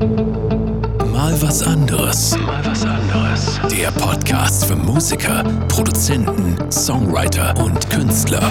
Mal 0.00 1.36
was 1.42 1.62
anderes. 1.62 2.34
Mal 2.38 2.64
was 2.64 2.84
anderes. 2.86 3.60
Der 3.70 3.90
Podcast 3.90 4.64
für 4.64 4.74
Musiker, 4.74 5.44
Produzenten, 5.68 6.56
Songwriter 6.72 7.54
und 7.62 7.90
Künstler. 7.90 8.50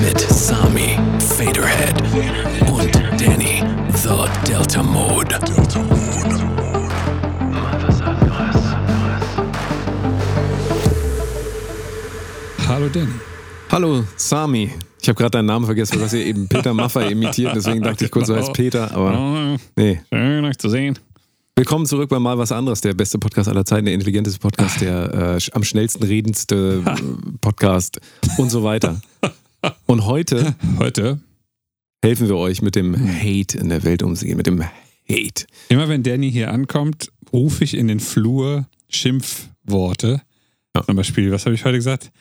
Mit 0.00 0.18
Sami, 0.18 0.98
Faderhead 1.36 2.00
und 2.70 2.94
Danny, 3.20 3.62
The 3.92 4.24
Delta 4.50 4.82
Mode. 4.82 5.38
Delta 5.44 5.82
Mode. 5.82 6.44
Mal 7.50 7.82
was 7.86 8.00
anderes. 8.00 8.56
Hallo 12.66 12.88
Danny. 12.88 13.12
Hallo, 13.70 14.04
Sami. 14.16 14.72
Ich 15.02 15.08
habe 15.08 15.18
gerade 15.18 15.32
deinen 15.32 15.46
Namen 15.46 15.66
vergessen, 15.66 15.98
du 15.98 16.04
hast 16.04 16.12
ja 16.12 16.20
eben 16.20 16.46
Peter 16.46 16.72
Maffay 16.72 17.10
imitiert, 17.10 17.56
deswegen 17.56 17.82
dachte 17.82 18.04
ich 18.04 18.10
kurz, 18.12 18.28
du 18.28 18.36
heißt 18.36 18.52
Peter, 18.52 18.92
aber 18.94 19.58
nee. 19.74 20.00
Schön, 20.12 20.44
euch 20.44 20.58
zu 20.58 20.68
sehen. 20.68 20.96
Willkommen 21.56 21.86
zurück 21.86 22.08
bei 22.08 22.20
Mal 22.20 22.38
was 22.38 22.52
anderes, 22.52 22.82
der 22.82 22.94
beste 22.94 23.18
Podcast 23.18 23.48
aller 23.48 23.64
Zeiten, 23.64 23.86
der 23.86 23.94
intelligenteste 23.94 24.38
Podcast, 24.38 24.80
der 24.80 25.38
äh, 25.38 25.50
am 25.54 25.64
schnellsten 25.64 26.04
redendste 26.04 26.84
Podcast 27.40 28.00
und 28.38 28.50
so 28.50 28.62
weiter. 28.62 29.02
Und 29.86 30.06
heute, 30.06 30.54
Heute, 30.78 31.18
helfen 32.04 32.28
wir 32.28 32.36
euch 32.36 32.62
mit 32.62 32.76
dem 32.76 32.94
Hate 32.94 33.58
in 33.58 33.70
der 33.70 33.82
Welt 33.82 34.04
umzugehen, 34.04 34.36
mit 34.36 34.46
dem 34.46 34.62
Hate. 34.62 35.46
immer 35.68 35.88
wenn 35.88 36.04
Danny 36.04 36.30
hier 36.30 36.52
ankommt, 36.52 37.10
rufe 37.32 37.64
ich 37.64 37.76
in 37.76 37.88
den 37.88 37.98
Flur 37.98 38.68
Schimpfworte. 38.88 40.22
Ja. 40.76 40.84
Zum 40.84 40.94
Beispiel, 40.94 41.32
was 41.32 41.44
habe 41.44 41.56
ich 41.56 41.64
heute 41.64 41.78
gesagt? 41.78 42.12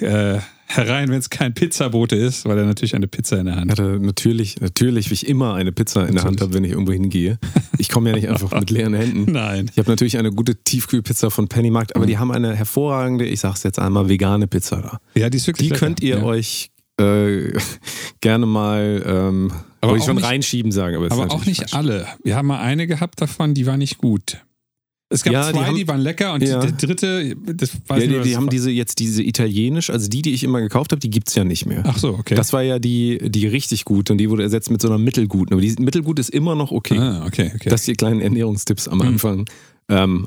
Äh, 0.00 0.40
herein, 0.68 1.08
wenn 1.08 1.18
es 1.18 1.30
kein 1.30 1.54
Pizzabote 1.54 2.14
ist, 2.16 2.44
weil 2.44 2.58
er 2.58 2.64
natürlich 2.66 2.94
eine 2.94 3.08
Pizza 3.08 3.38
in 3.38 3.46
der 3.46 3.56
Hand 3.56 3.70
hat. 3.72 4.00
natürlich, 4.00 4.60
natürlich, 4.60 5.10
wie 5.10 5.14
ich 5.14 5.26
immer 5.26 5.54
eine 5.54 5.72
Pizza 5.72 6.06
in 6.06 6.14
der 6.14 6.24
Hand 6.24 6.40
habe, 6.40 6.52
wenn 6.54 6.64
ich 6.64 6.72
irgendwo 6.72 6.92
hingehe. 6.92 7.38
Ich 7.78 7.88
komme 7.88 8.10
ja 8.10 8.16
nicht 8.16 8.28
einfach 8.28 8.52
mit 8.58 8.70
leeren 8.70 8.94
Händen. 8.94 9.32
Nein. 9.32 9.70
Ich 9.72 9.78
habe 9.78 9.88
natürlich 9.90 10.18
eine 10.18 10.30
gute 10.30 10.56
Tiefkühlpizza 10.56 11.30
von 11.30 11.48
Pennymarkt, 11.48 11.96
aber 11.96 12.06
die 12.06 12.18
haben 12.18 12.30
eine 12.30 12.54
hervorragende, 12.54 13.24
ich 13.24 13.40
sag's 13.40 13.62
jetzt 13.62 13.78
einmal, 13.78 14.08
vegane 14.08 14.46
Pizza 14.46 14.82
da. 14.82 15.00
Ja, 15.20 15.30
die 15.30 15.38
ist 15.38 15.46
wirklich 15.46 15.68
Die 15.68 15.74
lecker. 15.74 15.86
könnt 15.86 16.00
ihr 16.02 16.18
ja. 16.18 16.22
euch 16.24 16.70
äh, 17.00 17.52
gerne 18.20 18.46
mal, 18.46 19.02
ähm, 19.06 19.52
Aber 19.80 19.96
ich 19.96 20.04
schon 20.04 20.16
nicht- 20.16 20.24
reinschieben 20.26 20.72
sagen, 20.72 20.96
aber, 20.96 21.10
Aber 21.12 21.30
auch 21.32 21.46
nicht 21.46 21.60
falsch. 21.60 21.74
alle. 21.74 22.06
Wir 22.24 22.36
haben 22.36 22.48
mal 22.48 22.60
eine 22.60 22.86
gehabt 22.86 23.20
davon, 23.20 23.54
die 23.54 23.66
war 23.66 23.76
nicht 23.76 23.98
gut. 23.98 24.38
Es 25.10 25.22
gab 25.24 25.32
Ja, 25.32 25.46
die 25.46 25.52
zwei, 25.58 25.64
die, 25.72 25.80
haben- 25.80 25.88
waren 25.88 26.00
lecker 26.00 26.34
und 26.34 26.42
Ja. 26.42 26.60
die, 26.60 26.72
die 26.72 26.86
dritte, 26.86 27.34
das 27.54 27.70
weiß 27.86 28.04
Ja, 28.04 28.10
nur, 28.10 28.20
die, 28.22 28.28
die 28.30 28.36
haben 28.36 28.44
war- 28.44 28.50
diese 28.50 28.70
jetzt 28.70 28.98
diese 28.98 29.22
italienisch, 29.22 29.88
also 29.88 30.06
die, 30.08 30.20
die 30.20 30.34
ich 30.34 30.44
immer 30.44 30.60
gekauft 30.60 30.92
habe, 30.92 31.00
die 31.00 31.08
gibt's 31.08 31.34
ja 31.34 31.44
nicht 31.44 31.64
mehr. 31.64 31.82
Ach 31.86 31.96
so, 31.96 32.10
okay. 32.10 32.34
Das 32.34 32.52
war 32.52 32.62
ja 32.62 32.78
die, 32.78 33.18
die 33.30 33.46
richtig 33.46 33.86
gute 33.86 34.12
und 34.12 34.18
die 34.18 34.28
wurde 34.28 34.42
ersetzt 34.42 34.70
mit 34.70 34.82
so 34.82 34.88
einer 34.88 34.98
mittelguten. 34.98 35.54
Aber 35.54 35.62
die 35.62 35.74
mittelgut 35.78 36.18
ist 36.18 36.28
immer 36.28 36.54
noch 36.54 36.72
okay. 36.72 36.98
ah, 36.98 37.24
okay, 37.26 37.50
okay. 37.54 37.70
Das 37.70 37.84
sind 37.86 37.94
die 37.94 37.96
kleinen 38.04 38.20
Ernährungstipps 38.20 38.86
am 38.86 38.98
Mhm. 38.98 39.04
Anfang. 39.06 39.48
Ähm, 39.88 40.26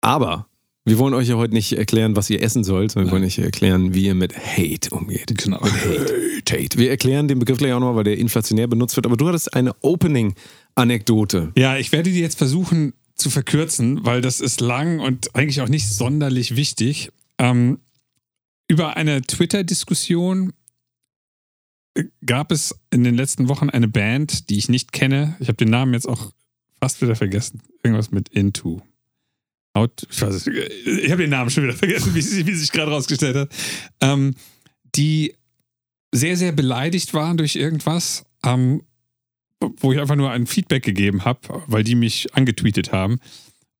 aber 0.00 0.46
wir 0.84 0.98
wollen 0.98 1.14
euch 1.14 1.28
ja 1.28 1.34
heute 1.36 1.54
nicht 1.54 1.72
erklären, 1.76 2.14
was 2.14 2.28
ihr 2.30 2.40
essen 2.42 2.62
sollt, 2.62 2.92
sondern 2.92 3.08
wir 3.08 3.12
wollen 3.16 3.24
euch 3.24 3.38
erklären, 3.38 3.94
wie 3.94 4.04
ihr 4.06 4.14
mit 4.14 4.34
Hate 4.36 4.90
umgeht. 4.94 5.32
Genau. 5.42 5.58
Mit 5.60 5.72
Hate. 5.72 6.14
Hate. 6.52 6.78
Wir 6.78 6.90
erklären 6.90 7.26
den 7.26 7.38
Begriff 7.40 7.56
gleich 7.58 7.72
auch 7.72 7.80
nochmal, 7.80 7.96
weil 7.96 8.04
der 8.04 8.18
inflationär 8.18 8.66
benutzt 8.68 8.94
wird. 8.94 9.06
Aber 9.06 9.16
du 9.16 9.26
hattest 9.26 9.54
eine 9.54 9.72
Opening-Anekdote. 9.80 11.52
Ja, 11.56 11.76
ich 11.78 11.90
werde 11.90 12.10
die 12.12 12.20
jetzt 12.20 12.38
versuchen 12.38 12.92
zu 13.24 13.30
verkürzen, 13.30 14.04
weil 14.04 14.20
das 14.20 14.40
ist 14.40 14.60
lang 14.60 15.00
und 15.00 15.34
eigentlich 15.34 15.62
auch 15.62 15.68
nicht 15.68 15.88
sonderlich 15.88 16.56
wichtig. 16.56 17.10
Ähm, 17.38 17.80
über 18.68 18.96
eine 18.98 19.22
Twitter-Diskussion 19.22 20.52
äh, 21.94 22.04
gab 22.26 22.52
es 22.52 22.74
in 22.90 23.02
den 23.02 23.14
letzten 23.14 23.48
Wochen 23.48 23.70
eine 23.70 23.88
Band, 23.88 24.50
die 24.50 24.58
ich 24.58 24.68
nicht 24.68 24.92
kenne. 24.92 25.36
Ich 25.40 25.48
habe 25.48 25.56
den 25.56 25.70
Namen 25.70 25.94
jetzt 25.94 26.06
auch 26.06 26.32
fast 26.80 27.00
wieder 27.00 27.16
vergessen. 27.16 27.62
Irgendwas 27.82 28.10
mit 28.10 28.28
Into. 28.28 28.82
Out, 29.72 30.06
ich 30.10 30.20
ich 30.46 31.10
habe 31.10 31.22
den 31.22 31.30
Namen 31.30 31.48
schon 31.50 31.64
wieder 31.64 31.72
vergessen, 31.74 32.14
wie, 32.14 32.20
sie- 32.22 32.46
wie 32.46 32.54
sich 32.54 32.70
gerade 32.70 32.90
rausgestellt 32.92 33.36
hat. 33.36 33.50
Ähm, 34.02 34.34
die 34.94 35.34
sehr, 36.12 36.36
sehr 36.36 36.52
beleidigt 36.52 37.12
waren 37.14 37.38
durch 37.38 37.56
irgendwas. 37.56 38.24
Ähm, 38.44 38.82
wo 39.60 39.92
ich 39.92 40.00
einfach 40.00 40.16
nur 40.16 40.30
ein 40.30 40.46
Feedback 40.46 40.82
gegeben 40.82 41.24
habe, 41.24 41.62
weil 41.66 41.84
die 41.84 41.94
mich 41.94 42.34
angetweetet 42.34 42.92
haben. 42.92 43.18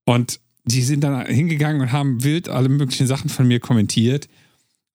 Und 0.04 0.40
die 0.64 0.82
sind 0.82 1.02
dann 1.02 1.26
hingegangen 1.26 1.82
und 1.82 1.92
haben 1.92 2.24
wild 2.24 2.48
alle 2.48 2.68
möglichen 2.68 3.06
Sachen 3.06 3.28
von 3.28 3.46
mir 3.46 3.60
kommentiert. 3.60 4.28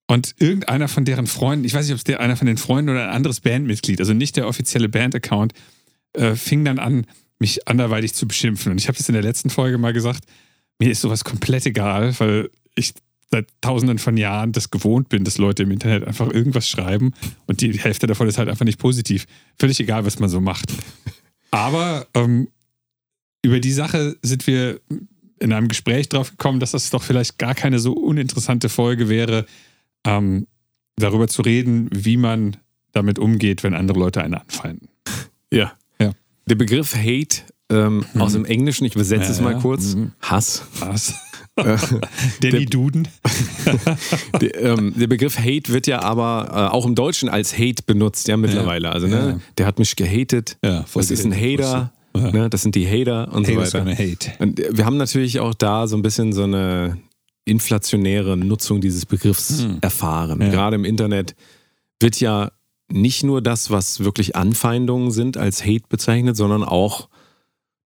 Und 0.07 0.35
irgendeiner 0.39 0.87
von 0.87 1.05
deren 1.05 1.27
Freunden, 1.27 1.65
ich 1.65 1.75
weiß 1.75 1.85
nicht, 1.85 1.93
ob 1.93 1.99
es 1.99 2.03
der 2.03 2.19
einer 2.19 2.35
von 2.35 2.47
den 2.47 2.57
Freunden 2.57 2.89
oder 2.89 3.03
ein 3.03 3.15
anderes 3.15 3.41
Bandmitglied, 3.41 3.99
also 3.99 4.13
nicht 4.13 4.37
der 4.37 4.47
offizielle 4.47 4.89
Band-Account, 4.89 5.53
äh, 6.13 6.35
fing 6.35 6.65
dann 6.65 6.79
an, 6.79 7.05
mich 7.37 7.67
anderweitig 7.67 8.15
zu 8.15 8.27
beschimpfen. 8.27 8.71
Und 8.71 8.79
ich 8.79 8.87
habe 8.87 8.97
das 8.97 9.07
in 9.07 9.13
der 9.13 9.21
letzten 9.21 9.51
Folge 9.51 9.77
mal 9.77 9.93
gesagt, 9.93 10.25
mir 10.79 10.89
ist 10.89 11.01
sowas 11.01 11.23
komplett 11.23 11.65
egal, 11.67 12.19
weil 12.19 12.49
ich 12.75 12.93
seit 13.31 13.47
tausenden 13.61 13.99
von 13.99 14.17
Jahren 14.17 14.51
das 14.51 14.71
gewohnt 14.71 15.09
bin, 15.09 15.23
dass 15.23 15.37
Leute 15.37 15.63
im 15.63 15.71
Internet 15.71 16.05
einfach 16.07 16.29
irgendwas 16.31 16.67
schreiben 16.67 17.13
und 17.45 17.61
die 17.61 17.77
Hälfte 17.79 18.07
davon 18.07 18.27
ist 18.27 18.37
halt 18.37 18.49
einfach 18.49 18.65
nicht 18.65 18.79
positiv. 18.79 19.25
Völlig 19.57 19.79
egal, 19.79 20.05
was 20.05 20.19
man 20.19 20.29
so 20.29 20.41
macht. 20.41 20.73
Aber 21.51 22.07
ähm, 22.15 22.47
über 23.43 23.59
die 23.59 23.71
Sache 23.71 24.17
sind 24.21 24.47
wir 24.47 24.79
in 25.39 25.53
einem 25.53 25.67
Gespräch 25.67 26.09
drauf 26.09 26.31
gekommen, 26.31 26.59
dass 26.59 26.71
das 26.71 26.89
doch 26.89 27.03
vielleicht 27.03 27.37
gar 27.37 27.55
keine 27.55 27.79
so 27.79 27.93
uninteressante 27.93 28.67
Folge 28.67 29.09
wäre, 29.09 29.45
ähm, 30.05 30.47
darüber 30.97 31.27
zu 31.27 31.41
reden, 31.43 31.89
wie 31.93 32.17
man 32.17 32.57
damit 32.91 33.19
umgeht, 33.19 33.63
wenn 33.63 33.73
andere 33.73 33.99
Leute 33.99 34.21
einen 34.21 34.33
anfeinden. 34.33 34.89
Ja. 35.53 35.71
Ja. 36.01 36.11
Der 36.47 36.55
Begriff 36.55 36.95
Hate 36.95 37.43
ähm, 37.69 38.03
aus 38.17 38.33
dem 38.33 38.45
Englischen, 38.45 38.85
ich 38.85 38.95
übersetze 38.95 39.25
Ja, 39.25 39.31
es 39.31 39.39
mal 39.39 39.53
ja. 39.53 39.59
kurz, 39.59 39.93
Mhm. 39.95 40.11
Hass. 40.21 40.63
Was? 40.79 41.13
Danny 42.41 42.65
Duden? 42.65 43.07
der, 44.41 44.61
ähm, 44.61 44.93
der 44.95 45.07
Begriff 45.07 45.37
Hate 45.37 45.71
wird 45.71 45.87
ja 45.87 46.01
aber 46.01 46.49
äh, 46.51 46.73
auch 46.73 46.85
im 46.85 46.95
Deutschen 46.95 47.29
als 47.29 47.57
Hate 47.57 47.83
benutzt, 47.85 48.27
ja, 48.27 48.37
mittlerweile. 48.37 48.91
Also, 48.91 49.07
ne, 49.07 49.15
Ja. 49.15 49.39
der 49.57 49.65
hat 49.65 49.79
mich 49.79 49.95
gehatet. 49.95 50.57
Ja, 50.63 50.85
das 50.93 51.11
ist 51.11 51.25
ein. 51.25 51.33
Hater. 51.33 51.91
Ne, 52.13 52.49
das 52.49 52.63
sind 52.63 52.75
die 52.75 52.87
Hater 52.87 53.31
und 53.31 53.47
Haters 53.47 53.71
so 53.71 53.77
weiter. 53.85 53.91
hate. 53.91 54.31
Und 54.39 54.59
wir 54.71 54.85
haben 54.85 54.97
natürlich 54.97 55.39
auch 55.39 55.53
da 55.53 55.87
so 55.87 55.95
ein 55.95 56.01
bisschen 56.01 56.33
so 56.33 56.43
eine 56.43 56.97
inflationäre 57.45 58.35
Nutzung 58.35 58.81
dieses 58.81 59.05
Begriffs 59.05 59.63
Hm. 59.63 59.77
erfahren. 59.81 60.41
Ja. 60.41 60.49
Gerade 60.49 60.75
im 60.75 60.85
Internet 60.85 61.35
wird 61.99 62.19
ja 62.19 62.51
nicht 62.91 63.23
nur 63.23 63.41
das, 63.41 63.69
was 63.69 64.03
wirklich 64.03 64.35
Anfeindungen 64.35 65.11
sind, 65.11 65.37
als 65.37 65.63
Hate 65.65 65.83
bezeichnet, 65.87 66.35
sondern 66.35 66.63
auch 66.63 67.09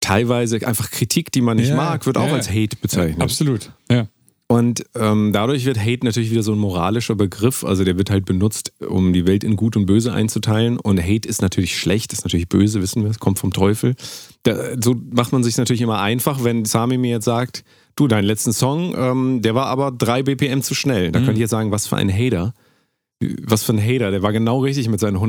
teilweise 0.02 0.66
einfach 0.68 0.92
Kritik, 0.92 1.32
die 1.32 1.42
man 1.42 1.58
nicht 1.58 1.70
Ja, 1.70 1.76
mag, 1.76 2.06
wird 2.06 2.18
auch 2.18 2.28
ja. 2.28 2.34
als 2.34 2.50
Hate 2.50 2.76
bezeichnet. 2.82 3.22
Absolut. 3.22 3.72
Ja. 3.90 4.08
Und 4.52 4.84
ähm, 4.96 5.32
dadurch 5.32 5.64
wird 5.64 5.80
Hate 5.80 6.04
natürlich 6.04 6.30
wieder 6.30 6.44
so 6.44 6.52
ein 6.52 6.58
moralischer 6.58 7.16
Begriff. 7.16 7.64
Also 7.64 7.86
der 7.86 7.98
wird 7.98 8.10
halt 8.10 8.26
benutzt, 8.26 8.74
um 8.86 9.14
die 9.14 9.26
Welt 9.26 9.46
in 9.46 9.56
Gut 9.56 9.78
und 9.78 9.86
Böse 9.86 10.12
einzuteilen. 10.12 10.78
Und 10.78 11.02
Hate 11.02 11.26
ist 11.26 11.42
natürlich 11.42 11.80
schlecht, 11.80 12.12
ist 12.12 12.26
natürlich 12.26 12.50
böse, 12.50 12.82
wissen 12.82 13.02
wir, 13.04 13.10
es 13.10 13.20
kommt 13.20 13.40
vom 13.40 13.54
Teufel. 13.54 13.96
Da, 14.44 14.74
so 14.78 14.98
macht 15.12 15.32
man 15.32 15.42
sich 15.42 15.56
natürlich 15.56 15.82
immer 15.82 16.02
einfach, 16.02 16.44
wenn 16.44 16.66
Sami 16.66 16.98
mir 16.98 17.12
jetzt 17.12 17.24
sagt, 17.24 17.64
du, 17.96 18.10
deinen 18.10 18.26
letzten 18.26 18.52
Song, 18.52 18.94
ähm, 18.98 19.42
der 19.42 19.56
war 19.56 19.68
aber 19.68 19.90
drei 19.90 20.22
BPM 20.22 20.62
zu 20.62 20.76
schnell. 20.76 21.14
Da 21.14 21.20
könnte 21.20 21.36
ich 21.36 21.40
jetzt 21.40 21.52
sagen, 21.52 21.72
was 21.72 21.88
für 21.88 21.96
ein 21.96 22.12
Hater. 22.12 22.54
Was 23.44 23.64
für 23.64 23.72
ein 23.72 23.82
Hater, 23.82 24.12
der 24.12 24.22
war 24.22 24.34
genau 24.34 24.60
richtig 24.60 24.90
mit 24.90 25.00
seinen 25.00 25.22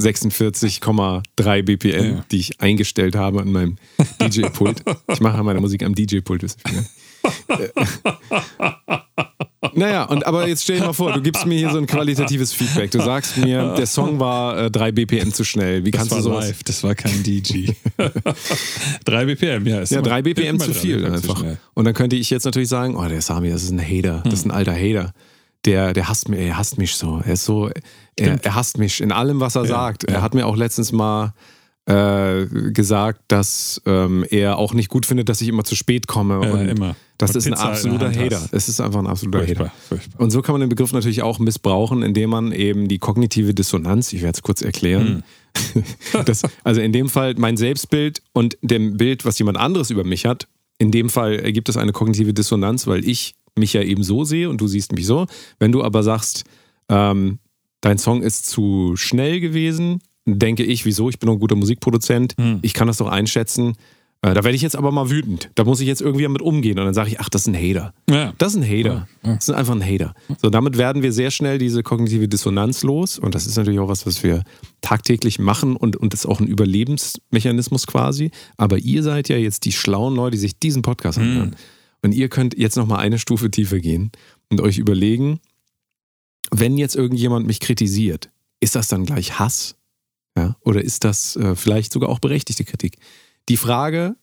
146,3 0.00 1.62
BPM, 1.62 2.04
Ja. 2.16 2.24
die 2.30 2.36
ich 2.38 2.60
eingestellt 2.60 3.16
habe 3.16 3.40
an 3.40 3.50
meinem 3.52 3.76
DJ-Pult. 4.20 4.82
Ich 5.12 5.20
mache 5.20 5.42
meine 5.42 5.60
Musik 5.60 5.82
am 5.82 5.94
DJ-Pult, 5.94 6.42
wissen 6.42 6.60
wir. 6.68 6.84
Naja, 9.74 10.04
und 10.04 10.24
aber 10.26 10.46
jetzt 10.48 10.62
stell 10.62 10.78
dir 10.78 10.86
mal 10.86 10.92
vor, 10.92 11.12
du 11.12 11.20
gibst 11.20 11.44
mir 11.44 11.58
hier 11.58 11.70
so 11.70 11.78
ein 11.78 11.86
qualitatives 11.86 12.52
Feedback. 12.52 12.90
Du 12.92 13.00
sagst 13.02 13.36
mir, 13.36 13.74
der 13.76 13.86
Song 13.86 14.20
war 14.20 14.56
äh, 14.66 14.70
3 14.70 14.92
BPM 14.92 15.32
zu 15.32 15.44
schnell. 15.44 15.84
Wie 15.84 15.90
Das 15.90 15.98
kannst 16.02 16.14
du 16.14 16.20
sowas? 16.20 16.46
live, 16.46 16.62
das 16.62 16.82
war 16.84 16.94
kein 16.94 17.22
DJ. 17.24 17.72
3 19.04 19.24
BPM, 19.24 19.66
ja. 19.66 19.80
Ist 19.80 19.90
Ja, 19.92 19.98
immer- 19.98 20.08
3 20.08 20.22
BPM 20.22 20.58
zu 20.60 20.70
3 20.70 20.78
viel 20.78 20.96
BPM 20.98 21.08
zu 21.08 21.14
einfach. 21.30 21.38
schnell. 21.40 21.58
Und 21.74 21.84
dann 21.84 21.94
könnte 21.94 22.16
ich 22.16 22.30
jetzt 22.30 22.44
natürlich 22.44 22.68
sagen, 22.68 22.96
oh, 22.96 23.04
der 23.08 23.20
Sami, 23.20 23.50
das 23.50 23.64
ist 23.64 23.70
ein 23.72 23.80
Hater, 23.82 24.22
das 24.24 24.34
ist 24.34 24.44
Hm. 24.44 24.52
ein 24.52 24.56
alter 24.56 24.74
Hater. 24.74 25.12
Der, 25.66 25.92
der 25.92 26.08
hasst 26.08 26.28
mich, 26.28 26.40
er 26.40 26.56
hasst 26.56 26.78
mich 26.78 26.94
so. 26.94 27.20
Er 27.24 27.34
ist 27.34 27.44
so, 27.44 27.70
er, 28.16 28.42
er 28.44 28.54
hasst 28.54 28.78
mich 28.78 29.00
in 29.00 29.12
allem, 29.12 29.40
was 29.40 29.56
er 29.56 29.62
Ja, 29.62 29.68
sagt. 29.68 30.08
ja. 30.08 30.16
Er 30.16 30.22
hat 30.22 30.34
mir 30.34 30.46
auch 30.46 30.56
letztens 30.56 30.92
mal 30.92 31.34
äh, 31.88 32.46
gesagt, 32.72 33.20
dass 33.28 33.80
ähm, 33.86 34.24
er 34.30 34.58
auch 34.58 34.74
nicht 34.74 34.88
gut 34.88 35.06
findet, 35.06 35.28
dass 35.28 35.40
ich 35.40 35.48
immer 35.48 35.64
zu 35.64 35.76
spät 35.76 36.06
komme. 36.08 36.44
Ja, 36.44 36.52
und 36.52 36.68
immer. 36.68 36.96
Das 37.18 37.30
Und 37.30 37.36
ist 37.36 37.46
ein 37.46 37.52
Pizza 37.52 37.62
in 37.62 37.98
der 37.98 38.08
absoluter 38.08 38.12
Hater. 38.36 38.48
Es 38.52 38.68
ist 38.68 38.80
einfach 38.80 38.98
ein 39.00 39.06
absoluter 39.06 39.38
Hater. 39.40 39.54
Furchtbar, 39.54 39.72
furchtbar. 39.88 40.20
Und 40.20 40.30
so 40.30 40.42
kann 40.42 40.52
man 40.54 40.60
den 40.60 40.68
Begriff 40.68 40.92
natürlich 40.92 41.22
auch 41.22 41.38
missbrauchen, 41.38 42.02
indem 42.02 42.30
man 42.30 42.52
eben 42.52 42.88
die 42.88 42.98
kognitive 42.98 43.54
Dissonanz, 43.54 44.12
ich 44.12 44.22
werde 44.22 44.36
es 44.36 44.42
kurz 44.42 44.62
erklären, 44.62 45.22
Hm. 45.72 45.82
das, 46.26 46.42
also 46.64 46.82
in 46.82 46.92
dem 46.92 47.08
Fall 47.08 47.34
mein 47.38 47.56
Selbstbild 47.56 48.20
und 48.34 48.58
dem 48.60 48.98
Bild, 48.98 49.24
was 49.24 49.38
jemand 49.38 49.56
anderes 49.56 49.90
über 49.90 50.04
mich 50.04 50.26
hat, 50.26 50.48
in 50.76 50.90
dem 50.90 51.08
Fall 51.08 51.38
ergibt 51.38 51.70
es 51.70 51.78
eine 51.78 51.92
kognitive 51.92 52.34
Dissonanz, 52.34 52.86
weil 52.86 53.08
ich 53.08 53.36
mich 53.58 53.72
ja 53.72 53.82
eben 53.82 54.02
so 54.02 54.24
sehe 54.24 54.50
und 54.50 54.60
du 54.60 54.66
siehst 54.66 54.92
mich 54.92 55.06
so. 55.06 55.26
Wenn 55.58 55.72
du 55.72 55.82
aber 55.82 56.02
sagst, 56.02 56.44
ähm, 56.88 57.38
dein 57.80 57.98
Song 57.98 58.22
ist 58.22 58.46
zu 58.46 58.96
schnell 58.96 59.40
gewesen 59.40 60.00
denke 60.26 60.64
ich, 60.64 60.84
wieso? 60.84 61.08
Ich 61.08 61.18
bin 61.18 61.28
doch 61.28 61.34
ein 61.34 61.40
guter 61.40 61.56
Musikproduzent. 61.56 62.34
Hm. 62.38 62.58
Ich 62.62 62.74
kann 62.74 62.88
das 62.88 62.98
doch 62.98 63.08
einschätzen. 63.08 63.74
Äh, 64.22 64.34
da 64.34 64.42
werde 64.42 64.56
ich 64.56 64.62
jetzt 64.62 64.76
aber 64.76 64.90
mal 64.90 65.08
wütend. 65.08 65.50
Da 65.54 65.64
muss 65.64 65.80
ich 65.80 65.86
jetzt 65.86 66.00
irgendwie 66.00 66.24
damit 66.24 66.42
umgehen. 66.42 66.78
Und 66.78 66.84
dann 66.84 66.94
sage 66.94 67.10
ich, 67.10 67.20
ach, 67.20 67.28
das 67.28 67.42
ist 67.42 67.48
ein 67.48 67.54
Hater. 67.54 67.94
Ja. 68.10 68.32
Das 68.38 68.54
ist 68.54 68.62
ein 68.62 68.68
Hater. 68.68 69.06
Das 69.22 69.48
ist 69.48 69.54
einfach 69.54 69.74
ein 69.74 69.84
Hater. 69.84 70.14
So, 70.40 70.50
damit 70.50 70.78
werden 70.78 71.02
wir 71.02 71.12
sehr 71.12 71.30
schnell 71.30 71.58
diese 71.58 71.82
kognitive 71.82 72.26
Dissonanz 72.26 72.82
los. 72.82 73.18
Und 73.18 73.34
das 73.34 73.46
ist 73.46 73.56
natürlich 73.56 73.78
auch 73.78 73.88
was, 73.88 74.04
was 74.06 74.22
wir 74.22 74.42
tagtäglich 74.80 75.38
machen 75.38 75.76
und, 75.76 75.96
und 75.96 76.12
ist 76.12 76.26
auch 76.26 76.40
ein 76.40 76.48
Überlebensmechanismus 76.48 77.86
quasi. 77.86 78.30
Aber 78.56 78.78
ihr 78.78 79.02
seid 79.02 79.28
ja 79.28 79.36
jetzt 79.36 79.64
die 79.64 79.72
schlauen 79.72 80.16
Leute, 80.16 80.32
die 80.32 80.40
sich 80.40 80.58
diesen 80.58 80.82
Podcast 80.82 81.18
anhören. 81.18 81.56
Und 82.02 82.12
ihr 82.12 82.28
könnt 82.28 82.56
jetzt 82.56 82.76
nochmal 82.76 83.00
eine 83.00 83.18
Stufe 83.18 83.50
tiefer 83.50 83.80
gehen 83.80 84.12
und 84.50 84.60
euch 84.60 84.78
überlegen, 84.78 85.40
wenn 86.50 86.78
jetzt 86.78 86.94
irgendjemand 86.94 87.46
mich 87.46 87.60
kritisiert, 87.60 88.30
ist 88.60 88.74
das 88.74 88.88
dann 88.88 89.04
gleich 89.04 89.38
Hass? 89.38 89.76
Ja? 90.36 90.56
Oder 90.60 90.82
ist 90.82 91.04
das 91.04 91.36
äh, 91.36 91.54
vielleicht 91.54 91.92
sogar 91.92 92.10
auch 92.10 92.20
berechtigte 92.20 92.64
Kritik? 92.64 92.98
Die 93.48 93.56
Frage 93.56 94.16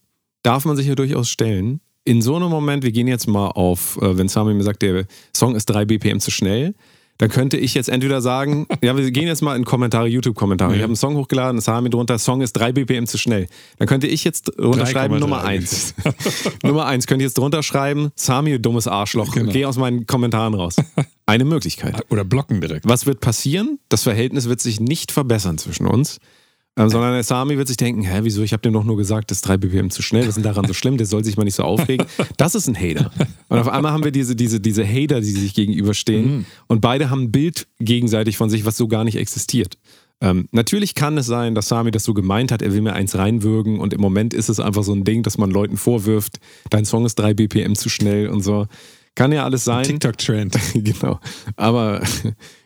darf 0.43 0.65
man 0.65 0.75
sich 0.75 0.87
ja 0.87 0.95
durchaus 0.95 1.29
stellen. 1.29 1.81
In 2.05 2.21
so 2.21 2.35
einem 2.35 2.49
Moment, 2.49 2.83
wir 2.83 2.91
gehen 2.91 3.07
jetzt 3.07 3.27
mal 3.27 3.47
auf, 3.47 3.97
äh, 4.01 4.17
wenn 4.17 4.27
Sami 4.27 4.53
mir 4.53 4.63
sagt, 4.63 4.81
der 4.81 5.05
Song 5.35 5.55
ist 5.55 5.65
3 5.65 5.85
BPM 5.85 6.19
zu 6.19 6.31
schnell, 6.31 6.75
dann 7.19 7.29
könnte 7.29 7.57
ich 7.57 7.73
jetzt 7.73 7.89
entweder 7.89 8.21
sagen, 8.21 8.67
ja, 8.81 8.97
wir 8.97 9.09
gehen 9.11 9.27
jetzt 9.27 9.41
mal 9.41 9.55
in 9.55 9.65
Kommentare, 9.65 10.07
YouTube-Kommentare. 10.07 10.73
Ich 10.75 10.79
habe 10.81 10.89
einen 10.89 10.95
Song 10.95 11.15
hochgeladen, 11.15 11.61
Sami 11.61 11.89
drunter, 11.89 12.17
Song 12.17 12.41
ist 12.41 12.53
3 12.53 12.71
BPM 12.73 13.05
zu 13.05 13.17
schnell. 13.17 13.47
Dann 13.77 13.87
könnte 13.87 14.07
ich 14.07 14.23
jetzt 14.23 14.51
drunter 14.57 14.85
schreiben, 14.85 15.15
3,3. 15.15 15.19
Nummer 15.19 15.43
1. 15.43 15.93
Nummer 16.63 16.85
1, 16.85 17.07
könnte 17.07 17.23
ich 17.23 17.27
jetzt 17.29 17.37
drunter 17.37 17.63
schreiben, 17.63 18.11
Sami, 18.15 18.51
du 18.51 18.59
dummes 18.59 18.87
Arschloch, 18.87 19.31
Genau. 19.33 19.51
geh 19.51 19.65
aus 19.65 19.77
meinen 19.77 20.07
Kommentaren 20.07 20.53
raus. 20.53 20.75
Eine 21.25 21.45
Möglichkeit. 21.45 22.03
Oder 22.09 22.23
blocken 22.25 22.59
direkt. 22.61 22.87
Was 22.87 23.05
wird 23.05 23.19
passieren? 23.21 23.79
Das 23.89 24.03
Verhältnis 24.03 24.49
wird 24.49 24.59
sich 24.59 24.79
nicht 24.79 25.11
verbessern 25.11 25.57
zwischen 25.57 25.85
uns. 25.87 26.19
Ähm, 26.75 26.89
sondern 26.89 27.13
der 27.13 27.23
Sami 27.23 27.57
wird 27.57 27.67
sich 27.67 27.77
denken, 27.77 28.01
hä, 28.01 28.21
wieso, 28.23 28.41
ich 28.41 28.51
habe 28.51 28.61
dem 28.61 28.73
doch 28.73 28.83
nur 28.83 28.97
gesagt, 28.97 29.29
das 29.29 29.37
ist 29.37 29.47
3 29.47 29.57
BPM 29.57 29.89
zu 29.89 30.01
schnell, 30.01 30.23
was 30.23 30.29
ist 30.29 30.35
denn 30.37 30.43
daran 30.43 30.65
so 30.65 30.73
schlimm, 30.73 30.97
der 30.97 31.05
soll 31.05 31.23
sich 31.23 31.37
mal 31.37 31.43
nicht 31.43 31.55
so 31.55 31.63
aufregen. 31.63 32.07
Das 32.37 32.55
ist 32.55 32.67
ein 32.67 32.75
Hater. 32.75 33.11
Und 33.47 33.59
auf 33.59 33.69
einmal 33.69 33.91
haben 33.91 34.03
wir 34.03 34.11
diese, 34.11 34.35
diese, 34.35 34.59
diese 34.59 34.83
Hater, 34.83 35.21
die 35.21 35.31
sich 35.31 35.53
gegenüberstehen 35.53 36.47
und 36.67 36.81
beide 36.81 37.11
haben 37.11 37.23
ein 37.23 37.31
Bild 37.31 37.67
gegenseitig 37.79 38.37
von 38.37 38.49
sich, 38.49 38.65
was 38.65 38.75
so 38.75 38.87
gar 38.87 39.03
nicht 39.03 39.17
existiert. 39.17 39.77
Ähm, 40.19 40.47
natürlich 40.51 40.95
kann 40.95 41.17
es 41.17 41.27
sein, 41.27 41.53
dass 41.53 41.67
Sami 41.67 41.91
das 41.91 42.05
so 42.05 42.13
gemeint 42.13 42.51
hat, 42.51 42.61
er 42.61 42.73
will 42.73 42.81
mir 42.81 42.93
eins 42.93 43.15
reinwürgen 43.15 43.79
und 43.79 43.93
im 43.93 44.01
Moment 44.01 44.33
ist 44.33 44.49
es 44.49 44.59
einfach 44.59 44.83
so 44.83 44.93
ein 44.93 45.03
Ding, 45.03 45.21
dass 45.21 45.37
man 45.37 45.51
Leuten 45.51 45.77
vorwirft, 45.77 46.39
dein 46.69 46.85
Song 46.85 47.05
ist 47.05 47.15
3 47.15 47.33
BPM 47.33 47.75
zu 47.75 47.89
schnell 47.89 48.29
und 48.29 48.41
so. 48.41 48.67
Kann 49.15 49.31
ja 49.31 49.43
alles 49.43 49.63
sein. 49.63 49.83
TikTok-Trend. 49.83 50.57
genau. 50.73 51.19
Aber 51.55 52.01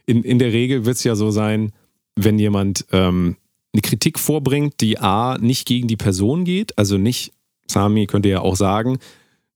in, 0.05 0.23
in 0.23 0.39
der 0.39 0.53
Regel 0.53 0.85
wird 0.85 0.95
es 0.95 1.03
ja 1.03 1.15
so 1.15 1.29
sein, 1.29 1.73
wenn 2.15 2.39
jemand 2.39 2.85
ähm, 2.91 3.35
eine 3.77 3.83
Kritik 3.83 4.17
vorbringt, 4.17 4.81
die 4.81 4.97
A, 4.97 5.37
nicht 5.39 5.67
gegen 5.67 5.87
die 5.87 5.97
Person 5.97 6.45
geht, 6.45 6.77
also 6.79 6.97
nicht, 6.97 7.31
Sami 7.67 8.07
könnte 8.07 8.27
ja 8.27 8.41
auch 8.41 8.55
sagen, 8.55 8.97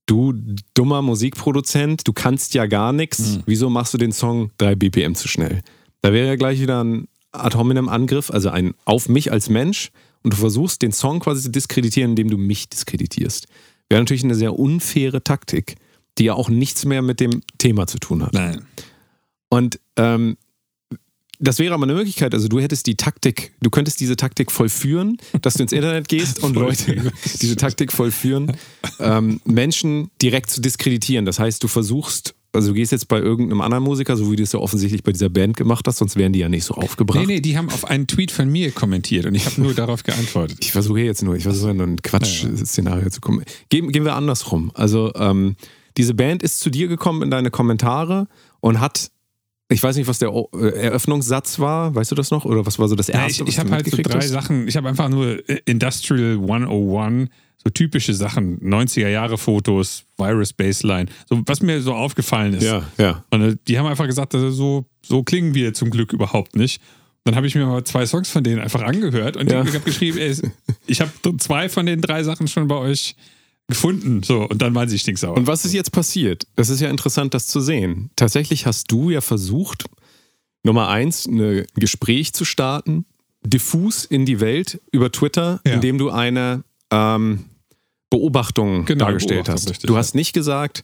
du 0.06 0.33
dummer 0.75 1.01
Musikproduzent, 1.01 2.07
du 2.07 2.13
kannst 2.13 2.53
ja 2.53 2.68
gar 2.68 2.94
nichts, 2.94 3.39
wieso 3.47 3.69
machst 3.71 3.94
du 3.95 3.97
den 3.97 4.12
Song 4.12 4.51
3 4.59 4.75
BPM 4.75 5.15
zu 5.15 5.27
schnell? 5.27 5.62
Da 6.01 6.13
wäre 6.13 6.27
ja 6.27 6.35
gleich 6.35 6.62
wieder 6.62 6.83
ein 6.83 7.07
Ad 7.31 7.57
hominem 7.57 7.89
Angriff, 7.89 8.29
also 8.29 8.50
ein 8.50 8.75
auf 8.85 9.09
mich 9.09 9.31
als 9.31 9.50
Mensch 9.50 9.91
und 10.21 10.33
du 10.33 10.38
versuchst 10.38 10.81
den 10.83 10.91
Song 10.91 11.19
quasi 11.19 11.41
zu 11.44 11.50
diskreditieren, 11.50 12.12
indem 12.12 12.29
du 12.29 12.38
mich 12.38 12.69
diskreditierst. 12.69 13.47
Wäre 13.89 14.01
natürlich 14.01 14.23
eine 14.23 14.35
sehr 14.35 14.59
unfaire 14.59 15.23
Taktik, 15.23 15.77
die 16.18 16.25
ja 16.25 16.33
auch 16.33 16.50
nichts 16.50 16.85
mehr 16.85 17.01
mit 17.01 17.19
dem 17.19 17.41
Thema 17.57 17.88
zu 17.88 17.97
tun 17.97 18.21
hat. 18.21 18.33
Nein. 18.33 18.65
Und 19.50 19.79
ähm, 19.95 20.38
das 21.42 21.60
wäre 21.60 21.74
aber 21.74 21.84
eine 21.84 21.94
Möglichkeit. 21.94 22.34
Also 22.34 22.48
du 22.48 22.60
hättest 22.60 22.86
die 22.88 22.96
Taktik, 22.96 23.52
du 23.62 23.70
könntest 23.70 24.00
diese 24.00 24.16
Taktik 24.16 24.52
vollführen, 24.52 25.18
dass 25.42 25.56
du 25.56 25.64
ins 25.64 25.72
Internet 25.72 26.08
gehst 26.08 26.44
und 26.44 26.56
Leute 26.56 27.12
diese 27.42 27.56
Taktik 27.56 27.92
vollführen, 27.92 28.56
ähm, 29.00 29.42
Menschen 29.46 30.12
direkt 30.22 30.52
zu 30.52 30.62
diskreditieren. 30.62 31.26
Das 31.26 31.40
heißt, 31.40 31.64
du 31.64 31.68
versuchst, 31.68 32.36
also 32.54 32.70
du 32.70 32.74
gehst 32.76 32.92
jetzt 32.92 33.08
bei 33.08 33.20
irgendeinem 33.20 33.62
anderen 33.62 33.84
Musiker, 33.84 34.18
so 34.18 34.32
wie 34.32 34.36
du 34.36 34.44
es 34.44 34.52
ja 34.52 34.60
offensichtlich 34.60 35.04
bei 35.04 35.12
dieser 35.12 35.30
Band 35.30 35.58
gemacht 35.58 35.88
hast, 35.88 35.98
sonst 35.98 36.16
wären 36.16 36.34
die 36.34 36.40
ja 36.40 36.50
nicht 36.50 36.66
so 36.66 36.76
aufgebracht. 36.76 37.20
Nee, 37.20 37.36
nee, 37.36 37.40
die 37.40 37.58
haben 37.58 37.70
auf 37.70 37.86
einen 37.86 38.08
Tweet 38.08 38.32
von 38.32 38.50
mir 38.50 38.72
kommentiert 38.72 39.26
und 39.26 39.36
ich 39.36 39.46
habe 39.46 39.62
nur 39.62 39.74
darauf 39.74 40.04
geantwortet. 40.04 40.58
Ich 40.62 40.72
versuche 40.72 41.00
jetzt 41.00 41.24
nur, 41.24 41.36
ich 41.36 41.44
versuche 41.44 41.74
nur 41.74 41.88
ein 41.88 42.02
Quatsch-Szenario 42.02 43.10
zu 43.10 43.22
kommen. 43.22 43.44
Gehen, 43.70 43.92
gehen 43.92 44.04
wir 44.04 44.16
andersrum. 44.16 44.72
Also 44.74 45.14
ähm, 45.16 45.56
diese 45.98 46.14
Band 46.14 46.44
ist 46.44 46.60
zu 46.60 46.70
dir 46.70 46.88
gekommen 46.88 47.22
in 47.22 47.32
deine 47.32 47.52
Kommentare 47.52 48.28
und 48.60 48.80
hat, 48.80 49.12
ich 49.71 49.81
weiß 49.83 49.95
nicht, 49.95 50.07
was 50.07 50.19
der 50.19 50.29
äh, 50.29 50.68
Eröffnungssatz 50.79 51.59
war, 51.59 51.95
weißt 51.95 52.12
du 52.12 52.15
das 52.15 52.29
noch? 52.31 52.45
Oder 52.45 52.65
was 52.65 52.77
war 52.79 52.88
so 52.88 52.95
das 52.95 53.07
Ja, 53.07 53.23
erste? 53.23 53.44
ich 53.44 53.50
ich 53.50 53.57
was 53.57 53.63
du 53.65 53.71
habe 53.71 53.71
halt 53.71 53.89
so 53.89 53.97
drei 53.97 54.19
hast? 54.19 54.29
Sachen. 54.29 54.68
Ich 54.68 54.75
habe 54.77 54.89
einfach 54.89 55.09
nur 55.09 55.47
äh, 55.50 55.59
Industrial 55.65 56.33
101, 56.39 57.29
so 57.63 57.69
typische 57.69 58.13
Sachen, 58.13 58.59
90er 58.59 59.07
Jahre 59.09 59.38
Fotos, 59.38 60.03
Virus 60.18 60.51
Baseline, 60.53 61.07
so 61.29 61.41
was 61.45 61.62
mir 61.62 61.81
so 61.81 61.94
aufgefallen 61.94 62.53
ist. 62.53 62.63
Ja, 62.63 62.83
ja. 62.97 63.23
Und 63.29 63.41
äh, 63.41 63.56
die 63.68 63.77
haben 63.79 63.85
einfach 63.88 64.07
gesagt, 64.07 64.33
dass 64.33 64.53
so, 64.56 64.85
so 65.03 65.23
klingen 65.23 65.53
wir 65.56 65.73
zum 65.73 65.89
Glück 65.89 66.12
überhaupt 66.13 66.56
nicht. 66.56 66.81
Dann 67.23 67.35
habe 67.35 67.45
ich 67.45 67.53
mir 67.53 67.65
mal 67.68 67.83
zwei 67.83 68.06
Songs 68.07 68.29
von 68.29 68.44
denen 68.44 68.59
einfach 68.59 68.81
angehört 68.81 69.38
und 69.38 69.51
Ja. 69.51 69.62
ich 69.63 69.75
habe 69.75 69.85
geschrieben, 69.85 70.18
ey, 70.18 70.35
ich 70.88 71.01
habe 71.01 71.12
zwei 71.38 71.69
von 71.69 71.85
den 71.85 72.01
drei 72.01 72.23
Sachen 72.23 72.47
schon 72.47 72.68
bei 72.68 72.75
euch 72.75 73.15
gefunden. 73.71 74.21
So, 74.23 74.47
und 74.47 74.62
dann 74.62 74.75
waren 74.75 74.88
sie 74.88 75.00
stinksauer. 75.00 75.35
Und 75.35 75.47
was 75.47 75.65
ist 75.65 75.73
jetzt 75.73 75.91
passiert? 75.91 76.45
Das 76.56 76.69
ist 76.69 76.79
ja 76.79 76.89
interessant, 76.89 77.33
das 77.33 77.47
zu 77.47 77.59
sehen. 77.59 78.12
Tatsächlich 78.15 78.65
hast 78.68 78.91
du 78.91 79.09
ja 79.09 79.21
versucht, 79.21 79.85
Nummer 80.63 80.89
eins, 80.89 81.25
ein 81.25 81.65
Gespräch 81.75 82.33
zu 82.33 82.45
starten, 82.45 83.06
diffus 83.44 84.06
in 84.06 84.25
die 84.27 84.39
Welt 84.39 84.79
über 84.91 85.12
Twitter, 85.12 85.59
Ja. 85.65 85.73
indem 85.73 85.97
du 85.97 86.12
eine 86.12 86.63
ähm, 86.91 87.45
Beobachtung 88.12 88.85
Genau, 88.85 89.06
dargestellt 89.06 89.45
Beobachtung, 89.45 89.53
hast. 89.56 89.69
richtig, 89.69 89.88
du 89.88 89.97
hast 89.97 90.13
nicht 90.15 90.33
gesagt, 90.33 90.83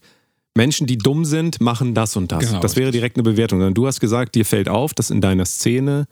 Menschen, 0.55 0.87
die 0.87 0.97
dumm 0.97 1.23
sind, 1.25 1.61
machen 1.61 1.93
das 1.93 2.15
und 2.15 2.31
das. 2.31 2.47
Genau, 2.47 2.59
das 2.61 2.75
wäre 2.75 2.89
direkt 2.89 3.15
eine 3.17 3.23
Bewertung. 3.23 3.59
Sondern 3.59 3.75
du 3.75 3.85
hast 3.85 3.99
gesagt, 3.99 4.33
dir 4.33 4.43
fällt 4.45 4.69
auf, 4.69 4.93
dass 4.95 5.11
in 5.11 5.21
deiner 5.21 5.45
Szene 5.45 6.07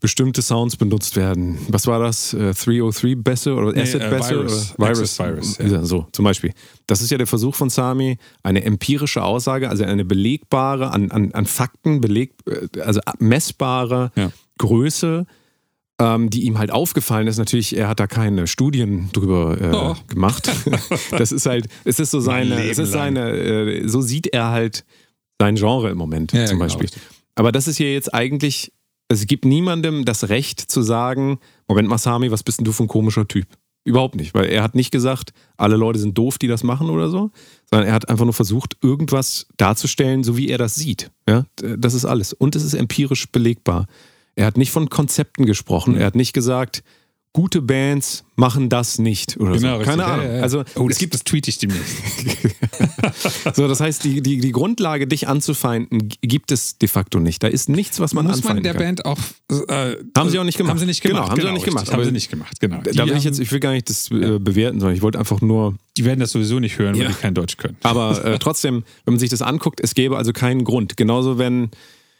bestimmte 0.00 0.42
Sounds 0.42 0.76
benutzt 0.76 1.16
werden. 1.16 1.58
Was 1.68 1.86
war 1.86 1.98
das? 2.00 2.34
Äh, 2.34 2.52
303 2.54 3.14
Bässe 3.16 3.54
oder 3.54 3.72
Nee, 3.72 3.82
Acid 3.82 4.02
äh, 4.02 4.10
Bässe? 4.10 4.30
Virus. 4.30 4.74
oder 4.78 4.88
Access 4.88 5.18
Virus, 5.18 5.58
ja. 5.58 5.84
So, 5.84 6.06
zum 6.12 6.24
Beispiel. 6.24 6.52
Das 6.86 7.00
ist 7.02 7.10
ja 7.10 7.18
der 7.18 7.26
Versuch 7.26 7.54
von 7.54 7.70
Sami, 7.70 8.18
eine 8.42 8.64
empirische 8.64 9.22
Aussage, 9.22 9.68
also 9.68 9.84
eine 9.84 10.04
belegbare, 10.04 10.90
an, 10.90 11.10
an, 11.10 11.32
an 11.32 11.46
Fakten 11.46 12.00
beleg, 12.00 12.32
äh, 12.46 12.80
also 12.80 13.00
messbare 13.18 14.12
Ja. 14.16 14.30
Größe, 14.58 15.26
ähm, 16.00 16.30
die 16.30 16.44
ihm 16.44 16.58
halt 16.58 16.70
aufgefallen 16.72 17.26
ist. 17.26 17.38
Natürlich, 17.38 17.76
er 17.76 17.88
hat 17.88 18.00
da 18.00 18.06
keine 18.06 18.46
Studien 18.46 19.10
drüber 19.12 19.60
äh, 19.60 19.70
Doch. 19.70 20.06
gemacht. 20.06 20.50
das 21.10 21.32
ist 21.32 21.46
halt, 21.46 21.66
es 21.84 21.98
ist 22.00 22.10
so 22.10 22.20
seine, 22.20 22.68
es 22.68 22.78
ist 22.78 22.92
seine, 22.92 23.30
äh, 23.30 23.88
so 23.88 24.00
sieht 24.00 24.26
er 24.28 24.50
halt 24.50 24.84
sein 25.40 25.56
Genre 25.56 25.90
im 25.90 25.98
Moment 25.98 26.32
Ja, 26.32 26.46
zum 26.46 26.58
genau, 26.58 26.64
Beispiel. 26.66 26.88
Aber 27.34 27.52
das 27.52 27.66
ist 27.68 27.76
hier 27.76 27.92
jetzt 27.92 28.12
eigentlich, 28.14 28.72
es 29.08 29.26
gibt 29.26 29.44
niemandem 29.44 30.04
das 30.04 30.28
Recht 30.28 30.60
zu 30.60 30.82
sagen, 30.82 31.38
Moment 31.68 31.88
mal, 31.88 31.98
Sami, 31.98 32.30
was 32.30 32.42
bist 32.42 32.58
denn 32.58 32.64
du 32.64 32.72
für 32.72 32.84
ein 32.84 32.88
komischer 32.88 33.28
Typ? 33.28 33.46
Überhaupt 33.86 34.14
nicht, 34.14 34.32
weil 34.32 34.46
er 34.46 34.62
hat 34.62 34.74
nicht 34.74 34.90
gesagt, 34.90 35.32
alle 35.58 35.76
Leute 35.76 35.98
sind 35.98 36.16
doof, 36.16 36.38
die 36.38 36.48
das 36.48 36.62
machen 36.62 36.88
oder 36.88 37.10
so, 37.10 37.32
sondern 37.70 37.86
er 37.86 37.94
hat 37.94 38.08
einfach 38.08 38.24
nur 38.24 38.32
versucht, 38.32 38.78
irgendwas 38.82 39.46
darzustellen, 39.58 40.24
so 40.24 40.38
wie 40.38 40.48
er 40.48 40.56
das 40.56 40.74
sieht. 40.74 41.10
Ja, 41.28 41.44
das 41.56 41.92
ist 41.92 42.06
alles. 42.06 42.32
Und 42.32 42.56
es 42.56 42.62
ist 42.62 42.72
empirisch 42.72 43.30
belegbar. 43.30 43.86
Er 44.36 44.46
hat 44.46 44.56
nicht 44.56 44.70
von 44.70 44.88
Konzepten 44.88 45.44
gesprochen, 45.44 45.96
er 45.96 46.06
hat 46.06 46.14
nicht 46.14 46.32
gesagt, 46.32 46.82
gute 47.34 47.60
Bands 47.60 48.24
machen 48.36 48.68
das 48.68 48.98
nicht 48.98 49.36
oder 49.38 49.52
Genau, 49.52 49.60
so. 49.60 49.74
richtig. 49.80 49.86
Keine 49.90 50.02
Ja, 50.02 50.08
Ahnung. 50.14 50.26
ja, 50.26 50.36
ja. 50.36 50.42
Also 50.42 50.64
oh, 50.76 50.84
es 50.88 50.94
das 50.94 50.98
gibt 50.98 51.14
das 51.14 51.24
tweet 51.24 51.46
ich 51.48 51.58
demnächst. 51.58 51.96
so, 53.54 53.68
das 53.68 53.80
heißt, 53.80 54.02
die, 54.04 54.22
die, 54.22 54.38
die 54.38 54.52
Grundlage, 54.52 55.06
dich 55.06 55.28
anzufeinden, 55.28 56.08
gibt 56.20 56.52
es 56.52 56.78
de 56.78 56.88
facto 56.88 57.20
nicht. 57.20 57.42
Da 57.42 57.48
ist 57.48 57.68
nichts, 57.68 58.00
was 58.00 58.14
man 58.14 58.24
Muss 58.26 58.36
man 58.44 58.56
anfeinden 58.58 58.62
der 58.64 58.72
kann. 58.74 58.82
Band 58.82 59.04
auch. 59.04 59.18
Äh, 59.68 59.96
Haben 60.16 60.30
sie 60.30 60.38
auch 60.38 60.44
nicht 60.44 60.56
gemacht. 60.58 60.70
Haben 60.72 60.78
sie 60.78 60.86
nicht 60.86 61.02
Genau, 61.02 61.14
gemacht. 61.16 61.30
haben 61.32 61.40
sie 61.40 61.48
auch 61.48 61.52
nicht 61.52 61.64
gemacht. 61.64 61.82
richtig, 61.82 61.94
Haben 61.96 62.04
sie 62.04 62.12
nicht 62.12 62.30
gemacht, 62.30 62.60
genau. 62.60 62.80
Da 62.82 63.06
will 63.06 63.16
ich 63.16 63.24
jetzt, 63.24 63.38
ich 63.40 63.50
will 63.52 63.60
gar 63.60 63.72
nicht 63.72 63.90
das 63.90 64.10
äh, 64.10 64.38
bewerten, 64.38 64.80
sondern 64.80 64.96
ich 64.96 65.02
wollte 65.02 65.18
einfach 65.18 65.40
nur. 65.40 65.74
die 65.96 66.04
werden 66.04 66.20
das 66.20 66.30
sowieso 66.32 66.58
nicht 66.60 66.78
hören, 66.78 66.94
weil 66.94 67.02
Ja. 67.02 67.08
die 67.08 67.14
kein 67.14 67.34
Deutsch 67.34 67.56
können. 67.56 67.76
Aber 67.82 68.24
äh, 68.24 68.38
trotzdem, 68.38 68.84
wenn 69.04 69.14
man 69.14 69.18
sich 69.18 69.30
das 69.30 69.42
anguckt, 69.42 69.80
es 69.82 69.94
gäbe 69.94 70.16
also 70.16 70.32
keinen 70.32 70.64
Grund. 70.64 70.96
Genauso 70.96 71.38
wenn 71.38 71.70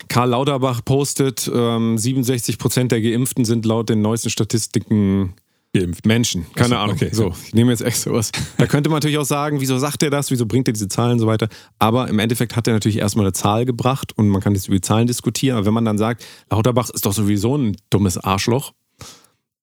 Karl 0.08 0.30
Lauterbach 0.30 0.84
postet, 0.84 1.50
ähm, 1.52 1.98
67 1.98 2.58
Prozent 2.58 2.92
der 2.92 3.00
Geimpften 3.00 3.44
sind 3.44 3.64
laut 3.64 3.88
den 3.88 4.02
neuesten 4.02 4.30
Statistiken 4.30 5.34
Geimpft. 5.74 6.06
Menschen. 6.06 6.46
Keine 6.54 6.68
so, 6.70 6.76
Ahnung. 6.76 6.96
okay. 6.96 7.08
So, 7.12 7.34
ich 7.46 7.52
nehme 7.52 7.72
jetzt 7.72 7.80
extra 7.80 8.12
was. 8.12 8.30
Da 8.58 8.66
könnte 8.66 8.90
man 8.90 8.98
natürlich 8.98 9.18
auch 9.18 9.24
sagen, 9.24 9.60
wieso 9.60 9.76
sagt 9.78 10.02
er 10.04 10.10
das, 10.10 10.30
wieso 10.30 10.46
bringt 10.46 10.68
er 10.68 10.72
diese 10.72 10.86
Zahlen 10.88 11.14
und 11.14 11.18
so 11.18 11.26
weiter. 11.26 11.48
Aber 11.80 12.08
im 12.08 12.18
Endeffekt 12.20 12.54
hat 12.54 12.68
er 12.68 12.74
natürlich 12.74 12.98
erstmal 12.98 13.26
eine 13.26 13.32
Zahl 13.32 13.64
gebracht 13.64 14.12
und 14.16 14.28
man 14.28 14.40
kann 14.40 14.54
jetzt 14.54 14.68
über 14.68 14.76
die 14.76 14.82
Zahlen 14.82 15.08
diskutieren. 15.08 15.56
Aber 15.56 15.66
wenn 15.66 15.74
man 15.74 15.84
dann 15.84 15.98
sagt, 15.98 16.24
Lauterbach 16.50 16.90
ist 16.90 17.04
doch 17.06 17.12
sowieso 17.12 17.56
ein 17.58 17.76
dummes 17.90 18.18
Arschloch, 18.18 18.72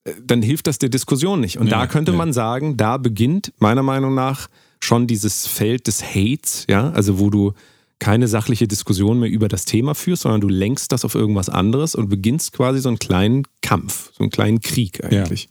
äh, 0.03 0.11
dann 0.21 0.41
hilft 0.41 0.67
das 0.67 0.79
der 0.79 0.89
Diskussion 0.89 1.39
nicht. 1.39 1.57
Und 1.57 1.67
Ja, 1.67 1.79
da 1.79 1.87
könnte 1.87 2.11
ja. 2.11 2.17
man 2.17 2.33
sagen, 2.33 2.75
da 2.75 2.97
beginnt 2.97 3.53
meiner 3.59 3.83
Meinung 3.83 4.13
nach 4.13 4.49
schon 4.81 5.07
dieses 5.07 5.47
Feld 5.47 5.87
des 5.87 6.03
Hates, 6.03 6.65
ja, 6.69 6.89
also 6.89 7.19
wo 7.19 7.29
du 7.29 7.53
keine 8.01 8.27
sachliche 8.27 8.67
Diskussion 8.67 9.19
mehr 9.19 9.29
über 9.29 9.47
das 9.47 9.63
Thema 9.65 9.93
führst, 9.93 10.23
sondern 10.23 10.41
du 10.41 10.49
lenkst 10.49 10.91
das 10.91 11.05
auf 11.05 11.13
irgendwas 11.13 11.49
anderes 11.49 11.93
und 11.93 12.09
beginnst 12.09 12.51
quasi 12.51 12.79
so 12.79 12.89
einen 12.89 12.97
kleinen 12.97 13.43
Kampf, 13.61 14.11
so 14.17 14.23
einen 14.23 14.31
kleinen 14.31 14.59
Krieg 14.59 15.05
eigentlich. 15.05 15.49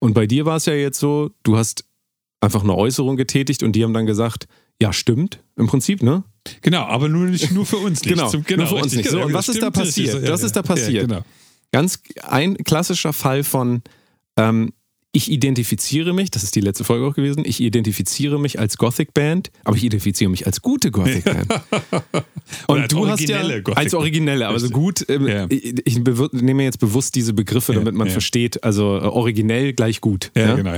Und 0.00 0.12
bei 0.12 0.26
dir 0.26 0.44
war 0.44 0.56
es 0.56 0.66
ja 0.66 0.74
jetzt 0.74 0.98
so, 0.98 1.30
du 1.44 1.56
hast 1.56 1.84
einfach 2.40 2.64
eine 2.64 2.74
Äußerung 2.74 3.16
getätigt 3.16 3.62
und 3.62 3.72
die 3.72 3.84
haben 3.84 3.94
dann 3.94 4.06
gesagt, 4.06 4.48
ja, 4.82 4.92
stimmt, 4.92 5.38
im 5.54 5.68
Prinzip, 5.68 6.02
ne? 6.02 6.24
Genau, 6.62 6.82
aber 6.82 7.08
nur 7.08 7.26
nicht 7.26 7.52
nur 7.52 7.64
für 7.64 7.76
uns 7.76 8.02
nicht. 8.02 8.12
Genau, 8.12 8.28
Zum, 8.28 8.44
nur 8.56 8.66
für 8.66 8.74
uns 8.74 8.86
richtig, 8.86 8.98
nicht. 8.98 9.10
So, 9.10 9.18
genau, 9.18 9.26
und 9.28 9.34
was 9.34 9.48
ist 9.48 9.62
da 9.62 9.70
passiert? 9.70 10.28
Was 10.28 10.42
ist 10.42 10.56
da 10.56 10.62
passiert? 10.62 11.08
genau. 11.08 11.22
Ganz 11.70 12.00
ein 12.22 12.56
klassischer 12.56 13.12
Fall 13.12 13.44
von, 13.44 13.82
ähm, 14.36 14.72
ich 15.12 15.30
identifiziere 15.30 16.12
mich, 16.12 16.30
das 16.30 16.42
ist 16.42 16.54
die 16.54 16.60
letzte 16.60 16.84
Folge 16.84 17.06
auch 17.06 17.14
gewesen, 17.14 17.42
ich 17.46 17.60
identifiziere 17.60 18.38
mich 18.38 18.58
als 18.58 18.76
Gothic-Band, 18.76 19.50
aber 19.64 19.76
ich 19.76 19.84
identifiziere 19.84 20.30
mich 20.30 20.46
als 20.46 20.60
gute 20.60 20.90
Gothic-Band. 20.90 21.48
Oder 22.68 22.82
Und 22.82 22.92
du 22.92 23.08
hast 23.08 23.20
ja 23.28 23.42
Gothic- 23.60 23.76
als 23.76 23.94
originelle, 23.94 24.46
aber 24.46 24.60
so 24.60 24.68
gut, 24.68 25.06
ähm, 25.08 25.26
Ja. 25.26 25.46
ich, 25.48 25.74
ich 25.84 25.98
nehme 26.32 26.62
jetzt 26.64 26.78
bewusst 26.78 27.14
diese 27.14 27.32
Begriffe, 27.32 27.72
damit 27.72 27.94
man 27.94 28.06
ja. 28.08 28.12
versteht, 28.12 28.62
also 28.64 28.98
äh, 28.98 29.00
originell 29.00 29.72
gleich 29.72 30.00
gut. 30.00 30.30
Ja, 30.36 30.48
ja? 30.48 30.54
genau. 30.56 30.74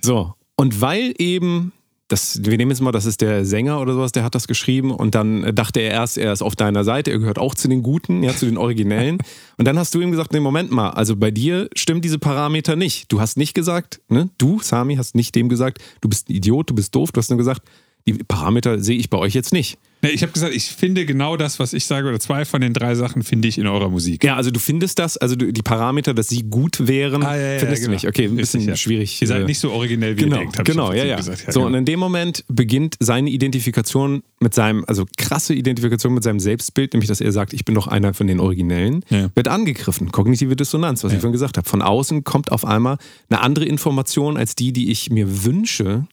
So, 0.00 0.34
und 0.56 0.80
weil 0.80 1.14
eben, 1.18 1.72
das, 2.08 2.40
wir 2.42 2.56
nehmen 2.56 2.70
jetzt 2.70 2.80
mal, 2.80 2.90
das 2.90 3.04
ist 3.04 3.20
der 3.20 3.44
Sänger 3.44 3.80
oder 3.80 3.92
sowas, 3.92 4.12
der 4.12 4.24
hat 4.24 4.34
das 4.34 4.48
geschrieben 4.48 4.90
und 4.90 5.14
dann 5.14 5.54
dachte 5.54 5.80
er 5.80 5.92
erst, 5.92 6.16
er 6.16 6.32
ist 6.32 6.40
auf 6.40 6.56
deiner 6.56 6.82
Seite, 6.82 7.10
er 7.10 7.18
gehört 7.18 7.38
auch 7.38 7.54
zu 7.54 7.68
den 7.68 7.82
Guten, 7.82 8.22
ja, 8.22 8.34
zu 8.34 8.46
den 8.46 8.56
Originellen. 8.56 9.18
und 9.58 9.68
dann 9.68 9.78
hast 9.78 9.94
du 9.94 10.00
ihm 10.00 10.10
gesagt, 10.10 10.32
nee, 10.32 10.40
Moment 10.40 10.70
mal, 10.70 10.90
also 10.90 11.16
bei 11.16 11.30
dir 11.30 11.68
stimmen 11.74 12.00
diese 12.00 12.18
Parameter 12.18 12.76
nicht. 12.76 13.12
Du 13.12 13.20
hast 13.20 13.36
nicht 13.36 13.52
gesagt, 13.52 14.00
ne, 14.08 14.30
du, 14.38 14.60
Sami, 14.60 14.96
hast 14.96 15.14
nicht 15.14 15.34
dem 15.34 15.50
gesagt, 15.50 15.82
du 16.00 16.08
bist 16.08 16.30
ein 16.30 16.32
Idiot, 16.32 16.70
du 16.70 16.74
bist 16.74 16.94
doof, 16.94 17.12
du 17.12 17.18
hast 17.18 17.28
nur 17.28 17.38
gesagt, 17.38 17.62
die 18.06 18.14
Parameter 18.14 18.78
sehe 18.80 18.96
ich 18.96 19.10
bei 19.10 19.18
euch 19.18 19.34
jetzt 19.34 19.52
nicht. 19.52 19.78
Nee, 20.00 20.10
ich 20.10 20.22
habe 20.22 20.30
gesagt, 20.30 20.54
ich 20.54 20.66
finde 20.66 21.04
genau 21.06 21.36
das, 21.36 21.58
was 21.58 21.72
ich 21.72 21.84
sage, 21.84 22.08
oder 22.08 22.20
zwei 22.20 22.44
von 22.44 22.60
den 22.60 22.72
drei 22.72 22.94
Sachen 22.94 23.24
finde 23.24 23.48
ich 23.48 23.58
in 23.58 23.66
eurer 23.66 23.88
Musik. 23.88 24.22
Ja, 24.22 24.36
also 24.36 24.52
du 24.52 24.60
findest 24.60 25.00
das, 25.00 25.16
also 25.16 25.34
du, 25.34 25.52
die 25.52 25.62
Parameter, 25.62 26.14
dass 26.14 26.28
sie 26.28 26.44
gut 26.44 26.86
wären, 26.86 27.24
Ah, 27.24 27.36
ja, 27.36 27.54
ja, 27.54 27.58
findest 27.58 27.82
genau. 27.82 27.88
du 27.88 27.94
nicht. 27.96 28.06
Okay, 28.06 28.26
ein 28.26 28.36
bisschen 28.36 28.60
Richtig, 28.60 28.68
ja. 28.68 28.76
schwierig. 28.76 29.20
Ihr 29.20 29.26
seid 29.26 29.42
äh, 29.42 29.44
nicht 29.46 29.58
so 29.58 29.72
originell 29.72 30.16
wie 30.16 30.22
Genau, 30.22 30.36
ihr 30.36 30.42
denkt, 30.42 30.64
genau, 30.64 30.92
ja, 30.92 31.04
ja. 31.04 31.16
Gesagt. 31.16 31.52
so, 31.52 31.60
genau. 31.60 31.66
und 31.66 31.74
in 31.74 31.84
dem 31.84 31.98
Moment 31.98 32.44
beginnt 32.46 32.94
seine 33.00 33.28
Identifikation 33.28 34.22
mit 34.38 34.54
seinem, 34.54 34.84
also 34.86 35.04
krasse 35.16 35.52
Identifikation 35.52 36.14
mit 36.14 36.22
seinem 36.22 36.38
Selbstbild, 36.38 36.92
nämlich 36.92 37.08
dass 37.08 37.20
er 37.20 37.32
sagt, 37.32 37.52
ich 37.52 37.64
bin 37.64 37.74
doch 37.74 37.88
einer 37.88 38.14
von 38.14 38.28
den 38.28 38.38
Originellen, 38.38 39.04
Ja. 39.10 39.30
wird 39.34 39.48
angegriffen. 39.48 40.12
Kognitive 40.12 40.54
Dissonanz, 40.54 41.02
was 41.02 41.12
ich 41.12 41.18
vorhin 41.18 41.32
gesagt 41.32 41.56
habe. 41.56 41.68
Von 41.68 41.82
außen 41.82 42.22
kommt 42.22 42.52
auf 42.52 42.64
einmal 42.64 42.98
eine 43.30 43.40
andere 43.40 43.64
Information 43.64 44.36
als 44.36 44.54
die, 44.54 44.72
die 44.72 44.92
ich 44.92 45.10
mir 45.10 45.44
wünsche. 45.44 46.06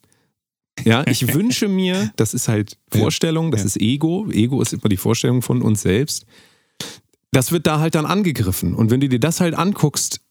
Ja, 0.84 1.06
ich 1.08 1.34
wünsche 1.34 1.68
mir, 1.68 2.12
das 2.18 2.34
ist 2.34 2.48
halt 2.48 2.78
Vorstellung, 2.92 3.52
das 3.52 3.62
Ja. 3.62 3.68
ist 3.68 3.78
Ego. 3.82 4.28
Ego 4.32 4.62
ist 4.62 4.74
immer 4.74 4.90
die 4.90 4.98
Vorstellung 4.98 5.42
von 5.42 5.62
uns 5.62 5.82
selbst. 5.82 6.26
Das 7.32 7.52
wird 7.52 7.68
da 7.68 7.80
halt 7.80 7.96
dann 7.96 8.06
angegriffen. 8.06 8.74
Und 8.76 8.92
wenn 8.92 9.00
du 9.00 9.10
dir 9.10 9.20
das 9.20 9.42
halt 9.42 9.56
anguckst, 9.56 10.22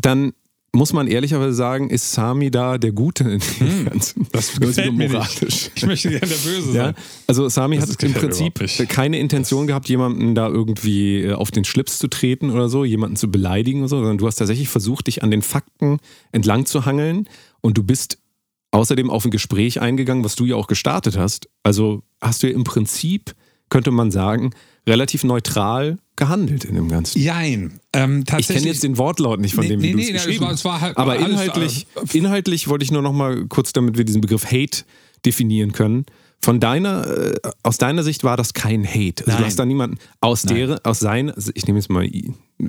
dann 0.00 0.32
muss 0.74 0.92
man 0.92 1.06
ehrlicherweise 1.08 1.54
sagen, 1.54 1.88
ist 1.88 2.12
Sami 2.12 2.50
da 2.50 2.76
der 2.76 2.92
Gute 2.92 3.24
in 3.24 3.40
dem 3.60 3.84
Ganzen. 3.86 4.20
Hm. 4.22 4.28
das 4.32 4.58
Nur 4.60 4.68
gefällt 4.68 4.94
mir 4.94 5.08
moralisch. 5.08 5.70
Ich 5.74 5.86
möchte 5.86 6.10
gerne 6.10 6.26
der 6.26 6.36
Böse 6.36 6.72
Ja, 6.76 6.84
sein. 6.84 6.94
also 7.26 7.48
Sami 7.48 7.78
Das 7.78 7.90
hat 7.90 8.02
im 8.02 8.12
Prinzip 8.12 8.60
keine 8.90 9.18
Intention 9.18 9.66
gehabt, 9.66 9.88
jemanden 9.88 10.34
da 10.34 10.46
irgendwie 10.48 11.22
äh, 11.22 11.32
auf 11.32 11.50
den 11.50 11.64
Schlips 11.64 11.98
zu 11.98 12.08
treten 12.08 12.50
oder 12.50 12.68
so, 12.68 12.84
jemanden 12.84 13.16
zu 13.16 13.30
beleidigen 13.30 13.80
oder 13.80 13.88
so, 13.88 13.96
sondern 13.96 14.18
du 14.18 14.26
hast 14.26 14.36
tatsächlich 14.36 14.68
versucht, 14.68 15.06
dich 15.06 15.22
an 15.22 15.30
den 15.30 15.40
Fakten 15.42 15.98
entlang 16.32 16.66
zu 16.66 16.84
hangeln 16.84 17.28
und 17.62 17.78
du 17.78 17.82
bist 17.82 18.18
außerdem 18.70 19.10
auf 19.10 19.24
ein 19.24 19.30
Gespräch 19.30 19.80
eingegangen, 19.80 20.24
was 20.24 20.34
du 20.36 20.44
ja 20.44 20.56
auch 20.56 20.66
gestartet 20.66 21.16
hast. 21.16 21.48
Also 21.62 22.02
hast 22.20 22.42
du 22.42 22.48
ja 22.48 22.54
im 22.54 22.64
Prinzip, 22.64 23.34
könnte 23.70 23.90
man 23.90 24.10
sagen, 24.10 24.50
relativ 24.86 25.24
neutral 25.24 25.98
gehandelt 26.16 26.64
in 26.64 26.74
dem 26.74 26.88
Ganzen. 26.88 27.20
Jein. 27.20 27.80
Ähm, 27.92 28.24
Ich 28.38 28.48
kenne 28.48 28.66
jetzt 28.66 28.82
den 28.82 28.98
Wortlaut 28.98 29.40
nicht, 29.40 29.54
von 29.54 29.62
Nee, 29.64 29.70
dem 29.70 29.80
nee, 29.80 29.90
du 29.92 29.96
nee, 29.98 30.02
es 30.04 30.08
nee, 30.10 30.16
es 30.16 30.24
geschrieben 30.24 30.44
war- 30.44 30.50
hast. 30.50 30.58
es 30.60 30.64
war 30.64 30.80
halt- 30.80 30.96
Aber 30.96 31.12
alles, 31.12 31.28
inhaltlich, 31.28 31.86
äh, 32.12 32.18
inhaltlich 32.18 32.68
wollte 32.68 32.84
ich 32.84 32.90
nur 32.90 33.02
noch 33.02 33.12
mal 33.12 33.46
kurz, 33.46 33.72
damit 33.72 33.96
wir 33.96 34.04
diesen 34.04 34.20
Begriff 34.20 34.46
Hate 34.46 34.84
definieren 35.24 35.72
können. 35.72 36.06
Von 36.40 36.60
deiner, 36.60 37.06
äh, 37.06 37.34
aus 37.62 37.78
deiner 37.78 38.02
Sicht 38.02 38.22
war 38.24 38.36
das 38.36 38.54
kein 38.54 38.86
Hate. 38.86 39.24
Also 39.24 39.32
Nein. 39.32 39.38
du 39.38 39.44
hast 39.46 39.58
da 39.58 39.64
niemanden 39.64 39.98
aus 40.20 40.44
Nein. 40.44 40.54
der, 40.56 40.80
aus 40.84 40.98
sein, 41.00 41.30
also 41.30 41.50
ich 41.54 41.66
nehme 41.66 41.78
jetzt 41.78 41.90
mal 41.90 42.08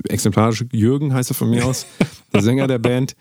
exemplarisch 0.08 0.64
Jürgen 0.72 1.12
heißt 1.14 1.30
er 1.30 1.34
von 1.34 1.50
mir 1.50 1.64
aus, 1.64 1.86
der 2.32 2.42
Sänger 2.42 2.66
der 2.66 2.78
Band. 2.78 3.14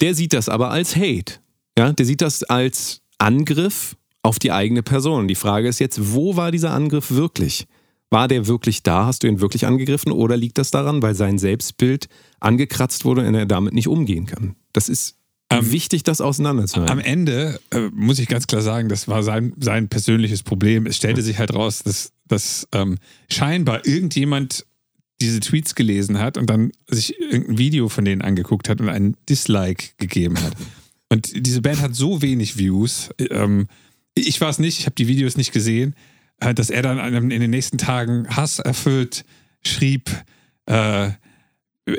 Der 0.00 0.14
sieht 0.14 0.32
das 0.32 0.48
aber 0.48 0.70
als 0.70 0.96
Hate. 0.96 1.34
Ja, 1.78 1.92
der 1.92 2.06
sieht 2.06 2.22
das 2.22 2.42
als 2.42 3.02
Angriff 3.18 3.96
auf 4.22 4.38
die 4.38 4.52
eigene 4.52 4.82
Person. 4.82 5.28
Die 5.28 5.34
Frage 5.34 5.68
ist 5.68 5.78
jetzt, 5.78 6.12
wo 6.14 6.36
war 6.36 6.50
dieser 6.50 6.72
Angriff 6.72 7.10
wirklich? 7.10 7.66
War 8.10 8.28
der 8.28 8.46
wirklich 8.46 8.82
da? 8.82 9.06
Hast 9.06 9.22
du 9.22 9.26
ihn 9.26 9.40
wirklich 9.40 9.66
angegriffen? 9.66 10.12
Oder 10.12 10.36
liegt 10.36 10.58
das 10.58 10.70
daran, 10.70 11.02
weil 11.02 11.14
sein 11.14 11.38
Selbstbild 11.38 12.08
angekratzt 12.40 13.04
wurde 13.04 13.26
und 13.26 13.34
er 13.34 13.46
damit 13.46 13.74
nicht 13.74 13.88
umgehen 13.88 14.26
kann? 14.26 14.54
Das 14.72 14.88
ist 14.88 15.16
Ähm, 15.50 15.70
wichtig, 15.70 16.02
das 16.02 16.20
auseinanderzuhalten. 16.20 16.92
Am 16.92 16.98
Ende 16.98 17.60
äh, 17.70 17.88
muss 17.92 18.18
ich 18.18 18.28
ganz 18.28 18.46
klar 18.46 18.62
sagen, 18.62 18.88
das 18.88 19.06
war 19.06 19.22
sein, 19.22 19.52
sein 19.58 19.88
persönliches 19.88 20.42
Problem. 20.42 20.86
Es 20.86 20.96
stellte 20.96 21.22
sich 21.22 21.38
halt 21.38 21.54
raus, 21.54 21.82
dass, 21.84 22.12
dass 22.26 22.66
ähm, 22.72 22.98
scheinbar 23.30 23.86
irgendjemand 23.86 24.66
diese 25.20 25.40
Tweets 25.40 25.74
gelesen 25.74 26.18
hat 26.18 26.36
und 26.36 26.50
dann 26.50 26.72
sich 26.88 27.18
irgendein 27.20 27.58
Video 27.58 27.88
von 27.88 28.04
denen 28.04 28.22
angeguckt 28.22 28.68
hat 28.68 28.80
und 28.80 28.88
einen 28.88 29.16
Dislike 29.28 29.90
gegeben 29.98 30.40
hat. 30.42 30.52
Und 31.08 31.46
diese 31.46 31.62
Band 31.62 31.80
hat 31.80 31.94
so 31.94 32.22
wenig 32.22 32.56
Views. 32.58 33.10
Ähm, 33.30 33.68
ich 34.14 34.40
war 34.40 34.48
es 34.50 34.58
nicht, 34.58 34.78
ich 34.80 34.86
habe 34.86 34.94
die 34.96 35.08
Videos 35.08 35.36
nicht 35.36 35.52
gesehen, 35.52 35.94
äh, 36.40 36.52
dass 36.54 36.70
er 36.70 36.82
dann 36.82 36.98
in 37.30 37.40
den 37.40 37.50
nächsten 37.50 37.78
Tagen 37.78 38.26
hasserfüllt 38.34 39.24
schrieb, 39.64 40.10
äh, 40.66 41.10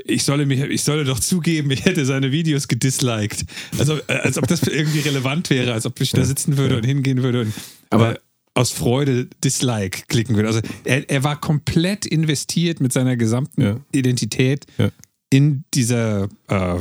ich 0.05 0.23
solle, 0.23 0.45
mich, 0.45 0.59
ich 0.59 0.83
solle 0.83 1.05
doch 1.05 1.19
zugeben, 1.21 1.71
ich 1.71 1.85
hätte 1.85 2.05
seine 2.05 2.33
Videos 2.33 2.67
gedisliked. 2.67 3.45
Also, 3.79 3.97
äh, 4.07 4.13
als 4.13 4.37
ob 4.37 4.45
das 4.47 4.63
irgendwie 4.63 4.99
relevant 4.99 5.49
wäre, 5.49 5.71
als 5.71 5.85
ob 5.85 5.99
ich 6.01 6.11
da 6.11 6.25
sitzen 6.25 6.57
würde 6.57 6.75
und 6.77 6.85
hingehen 6.85 7.23
würde 7.23 7.41
und 7.41 7.53
Aber- 7.89 8.15
äh, 8.15 8.19
aus 8.53 8.71
Freude 8.71 9.27
Dislike 9.43 10.05
klicken 10.07 10.35
würde. 10.35 10.47
Also, 10.49 10.61
er, 10.83 11.07
er 11.09 11.23
war 11.23 11.39
komplett 11.39 12.05
investiert 12.07 12.81
mit 12.81 12.91
seiner 12.91 13.15
gesamten 13.15 13.61
Ja. 13.61 13.79
Identität 13.93 14.65
Ja. 14.79 14.89
in 15.29 15.63
dieser, 15.75 16.23
äh, 16.49 16.79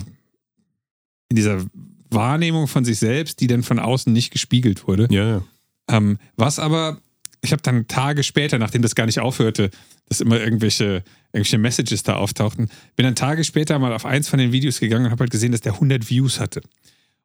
in 1.28 1.36
dieser 1.36 1.64
Wahrnehmung 2.10 2.68
von 2.68 2.84
sich 2.84 2.98
selbst, 2.98 3.40
die 3.40 3.46
dann 3.46 3.62
von 3.62 3.78
außen 3.78 4.12
nicht 4.12 4.30
gespiegelt 4.30 4.86
wurde. 4.86 5.08
ja, 5.10 5.28
ja. 5.28 5.42
Ähm, 5.88 6.18
was 6.36 6.58
aber, 6.58 6.98
ich 7.42 7.52
habe 7.52 7.62
dann 7.62 7.86
Tage 7.86 8.22
später, 8.24 8.58
nachdem 8.58 8.82
das 8.82 8.94
gar 8.94 9.06
nicht 9.06 9.20
aufhörte, 9.20 9.70
dass 10.08 10.20
immer 10.20 10.40
irgendwelche, 10.40 11.04
irgendwelche 11.32 11.58
Messages 11.58 12.02
da 12.02 12.16
auftauchten, 12.16 12.70
bin 12.96 13.04
dann 13.04 13.14
Tage 13.14 13.44
später 13.44 13.78
mal 13.78 13.92
auf 13.92 14.04
eins 14.04 14.28
von 14.28 14.38
den 14.38 14.52
Videos 14.52 14.80
gegangen 14.80 15.06
und 15.06 15.10
habe 15.12 15.20
halt 15.20 15.30
gesehen, 15.30 15.52
dass 15.52 15.60
der 15.60 15.74
100 15.74 16.10
Views 16.10 16.40
hatte. 16.40 16.62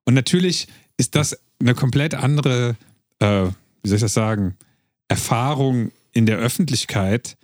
Und 0.05 0.13
natürlich 0.13 0.67
ist 0.97 1.15
das 1.15 1.39
eine 1.59 1.73
komplett 1.73 2.13
andere, 2.13 2.75
äh, 3.19 3.45
wie 3.81 3.89
soll 3.89 3.95
ich 3.95 4.01
das 4.01 4.13
sagen, 4.13 4.55
Erfahrung 5.07 5.91
in 6.13 6.25
der 6.25 6.37
Öffentlichkeit, 6.37 7.37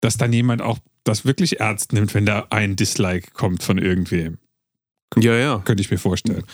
dass 0.00 0.16
dann 0.16 0.32
jemand 0.32 0.62
auch 0.62 0.78
das 1.04 1.24
wirklich 1.24 1.60
ernst 1.60 1.92
nimmt, 1.92 2.14
wenn 2.14 2.26
da 2.26 2.46
ein 2.50 2.76
Dislike 2.76 3.30
kommt 3.32 3.62
von 3.62 3.78
irgendwem. 3.78 4.38
Ja, 5.16 5.34
ja. 5.36 5.62
Könnte 5.64 5.82
ich 5.82 5.90
mir 5.90 5.98
vorstellen. 5.98 6.44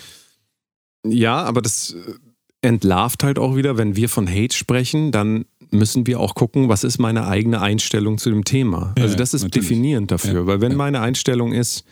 Ja, 1.06 1.42
aber 1.42 1.62
das 1.62 1.94
äh, 1.94 2.66
entlarvt 2.66 3.24
halt 3.24 3.38
auch 3.38 3.56
wieder, 3.56 3.78
wenn 3.78 3.96
wir 3.96 4.08
von 4.08 4.28
Hate 4.28 4.54
sprechen, 4.54 5.12
dann 5.12 5.44
müssen 5.70 6.06
wir 6.06 6.20
auch 6.20 6.34
gucken, 6.34 6.68
was 6.68 6.84
ist 6.84 6.98
meine 6.98 7.26
eigene 7.26 7.60
Einstellung 7.60 8.18
zu 8.18 8.30
dem 8.30 8.44
Thema. 8.44 8.94
Ja, 8.98 9.04
also 9.04 9.16
das 9.16 9.34
ist 9.34 9.42
natürlich. 9.42 9.68
definierend 9.68 10.10
dafür, 10.10 10.40
Ja, 10.40 10.46
weil 10.46 10.60
wenn 10.60 10.72
ja. 10.72 10.78
meine 10.78 11.00
Einstellung 11.00 11.52
ist, 11.52 11.84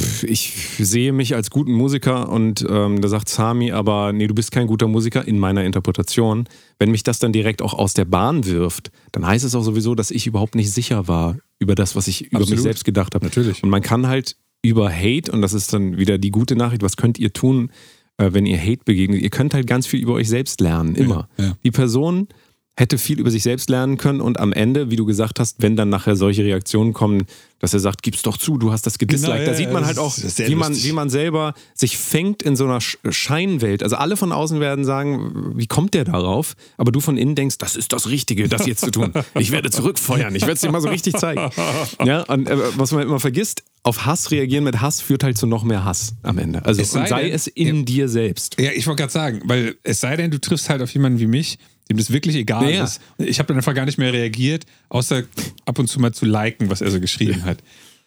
pff, 0.00 0.24
ich 0.24 0.52
sehe 0.78 1.12
mich 1.12 1.34
als 1.34 1.50
guten 1.50 1.72
Musiker 1.72 2.28
und 2.28 2.66
ähm, 2.68 3.00
da 3.00 3.08
sagt 3.08 3.28
Sami, 3.28 3.70
aber 3.72 4.12
nee, 4.12 4.26
du 4.26 4.34
bist 4.34 4.50
kein 4.50 4.66
guter 4.66 4.88
Musiker 4.88 5.26
in 5.26 5.38
meiner 5.38 5.64
Interpretation. 5.64 6.48
Wenn 6.78 6.90
mich 6.90 7.04
das 7.04 7.20
dann 7.20 7.32
direkt 7.32 7.62
auch 7.62 7.74
aus 7.74 7.94
der 7.94 8.04
Bahn 8.04 8.44
wirft, 8.44 8.90
dann 9.12 9.26
heißt 9.26 9.44
es 9.44 9.54
auch 9.54 9.62
sowieso, 9.62 9.94
dass 9.94 10.10
ich 10.10 10.26
überhaupt 10.26 10.56
nicht 10.56 10.72
sicher 10.72 11.08
war 11.08 11.36
über 11.58 11.74
das, 11.74 11.94
was 11.94 12.08
ich 12.08 12.22
über 12.26 12.40
mich 12.40 12.48
Absolut. 12.48 12.62
selbst 12.64 12.84
gedacht 12.84 13.14
habe. 13.14 13.24
Natürlich. 13.24 13.62
Und 13.62 13.70
man 13.70 13.82
kann 13.82 14.08
halt 14.08 14.36
über 14.62 14.90
Hate, 14.92 15.30
und 15.32 15.42
das 15.42 15.52
ist 15.52 15.72
dann 15.72 15.96
wieder 15.96 16.18
die 16.18 16.30
gute 16.30 16.56
Nachricht, 16.56 16.82
was 16.82 16.96
könnt 16.96 17.18
ihr 17.18 17.32
tun, 17.32 17.70
äh, 18.18 18.30
wenn 18.32 18.46
ihr 18.46 18.60
Hate 18.60 18.84
begegnet? 18.84 19.22
Ihr 19.22 19.30
könnt 19.30 19.54
halt 19.54 19.66
ganz 19.66 19.86
viel 19.86 20.00
über 20.00 20.14
euch 20.14 20.28
selbst 20.28 20.60
lernen, 20.60 20.94
immer. 20.94 21.28
Ja, 21.38 21.44
ja. 21.44 21.56
Die 21.64 21.70
Person 21.70 22.28
hätte 22.76 22.96
viel 22.96 23.20
über 23.20 23.30
sich 23.30 23.42
selbst 23.42 23.68
lernen 23.68 23.98
können 23.98 24.22
und 24.22 24.40
am 24.40 24.54
Ende, 24.54 24.90
wie 24.90 24.96
du 24.96 25.04
gesagt 25.04 25.38
hast, 25.38 25.60
wenn 25.60 25.76
dann 25.76 25.90
nachher 25.90 26.16
solche 26.16 26.44
Reaktionen 26.44 26.94
kommen, 26.94 27.24
dass 27.58 27.74
er 27.74 27.80
sagt, 27.80 28.02
gib's 28.02 28.22
doch 28.22 28.38
zu, 28.38 28.56
du 28.56 28.72
hast 28.72 28.86
das 28.86 28.96
gedisliked. 28.96 29.34
Genau, 29.34 29.44
da 29.44 29.50
ja, 29.50 29.54
sieht 29.56 29.70
man 29.72 29.84
halt 29.84 29.98
auch, 29.98 30.16
wie 30.16 30.54
man, 30.54 30.74
wie 30.74 30.92
man 30.92 31.10
selber 31.10 31.52
sich 31.74 31.98
fängt 31.98 32.42
in 32.42 32.56
so 32.56 32.64
einer 32.64 32.78
Sch- 32.78 32.96
Scheinwelt. 33.12 33.82
Also 33.82 33.96
alle 33.96 34.16
von 34.16 34.32
außen 34.32 34.60
werden 34.60 34.86
sagen, 34.86 35.52
wie 35.58 35.66
kommt 35.66 35.92
der 35.92 36.04
darauf? 36.04 36.54
Aber 36.78 36.90
du 36.90 37.00
von 37.00 37.18
innen 37.18 37.34
denkst, 37.34 37.58
das 37.58 37.76
ist 37.76 37.92
das 37.92 38.08
Richtige, 38.08 38.48
das 38.48 38.64
jetzt 38.66 38.80
zu 38.80 38.90
tun. 38.90 39.12
Ich 39.38 39.50
werde 39.50 39.68
zurückfeuern, 39.70 40.34
ich 40.34 40.42
werde 40.42 40.54
es 40.54 40.60
dir 40.62 40.70
mal 40.70 40.80
so 40.80 40.88
richtig 40.88 41.16
zeigen. 41.16 41.50
Ja, 42.04 42.22
und 42.22 42.48
äh, 42.48 42.56
was 42.78 42.92
man 42.92 43.02
immer 43.02 43.20
vergisst, 43.20 43.62
auf 43.82 44.04
Hass 44.06 44.30
reagieren 44.30 44.64
mit 44.64 44.80
Hass 44.80 45.00
führt 45.00 45.24
halt 45.24 45.38
zu 45.38 45.46
noch 45.46 45.64
mehr 45.64 45.84
Hass 45.84 46.14
am 46.22 46.38
Ende. 46.38 46.64
Also 46.64 46.82
Es 46.82 46.92
sei 46.92 47.06
sei 47.06 47.22
denn- 47.24 47.32
es 47.32 47.46
in 47.46 47.84
dir 47.84 48.08
selbst. 48.08 48.60
Ja, 48.60 48.70
ich 48.74 48.86
wollte 48.86 49.00
gerade 49.00 49.12
sagen, 49.12 49.40
weil 49.44 49.76
es 49.82 50.00
sei 50.00 50.16
denn, 50.16 50.30
du 50.30 50.38
triffst 50.40 50.68
halt 50.68 50.82
auf 50.82 50.92
jemanden 50.92 51.18
wie 51.18 51.26
mich, 51.26 51.58
dem 51.88 51.96
das 51.96 52.12
wirklich 52.12 52.36
egal 52.36 52.64
Ja, 52.64 52.70
ja. 52.70 52.84
ist. 52.84 53.00
Ich 53.18 53.38
habe 53.38 53.48
dann 53.48 53.56
einfach 53.56 53.74
gar 53.74 53.86
nicht 53.86 53.98
mehr 53.98 54.12
reagiert, 54.12 54.64
außer 54.90 55.22
ab 55.64 55.78
und 55.78 55.88
zu 55.88 55.98
mal 55.98 56.12
zu 56.12 56.26
liken, 56.26 56.68
was 56.70 56.80
er 56.82 56.90
so 56.90 57.00
geschrieben 57.00 57.44
hat. 57.44 57.58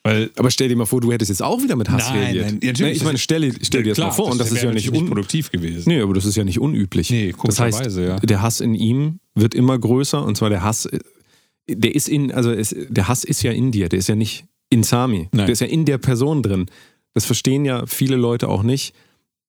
Weil 0.04 0.30
Aber 0.36 0.52
stell 0.52 0.68
dir 0.68 0.76
mal 0.76 0.86
vor, 0.86 1.00
du 1.02 1.12
hättest 1.12 1.30
jetzt 1.30 1.42
auch 1.42 1.62
wieder 1.64 1.76
mit 1.78 1.90
Hass 1.90 2.10
Nein, 2.10 2.20
reagiert. 2.20 2.46
nein, 2.46 2.54
natürlich, 2.56 2.80
Nee, 2.82 2.92
ich 2.92 2.98
das 3.00 3.06
meine, 3.06 3.18
stell, 3.18 3.54
stell 3.62 3.84
dir 3.84 3.90
das 3.92 3.96
Klar, 3.98 4.10
mal 4.10 4.14
vor. 4.14 4.32
Und 4.32 4.38
das 4.38 4.52
ist 4.52 4.62
ja 4.62 4.72
nicht, 4.72 4.92
un 4.92 5.08
produktiv 5.08 5.50
gewesen. 5.50 5.84
Nee, 5.88 6.02
aber 6.02 6.14
das 6.14 6.26
ist 6.26 6.36
ja 6.36 6.44
nicht 6.44 6.60
unüblich. 6.60 7.10
Nee, 7.10 7.34
das 7.46 7.60
heißt, 7.60 7.78
komischerweise, 7.78 8.06
ja. 8.06 8.20
der 8.20 8.42
Hass 8.42 8.60
in 8.60 8.76
ihm 8.76 9.20
wird 9.34 9.56
immer 9.56 9.80
größer 9.80 10.24
und 10.24 10.36
zwar 10.38 10.50
der 10.50 10.62
Hass, 10.62 10.86
äh, 10.88 11.00
der 11.70 11.96
ist 11.96 12.10
in, 12.10 12.32
also 12.34 12.52
es, 12.52 12.76
der 12.90 13.08
Hass 13.08 13.24
ist 13.24 13.44
ja 13.44 13.52
in 13.54 13.72
dir, 13.72 13.88
der 13.90 14.00
ist 14.00 14.08
ja 14.10 14.16
nicht 14.16 14.46
in 14.74 14.84
Sami, 14.84 15.30
Nein. 15.32 15.46
der 15.46 15.50
ist 15.50 15.60
ja 15.62 15.68
in 15.68 15.86
der 15.86 15.98
Person 15.98 16.42
drin. 16.44 16.66
Das 17.14 17.26
verstehen 17.26 17.64
ja 17.66 17.86
viele 17.86 18.16
Leute 18.16 18.48
auch 18.50 18.64
nicht. 18.64 18.94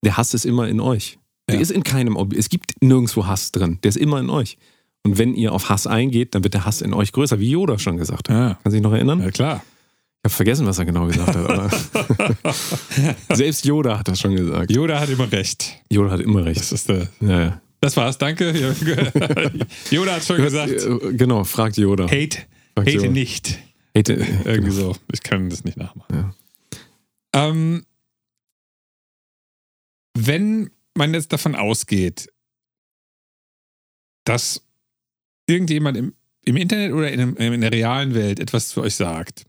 Der 0.04 0.16
Hass 0.16 0.34
ist 0.34 0.44
immer 0.44 0.68
in 0.68 0.80
euch. 0.80 1.18
Der 1.48 1.56
Ja. 1.56 1.60
ist 1.62 1.70
in 1.70 1.82
keinem, 1.82 2.16
Ob- 2.16 2.32
es 2.34 2.48
gibt 2.48 2.74
nirgendwo 2.82 3.26
Hass 3.26 3.52
drin, 3.52 3.78
der 3.82 3.88
ist 3.90 3.96
immer 3.96 4.20
in 4.20 4.30
euch. 4.30 4.56
Und 5.06 5.18
wenn 5.18 5.34
ihr 5.34 5.52
auf 5.52 5.68
Hass 5.68 5.86
eingeht, 5.86 6.34
dann 6.34 6.44
wird 6.44 6.54
der 6.54 6.64
Hass 6.64 6.80
in 6.80 6.94
euch 6.94 7.12
größer, 7.12 7.38
wie 7.40 7.50
Yoda 7.50 7.78
schon 7.78 7.96
gesagt 7.98 8.28
hat. 8.28 8.34
Ja. 8.36 8.58
Kann 8.62 8.72
sich 8.72 8.80
noch 8.80 8.92
erinnern? 8.92 9.20
Ja, 9.20 9.30
klar. 9.30 9.62
Ich 10.22 10.30
habe 10.30 10.36
vergessen, 10.36 10.66
was 10.66 10.78
er 10.78 10.86
genau 10.86 11.06
gesagt 11.06 11.36
hat. 11.36 11.74
Selbst 13.36 13.64
Yoda 13.66 13.98
hat 13.98 14.08
das 14.08 14.20
schon 14.20 14.34
gesagt. 14.34 14.70
Yoda 14.70 14.98
hat 15.00 15.10
immer 15.10 15.30
recht. 15.30 15.74
Yoda 15.90 16.10
hat 16.12 16.20
immer 16.20 16.44
recht. 16.46 16.60
Das 16.60 16.72
ist 16.72 16.88
der. 16.88 17.08
Ja, 17.20 17.40
ja. 17.40 17.60
Das 17.82 17.94
war's, 17.98 18.16
danke. 18.16 18.50
Yoda 19.90 20.12
hat 20.14 20.24
schon 20.24 20.38
gesagt, 20.38 20.70
Äh, 20.72 21.12
Genau, 21.12 21.44
fragt 21.44 21.76
Yoda. 21.76 22.04
hate, 22.04 22.38
Fragt 22.74 22.88
hate 22.88 22.90
Yoda. 22.92 23.08
nicht. 23.08 23.58
Hate, 23.96 24.14
Irgendwie 24.44 24.72
so. 24.72 24.96
Ich 25.12 25.22
kann 25.22 25.50
das 25.50 25.64
nicht 25.64 25.76
nachmachen. 25.76 26.14
Ja. 26.14 26.34
Ähm, 27.34 27.84
wenn 30.16 30.70
man 30.96 31.12
jetzt 31.14 31.32
davon 31.32 31.54
ausgeht, 31.54 32.28
dass 34.24 34.62
irgendjemand 35.46 35.96
im, 35.96 36.14
im 36.44 36.56
Internet 36.56 36.92
oder 36.92 37.10
in, 37.10 37.20
einem, 37.20 37.36
in 37.36 37.60
der 37.60 37.72
realen 37.72 38.14
Welt 38.14 38.40
etwas 38.40 38.68
zu 38.68 38.80
euch 38.82 38.94
sagt 38.94 39.44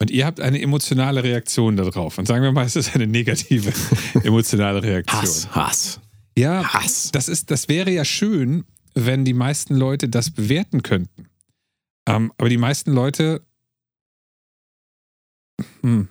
und 0.00 0.10
ihr 0.10 0.24
habt 0.26 0.40
eine 0.40 0.60
emotionale 0.60 1.22
Reaktion 1.22 1.76
darauf 1.76 2.18
und 2.18 2.26
sagen 2.26 2.42
wir 2.42 2.52
mal, 2.52 2.64
es 2.64 2.76
ist 2.76 2.94
eine 2.94 3.06
negative 3.06 3.72
emotionale 4.24 4.82
Reaktion. 4.82 5.20
Hass, 5.20 5.54
Hass, 5.54 6.00
Ja, 6.38 6.72
Hass. 6.72 7.10
das, 7.12 7.28
ist, 7.28 7.50
das 7.50 7.68
wäre 7.68 7.90
ja 7.90 8.04
schön, 8.04 8.64
wenn 8.94 9.24
die 9.24 9.34
meisten 9.34 9.74
Leute 9.74 10.08
das 10.08 10.30
bewerten 10.30 10.82
könnten. 10.82 11.26
Ähm, 12.06 12.32
aber 12.38 12.48
die 12.48 12.56
meisten 12.56 12.92
Leute 12.92 13.44
hm, 15.82 16.08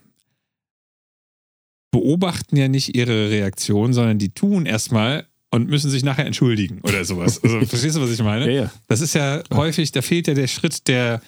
beobachten 1.91 2.55
ja 2.55 2.67
nicht 2.67 2.95
ihre 2.95 3.29
Reaktion, 3.29 3.93
sondern 3.93 4.19
die 4.19 4.29
tun 4.29 4.65
erstmal 4.65 5.25
und 5.51 5.69
müssen 5.69 5.89
sich 5.89 6.03
nachher 6.03 6.25
entschuldigen 6.25 6.81
oder 6.83 7.03
sowas. 7.05 7.43
Also, 7.43 7.59
verstehst 7.65 7.95
du, 7.95 8.01
was 8.01 8.11
ich 8.11 8.21
meine? 8.21 8.45
Ja, 8.45 8.63
ja. 8.63 8.71
Das 8.87 9.01
ist 9.01 9.15
ja 9.15 9.41
häufig, 9.53 9.91
da 9.91 10.01
fehlt 10.01 10.27
ja 10.27 10.33
der 10.35 10.47
Schritt 10.47 10.87
der, 10.87 11.21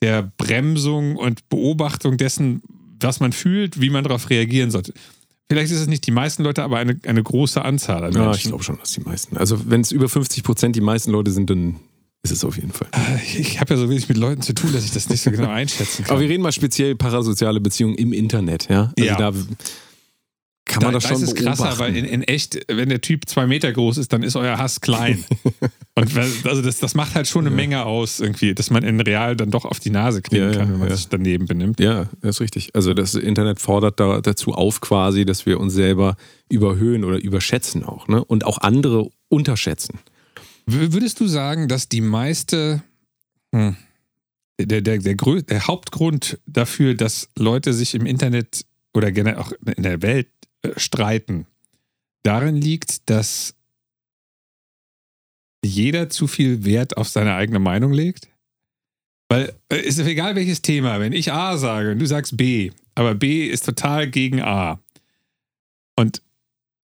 der 0.00 0.32
Bremsung 0.36 1.16
und 1.16 1.48
Beobachtung 1.48 2.16
dessen, 2.16 2.62
was 3.00 3.20
man 3.20 3.32
fühlt, 3.32 3.80
wie 3.80 3.90
man 3.90 4.02
darauf 4.02 4.30
reagieren 4.30 4.70
sollte. 4.70 4.92
Vielleicht 5.48 5.70
ist 5.72 5.80
es 5.80 5.86
nicht 5.86 6.06
die 6.06 6.12
meisten 6.12 6.42
Leute, 6.42 6.62
aber 6.62 6.78
eine, 6.78 6.98
eine 7.06 7.22
große 7.22 7.62
Anzahl 7.62 8.04
an 8.04 8.12
Ja, 8.12 8.22
ich 8.22 8.26
Menschen. 8.28 8.48
glaube 8.48 8.64
schon, 8.64 8.78
dass 8.78 8.92
die 8.92 9.00
meisten. 9.02 9.36
Also, 9.36 9.70
wenn 9.70 9.82
es 9.82 9.92
über 9.92 10.08
50 10.08 10.42
Prozent 10.42 10.74
die 10.74 10.80
meisten 10.80 11.10
Leute 11.12 11.30
sind, 11.30 11.50
dann 11.50 11.76
ist 12.22 12.30
es 12.30 12.44
auf 12.44 12.56
jeden 12.56 12.72
Fall. 12.72 12.88
ich 13.36 13.60
habe 13.60 13.74
ja 13.74 13.80
so 13.80 13.88
wenig 13.90 14.08
mit 14.08 14.16
Leuten 14.16 14.42
zu 14.42 14.52
tun, 14.54 14.72
dass 14.72 14.84
ich 14.84 14.92
das 14.92 15.08
nicht 15.08 15.22
so 15.22 15.30
genau 15.30 15.48
einschätzen 15.50 16.04
kann. 16.04 16.12
Aber 16.12 16.20
wir 16.20 16.28
reden 16.28 16.42
mal 16.42 16.52
speziell 16.52 16.94
parasoziale 16.94 17.60
Beziehungen 17.60 17.96
im 17.96 18.12
Internet, 18.12 18.68
ja? 18.70 18.92
Also 18.96 19.04
Ja. 19.10 19.16
da 19.16 19.32
kann 20.64 20.84
man 20.84 20.92
da, 20.92 20.98
das 21.00 21.02
schon 21.08 21.10
da 21.10 21.16
ist 21.16 21.22
es 21.30 21.34
beobachten. 21.34 21.62
krasser, 21.64 21.78
weil 21.80 21.96
in, 21.96 22.04
in 22.04 22.22
echt, 22.22 22.60
wenn 22.68 22.88
der 22.88 23.00
Typ 23.00 23.28
zwei 23.28 23.46
Meter 23.48 23.72
groß 23.72 23.98
ist, 23.98 24.12
dann 24.12 24.22
ist 24.22 24.36
euer 24.36 24.56
Hass 24.58 24.80
klein. 24.80 25.24
Und 25.94 26.16
also 26.16 26.62
das, 26.62 26.78
das 26.78 26.94
macht 26.94 27.14
halt 27.16 27.26
schon 27.26 27.46
eine 27.46 27.54
Menge 27.54 27.84
aus, 27.84 28.20
irgendwie, 28.20 28.54
dass 28.54 28.70
man 28.70 28.82
in 28.84 28.98
real 29.00 29.36
dann 29.36 29.50
doch 29.50 29.64
auf 29.66 29.80
die 29.80 29.90
Nase 29.90 30.22
kriegen 30.22 30.44
Ja, 30.44 30.50
ja, 30.52 30.58
kann, 30.58 30.72
wenn 30.72 30.78
man 30.78 30.88
ja. 30.88 30.96
sich 30.96 31.08
daneben 31.08 31.46
benimmt. 31.46 31.80
Ja, 31.80 32.06
das 32.22 32.36
ist 32.36 32.40
richtig. 32.40 32.70
Also 32.74 32.94
das 32.94 33.14
Internet 33.16 33.60
fordert 33.60 33.98
da, 34.00 34.20
dazu 34.22 34.52
auf 34.52 34.80
quasi, 34.80 35.26
dass 35.26 35.44
wir 35.44 35.58
uns 35.60 35.74
selber 35.74 36.16
überhöhen 36.48 37.02
oder 37.04 37.20
überschätzen 37.20 37.84
auch, 37.84 38.06
ne? 38.08 38.24
Und 38.24 38.44
auch 38.46 38.58
andere 38.58 39.08
unterschätzen. 39.28 39.98
Würdest 40.66 41.20
du 41.20 41.26
sagen, 41.26 41.68
dass 41.68 41.88
die 41.88 42.00
meiste, 42.00 42.82
hm, 43.52 43.76
der, 44.60 44.80
der, 44.80 44.98
der, 44.98 45.14
der 45.16 45.66
Hauptgrund 45.66 46.38
dafür, 46.46 46.94
dass 46.94 47.28
Leute 47.36 47.72
sich 47.72 47.94
im 47.94 48.06
Internet 48.06 48.64
oder 48.94 49.10
generell 49.10 49.38
auch 49.38 49.52
in 49.76 49.82
der 49.82 50.02
Welt 50.02 50.28
äh, 50.62 50.78
streiten, 50.78 51.46
darin 52.22 52.56
liegt, 52.56 53.10
dass 53.10 53.54
jeder 55.64 56.10
zu 56.10 56.26
viel 56.26 56.64
Wert 56.64 56.96
auf 56.96 57.08
seine 57.08 57.34
eigene 57.34 57.58
Meinung 57.58 57.92
legt? 57.92 58.28
Weil 59.28 59.54
äh, 59.68 59.80
ist 59.80 59.98
egal 59.98 60.36
welches 60.36 60.62
Thema, 60.62 61.00
wenn 61.00 61.12
ich 61.12 61.32
A 61.32 61.56
sage 61.56 61.92
und 61.92 61.98
du 61.98 62.06
sagst 62.06 62.36
B, 62.36 62.70
aber 62.94 63.14
B 63.14 63.46
ist 63.46 63.64
total 63.64 64.08
gegen 64.08 64.42
A. 64.42 64.80
Und 65.96 66.22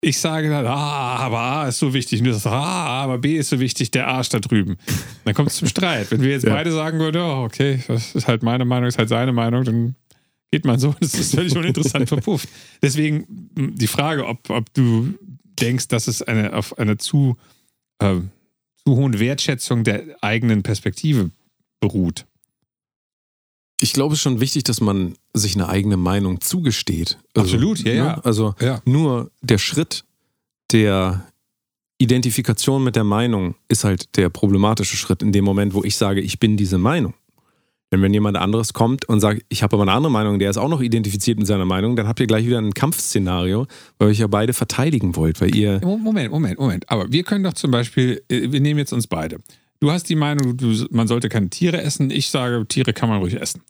ich 0.04 0.20
sage 0.20 0.50
dann, 0.50 0.66
ah, 0.68 1.16
aber 1.18 1.40
A 1.40 1.68
ist 1.68 1.80
so 1.80 1.94
wichtig. 1.94 2.20
Und 2.20 2.26
du 2.28 2.34
sagst, 2.34 2.48
ah, 2.48 3.04
aber 3.04 3.18
B 3.18 3.38
ist 3.38 3.50
so 3.50 3.60
wichtig, 3.60 3.92
der 3.92 4.08
A 4.08 4.22
da 4.22 4.40
drüben. 4.40 4.78
Dann 5.26 5.34
kommt 5.34 5.50
es 5.50 5.58
zum 5.58 5.68
Streit. 5.68 6.12
Wenn 6.12 6.22
wir 6.22 6.30
jetzt 6.32 6.44
Ja. 6.44 6.54
beide 6.54 6.72
sagen 6.72 7.00
würden, 7.00 7.22
oh, 7.22 7.44
okay, 7.46 7.84
das 7.88 8.14
ist 8.14 8.28
halt 8.28 8.44
meine 8.44 8.66
Meinung, 8.66 8.88
ist 8.88 8.98
halt 8.98 9.10
seine 9.10 9.32
Meinung, 9.34 9.64
dann 9.64 9.96
geht 10.52 10.66
man 10.66 10.80
so. 10.80 10.94
Das 11.00 11.14
ist 11.14 11.34
völlig 11.36 11.56
uninteressant 11.58 12.08
verpufft. 12.10 12.48
Deswegen 12.82 13.26
die 13.56 13.88
Frage, 13.88 14.26
ob, 14.28 14.50
ob 14.50 14.74
du 14.74 15.14
denkst, 15.60 15.88
dass 15.88 16.08
es 16.08 16.22
eine, 16.22 16.54
auf 16.54 16.78
einer 16.78 16.98
zu, 16.98 17.38
äh, 18.00 18.16
zu 18.86 18.96
hohen 18.96 19.20
Wertschätzung 19.20 19.84
der 19.84 20.04
eigenen 20.22 20.64
Perspektive 20.64 21.32
beruht. 21.80 22.26
Ich 23.80 23.94
glaube, 23.94 24.14
es 24.14 24.20
ist 24.20 24.24
schon 24.24 24.40
wichtig, 24.40 24.64
dass 24.64 24.80
man 24.82 25.16
sich 25.34 25.56
eine 25.56 25.68
eigene 25.70 25.98
Meinung 25.98 26.42
zugesteht. 26.42 27.18
Also, 27.36 27.56
Absolut, 27.56 27.80
ja, 27.80 27.94
ja. 27.94 28.04
ne? 28.18 28.26
Also 28.26 28.56
Ja. 28.62 28.82
nur 28.86 29.32
der 29.42 29.58
Schritt 29.58 30.04
der 30.72 31.26
Identifikation 31.98 32.84
mit 32.84 32.96
der 32.96 33.04
Meinung 33.04 33.56
ist 33.68 33.84
halt 33.84 34.18
der 34.18 34.30
problematische 34.30 34.98
Schritt 34.98 35.22
in 35.22 35.32
dem 35.32 35.46
Moment, 35.46 35.74
wo 35.74 35.84
ich 35.84 35.96
sage, 35.96 36.22
ich 36.22 36.40
bin 36.40 36.58
diese 36.58 36.78
Meinung. 36.78 37.14
Denn 37.92 38.02
wenn 38.02 38.12
jemand 38.14 38.38
anderes 38.38 38.74
kommt 38.74 39.06
und 39.06 39.20
sagt, 39.20 39.44
ich 39.50 39.62
habe 39.62 39.76
aber 39.76 39.84
eine 39.84 39.92
andere 39.92 40.12
Meinung, 40.12 40.40
der 40.40 40.50
ist 40.50 40.58
auch 40.58 40.68
noch 40.68 40.82
identifiziert 40.82 41.38
mit 41.38 41.46
seiner 41.46 41.66
Meinung, 41.66 41.96
dann 41.96 42.08
habt 42.08 42.20
ihr 42.20 42.26
gleich 42.26 42.46
wieder 42.48 42.58
ein 42.58 42.74
Kampfszenario, 42.74 43.68
weil 44.00 44.08
ihr 44.08 44.12
euch 44.12 44.20
ja 44.20 44.28
beide 44.28 44.54
verteidigen 44.54 45.16
wollt, 45.16 45.40
weil 45.42 45.56
ihr 45.56 45.80
Moment, 45.84 46.32
Moment, 46.32 46.60
Moment. 46.60 46.90
Aber 46.90 47.12
wir 47.12 47.24
können 47.24 47.44
doch 47.44 47.54
zum 47.54 47.70
Beispiel, 47.70 48.24
äh, 48.30 48.52
wir 48.52 48.60
nehmen 48.62 48.80
jetzt 48.80 48.94
uns 48.94 49.06
beide. 49.06 49.38
Du 49.80 49.92
hast 49.92 50.10
die 50.10 50.16
Meinung, 50.16 50.58
man 50.90 51.08
sollte 51.08 51.30
keine 51.30 51.50
Tiere 51.50 51.82
essen. 51.82 52.10
Ich 52.10 52.30
sage, 52.30 52.66
Tiere 52.68 52.94
kann 52.94 53.10
man 53.10 53.20
ruhig 53.20 53.40
essen. 53.40 53.62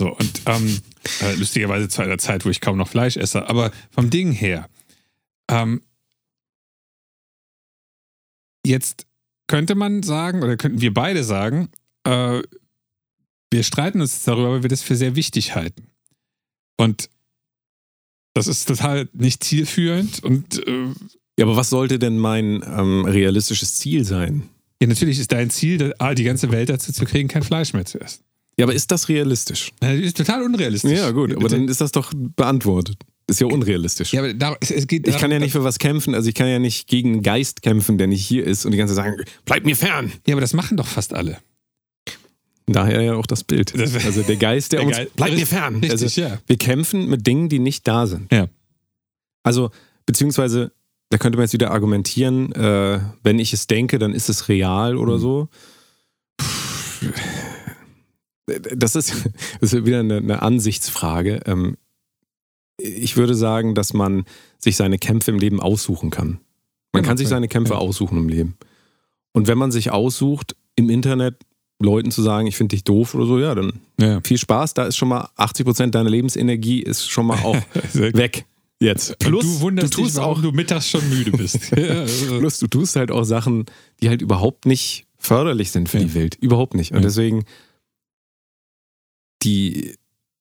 So, 0.00 0.14
und 0.14 0.42
ähm, 0.46 0.80
äh, 1.22 1.34
lustigerweise 1.36 1.88
zu 1.88 2.02
einer 2.02 2.18
Zeit, 2.18 2.44
wo 2.44 2.50
ich 2.50 2.60
kaum 2.60 2.76
noch 2.76 2.88
Fleisch 2.88 3.16
esse. 3.16 3.48
Aber 3.48 3.72
vom 3.90 4.10
Ding 4.10 4.32
her, 4.32 4.68
ähm, 5.50 5.80
jetzt 8.64 9.06
könnte 9.46 9.74
man 9.74 10.02
sagen, 10.02 10.42
oder 10.42 10.56
könnten 10.56 10.80
wir 10.80 10.92
beide 10.92 11.24
sagen, 11.24 11.70
äh, 12.04 12.42
wir 13.50 13.62
streiten 13.62 14.00
uns 14.00 14.24
darüber, 14.24 14.52
weil 14.52 14.62
wir 14.62 14.68
das 14.68 14.82
für 14.82 14.96
sehr 14.96 15.16
wichtig 15.16 15.54
halten. 15.54 15.86
Und 16.76 17.08
das 18.34 18.48
ist 18.48 18.66
total 18.66 19.08
nicht 19.14 19.44
zielführend 19.44 20.22
und 20.22 20.66
äh, 20.66 20.92
Ja, 21.38 21.46
aber 21.46 21.56
was 21.56 21.70
sollte 21.70 21.98
denn 21.98 22.18
mein 22.18 22.62
ähm, 22.66 23.04
realistisches 23.04 23.76
Ziel 23.76 24.04
sein? 24.04 24.48
Ja, 24.80 24.88
natürlich 24.88 25.18
ist 25.18 25.32
dein 25.32 25.48
Ziel, 25.48 25.94
ah, 25.98 26.14
die 26.14 26.24
ganze 26.24 26.50
Welt 26.50 26.68
dazu 26.68 26.92
zu 26.92 27.04
kriegen, 27.06 27.28
kein 27.28 27.42
Fleisch 27.42 27.72
mehr 27.72 27.86
zu 27.86 27.98
essen. 27.98 28.24
Ja, 28.58 28.64
aber 28.64 28.74
ist 28.74 28.90
das 28.90 29.08
realistisch? 29.08 29.72
Das 29.80 29.98
ist 29.98 30.16
total 30.16 30.42
unrealistisch. 30.42 30.90
Ja, 30.98 31.10
gut, 31.10 31.34
aber 31.36 31.48
dann 31.48 31.68
ist 31.68 31.80
das 31.80 31.92
doch 31.92 32.12
beantwortet. 32.14 32.96
Ist 33.28 33.40
ja 33.40 33.48
unrealistisch. 33.48 34.12
Ja, 34.12 34.20
aber 34.20 34.32
da, 34.34 34.56
es, 34.60 34.86
geht 34.86 35.06
Ich 35.08 35.14
kann 35.18 35.30
ja 35.30 35.36
darum- 35.36 35.42
nicht 35.42 35.52
für 35.52 35.64
was 35.64 35.78
kämpfen, 35.78 36.14
also 36.14 36.28
ich 36.28 36.34
kann 36.34 36.46
ja 36.48 36.58
nicht 36.58 36.86
gegen 36.88 37.14
einen 37.14 37.22
Geist 37.22 37.60
kämpfen, 37.60 37.98
der 37.98 38.06
nicht 38.06 38.24
hier 38.24 38.44
ist 38.46 38.64
und 38.64 38.70
die 38.70 38.78
ganze 38.78 38.94
Zeit 38.94 39.04
sagen, 39.04 39.24
bleib 39.44 39.64
mir 39.64 39.76
fern. 39.76 40.12
Ja, 40.26 40.34
aber 40.34 40.40
das 40.40 40.52
machen 40.52 40.76
doch 40.76 40.86
fast 40.86 41.12
alle. 41.12 41.38
Daher 42.68 43.02
ja 43.02 43.14
auch 43.14 43.26
das 43.26 43.44
Bild. 43.44 43.78
Das- 43.78 43.94
Also 44.04 44.22
der 44.22 44.36
Geist, 44.36 44.72
der, 44.72 44.80
Der 44.80 44.88
uns, 44.88 44.96
Geist- 44.96 45.12
bleib 45.16 45.34
mir 45.34 45.46
fern. 45.46 45.74
richtig, 45.76 45.90
also 45.90 46.20
ja. 46.20 46.38
wir 46.46 46.56
kämpfen 46.56 47.08
mit 47.08 47.26
Dingen, 47.26 47.48
die 47.48 47.58
nicht 47.58 47.86
da 47.86 48.06
sind. 48.06 48.32
Ja. 48.32 48.46
Also, 49.42 49.70
beziehungsweise, 50.06 50.72
da 51.10 51.18
könnte 51.18 51.36
man 51.36 51.44
jetzt 51.44 51.52
wieder 51.52 51.70
argumentieren, 51.72 52.52
äh, 52.52 53.00
wenn 53.22 53.38
ich 53.38 53.52
es 53.52 53.66
denke, 53.66 53.98
dann 53.98 54.14
ist 54.14 54.28
es 54.28 54.48
real 54.48 54.94
Mhm. 54.94 55.00
oder 55.00 55.18
so. 55.18 55.48
Das 58.46 58.94
ist, 58.96 59.12
das 59.60 59.72
ist 59.72 59.84
wieder 59.86 60.00
eine, 60.00 60.18
eine 60.18 60.42
Ansichtsfrage. 60.42 61.40
Ähm, 61.46 61.76
ich 62.78 63.16
würde 63.16 63.34
sagen, 63.34 63.74
dass 63.74 63.92
man 63.94 64.24
sich 64.58 64.76
seine 64.76 64.98
Kämpfe 64.98 65.30
im 65.30 65.38
Leben 65.38 65.60
aussuchen 65.60 66.10
kann. 66.10 66.40
Man 66.92 67.02
Genau, 67.02 67.08
kann 67.08 67.16
sich 67.16 67.28
seine 67.28 67.48
Kämpfe 67.48 67.74
Ja. 67.74 67.78
aussuchen 67.78 68.18
im 68.18 68.28
Leben. 68.28 68.56
Und 69.32 69.48
wenn 69.48 69.58
man 69.58 69.70
sich 69.72 69.90
aussucht, 69.90 70.56
im 70.76 70.88
Internet 70.90 71.36
Leuten 71.78 72.10
zu 72.10 72.22
sagen, 72.22 72.46
ich 72.46 72.56
finde 72.56 72.74
dich 72.74 72.84
doof 72.84 73.14
oder 73.14 73.26
so, 73.26 73.38
ja, 73.38 73.54
dann 73.54 73.80
Ja. 74.00 74.20
viel 74.22 74.38
Spaß. 74.38 74.74
Da 74.74 74.84
ist 74.86 74.96
schon 74.96 75.08
mal 75.08 75.28
80 75.36 75.66
Prozent 75.66 75.94
deiner 75.94 76.08
Lebensenergie 76.08 76.80
ist 76.82 77.08
schon 77.10 77.26
mal 77.26 77.38
auch 77.42 77.56
weg. 77.94 78.46
Jetzt. 78.78 79.18
Plus, 79.18 79.42
du 79.42 79.60
wunderst 79.60 79.94
du 79.94 80.02
tust 80.02 80.16
dich, 80.16 80.22
auch, 80.22 80.40
du 80.40 80.52
mittags 80.52 80.88
schon 80.90 81.06
müde 81.08 81.32
bist. 81.32 81.70
Ja, 81.76 82.00
also- 82.00 82.38
plus 82.38 82.58
du 82.58 82.66
tust 82.66 82.96
halt 82.96 83.10
auch 83.10 83.24
Sachen, 83.24 83.64
die 84.02 84.08
halt 84.10 84.20
überhaupt 84.22 84.66
nicht 84.66 85.06
förderlich 85.18 85.70
sind 85.70 85.88
für 85.88 85.98
Ja. 85.98 86.04
die 86.04 86.14
Welt. 86.14 86.36
Überhaupt 86.40 86.74
nicht. 86.74 86.92
Und 86.92 87.02
deswegen 87.02 87.44
die 89.42 89.94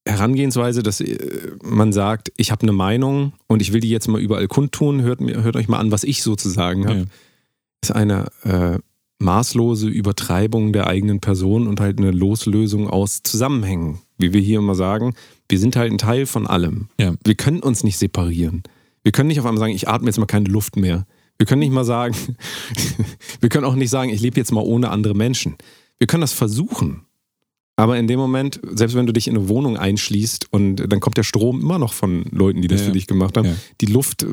Herangehensweise, 0.08 0.84
dass 0.84 1.02
äh, 1.02 1.18
man 1.64 1.92
sagt, 1.94 2.32
ich 2.38 2.52
habe 2.52 2.64
eine 2.64 2.72
Meinung 2.74 3.34
und 3.48 3.62
ich 3.62 3.74
will 3.74 3.80
die 3.82 3.90
jetzt 3.90 4.08
mal 4.08 4.22
überall 4.22 4.48
kundtun, 4.48 5.02
hört, 5.02 5.22
mir, 5.22 5.42
hört 5.44 5.56
euch 5.56 5.68
mal 5.68 5.80
an, 5.80 5.92
was 5.92 6.04
ich 6.04 6.22
sozusagen 6.22 6.86
habe, 6.88 7.00
Ja. 7.00 7.06
ist 7.84 7.92
eine 7.92 8.26
äh, 8.44 8.80
maßlose 9.20 9.88
Übertreibung 9.88 10.74
der 10.74 10.88
eigenen 10.88 11.22
Person 11.22 11.68
und 11.68 11.80
halt 11.80 11.98
eine 11.98 12.12
Loslösung 12.12 12.88
aus 12.90 13.24
Zusammenhängen. 13.24 14.00
Wie 14.18 14.32
wir 14.34 14.42
hier 14.42 14.60
immer 14.60 14.76
sagen, 14.76 15.14
wir 15.50 15.60
sind 15.60 15.76
halt 15.76 15.92
ein 15.92 15.98
Teil 15.98 16.26
von 16.26 16.48
allem. 16.48 16.90
Ja. 17.00 17.16
Wir 17.24 17.36
können 17.36 17.60
uns 17.62 17.84
nicht 17.84 17.98
separieren. 17.98 18.64
Wir 19.04 19.12
können 19.12 19.28
nicht 19.28 19.40
auf 19.40 19.46
einmal 19.46 19.60
sagen, 19.60 19.74
ich 19.74 19.88
atme 19.88 20.08
jetzt 20.08 20.18
mal 20.20 20.26
keine 20.26 20.50
Luft 20.50 20.76
mehr. 20.78 21.06
Wir 21.38 21.46
können 21.46 21.60
nicht 21.60 21.72
mal 21.72 21.84
sagen, 21.84 22.16
wir 23.42 23.50
können 23.50 23.66
auch 23.66 23.76
nicht 23.76 23.90
sagen, 23.90 24.10
ich 24.10 24.22
lebe 24.22 24.38
jetzt 24.38 24.52
mal 24.52 24.62
ohne 24.62 24.90
andere 24.90 25.16
Menschen. 25.16 25.56
Wir 25.98 26.08
können 26.08 26.22
das 26.22 26.34
versuchen. 26.34 27.02
Aber 27.78 27.98
in 27.98 28.08
dem 28.08 28.20
Moment, 28.20 28.60
selbst 28.74 28.96
wenn 28.96 29.06
du 29.06 29.12
dich 29.14 29.28
in 29.28 29.36
eine 29.38 29.50
Wohnung 29.50 29.76
einschließt 29.78 30.48
und 30.52 30.78
dann 30.78 31.00
kommt 31.02 31.18
der 31.18 31.24
Strom 31.24 31.60
immer 31.62 31.78
noch 31.78 31.94
von 31.94 32.24
Leuten, 32.32 32.62
die 32.62 32.68
das 32.70 32.82
Ja, 32.82 32.88
für 32.88 32.94
dich 32.94 33.08
gemacht 33.08 33.38
haben, 33.38 33.48
Ja. 33.48 33.56
die 33.82 33.88
Luft 33.88 34.24
äh, 34.24 34.28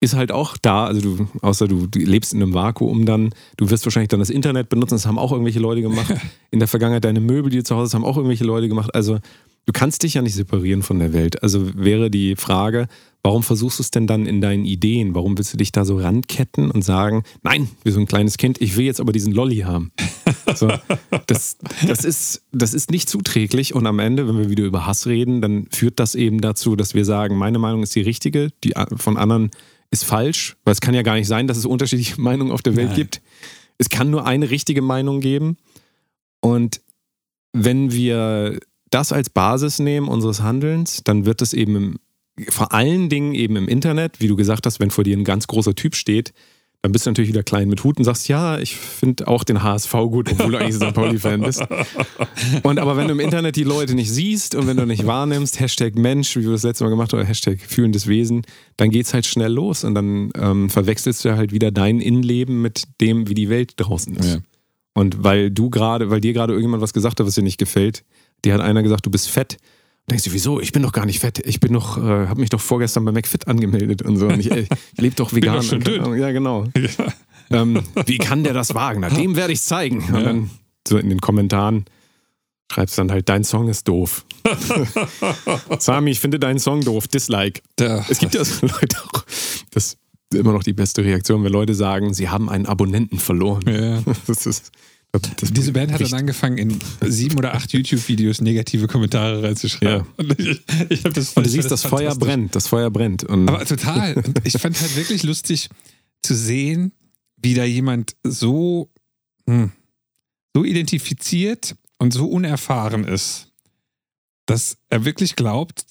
ist 0.00 0.14
halt 0.14 0.30
auch 0.30 0.56
da, 0.56 0.84
also 0.86 1.00
du, 1.00 1.28
außer 1.42 1.66
du, 1.66 1.88
du 1.88 1.98
lebst 1.98 2.32
in 2.32 2.40
einem 2.40 2.54
Vakuum 2.54 3.04
dann, 3.04 3.30
du 3.56 3.68
wirst 3.70 3.84
wahrscheinlich 3.84 4.08
dann 4.08 4.20
das 4.20 4.30
Internet 4.30 4.68
benutzen, 4.68 4.94
das 4.94 5.06
haben 5.06 5.18
auch 5.18 5.32
irgendwelche 5.32 5.58
Leute 5.58 5.82
gemacht. 5.82 6.14
In 6.52 6.60
der 6.60 6.68
Vergangenheit 6.68 7.04
deine 7.04 7.20
Möbel, 7.20 7.50
die 7.50 7.56
du 7.58 7.64
zu 7.64 7.74
Hause 7.74 7.86
hast, 7.86 7.94
haben 7.94 8.04
auch 8.04 8.16
irgendwelche 8.16 8.44
Leute 8.44 8.68
gemacht. 8.68 8.94
Also 8.94 9.18
du 9.66 9.72
kannst 9.72 10.04
dich 10.04 10.14
ja 10.14 10.22
nicht 10.22 10.34
separieren 10.34 10.82
von 10.84 11.00
der 11.00 11.12
Welt. 11.12 11.42
Also 11.42 11.74
wäre 11.74 12.10
die 12.10 12.36
Frage, 12.36 12.86
warum 13.22 13.42
versuchst 13.42 13.78
du 13.78 13.82
es 13.82 13.90
denn 13.90 14.06
dann 14.06 14.26
in 14.26 14.40
deinen 14.40 14.64
Ideen? 14.64 15.14
Warum 15.14 15.36
willst 15.36 15.52
du 15.52 15.56
dich 15.56 15.72
da 15.72 15.84
so 15.84 15.98
ranketten 15.98 16.70
und 16.70 16.82
sagen, 16.82 17.24
nein, 17.42 17.68
wie 17.84 17.90
so 17.90 18.00
ein 18.00 18.06
kleines 18.06 18.36
Kind, 18.36 18.60
ich 18.60 18.76
will 18.76 18.86
jetzt 18.86 19.00
aber 19.00 19.12
diesen 19.12 19.32
Lolli 19.32 19.58
haben. 19.58 19.92
So, 20.54 20.70
das, 21.26 21.58
das, 21.86 22.04
ist, 22.04 22.42
das 22.52 22.74
ist 22.74 22.90
nicht 22.90 23.08
zuträglich 23.08 23.74
und 23.74 23.86
am 23.86 23.98
Ende, 23.98 24.28
wenn 24.28 24.38
wir 24.38 24.50
wieder 24.50 24.64
über 24.64 24.86
Hass 24.86 25.06
reden, 25.06 25.42
dann 25.42 25.66
führt 25.70 25.98
das 25.98 26.14
eben 26.14 26.40
dazu, 26.40 26.76
dass 26.76 26.94
wir 26.94 27.04
sagen, 27.04 27.36
meine 27.36 27.58
Meinung 27.58 27.82
ist 27.82 27.94
die 27.94 28.00
richtige, 28.00 28.50
die 28.64 28.72
von 28.96 29.16
anderen 29.16 29.50
ist 29.90 30.04
falsch, 30.04 30.56
weil 30.64 30.72
es 30.72 30.80
kann 30.80 30.94
ja 30.94 31.02
gar 31.02 31.14
nicht 31.14 31.28
sein, 31.28 31.46
dass 31.46 31.58
es 31.58 31.66
unterschiedliche 31.66 32.20
Meinungen 32.20 32.52
auf 32.52 32.62
der 32.62 32.76
Welt 32.76 32.88
Nein. 32.88 32.96
gibt. 32.96 33.22
Es 33.78 33.88
kann 33.88 34.10
nur 34.10 34.26
eine 34.26 34.50
richtige 34.50 34.82
Meinung 34.82 35.20
geben 35.20 35.56
und 36.40 36.80
wenn 37.52 37.92
wir 37.92 38.58
das 38.90 39.12
als 39.12 39.30
Basis 39.30 39.78
nehmen 39.78 40.08
unseres 40.08 40.42
Handelns, 40.42 41.02
dann 41.04 41.26
wird 41.26 41.42
es 41.42 41.52
eben 41.52 41.76
im, 41.76 41.98
vor 42.48 42.72
allen 42.72 43.08
Dingen 43.08 43.34
eben 43.34 43.56
im 43.56 43.68
Internet, 43.68 44.20
wie 44.20 44.28
du 44.28 44.36
gesagt 44.36 44.66
hast, 44.66 44.80
wenn 44.80 44.90
vor 44.90 45.04
dir 45.04 45.16
ein 45.16 45.24
ganz 45.24 45.46
großer 45.46 45.74
Typ 45.74 45.94
steht, 45.94 46.32
dann 46.82 46.92
bist 46.92 47.06
du 47.06 47.10
natürlich 47.10 47.30
wieder 47.30 47.42
klein 47.42 47.68
mit 47.68 47.82
Hut 47.82 47.98
und 47.98 48.04
sagst, 48.04 48.28
ja, 48.28 48.58
ich 48.58 48.76
finde 48.76 49.26
auch 49.26 49.42
den 49.42 49.64
HSV 49.64 49.92
gut, 49.92 50.30
obwohl 50.30 50.52
du 50.52 50.58
eigentlich 50.58 50.76
St. 50.76 50.94
Pauli-Fan 50.94 51.40
bist. 51.40 51.64
Und 52.62 52.78
aber 52.78 52.96
wenn 52.96 53.08
du 53.08 53.14
im 53.14 53.20
Internet 53.20 53.56
die 53.56 53.64
Leute 53.64 53.96
nicht 53.96 54.12
siehst 54.12 54.54
und 54.54 54.68
wenn 54.68 54.76
du 54.76 54.86
nicht 54.86 55.04
wahrnimmst, 55.04 55.58
Hashtag 55.58 55.96
Mensch, 55.96 56.36
wie 56.36 56.44
wir 56.44 56.52
das 56.52 56.62
letzte 56.62 56.84
Mal 56.84 56.90
gemacht 56.90 57.12
haben, 57.12 57.18
oder 57.18 57.28
Hashtag 57.28 57.60
fühlendes 57.60 58.06
Wesen, 58.06 58.42
dann 58.76 58.90
geht's 58.90 59.12
halt 59.12 59.26
schnell 59.26 59.52
los 59.52 59.82
und 59.82 59.96
dann 59.96 60.30
ähm, 60.36 60.70
verwechselst 60.70 61.24
du 61.24 61.36
halt 61.36 61.52
wieder 61.52 61.72
dein 61.72 62.00
Innenleben 62.00 62.62
mit 62.62 62.84
dem, 63.00 63.28
wie 63.28 63.34
die 63.34 63.48
Welt 63.48 63.72
draußen 63.76 64.14
ist. 64.14 64.34
Ja. 64.34 64.38
Und 64.94 65.24
weil 65.24 65.50
du 65.50 65.70
gerade, 65.70 66.10
weil 66.10 66.20
dir 66.20 66.32
gerade 66.32 66.52
irgendjemand 66.52 66.82
was 66.82 66.92
gesagt 66.92 67.18
hat, 67.18 67.26
was 67.26 67.34
dir 67.34 67.42
nicht 67.42 67.58
gefällt, 67.58 68.04
dir 68.44 68.54
hat 68.54 68.60
einer 68.60 68.84
gesagt, 68.84 69.04
du 69.04 69.10
bist 69.10 69.28
fett. 69.28 69.56
Denkst 70.10 70.24
du, 70.24 70.32
wieso? 70.32 70.60
Ich 70.60 70.72
bin 70.72 70.82
doch 70.82 70.92
gar 70.92 71.04
nicht 71.06 71.20
fett. 71.20 71.38
Ich 71.46 71.60
bin 71.60 71.72
doch, 71.74 71.98
äh, 71.98 72.00
habe 72.28 72.40
mich 72.40 72.50
doch 72.50 72.60
vorgestern 72.60 73.04
bei 73.04 73.12
McFit 73.12 73.46
angemeldet 73.46 74.02
und 74.02 74.16
so. 74.16 74.26
Und 74.26 74.40
ich, 74.40 74.50
ich 74.50 74.68
lebe 74.96 75.14
doch 75.16 75.32
vegan. 75.34 75.56
doch 75.56 75.62
schon. 75.62 76.18
Ja, 76.18 76.30
genau. 76.32 76.64
Ähm, 77.50 77.82
wie 78.04 78.18
kann 78.18 78.44
der 78.44 78.52
das 78.52 78.74
wagen? 78.74 79.00
Na, 79.00 79.08
dem 79.08 79.34
werde 79.34 79.54
ich 79.54 79.62
zeigen. 79.62 80.00
Und 80.08 80.14
Ja. 80.14 80.20
dann 80.20 80.50
so 80.86 80.98
in 80.98 81.08
den 81.08 81.18
Kommentaren 81.18 81.86
schreibst 82.70 82.98
dann 82.98 83.10
halt, 83.10 83.26
dein 83.30 83.42
Song 83.42 83.70
ist 83.70 83.88
doof. 83.88 84.26
Sami, 85.78 86.10
ich 86.10 86.20
finde 86.20 86.38
deinen 86.38 86.58
Song 86.58 86.82
doof. 86.82 87.08
Dislike. 87.08 87.62
Da, 87.76 88.04
Es 88.08 88.18
gibt 88.18 88.34
ja 88.34 88.44
so 88.44 88.66
Leute 88.66 88.98
auch, 89.02 89.24
das 89.70 89.86
ist 89.94 89.98
immer 90.34 90.52
noch 90.52 90.62
die 90.62 90.74
beste 90.74 91.02
Reaktion, 91.04 91.42
wenn 91.44 91.52
Leute 91.52 91.74
sagen, 91.74 92.12
sie 92.12 92.28
haben 92.28 92.50
einen 92.50 92.66
Abonnenten 92.66 93.18
verloren. 93.18 93.62
Ja. 93.66 94.02
Das 94.26 94.44
ist, 94.46 94.70
das, 95.12 95.22
das 95.36 95.52
Diese 95.52 95.72
Band 95.72 95.92
hat 95.92 96.00
dann 96.00 96.12
angefangen, 96.12 96.58
in 96.58 96.78
sieben 97.00 97.38
oder 97.38 97.54
acht 97.54 97.72
YouTube-Videos 97.72 98.40
negative 98.40 98.86
Kommentare 98.86 99.42
reinzuschreiben. 99.42 100.06
Und 100.16 100.38
ich, 100.38 100.60
ich 100.90 101.02
das, 101.02 101.32
Und 101.34 101.46
du 101.46 101.50
siehst, 101.50 101.68
fand 101.68 101.72
das 101.72 101.82
Feuer 101.82 102.14
brennt, 102.14 102.54
das 102.54 102.68
Feuer 102.68 102.90
brennt. 102.90 103.24
Und 103.24 103.48
Aber 103.48 103.64
total. 103.64 104.14
Und 104.14 104.40
ich 104.44 104.54
fand 104.58 104.78
halt 104.80 104.96
wirklich 104.96 105.22
lustig 105.22 105.70
zu 106.22 106.34
sehen, 106.34 106.92
wie 107.36 107.54
da 107.54 107.64
jemand 107.64 108.16
so, 108.22 108.90
hm, 109.46 109.72
so 110.54 110.64
identifiziert 110.64 111.76
und 111.98 112.12
so 112.12 112.28
unerfahren 112.28 113.04
ist, 113.04 113.48
dass 114.46 114.78
er 114.88 115.04
wirklich 115.04 115.36
glaubt, 115.36 115.86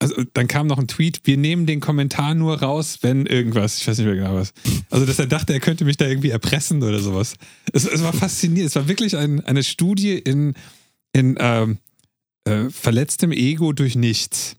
also 0.00 0.22
dann 0.32 0.46
kam 0.46 0.66
noch 0.66 0.78
ein 0.78 0.86
Tweet, 0.86 1.20
wir 1.24 1.36
nehmen 1.36 1.66
den 1.66 1.80
Kommentar 1.80 2.34
nur 2.34 2.60
raus, 2.60 2.98
wenn 3.02 3.26
irgendwas, 3.26 3.80
ich 3.80 3.88
weiß 3.88 3.98
nicht 3.98 4.06
mehr 4.06 4.16
genau 4.16 4.34
was. 4.34 4.52
Also, 4.90 5.04
dass 5.06 5.18
er 5.18 5.26
dachte, 5.26 5.52
er 5.52 5.60
könnte 5.60 5.84
mich 5.84 5.96
da 5.96 6.06
irgendwie 6.06 6.30
erpressen 6.30 6.82
oder 6.82 7.00
sowas. 7.00 7.34
Es, 7.72 7.84
es 7.84 8.02
war 8.02 8.12
faszinierend. 8.12 8.70
Es 8.70 8.76
war 8.76 8.86
wirklich 8.88 9.16
ein, 9.16 9.44
eine 9.44 9.64
Studie 9.64 10.12
in, 10.12 10.54
in 11.12 11.36
ähm, 11.40 11.78
äh, 12.44 12.70
verletztem 12.70 13.32
Ego 13.32 13.72
durch 13.72 13.96
nichts. 13.96 14.56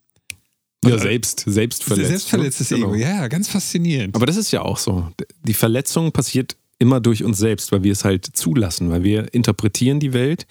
ja, 0.86 0.98
selbst, 0.98 1.44
selbst 1.48 1.84
verletzt. 1.84 2.10
Selbstverletztes 2.10 2.72
ne? 2.72 2.78
Ego, 2.78 2.92
Genau. 2.92 3.06
ja, 3.06 3.28
ganz 3.30 3.48
faszinierend. 3.48 4.16
Aber 4.16 4.26
das 4.26 4.36
ist 4.36 4.52
ja 4.52 4.62
auch 4.62 4.78
so. 4.78 5.10
Die 5.44 5.54
Verletzung 5.54 6.12
passiert 6.12 6.58
immer 6.80 7.00
durch 7.00 7.24
uns 7.24 7.38
selbst, 7.38 7.72
weil 7.72 7.84
wir 7.84 7.94
es 7.94 8.04
halt 8.04 8.26
zulassen, 8.26 8.90
weil 8.90 9.04
wir 9.04 9.34
interpretieren 9.34 10.00
die 10.00 10.14
Welt. 10.14 10.48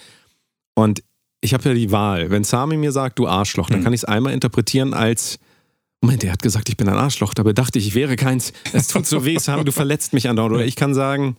Und 0.75 1.03
ich 1.41 1.55
habe 1.55 1.69
ja 1.69 1.75
die 1.75 1.91
Wahl. 1.93 2.31
Wenn 2.31 2.45
Sami 2.45 2.77
mir 2.77 2.93
sagt, 2.93 3.19
du 3.19 3.27
Arschloch, 3.29 3.71
dann 3.71 3.81
Mhm. 3.81 3.85
kann 3.85 3.93
ich 3.93 4.01
es 4.01 4.05
einmal 4.05 4.33
interpretieren 4.33 4.95
als, 4.95 5.39
Moment, 6.01 6.23
der 6.23 6.33
hat 6.33 6.43
gesagt, 6.43 6.69
ich 6.69 6.77
bin 6.77 6.89
ein 6.89 6.95
Arschloch, 6.97 7.35
dabei 7.35 7.53
dachte 7.53 7.79
ich, 7.79 7.89
ich 7.89 7.95
wäre 7.95 8.17
keins. 8.17 8.53
Es 8.73 8.89
tut 8.89 9.07
so 9.07 9.25
weh, 9.25 9.39
Sami, 9.39 9.65
du 9.65 9.73
verletzt 9.73 10.13
mich 10.13 10.29
andauernd. 10.29 10.55
Oder 10.55 10.65
ich 10.65 10.77
kann 10.77 10.95
sagen, 10.95 11.37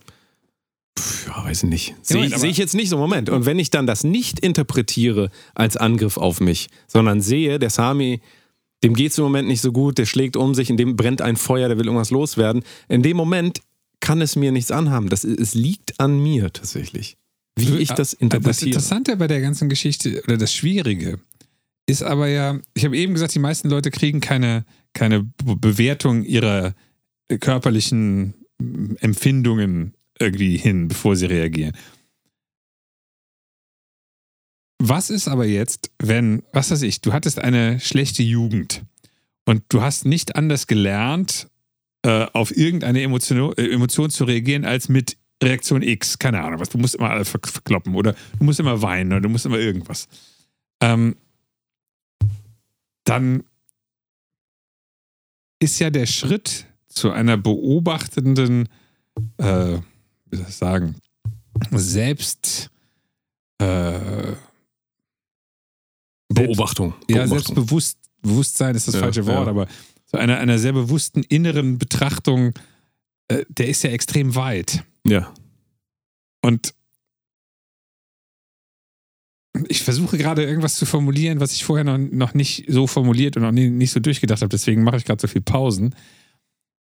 pff, 0.98 1.28
ja, 1.28 1.44
weiß 1.44 1.62
ich 1.64 1.68
nicht. 1.70 1.94
Sehe 2.02 2.26
ich, 2.26 2.36
seh 2.36 2.48
ich 2.48 2.58
jetzt 2.58 2.74
nicht 2.74 2.88
so. 2.90 2.98
Moment. 2.98 3.30
Und 3.30 3.46
wenn 3.46 3.58
ich 3.58 3.70
dann 3.70 3.86
das 3.86 4.04
nicht 4.04 4.38
interpretiere 4.40 5.30
als 5.54 5.76
Angriff 5.76 6.16
auf 6.18 6.40
mich, 6.40 6.68
sondern 6.86 7.20
sehe, 7.22 7.58
der 7.58 7.70
Sami, 7.70 8.20
dem 8.84 8.94
geht 8.94 9.12
es 9.12 9.18
im 9.18 9.24
Moment 9.24 9.48
nicht 9.48 9.60
so 9.62 9.72
gut, 9.72 9.98
der 9.98 10.06
schlägt 10.06 10.36
um 10.36 10.54
sich, 10.54 10.68
in 10.70 10.76
dem 10.76 10.96
brennt 10.96 11.22
ein 11.22 11.36
Feuer, 11.36 11.68
der 11.68 11.78
will 11.78 11.86
irgendwas 11.86 12.10
loswerden. 12.10 12.62
In 12.88 13.02
dem 13.02 13.16
Moment 13.16 13.60
kann 14.00 14.20
es 14.22 14.36
mir 14.36 14.52
nichts 14.52 14.70
anhaben. 14.70 15.08
Das, 15.10 15.24
es 15.24 15.54
liegt 15.54 16.00
an 16.00 16.18
mir 16.22 16.50
tatsächlich. 16.52 17.16
Wie 17.56 17.78
ich 17.78 17.88
das 17.88 17.96
Das 17.96 18.12
interpretiere. 18.14 18.66
Interessante 18.70 19.16
bei 19.16 19.26
der 19.26 19.40
ganzen 19.40 19.68
Geschichte 19.68 20.22
oder 20.24 20.36
das 20.36 20.52
Schwierige 20.54 21.20
ist 21.86 22.02
aber 22.02 22.28
ja, 22.28 22.60
ich 22.74 22.84
habe 22.84 22.96
eben 22.96 23.14
gesagt, 23.14 23.34
die 23.34 23.40
meisten 23.40 23.68
Leute 23.68 23.90
kriegen 23.90 24.20
keine, 24.20 24.64
keine 24.92 25.24
Be- 25.24 25.56
Bewertung 25.56 26.22
ihrer 26.24 26.74
äh, 27.28 27.38
körperlichen 27.38 28.34
Empfindungen 29.00 29.94
irgendwie 30.18 30.56
hin, 30.56 30.88
bevor 30.88 31.16
sie 31.16 31.26
reagieren. 31.26 31.72
Was 34.82 35.10
ist 35.10 35.28
aber 35.28 35.46
jetzt, 35.46 35.90
wenn, 35.98 36.42
was 36.52 36.70
weiß 36.70 36.82
ich, 36.82 37.00
du 37.00 37.12
hattest 37.12 37.38
eine 37.38 37.80
schlechte 37.80 38.22
Jugend 38.22 38.82
und 39.44 39.64
du 39.68 39.82
hast 39.82 40.06
nicht 40.06 40.36
anders 40.36 40.66
gelernt, 40.66 41.48
äh, 42.02 42.26
auf 42.32 42.56
irgendeine 42.56 43.02
Emotion, 43.02 43.52
äh, 43.58 43.68
Emotion 43.68 44.10
zu 44.10 44.24
reagieren, 44.24 44.64
als 44.64 44.88
mit 44.88 45.18
Reaktion 45.42 45.82
X, 45.82 46.18
keine 46.18 46.42
Ahnung 46.42 46.60
was. 46.60 46.68
Du 46.68 46.78
musst 46.78 46.94
immer 46.94 47.10
alle 47.10 47.24
ver 47.24 47.40
verkloppen 47.42 47.94
oder 47.94 48.14
du 48.38 48.44
musst 48.44 48.60
immer 48.60 48.82
weinen 48.82 49.12
oder 49.12 49.22
du 49.22 49.28
musst 49.28 49.46
immer 49.46 49.58
irgendwas. 49.58 50.08
Ähm, 50.80 51.16
dann 53.04 53.42
ist 55.58 55.78
ja 55.78 55.90
der 55.90 56.06
Schritt 56.06 56.66
zu 56.88 57.10
einer 57.10 57.36
beobachtenden, 57.36 58.68
äh, 59.38 59.78
wie 60.30 60.36
soll 60.36 60.46
ich 60.48 60.54
sagen, 60.54 60.96
selbst 61.72 62.70
äh, 63.58 64.34
Beobachtung. 66.28 66.94
ja, 67.08 67.24
Beobachtung. 67.24 67.28
Selbstbewusst, 67.28 67.98
Bewusstsein 68.22 68.74
ist 68.74 68.88
das 68.88 68.94
Ja, 68.94 69.00
falsche 69.00 69.26
Wort, 69.26 69.46
ja. 69.46 69.50
aber 69.50 69.66
so 70.06 70.18
einer, 70.18 70.38
einer 70.38 70.58
sehr 70.58 70.72
bewussten 70.72 71.22
inneren 71.22 71.78
Betrachtung, 71.78 72.52
äh, 73.28 73.44
der 73.48 73.68
ist 73.68 73.82
ja 73.82 73.90
extrem 73.90 74.34
weit. 74.34 74.84
Ja. 75.10 75.34
Und 76.42 76.74
ich 79.68 79.82
versuche 79.82 80.16
gerade 80.16 80.44
irgendwas 80.44 80.76
zu 80.76 80.86
formulieren, 80.86 81.40
was 81.40 81.52
ich 81.52 81.64
vorher 81.64 81.84
noch, 81.84 81.98
noch 81.98 82.34
nicht 82.34 82.64
so 82.68 82.86
formuliert 82.86 83.36
und 83.36 83.42
noch 83.42 83.52
nie, 83.52 83.68
nicht 83.68 83.90
so 83.90 84.00
durchgedacht 84.00 84.40
habe. 84.40 84.48
Deswegen 84.48 84.82
mache 84.84 84.96
ich 84.96 85.04
gerade 85.04 85.20
so 85.20 85.28
viel 85.28 85.42
Pausen. 85.42 85.94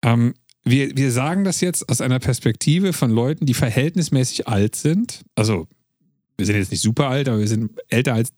Ähm, 0.02 0.34
wir, 0.64 0.96
wir 0.96 1.12
sagen 1.12 1.44
das 1.44 1.60
jetzt 1.60 1.88
aus 1.88 2.00
einer 2.00 2.18
Perspektive 2.18 2.92
von 2.92 3.10
Leuten, 3.10 3.46
die 3.46 3.54
verhältnismäßig 3.54 4.48
alt 4.48 4.74
sind. 4.74 5.22
Also, 5.34 5.68
wir 6.36 6.46
sind 6.46 6.56
jetzt 6.56 6.70
nicht 6.70 6.82
super 6.82 7.08
alt, 7.08 7.28
aber 7.28 7.38
wir 7.38 7.48
sind 7.48 7.70
älter 7.88 8.14
als 8.14 8.32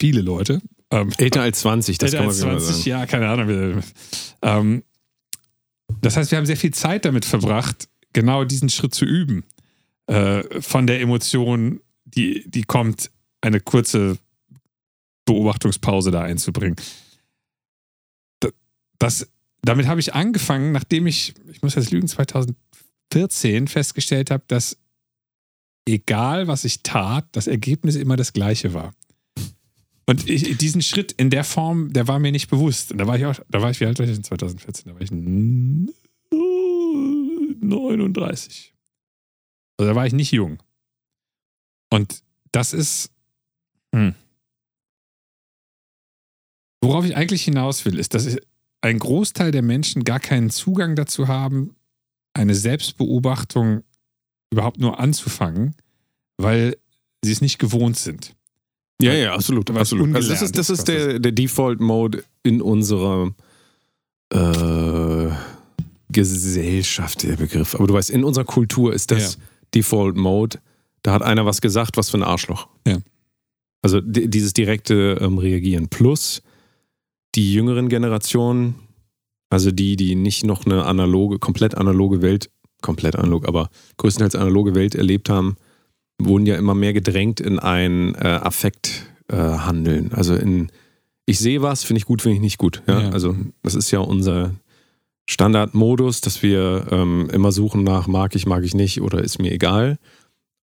viele 0.00 0.22
Leute. 0.22 0.62
Ähm, 0.90 1.10
Älter 1.18 1.42
als 1.42 1.60
20, 1.60 1.98
das 1.98 2.12
älter 2.12 2.18
kann 2.18 2.26
man 2.26 2.34
als 2.34 2.42
wieder 2.42 2.58
20, 2.58 2.76
sagen. 2.76 2.88
ja, 2.88 3.06
keine 3.06 3.28
Ahnung. 3.28 3.82
Ähm, 4.42 4.82
das 6.00 6.16
heißt, 6.16 6.30
wir 6.30 6.38
haben 6.38 6.46
sehr 6.46 6.56
viel 6.56 6.72
Zeit 6.72 7.04
damit 7.04 7.24
verbracht, 7.24 7.88
genau 8.14 8.44
diesen 8.44 8.70
Schritt 8.70 8.94
zu 8.94 9.04
üben. 9.04 9.44
Äh, 10.06 10.60
von 10.62 10.86
der 10.86 11.00
Emotion, 11.00 11.80
die, 12.04 12.48
die 12.48 12.62
kommt, 12.62 13.10
eine 13.42 13.60
kurze 13.60 14.18
Beobachtungspause 15.26 16.10
da 16.10 16.22
einzubringen. 16.22 16.76
Das, 18.98 19.28
damit 19.62 19.86
habe 19.86 20.00
ich 20.00 20.14
angefangen, 20.14 20.72
nachdem 20.72 21.06
ich, 21.06 21.34
ich 21.50 21.60
muss 21.62 21.74
jetzt 21.74 21.90
lügen, 21.90 22.08
2014 22.08 23.68
festgestellt 23.68 24.30
habe, 24.30 24.44
dass 24.48 24.78
egal 25.86 26.46
was 26.46 26.64
ich 26.64 26.82
tat, 26.82 27.26
das 27.32 27.46
Ergebnis 27.46 27.96
immer 27.96 28.16
das 28.16 28.32
gleiche 28.32 28.72
war. 28.72 28.94
Und 30.06 30.28
ich, 30.28 30.56
diesen 30.58 30.82
Schritt 30.82 31.12
in 31.12 31.30
der 31.30 31.44
Form, 31.44 31.92
der 31.92 32.08
war 32.08 32.18
mir 32.18 32.32
nicht 32.32 32.48
bewusst. 32.48 32.92
Und 32.92 32.98
da 32.98 33.06
war 33.06 33.16
ich 33.16 33.24
auch, 33.24 33.36
da 33.48 33.62
war 33.62 33.70
ich, 33.70 33.80
wie 33.80 33.86
alt 33.86 33.98
war 33.98 34.06
ich 34.06 34.14
in 34.14 34.24
2014? 34.24 34.84
Da 34.86 34.94
war 34.94 35.00
ich 35.00 35.10
39. 37.68 38.74
Also 39.78 39.90
da 39.90 39.96
war 39.96 40.06
ich 40.06 40.12
nicht 40.12 40.32
jung. 40.32 40.62
Und 41.90 42.22
das 42.52 42.72
ist, 42.72 43.10
hm. 43.94 44.14
worauf 46.82 47.04
ich 47.04 47.16
eigentlich 47.16 47.42
hinaus 47.42 47.84
will, 47.84 47.98
ist, 47.98 48.14
dass 48.14 48.36
ein 48.80 48.98
Großteil 48.98 49.50
der 49.50 49.62
Menschen 49.62 50.04
gar 50.04 50.20
keinen 50.20 50.50
Zugang 50.50 50.96
dazu 50.96 51.28
haben, 51.28 51.74
eine 52.34 52.54
Selbstbeobachtung 52.54 53.82
überhaupt 54.50 54.78
nur 54.78 55.00
anzufangen, 55.00 55.74
weil 56.36 56.76
sie 57.24 57.32
es 57.32 57.40
nicht 57.40 57.58
gewohnt 57.58 57.96
sind. 57.96 58.34
Ja, 59.00 59.12
ja, 59.12 59.34
absolut. 59.34 59.70
Absolut. 59.70 60.14
Also 60.14 60.28
das 60.30 60.42
ist, 60.42 60.56
das 60.56 60.70
ist 60.70 60.86
der, 60.86 61.18
der 61.18 61.32
Default-Mode 61.32 62.24
in 62.42 62.62
unserer 62.62 63.34
äh, 64.32 65.30
Gesellschaft, 66.14 67.22
der 67.24 67.36
Begriff. 67.36 67.74
Aber 67.74 67.86
du 67.86 67.92
weißt, 67.94 68.08
in 68.10 68.24
unserer 68.24 68.44
Kultur 68.46 68.94
ist 68.94 69.10
das 69.10 69.34
Ja. 69.34 69.40
Default-Mode. 69.74 70.58
Da 71.02 71.12
hat 71.12 71.22
einer 71.22 71.44
was 71.44 71.60
gesagt, 71.60 71.98
was 71.98 72.08
für 72.08 72.16
ein 72.16 72.22
Arschloch. 72.22 72.68
Ja. 72.86 72.96
Also 73.82 74.00
di- 74.00 74.28
dieses 74.30 74.54
direkte 74.54 75.18
ähm, 75.20 75.36
Reagieren. 75.36 75.88
Plus 75.88 76.40
die 77.34 77.52
jüngeren 77.52 77.88
Generationen, 77.90 78.76
also 79.50 79.70
die, 79.70 79.96
die 79.96 80.14
nicht 80.14 80.44
noch 80.46 80.64
eine 80.64 80.86
analoge, 80.86 81.38
komplett 81.38 81.74
analoge 81.76 82.22
Welt, 82.22 82.48
komplett 82.80 83.16
analog, 83.16 83.46
aber 83.46 83.68
größtenteils 83.98 84.36
analoge 84.36 84.74
Welt 84.74 84.94
erlebt 84.94 85.28
haben, 85.28 85.56
wurden 86.18 86.46
ja 86.46 86.56
immer 86.56 86.74
mehr 86.74 86.92
gedrängt 86.92 87.40
in 87.40 87.58
ein 87.58 88.14
äh, 88.14 88.18
Affekthandeln. 88.40 89.10
Äh, 89.28 89.36
Handeln. 89.58 90.12
also 90.12 90.34
in, 90.34 90.70
ich 91.26 91.38
sehe 91.38 91.60
was, 91.62 91.82
finde 91.82 91.98
ich 91.98 92.04
gut, 92.04 92.20
finde 92.22 92.36
ich 92.36 92.40
nicht 92.42 92.58
gut. 92.58 92.82
Ja? 92.86 93.00
Ja. 93.02 93.08
Also 93.10 93.34
das 93.62 93.74
ist 93.74 93.90
ja 93.90 93.98
unser 94.00 94.54
Standardmodus, 95.26 96.20
dass 96.20 96.42
wir 96.42 96.86
ähm, 96.90 97.28
immer 97.32 97.52
suchen 97.52 97.82
nach 97.82 98.06
mag 98.06 98.34
ich, 98.34 98.46
mag 98.46 98.64
ich 98.64 98.74
nicht 98.74 99.00
oder 99.00 99.22
ist 99.22 99.38
mir 99.38 99.52
egal. 99.52 99.98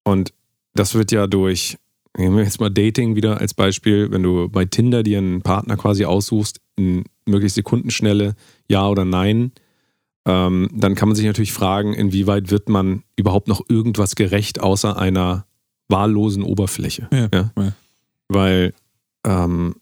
Und 0.04 0.34
das 0.74 0.94
wird 0.94 1.12
ja 1.12 1.28
durch, 1.28 1.78
nehmen 2.18 2.38
wir 2.38 2.44
jetzt 2.44 2.60
mal 2.60 2.70
Dating 2.70 3.16
wieder 3.16 3.40
als 3.40 3.54
Beispiel, 3.54 4.12
wenn 4.12 4.24
du 4.24 4.50
bei 4.50 4.66
Tinder 4.66 5.04
dir 5.04 5.18
einen 5.18 5.42
Partner 5.42 5.78
quasi 5.78 6.06
aussuchst, 6.06 6.62
in 6.76 7.04
möglichst 7.26 7.56
Sekundenschnelle 7.56 8.36
Ja 8.70 8.88
oder 8.88 9.06
Nein, 9.06 9.52
ähm, 10.26 10.70
dann 10.74 10.96
kann 10.96 11.10
man 11.10 11.16
sich 11.16 11.26
natürlich 11.26 11.54
fragen, 11.54 11.94
inwieweit 11.94 12.52
wird 12.52 12.70
man 12.70 13.04
überhaupt 13.16 13.48
noch 13.48 13.62
irgendwas 13.68 14.16
gerecht 14.16 14.60
außer 14.60 14.98
einer 14.98 15.46
wahllosen 15.90 16.44
Oberfläche. 16.44 17.08
Ja, 17.12 17.30
Ja? 17.34 17.52
ja. 17.58 17.74
Weil 18.28 18.74
ähm, 19.26 19.76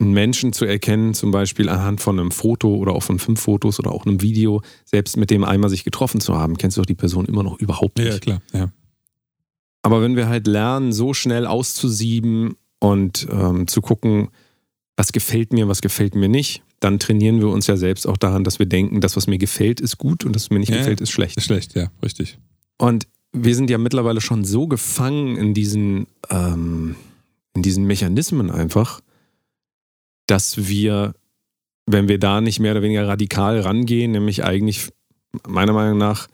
einen 0.00 0.12
Menschen 0.12 0.52
zu 0.52 0.64
erkennen, 0.64 1.14
zum 1.14 1.30
Beispiel 1.30 1.68
anhand 1.68 2.00
von 2.00 2.18
einem 2.18 2.30
Foto 2.30 2.74
oder 2.76 2.92
auch 2.92 3.02
von 3.02 3.18
fünf 3.18 3.40
Fotos 3.40 3.80
oder 3.80 3.90
auch 3.90 4.06
einem 4.06 4.22
Video, 4.22 4.62
selbst 4.84 5.16
mit 5.16 5.30
dem 5.30 5.44
einmal 5.44 5.70
sich 5.70 5.84
getroffen 5.84 6.20
zu 6.20 6.36
haben, 6.36 6.56
kennst 6.56 6.76
du 6.76 6.82
doch 6.82 6.86
die 6.86 6.94
Person 6.94 7.26
immer 7.26 7.42
noch 7.42 7.58
überhaupt 7.58 7.98
nicht. 7.98 8.12
Ja, 8.12 8.18
klar. 8.18 8.42
Ja. 8.52 8.70
Aber 9.82 10.02
wenn 10.02 10.16
wir 10.16 10.28
halt 10.28 10.46
lernen, 10.46 10.92
so 10.92 11.14
schnell 11.14 11.46
auszusieben 11.46 12.54
und 12.78 13.26
ähm, 13.30 13.66
zu 13.66 13.80
gucken, 13.80 14.28
was 14.96 15.12
gefällt 15.12 15.52
mir, 15.52 15.68
was 15.68 15.80
gefällt 15.80 16.14
mir 16.14 16.28
nicht, 16.28 16.62
dann 16.80 16.98
trainieren 16.98 17.40
wir 17.40 17.48
uns 17.48 17.66
ja 17.66 17.76
selbst 17.76 18.06
auch 18.06 18.16
daran, 18.16 18.44
dass 18.44 18.58
wir 18.58 18.66
denken, 18.66 19.00
das, 19.00 19.16
was 19.16 19.26
mir 19.26 19.38
gefällt, 19.38 19.80
ist 19.80 19.98
gut 19.98 20.24
und 20.24 20.34
das, 20.34 20.44
was 20.44 20.50
mir 20.50 20.60
nicht 20.60 20.70
Ja, 20.70 20.78
gefällt, 20.78 21.00
ist 21.00 21.10
schlecht. 21.10 21.36
Ist 21.36 21.44
schlecht, 21.44 21.74
ja, 21.74 21.90
richtig. 22.02 22.38
Und 22.78 23.08
wir 23.32 23.54
sind 23.54 23.70
ja 23.70 23.78
mittlerweile 23.78 24.20
schon 24.20 24.44
so 24.44 24.66
gefangen 24.68 25.36
in 25.36 25.54
diesen, 25.54 26.06
ähm, 26.30 26.94
in 27.54 27.62
diesen 27.62 27.84
Mechanismen 27.86 28.50
einfach, 28.50 29.00
dass 30.28 30.68
wir, 30.68 31.14
wenn 31.86 32.08
wir 32.08 32.18
da 32.18 32.40
nicht 32.40 32.60
mehr 32.60 32.72
oder 32.72 32.82
weniger 32.82 33.08
radikal 33.08 33.60
rangehen, 33.60 34.12
nämlich 34.12 34.44
eigentlich 34.44 34.88
meiner 35.46 35.72
Meinung 35.72 35.98
nach 35.98 36.28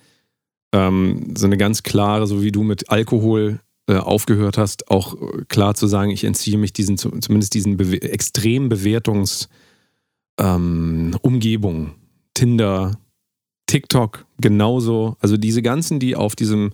ähm, 0.72 1.34
so 1.36 1.46
eine 1.46 1.56
ganz 1.56 1.82
klare, 1.82 2.26
so 2.26 2.42
wie 2.42 2.52
du 2.52 2.62
mit 2.62 2.90
Alkohol 2.90 3.60
äh, 3.88 3.96
aufgehört 3.96 4.58
hast, 4.58 4.90
auch 4.90 5.14
äh, 5.14 5.44
klar 5.48 5.74
zu 5.74 5.86
sagen, 5.86 6.10
ich 6.10 6.24
entziehe 6.24 6.58
mich 6.58 6.72
diesen, 6.72 6.98
zu- 6.98 7.10
zumindest 7.20 7.54
diesen 7.54 7.76
Bewe 7.76 8.02
extremen 8.02 8.68
Bewertungs 8.68 9.48
ähm, 10.38 11.16
Umgebungen, 11.22 11.92
Tinder, 12.34 12.98
TikTok 13.66 14.26
genauso. 14.40 15.16
Also 15.20 15.36
diese 15.36 15.62
ganzen, 15.62 16.00
die 16.00 16.16
auf 16.16 16.34
diesem 16.34 16.72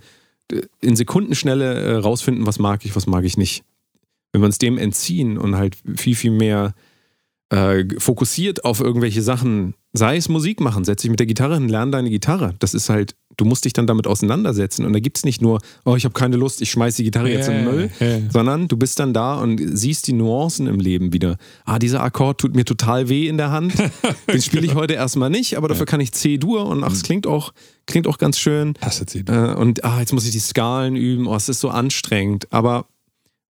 äh, 0.51 0.63
in 0.81 0.97
Sekundenschnelle 0.97 1.75
äh, 1.75 1.95
rausfinden, 1.97 2.47
was 2.47 2.59
mag 2.59 2.85
ich, 2.85 2.97
was 2.97 3.07
mag 3.07 3.25
ich 3.25 3.37
nicht. 3.37 3.65
Wenn 4.33 4.41
wir 4.43 4.47
uns 4.47 4.59
dem 4.59 4.79
entziehen 4.79 5.37
und 5.37 5.57
halt 5.57 5.77
viel, 5.97 6.15
viel 6.15 6.31
mehr 6.31 6.75
äh, 7.51 7.85
fokussiert 7.99 8.65
auf 8.65 8.81
irgendwelche 8.81 9.23
Sachen, 9.23 9.75
sei 9.93 10.17
es 10.17 10.29
Musik 10.29 10.61
machen, 10.61 10.85
setz 10.85 11.03
dich 11.03 11.11
mit 11.11 11.19
der 11.19 11.27
Gitarre 11.27 11.55
hin, 11.55 11.69
lern 11.69 11.91
deine 11.91 12.09
Gitarre. 12.09 12.55
Das 12.61 12.75
ist 12.75 12.89
halt, 12.89 13.17
du 13.37 13.45
musst 13.45 13.65
dich 13.65 13.73
dann 13.73 13.89
damit 13.89 14.07
auseinandersetzen. 14.07 14.85
Und 14.85 14.93
da 14.93 15.01
gibt 15.01 15.17
es 15.17 15.25
nicht 15.25 15.43
nur, 15.43 15.61
oh, 15.85 15.97
ich 15.97 16.05
habe 16.05 16.13
keine 16.13 16.37
Lust, 16.37 16.63
ich 16.63 16.71
schmeiße 16.71 16.99
die 16.99 17.05
Gitarre 17.05 17.29
jetzt 17.29 17.49
in 17.49 17.55
den 17.57 17.65
Müll, 17.65 17.91
Ja, 17.99 18.07
ja. 18.07 18.19
sondern 18.33 18.69
du 18.69 18.77
bist 18.77 19.01
dann 19.01 19.13
da 19.13 19.35
und 19.41 19.61
siehst 19.77 20.07
die 20.07 20.13
Nuancen 20.13 20.69
im 20.69 20.79
Leben 20.79 21.13
wieder. 21.13 21.39
Ah, 21.65 21.81
dieser 21.81 22.05
Akkord 22.05 22.41
tut 22.41 22.55
mir 22.55 22.65
total 22.65 23.09
weh 23.09 23.27
in 23.27 23.37
der 23.37 23.51
Hand. 23.51 23.75
Den 24.33 24.41
spiele 24.41 24.65
ich 24.65 24.77
heute 24.77 24.95
erstmal 24.95 25.31
nicht, 25.31 25.57
aber 25.57 25.67
dafür 25.67 25.87
kann 25.87 26.01
ich 26.01 26.13
C-Dur 26.13 26.67
und 26.67 26.85
ach, 26.85 26.93
es 26.93 27.03
klingt 27.03 27.27
auch, 27.27 27.53
klingt 27.87 28.07
auch 28.07 28.19
ganz 28.19 28.39
schön. 28.39 28.75
Hasse 28.81 29.07
sie. 29.09 29.21
Äh, 29.27 29.55
und 29.55 29.83
ah, 29.83 29.99
jetzt 29.99 30.13
muss 30.13 30.25
ich 30.25 30.31
die 30.31 30.39
Skalen 30.39 30.95
üben, 30.95 31.27
oh, 31.27 31.35
es 31.35 31.49
ist 31.49 31.59
so 31.59 31.69
anstrengend. 31.71 32.47
Aber 32.53 32.87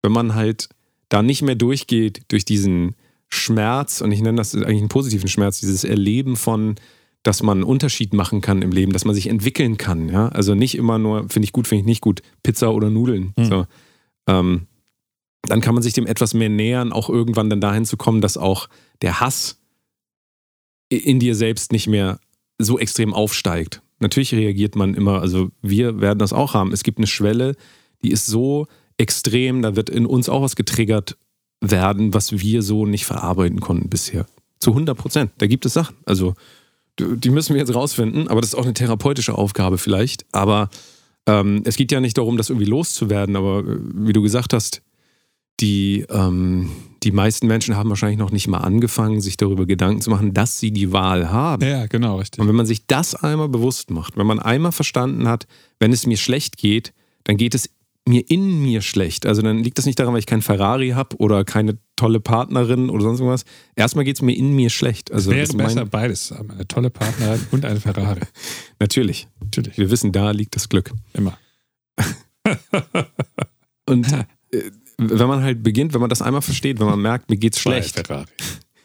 wenn 0.01 0.13
man 0.13 0.35
halt 0.35 0.71
da 1.11 1.23
nicht 1.23 1.43
mehr 1.43 1.57
durchgeht 1.57 2.23
durch 2.29 2.47
diesen 2.47 2.95
Schmerz, 3.33 4.01
und 4.01 4.13
ich 4.13 4.21
nenne 4.21 4.37
das 4.37 4.55
eigentlich 4.55 4.81
einen 4.81 4.89
positiven 4.89 5.29
Schmerz, 5.29 5.61
dieses 5.61 5.85
Erleben 5.85 6.37
von, 6.37 6.75
dass 7.23 7.43
man 7.43 7.59
einen 7.59 7.65
Unterschied 7.65 8.13
machen 8.13 8.41
kann 8.41 8.63
im 8.63 8.73
Leben, 8.73 8.93
dass 8.93 9.05
man 9.05 9.15
sich 9.15 9.29
entwickeln 9.29 9.77
kann. 9.77 10.09
Ja? 10.09 10.29
Also 10.29 10.55
nicht 10.55 10.77
immer 10.77 10.99
nur, 10.99 11.29
finde 11.29 11.45
ich 11.45 11.53
gut, 11.53 11.69
finde 11.69 11.81
ich 11.81 11.87
nicht 11.87 12.01
gut, 12.01 12.23
Pizza 12.43 12.73
oder 12.73 12.91
Nudeln. 12.91 13.35
Mhm. 13.37 13.45
So. 13.45 13.67
Ähm, 14.27 14.67
dann 15.43 15.61
kann 15.61 15.75
man 15.75 15.83
sich 15.83 15.93
dem 15.93 16.07
etwas 16.07 16.35
mehr 16.35 16.49
nähern, 16.49 16.93
auch 16.93 17.09
irgendwann 17.09 17.51
dann 17.51 17.61
dahin 17.61 17.85
zu 17.85 17.97
kommen, 17.97 18.21
dass 18.21 18.37
auch 18.37 18.69
der 19.01 19.21
Hass 19.21 19.59
in 20.89 21.21
dir 21.21 21.35
selbst 21.35 21.73
nicht 21.73 21.87
mehr 21.87 22.21
so 22.59 22.79
extrem 22.79 23.15
aufsteigt. 23.15 23.81
Natürlich 24.01 24.35
reagiert 24.35 24.77
man 24.77 24.95
immer, 24.95 25.21
also 25.21 25.51
wir 25.63 26.01
werden 26.01 26.19
das 26.19 26.33
auch 26.33 26.55
haben. 26.55 26.73
Es 26.73 26.83
gibt 26.83 26.99
eine 26.99 27.07
Schwelle, 27.07 27.55
die 28.03 28.11
ist 28.11 28.27
so 28.27 28.67
extrem, 28.97 29.63
da 29.63 29.77
wird 29.77 29.89
in 29.89 30.05
uns 30.05 30.29
auch 30.29 30.43
was 30.43 30.57
getriggert 30.57 31.17
werden, 31.61 32.15
was 32.15 32.33
wir 32.33 32.63
so 32.63 32.87
nicht 32.87 33.05
verarbeiten 33.05 33.61
konnten 33.61 33.89
bisher. 33.89 34.27
Zu 34.59 34.71
100 34.71 34.97
Prozent. 34.97 35.31
Da 35.39 35.47
gibt 35.47 35.67
es 35.67 35.73
Sachen. 35.73 35.97
Also, 36.05 36.35
die 36.99 37.31
müssen 37.31 37.55
wir 37.55 37.61
jetzt 37.61 37.75
rausfinden, 37.75 38.29
aber 38.29 38.41
das 38.41 38.51
ist 38.51 38.59
auch 38.59 38.65
eine 38.65 38.75
therapeutische 38.75 39.37
Aufgabe 39.37 39.79
vielleicht. 39.79 40.27
Aber 40.33 40.69
ähm, 41.27 41.63
es 41.65 41.77
geht 41.77 41.93
ja 41.93 42.01
nicht 42.01 42.19
darum, 42.19 42.37
das 42.37 42.51
irgendwie 42.51 42.69
loszuwerden, 42.69 43.37
aber 43.37 43.61
äh, 43.61 43.79
wie 43.95 44.13
du 44.13 44.23
gesagt 44.23 44.53
hast, 44.53 44.83
die, 45.61 46.07
ähm, 46.09 46.71
die 47.03 47.11
meisten 47.11 47.47
Menschen 47.47 47.77
haben 47.77 47.91
wahrscheinlich 47.91 48.19
noch 48.19 48.33
nicht 48.33 48.49
mal 48.49 48.59
angefangen, 48.59 49.21
sich 49.21 49.37
darüber 49.37 49.67
Gedanken 49.67 50.01
zu 50.01 50.11
machen, 50.11 50.33
dass 50.33 50.59
sie 50.59 50.71
die 50.71 50.93
Wahl 50.93 51.31
haben. 51.31 51.67
Ja, 51.67 51.87
genau, 51.87 52.17
richtig. 52.17 52.41
Und 52.41 52.49
wenn 52.49 52.55
man 52.55 52.67
sich 52.67 52.87
das 52.87 53.15
einmal 53.15 53.49
bewusst 53.49 53.91
macht, 53.91 54.17
wenn 54.17 54.27
man 54.27 54.41
einmal 54.41 54.73
verstanden 54.73 55.29
hat, 55.29 55.47
wenn 55.79 55.93
es 55.93 56.07
mir 56.07 56.17
schlecht 56.17 56.57
geht, 56.57 56.95
dann 57.25 57.37
geht 57.37 57.55
es 57.55 57.69
mir 58.11 58.29
in 58.29 58.63
mir 58.63 58.83
schlecht. 58.83 59.25
Also 59.25 59.41
dann 59.43 59.59
liegt 59.59 59.79
das 59.79 59.87
nicht 59.87 59.99
daran, 59.99 60.13
weil 60.13 60.21
ich 60.21 60.27
keinen 60.27 60.43
Ferrari 60.43 60.91
habe 60.91 61.17
oder 61.17 61.45
keine 61.45 61.79
tolle 61.97 62.21
Partnerin 62.21 62.91
oder 62.91 63.03
sonst 63.05 63.21
irgendwas. 63.21 63.45
Erstmal 63.77 64.05
geht 64.05 64.17
es 64.17 64.23
mir 64.23 64.37
in 64.37 64.53
mir 64.55 64.71
schlecht. 64.71 65.13
Also 65.13 65.31
Wäre 65.31 65.41
das 65.41 65.51
ist 65.51 65.57
besser 65.57 65.81
mein, 65.81 65.91
beides 65.91 66.31
haben. 66.31 66.51
Eine 66.51 66.69
tolle 66.69 66.91
Partnerin 66.91 67.41
und 67.51 67.65
eine 67.65 67.81
Ferrari. 67.81 68.21
natürlich. 68.79 69.29
Natürlich. 69.41 69.79
Wir 69.79 69.91
wissen, 69.91 70.13
da 70.13 70.31
liegt 70.31 70.57
das 70.57 70.69
Glück. 70.69 70.93
Immer. 71.15 71.39
Und 73.87 74.13
äh, 74.13 74.25
wenn 74.99 75.29
man 75.29 75.43
halt 75.43 75.63
beginnt, 75.63 75.95
wenn 75.95 76.01
man 76.01 76.11
das 76.11 76.23
einmal 76.23 76.43
versteht, 76.43 76.79
wenn 76.79 76.87
man 76.87 77.01
merkt, 77.01 77.29
mir 77.29 77.37
geht's 77.37 77.59
schlecht. 77.59 78.07
Ferrari. 78.07 78.27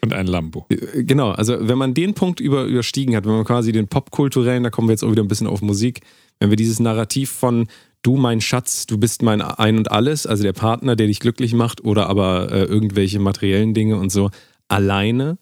Und 0.02 0.12
ein 0.12 0.26
Lambo. 0.26 0.66
Äh, 0.68 1.04
Genau, 1.04 1.30
also 1.30 1.56
wenn 1.60 1.78
man 1.78 1.94
den 1.94 2.14
Punkt 2.14 2.40
über, 2.40 2.64
überstiegen 2.64 3.16
hat, 3.16 3.24
wenn 3.24 3.32
man 3.32 3.44
quasi 3.44 3.72
den 3.72 3.88
popkulturellen, 3.88 4.62
da 4.62 4.70
kommen 4.70 4.88
wir 4.88 4.92
jetzt 4.92 5.04
auch 5.04 5.10
wieder 5.10 5.22
ein 5.22 5.28
bisschen 5.28 5.46
auf 5.46 5.62
Musik, 5.62 6.00
wenn 6.38 6.50
wir 6.50 6.56
dieses 6.56 6.80
Narrativ 6.80 7.30
von 7.30 7.66
du 8.06 8.16
mein 8.16 8.40
Schatz, 8.40 8.86
du 8.86 8.98
bist 8.98 9.22
mein 9.22 9.42
Ein 9.42 9.78
und 9.78 9.90
Alles, 9.90 10.26
also 10.26 10.44
der 10.44 10.52
Partner, 10.52 10.94
der 10.94 11.08
dich 11.08 11.18
glücklich 11.18 11.54
macht 11.54 11.84
oder 11.84 12.08
aber 12.08 12.52
äh, 12.52 12.62
irgendwelche 12.62 13.18
materiellen 13.18 13.74
Dinge 13.74 13.96
und 13.96 14.10
so 14.12 14.30
alleine. 14.68 15.38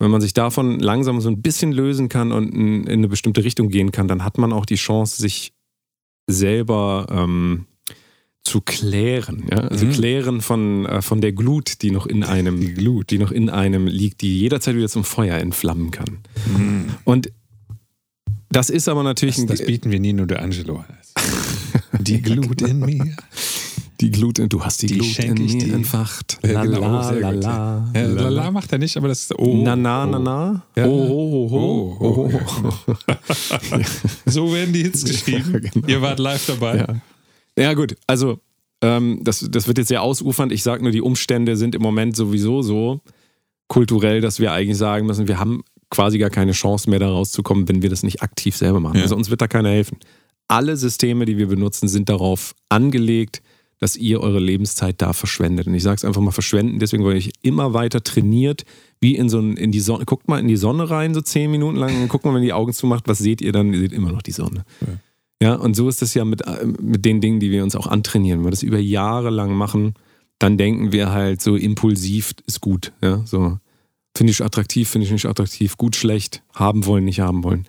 Wenn 0.00 0.10
man 0.10 0.20
sich 0.20 0.34
davon 0.34 0.80
langsam 0.80 1.20
so 1.20 1.28
ein 1.28 1.40
bisschen 1.40 1.70
lösen 1.70 2.08
kann 2.08 2.32
und 2.32 2.52
in, 2.52 2.84
in 2.84 2.98
eine 2.98 3.08
bestimmte 3.08 3.44
Richtung 3.44 3.68
gehen 3.68 3.92
kann, 3.92 4.08
dann 4.08 4.24
hat 4.24 4.38
man 4.38 4.52
auch 4.52 4.66
die 4.66 4.76
Chance, 4.76 5.22
sich 5.22 5.52
selber 6.26 7.06
ähm, 7.10 7.66
zu 8.42 8.60
klären, 8.60 9.44
ja? 9.50 9.58
also 9.58 9.86
Mhm. 9.86 9.92
klären 9.92 10.40
von, 10.40 10.86
äh, 10.86 11.00
von 11.02 11.20
der 11.20 11.32
Glut, 11.32 11.82
die 11.82 11.90
noch 11.90 12.06
in 12.06 12.24
einem, 12.24 12.60
die 12.60 12.74
Glut, 12.74 13.10
die 13.10 13.18
noch 13.18 13.30
in 13.30 13.50
einem 13.50 13.86
liegt, 13.86 14.20
die 14.22 14.40
jederzeit 14.40 14.74
wieder 14.74 14.88
zum 14.88 15.04
Feuer 15.04 15.38
entflammen 15.38 15.90
kann. 15.90 16.18
Und 17.04 17.30
das 18.50 18.70
ist 18.70 18.88
aber 18.88 19.02
natürlich 19.02 19.36
Das, 19.36 19.58
das 19.58 19.66
bieten 19.66 19.90
wir 19.90 20.00
Nino 20.00 20.24
de 20.26 20.38
Angelo 20.38 20.76
an. 20.76 20.86
Die 22.00 22.20
Glut 22.22 22.62
in 22.62 22.80
mir. 22.80 23.16
die 24.00 24.10
Glut, 24.10 24.38
in- 24.38 24.48
du 24.48 24.62
hast 24.64 24.82
die, 24.82 24.86
Die 24.86 24.98
Glut 24.98 25.18
in 25.18 25.34
mir 25.34 25.74
entfacht. 25.74 26.38
Ja, 26.44 26.64
genau, 26.64 26.80
la, 26.80 27.10
la, 27.10 27.30
la, 27.30 27.90
la, 27.94 28.02
Lala 28.02 28.50
macht 28.50 28.70
er 28.72 28.78
nicht, 28.78 28.96
aber 28.96 29.08
das 29.08 29.22
ist. 29.22 29.38
Oh, 29.38 29.60
na, 29.64 29.74
na, 29.76 30.06
na, 30.06 30.18
na. 30.18 30.62
Ja. 30.76 30.86
Oh, 30.86 31.48
oh, 31.50 31.96
oh, 32.00 32.30
oh, 32.30 32.32
oh. 32.64 32.98
So 34.26 34.52
werden 34.52 34.72
die 34.72 34.82
Hits 34.82 35.04
geschrieben. 35.04 35.68
genau. 35.72 35.86
Ihr 35.86 36.02
wart 36.02 36.18
live 36.18 36.46
dabei. 36.46 36.76
Ja. 36.78 37.62
ja, 37.62 37.74
gut. 37.74 37.96
Also, 38.06 38.38
ähm, 38.82 39.20
das, 39.24 39.46
das 39.50 39.66
wird 39.66 39.78
jetzt 39.78 39.88
sehr 39.88 40.02
ausufernd. 40.02 40.52
Ich 40.52 40.62
sage 40.62 40.82
nur, 40.82 40.92
die 40.92 41.00
Umstände 41.02 41.56
sind 41.56 41.74
im 41.74 41.82
Moment 41.82 42.14
sowieso 42.16 42.62
so 42.62 43.00
kulturell, 43.68 44.20
dass 44.20 44.38
wir 44.40 44.52
eigentlich 44.52 44.78
sagen 44.78 45.06
müssen, 45.06 45.28
wir 45.28 45.38
haben 45.38 45.62
quasi 45.90 46.18
gar 46.18 46.30
keine 46.30 46.52
Chance 46.52 46.88
mehr 46.88 46.98
da 46.98 47.08
rauszukommen, 47.08 47.68
wenn 47.68 47.82
wir 47.82 47.90
das 47.90 48.02
nicht 48.02 48.22
aktiv 48.22 48.56
selber 48.56 48.78
machen. 48.80 48.96
Ja. 48.96 49.02
Also 49.02 49.16
uns 49.16 49.30
wird 49.30 49.40
da 49.40 49.48
keiner 49.48 49.70
helfen. 49.70 49.98
Alle 50.48 50.76
Systeme, 50.76 51.24
die 51.24 51.36
wir 51.36 51.46
benutzen, 51.46 51.88
sind 51.88 52.08
darauf 52.08 52.54
angelegt, 52.68 53.42
dass 53.78 53.96
ihr 53.96 54.20
eure 54.20 54.40
Lebenszeit 54.40 55.00
da 55.00 55.12
verschwendet. 55.12 55.66
Und 55.66 55.74
ich 55.74 55.82
sage 55.82 55.96
es 55.96 56.04
einfach 56.04 56.20
mal 56.20 56.32
verschwenden, 56.32 56.80
deswegen, 56.80 57.04
weil 57.04 57.16
ich 57.16 57.32
immer 57.42 57.74
weiter 57.74 58.02
trainiert, 58.02 58.64
wie 59.00 59.14
in 59.14 59.28
so 59.28 59.38
ein, 59.38 59.56
in 59.56 59.70
die 59.70 59.80
Sonne. 59.80 60.04
Guckt 60.04 60.26
mal 60.26 60.40
in 60.40 60.48
die 60.48 60.56
Sonne 60.56 60.90
rein, 60.90 61.14
so 61.14 61.20
zehn 61.20 61.50
Minuten 61.50 61.76
lang, 61.76 62.02
und 62.02 62.08
guckt 62.08 62.24
mal, 62.24 62.34
wenn 62.34 62.42
ihr 62.42 62.48
die 62.48 62.52
Augen 62.54 62.72
zumacht, 62.72 63.06
was 63.06 63.18
seht 63.18 63.40
ihr 63.40 63.52
dann? 63.52 63.72
Ihr 63.72 63.78
seht 63.78 63.92
immer 63.92 64.10
noch 64.10 64.22
die 64.22 64.32
Sonne. 64.32 64.64
Ja, 65.40 65.54
und 65.54 65.74
so 65.74 65.88
ist 65.88 66.02
es 66.02 66.14
ja 66.14 66.24
mit, 66.24 66.42
äh, 66.42 66.66
mit 66.66 67.04
den 67.04 67.20
Dingen, 67.20 67.38
die 67.38 67.52
wir 67.52 67.62
uns 67.62 67.76
auch 67.76 67.86
antrainieren. 67.86 68.40
Wenn 68.40 68.46
wir 68.46 68.50
das 68.50 68.64
über 68.64 68.78
Jahre 68.78 69.30
lang 69.30 69.54
machen, 69.54 69.94
dann 70.40 70.56
denken 70.58 70.92
wir 70.92 71.12
halt 71.12 71.40
so 71.40 71.54
impulsiv 71.54 72.32
ist 72.46 72.60
gut. 72.60 72.92
Ja, 73.02 73.22
so 73.24 73.58
finde 74.16 74.32
ich 74.32 74.42
attraktiv, 74.42 74.88
finde 74.88 75.06
ich 75.06 75.12
nicht 75.12 75.26
attraktiv, 75.26 75.76
gut, 75.76 75.94
schlecht, 75.94 76.42
haben 76.54 76.86
wollen, 76.86 77.04
nicht 77.04 77.20
haben 77.20 77.44
wollen. 77.44 77.66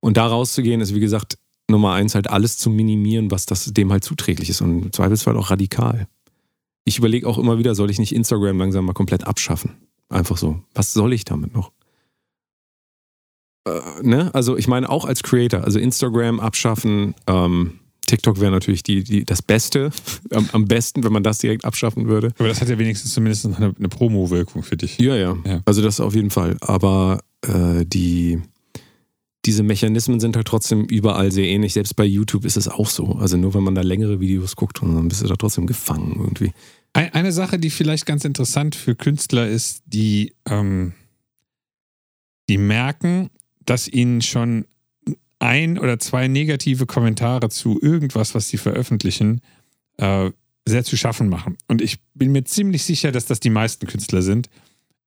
Und 0.00 0.16
da 0.16 0.26
rauszugehen, 0.26 0.80
ist 0.80 0.94
wie 0.94 1.00
gesagt 1.00 1.38
Nummer 1.68 1.92
eins 1.92 2.14
halt 2.14 2.28
alles 2.30 2.58
zu 2.58 2.70
minimieren, 2.70 3.30
was 3.30 3.46
das 3.46 3.64
dem 3.66 3.92
halt 3.92 4.04
zuträglich 4.04 4.48
ist 4.50 4.60
und 4.60 4.82
im 4.82 4.92
Zweifelsfall 4.92 5.36
auch 5.36 5.50
radikal. 5.50 6.08
Ich 6.84 6.98
überlege 6.98 7.26
auch 7.26 7.38
immer 7.38 7.58
wieder, 7.58 7.74
soll 7.74 7.90
ich 7.90 7.98
nicht 7.98 8.14
Instagram 8.14 8.58
langsam 8.58 8.86
mal 8.86 8.94
komplett 8.94 9.26
abschaffen? 9.26 9.72
Einfach 10.08 10.38
so. 10.38 10.62
Was 10.74 10.94
soll 10.94 11.12
ich 11.12 11.24
damit 11.24 11.54
noch? 11.54 11.72
Äh, 13.66 13.80
ne? 14.02 14.34
Also 14.34 14.56
ich 14.56 14.68
meine 14.68 14.88
auch 14.88 15.04
als 15.04 15.22
Creator, 15.22 15.64
also 15.64 15.78
Instagram 15.78 16.40
abschaffen, 16.40 17.14
ähm, 17.26 17.80
TikTok 18.06 18.40
wäre 18.40 18.50
natürlich 18.50 18.82
die, 18.82 19.04
die, 19.04 19.24
das 19.24 19.42
Beste, 19.42 19.90
am, 20.30 20.48
am 20.52 20.64
besten, 20.64 21.04
wenn 21.04 21.12
man 21.12 21.22
das 21.22 21.38
direkt 21.38 21.64
abschaffen 21.64 22.08
würde. 22.08 22.32
Aber 22.38 22.48
das 22.48 22.60
hat 22.60 22.68
ja 22.68 22.78
wenigstens 22.78 23.12
zumindest 23.12 23.46
eine, 23.46 23.74
eine 23.78 23.88
Promo-Wirkung 23.88 24.62
für 24.62 24.76
dich. 24.76 24.98
Ja, 24.98 25.14
ja, 25.14 25.36
Ja. 25.44 25.60
Also 25.66 25.82
das 25.82 26.00
auf 26.00 26.14
jeden 26.14 26.30
Fall. 26.30 26.56
Aber 26.60 27.20
äh, 27.42 27.84
die, 27.84 28.40
diese 29.46 29.62
Mechanismen 29.62 30.20
sind 30.20 30.36
halt 30.36 30.46
trotzdem 30.48 30.84
überall 30.84 31.30
sehr 31.30 31.46
ähnlich. 31.46 31.72
Selbst 31.72 31.94
bei 31.96 32.04
YouTube 32.04 32.44
ist 32.44 32.56
es 32.56 32.68
auch 32.68 32.88
so. 32.88 33.12
Also 33.14 33.36
nur 33.36 33.54
wenn 33.54 33.62
man 33.62 33.74
da 33.74 33.82
längere 33.82 34.20
Videos 34.20 34.56
guckt, 34.56 34.82
dann 34.82 35.08
bist 35.08 35.22
du 35.22 35.26
da 35.26 35.36
trotzdem 35.36 35.66
gefangen 35.66 36.16
irgendwie. 36.18 36.52
Ein- 36.92 37.12
Eine 37.14 37.32
Sache, 37.32 37.58
die 37.58 37.70
vielleicht 37.70 38.04
ganz 38.06 38.24
interessant 38.24 38.74
für 38.74 38.94
Künstler 38.96 39.48
ist, 39.48 39.82
die, 39.86 40.34
ähm, 40.48 40.92
die 42.48 42.58
merken, 42.58 43.30
dass 43.64 43.88
ihnen 43.88 44.22
schon 44.22 44.66
ein 45.38 45.78
oder 45.78 45.98
zwei 45.98 46.26
negative 46.26 46.86
Kommentare 46.86 47.48
zu 47.48 47.78
irgendwas, 47.80 48.34
was 48.34 48.48
sie 48.48 48.56
veröffentlichen, 48.56 49.40
äh, 49.98 50.30
sehr 50.66 50.84
zu 50.84 50.96
schaffen 50.96 51.28
machen. 51.28 51.56
Und 51.68 51.80
ich 51.80 51.98
bin 52.14 52.32
mir 52.32 52.44
ziemlich 52.44 52.82
sicher, 52.82 53.12
dass 53.12 53.26
das 53.26 53.38
die 53.40 53.50
meisten 53.50 53.86
Künstler 53.86 54.22
sind. 54.22 54.48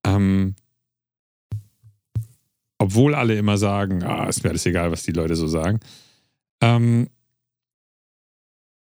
Ähm, 0.05 0.55
obwohl 2.81 3.13
alle 3.13 3.37
immer 3.37 3.59
sagen, 3.59 4.01
ah, 4.01 4.27
ist 4.27 4.43
mir 4.43 4.49
alles 4.49 4.65
egal, 4.65 4.91
was 4.91 5.03
die 5.03 5.11
Leute 5.11 5.35
so 5.35 5.47
sagen. 5.47 5.79
Ähm, 6.63 7.09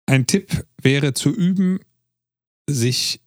ein 0.06 0.26
Tipp 0.26 0.66
wäre 0.82 1.14
zu 1.14 1.30
üben, 1.30 1.78
sich 2.68 3.20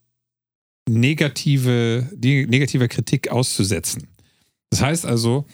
negative, 0.90 2.10
die 2.14 2.46
negativer 2.46 2.90
Kritik 2.90 3.30
auszusetzen. 3.30 4.10
Das 4.70 4.82
heißt 4.82 5.06
also, 5.06 5.46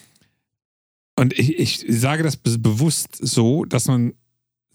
und 1.20 1.38
ich, 1.38 1.60
ich 1.60 1.86
sage 1.88 2.24
das 2.24 2.36
be- 2.36 2.58
bewusst 2.58 3.16
so, 3.22 3.64
dass 3.64 3.86
man 3.86 4.16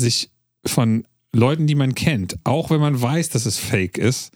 sich 0.00 0.30
von 0.64 1.08
Leuten, 1.34 1.66
die 1.66 1.74
man 1.74 1.96
kennt, 1.96 2.38
auch 2.44 2.70
wenn 2.70 2.80
man 2.80 3.02
weiß, 3.02 3.30
dass 3.30 3.46
es 3.46 3.58
fake 3.58 3.98
ist, 3.98 4.32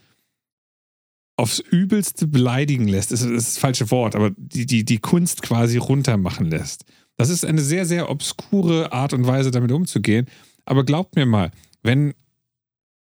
aufs 1.36 1.58
Übelste 1.58 2.26
beleidigen 2.26 2.86
lässt. 2.86 3.12
Das 3.12 3.22
ist 3.22 3.34
das, 3.34 3.58
falsche 3.58 3.90
Wort, 3.90 4.14
aber 4.14 4.30
die, 4.36 4.66
die, 4.66 4.84
die 4.84 4.98
Kunst 4.98 5.42
quasi 5.42 5.78
runtermachen 5.78 6.46
lässt. 6.46 6.84
Das 7.16 7.28
ist 7.28 7.44
eine 7.44 7.60
sehr, 7.60 7.86
sehr 7.86 8.10
obskure 8.10 8.92
Art 8.92 9.12
und 9.12 9.26
Weise, 9.26 9.50
damit 9.50 9.72
umzugehen. 9.72 10.26
Aber 10.64 10.84
glaubt 10.84 11.16
mir 11.16 11.26
mal, 11.26 11.50
wenn 11.82 12.14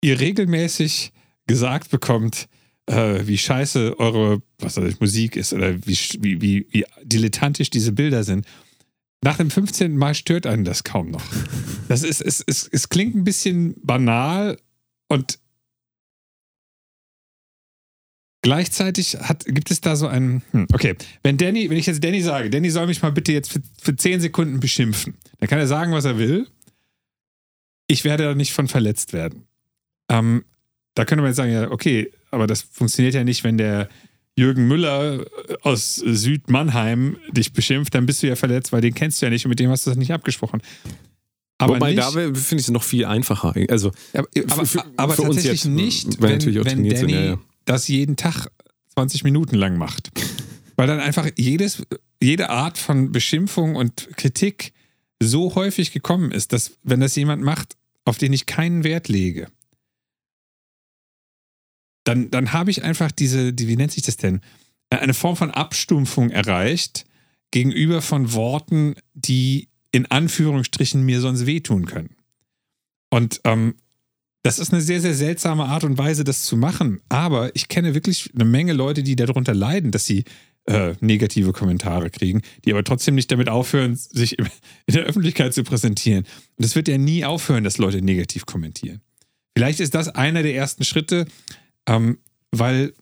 ihr 0.02 0.20
regelmäßig 0.20 1.12
gesagt 1.46 1.90
bekommt, 1.90 2.48
äh, 2.86 3.26
wie 3.26 3.38
scheiße 3.38 3.98
eure 3.98 4.42
was 4.58 4.76
weiß 4.76 4.92
ich, 4.92 5.00
Musik 5.00 5.36
ist 5.36 5.52
oder 5.52 5.74
wie, 5.86 5.98
wie, 6.20 6.40
wie, 6.40 6.66
wie 6.70 6.84
dilettantisch 7.04 7.70
diese 7.70 7.92
Bilder 7.92 8.24
sind, 8.24 8.46
nach 9.22 9.36
dem 9.36 9.50
15. 9.50 9.96
Mal 9.96 10.14
stört 10.14 10.46
einen 10.46 10.64
das 10.64 10.84
kaum 10.84 11.10
noch. 11.10 11.24
Das 11.88 12.02
ist, 12.02 12.20
es, 12.20 12.42
es, 12.46 12.68
es 12.70 12.88
klingt 12.88 13.16
ein 13.16 13.24
bisschen 13.24 13.74
banal 13.82 14.58
und 15.08 15.38
gleichzeitig 18.42 19.16
hat, 19.20 19.44
gibt 19.46 19.70
es 19.70 19.80
da 19.80 19.96
so 19.96 20.06
einen. 20.06 20.42
Hm, 20.52 20.66
okay, 20.72 20.94
wenn 21.22 21.36
Danny, 21.36 21.68
wenn 21.70 21.76
ich 21.76 21.86
jetzt 21.86 22.02
Danny 22.02 22.20
sage, 22.22 22.50
Danny 22.50 22.70
soll 22.70 22.86
mich 22.86 23.02
mal 23.02 23.12
bitte 23.12 23.32
jetzt 23.32 23.52
für, 23.52 23.60
für 23.80 23.96
10 23.96 24.20
Sekunden 24.20 24.60
beschimpfen, 24.60 25.14
dann 25.38 25.48
kann 25.48 25.58
er 25.58 25.66
sagen, 25.66 25.92
was 25.92 26.04
er 26.04 26.18
will. 26.18 26.46
Ich 27.86 28.04
werde 28.04 28.24
da 28.24 28.34
nicht 28.34 28.52
von 28.52 28.68
verletzt 28.68 29.12
werden. 29.12 29.44
Ähm, 30.10 30.44
da 30.94 31.04
könnte 31.04 31.22
man 31.22 31.30
jetzt 31.30 31.36
sagen, 31.36 31.52
ja, 31.52 31.70
okay, 31.70 32.10
aber 32.30 32.46
das 32.46 32.62
funktioniert 32.62 33.14
ja 33.14 33.24
nicht, 33.24 33.44
wenn 33.44 33.56
der 33.58 33.88
Jürgen 34.36 34.68
Müller 34.68 35.24
aus 35.62 35.96
Südmannheim 35.96 37.16
dich 37.32 37.52
beschimpft, 37.52 37.94
dann 37.94 38.06
bist 38.06 38.22
du 38.22 38.28
ja 38.28 38.36
verletzt, 38.36 38.72
weil 38.72 38.80
den 38.80 38.94
kennst 38.94 39.20
du 39.20 39.26
ja 39.26 39.30
nicht 39.30 39.44
und 39.44 39.50
mit 39.50 39.58
dem 39.58 39.70
hast 39.70 39.86
du 39.86 39.90
das 39.90 39.96
nicht 39.98 40.12
abgesprochen. 40.12 40.60
Aber 41.60 41.74
Wobei, 41.74 41.90
nicht, 41.90 41.98
da 42.02 42.10
finde 42.12 42.30
ich 42.34 42.52
es 42.52 42.70
noch 42.70 42.84
viel 42.84 43.04
einfacher. 43.04 43.52
Also, 43.68 43.90
aber, 44.12 44.28
aber, 44.48 44.64
für- 44.66 44.84
aber 44.96 45.14
für 45.14 45.22
uns 45.22 45.36
tatsächlich 45.36 45.64
jetzt, 45.64 45.72
nicht, 45.72 46.22
wenn, 46.22 46.40
wenn 46.40 46.64
Danny 46.64 46.94
sind, 46.96 47.08
ja, 47.08 47.24
ja. 47.24 47.38
Das 47.68 47.88
jeden 47.88 48.16
Tag 48.16 48.48
20 48.94 49.24
Minuten 49.24 49.56
lang 49.56 49.76
macht. 49.76 50.10
Weil 50.76 50.86
dann 50.86 51.00
einfach 51.00 51.28
jedes, 51.36 51.82
jede 52.20 52.50
Art 52.50 52.78
von 52.78 53.12
Beschimpfung 53.12 53.76
und 53.76 54.08
Kritik 54.16 54.72
so 55.20 55.54
häufig 55.54 55.92
gekommen 55.92 56.30
ist, 56.30 56.52
dass 56.52 56.78
wenn 56.82 57.00
das 57.00 57.16
jemand 57.16 57.42
macht, 57.42 57.76
auf 58.04 58.18
den 58.18 58.32
ich 58.32 58.46
keinen 58.46 58.84
Wert 58.84 59.08
lege, 59.08 59.48
dann, 62.04 62.30
dann 62.30 62.52
habe 62.52 62.70
ich 62.70 62.82
einfach 62.84 63.12
diese, 63.12 63.52
die, 63.52 63.68
wie 63.68 63.76
nennt 63.76 63.92
sich 63.92 64.02
das 64.02 64.16
denn? 64.16 64.40
Eine 64.90 65.14
Form 65.14 65.36
von 65.36 65.50
Abstumpfung 65.50 66.30
erreicht 66.30 67.04
gegenüber 67.50 68.00
von 68.00 68.32
Worten, 68.32 68.94
die 69.12 69.68
in 69.92 70.06
Anführungsstrichen 70.06 71.02
mir 71.02 71.20
sonst 71.20 71.44
wehtun 71.44 71.86
können. 71.86 72.16
Und 73.10 73.40
ähm, 73.44 73.74
das 74.42 74.58
ist 74.58 74.72
eine 74.72 74.80
sehr, 74.80 75.00
sehr 75.00 75.14
seltsame 75.14 75.64
Art 75.64 75.84
und 75.84 75.98
Weise, 75.98 76.24
das 76.24 76.42
zu 76.42 76.56
machen. 76.56 77.00
Aber 77.08 77.54
ich 77.56 77.68
kenne 77.68 77.94
wirklich 77.94 78.30
eine 78.34 78.44
Menge 78.44 78.72
Leute, 78.72 79.02
die 79.02 79.16
darunter 79.16 79.54
leiden, 79.54 79.90
dass 79.90 80.06
sie 80.06 80.24
äh, 80.66 80.94
negative 81.00 81.52
Kommentare 81.52 82.10
kriegen, 82.10 82.42
die 82.64 82.72
aber 82.72 82.84
trotzdem 82.84 83.14
nicht 83.14 83.32
damit 83.32 83.48
aufhören, 83.48 83.96
sich 83.96 84.38
in 84.38 84.46
der 84.88 85.04
Öffentlichkeit 85.04 85.54
zu 85.54 85.64
präsentieren. 85.64 86.24
Und 86.56 86.64
es 86.64 86.76
wird 86.76 86.88
ja 86.88 86.98
nie 86.98 87.24
aufhören, 87.24 87.64
dass 87.64 87.78
Leute 87.78 88.02
negativ 88.02 88.46
kommentieren. 88.46 89.00
Vielleicht 89.56 89.80
ist 89.80 89.94
das 89.94 90.08
einer 90.08 90.42
der 90.42 90.54
ersten 90.54 90.84
Schritte, 90.84 91.26
ähm, 91.86 92.18
weil 92.52 92.92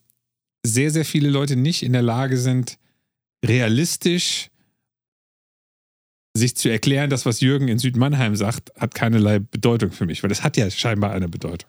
sehr, 0.64 0.90
sehr 0.90 1.04
viele 1.04 1.28
Leute 1.28 1.56
nicht 1.56 1.82
in 1.82 1.92
der 1.92 2.02
Lage 2.02 2.38
sind, 2.38 2.78
realistisch 3.44 4.48
sich 6.36 6.56
zu 6.56 6.68
erklären, 6.68 7.10
das, 7.10 7.26
was 7.26 7.40
Jürgen 7.40 7.68
in 7.68 7.78
Südmannheim 7.78 8.36
sagt, 8.36 8.72
hat 8.78 8.94
keinerlei 8.94 9.38
Bedeutung 9.38 9.90
für 9.92 10.06
mich, 10.06 10.22
weil 10.22 10.28
das 10.28 10.42
hat 10.42 10.56
ja 10.56 10.70
scheinbar 10.70 11.10
eine 11.12 11.28
Bedeutung. 11.28 11.68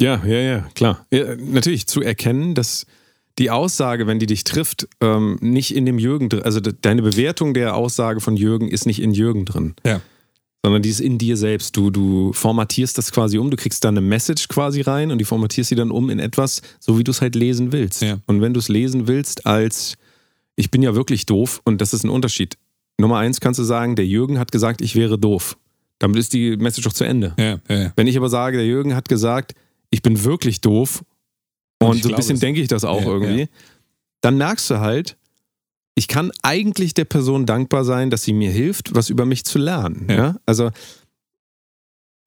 Ja, 0.00 0.22
ja, 0.24 0.38
ja, 0.38 0.68
klar. 0.74 1.06
Ja, 1.12 1.34
natürlich 1.36 1.86
zu 1.86 2.00
erkennen, 2.02 2.54
dass 2.54 2.86
die 3.38 3.50
Aussage, 3.50 4.06
wenn 4.06 4.18
die 4.18 4.26
dich 4.26 4.44
trifft, 4.44 4.88
ähm, 5.00 5.38
nicht 5.40 5.74
in 5.74 5.86
dem 5.86 5.98
Jürgen 5.98 6.28
drin, 6.28 6.42
also 6.42 6.60
de- 6.60 6.74
deine 6.80 7.02
Bewertung 7.02 7.54
der 7.54 7.74
Aussage 7.76 8.20
von 8.20 8.36
Jürgen 8.36 8.68
ist 8.68 8.86
nicht 8.86 9.00
in 9.00 9.12
Jürgen 9.12 9.44
drin. 9.44 9.74
Ja. 9.84 10.00
sondern 10.64 10.82
die 10.82 10.90
ist 10.90 11.00
in 11.00 11.18
dir 11.18 11.36
selbst. 11.36 11.76
Du, 11.76 11.90
du 11.90 12.32
formatierst 12.32 12.98
das 12.98 13.12
quasi 13.12 13.38
um, 13.38 13.48
du 13.50 13.56
kriegst 13.56 13.84
da 13.84 13.88
eine 13.90 14.00
Message 14.00 14.48
quasi 14.48 14.80
rein 14.80 15.12
und 15.12 15.18
die 15.18 15.24
formatierst 15.24 15.68
sie 15.68 15.76
dann 15.76 15.92
um 15.92 16.10
in 16.10 16.18
etwas, 16.18 16.62
so 16.80 16.98
wie 16.98 17.04
du 17.04 17.12
es 17.12 17.20
halt 17.20 17.36
lesen 17.36 17.70
willst. 17.72 18.02
Ja. 18.02 18.18
Und 18.26 18.40
wenn 18.40 18.52
du 18.54 18.58
es 18.58 18.68
lesen 18.68 19.06
willst 19.06 19.46
als, 19.46 19.94
ich 20.56 20.70
bin 20.72 20.82
ja 20.82 20.96
wirklich 20.96 21.26
doof 21.26 21.60
und 21.64 21.80
das 21.80 21.94
ist 21.94 22.02
ein 22.04 22.10
Unterschied. 22.10 22.56
Nummer 22.98 23.18
eins 23.18 23.40
kannst 23.40 23.58
du 23.58 23.64
sagen, 23.64 23.96
der 23.96 24.06
Jürgen 24.06 24.38
hat 24.38 24.52
gesagt, 24.52 24.80
ich 24.80 24.94
wäre 24.96 25.18
doof. 25.18 25.56
Damit 25.98 26.18
ist 26.18 26.32
die 26.32 26.56
Message 26.56 26.86
auch 26.86 26.92
zu 26.92 27.04
Ende. 27.04 27.34
Ja, 27.38 27.58
ja, 27.68 27.82
ja. 27.82 27.92
Wenn 27.96 28.06
ich 28.06 28.16
aber 28.16 28.28
sage, 28.28 28.56
der 28.56 28.66
Jürgen 28.66 28.94
hat 28.94 29.08
gesagt, 29.08 29.54
ich 29.90 30.02
bin 30.02 30.22
wirklich 30.24 30.60
doof 30.60 31.04
und, 31.80 31.88
Und 31.88 32.02
so 32.02 32.08
ein 32.10 32.16
bisschen 32.16 32.34
es. 32.34 32.40
denke 32.40 32.60
ich 32.60 32.68
das 32.68 32.84
auch 32.84 33.04
irgendwie, 33.04 33.48
dann 34.20 34.36
merkst 34.36 34.70
du 34.70 34.80
halt, 34.80 35.16
ich 35.94 36.06
kann 36.08 36.30
eigentlich 36.42 36.94
der 36.94 37.04
Person 37.04 37.46
dankbar 37.46 37.84
sein, 37.84 38.10
dass 38.10 38.22
sie 38.22 38.32
mir 38.32 38.50
hilft, 38.50 38.94
was 38.94 39.10
über 39.10 39.24
mich 39.26 39.44
zu 39.44 39.58
lernen. 39.58 40.06
Ja. 40.08 40.36
Also 40.46 40.70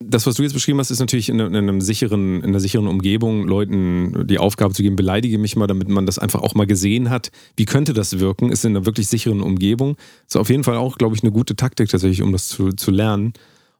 das, 0.04 0.26
was 0.28 0.36
du 0.36 0.44
jetzt 0.44 0.54
beschrieben 0.54 0.80
hast, 0.80 0.92
ist 0.92 1.00
natürlich 1.00 1.30
in, 1.30 1.40
in, 1.40 1.56
einem 1.56 1.82
sicheren, 1.82 2.38
in 2.38 2.50
einer 2.50 2.60
sicheren 2.60 2.88
Umgebung, 2.88 3.48
Leuten 3.48 4.28
die 4.28 4.38
Aufgabe 4.38 4.74
zu 4.74 4.84
geben, 4.84 4.96
beleidige 4.96 5.38
mich 5.38 5.56
mal, 5.56 5.68
damit 5.68 5.90
man 5.90 6.06
das 6.06 6.20
einfach 6.20 6.42
auch 6.42 6.56
mal 6.56 6.68
gesehen 6.68 7.10
hat. 7.10 7.32
Wie 7.56 7.66
könnte 7.66 7.94
das 7.94 8.20
wirken? 8.20 8.52
Ist 8.52 8.66
in 8.66 8.76
einer 8.76 8.86
wirklich 8.86 9.08
sicheren 9.08 9.42
Umgebung. 9.42 9.98
Ist 10.28 10.38
auf 10.38 10.50
jeden 10.50 10.64
Fall 10.64 10.78
auch, 10.78 10.98
glaube 10.98 11.16
ich, 11.16 11.24
eine 11.24 11.32
gute 11.32 11.56
Taktik 11.56 11.90
tatsächlich, 11.90 12.22
um 12.22 12.32
das 12.32 12.48
zu, 12.48 12.72
zu 12.72 12.92
lernen. 12.92 13.34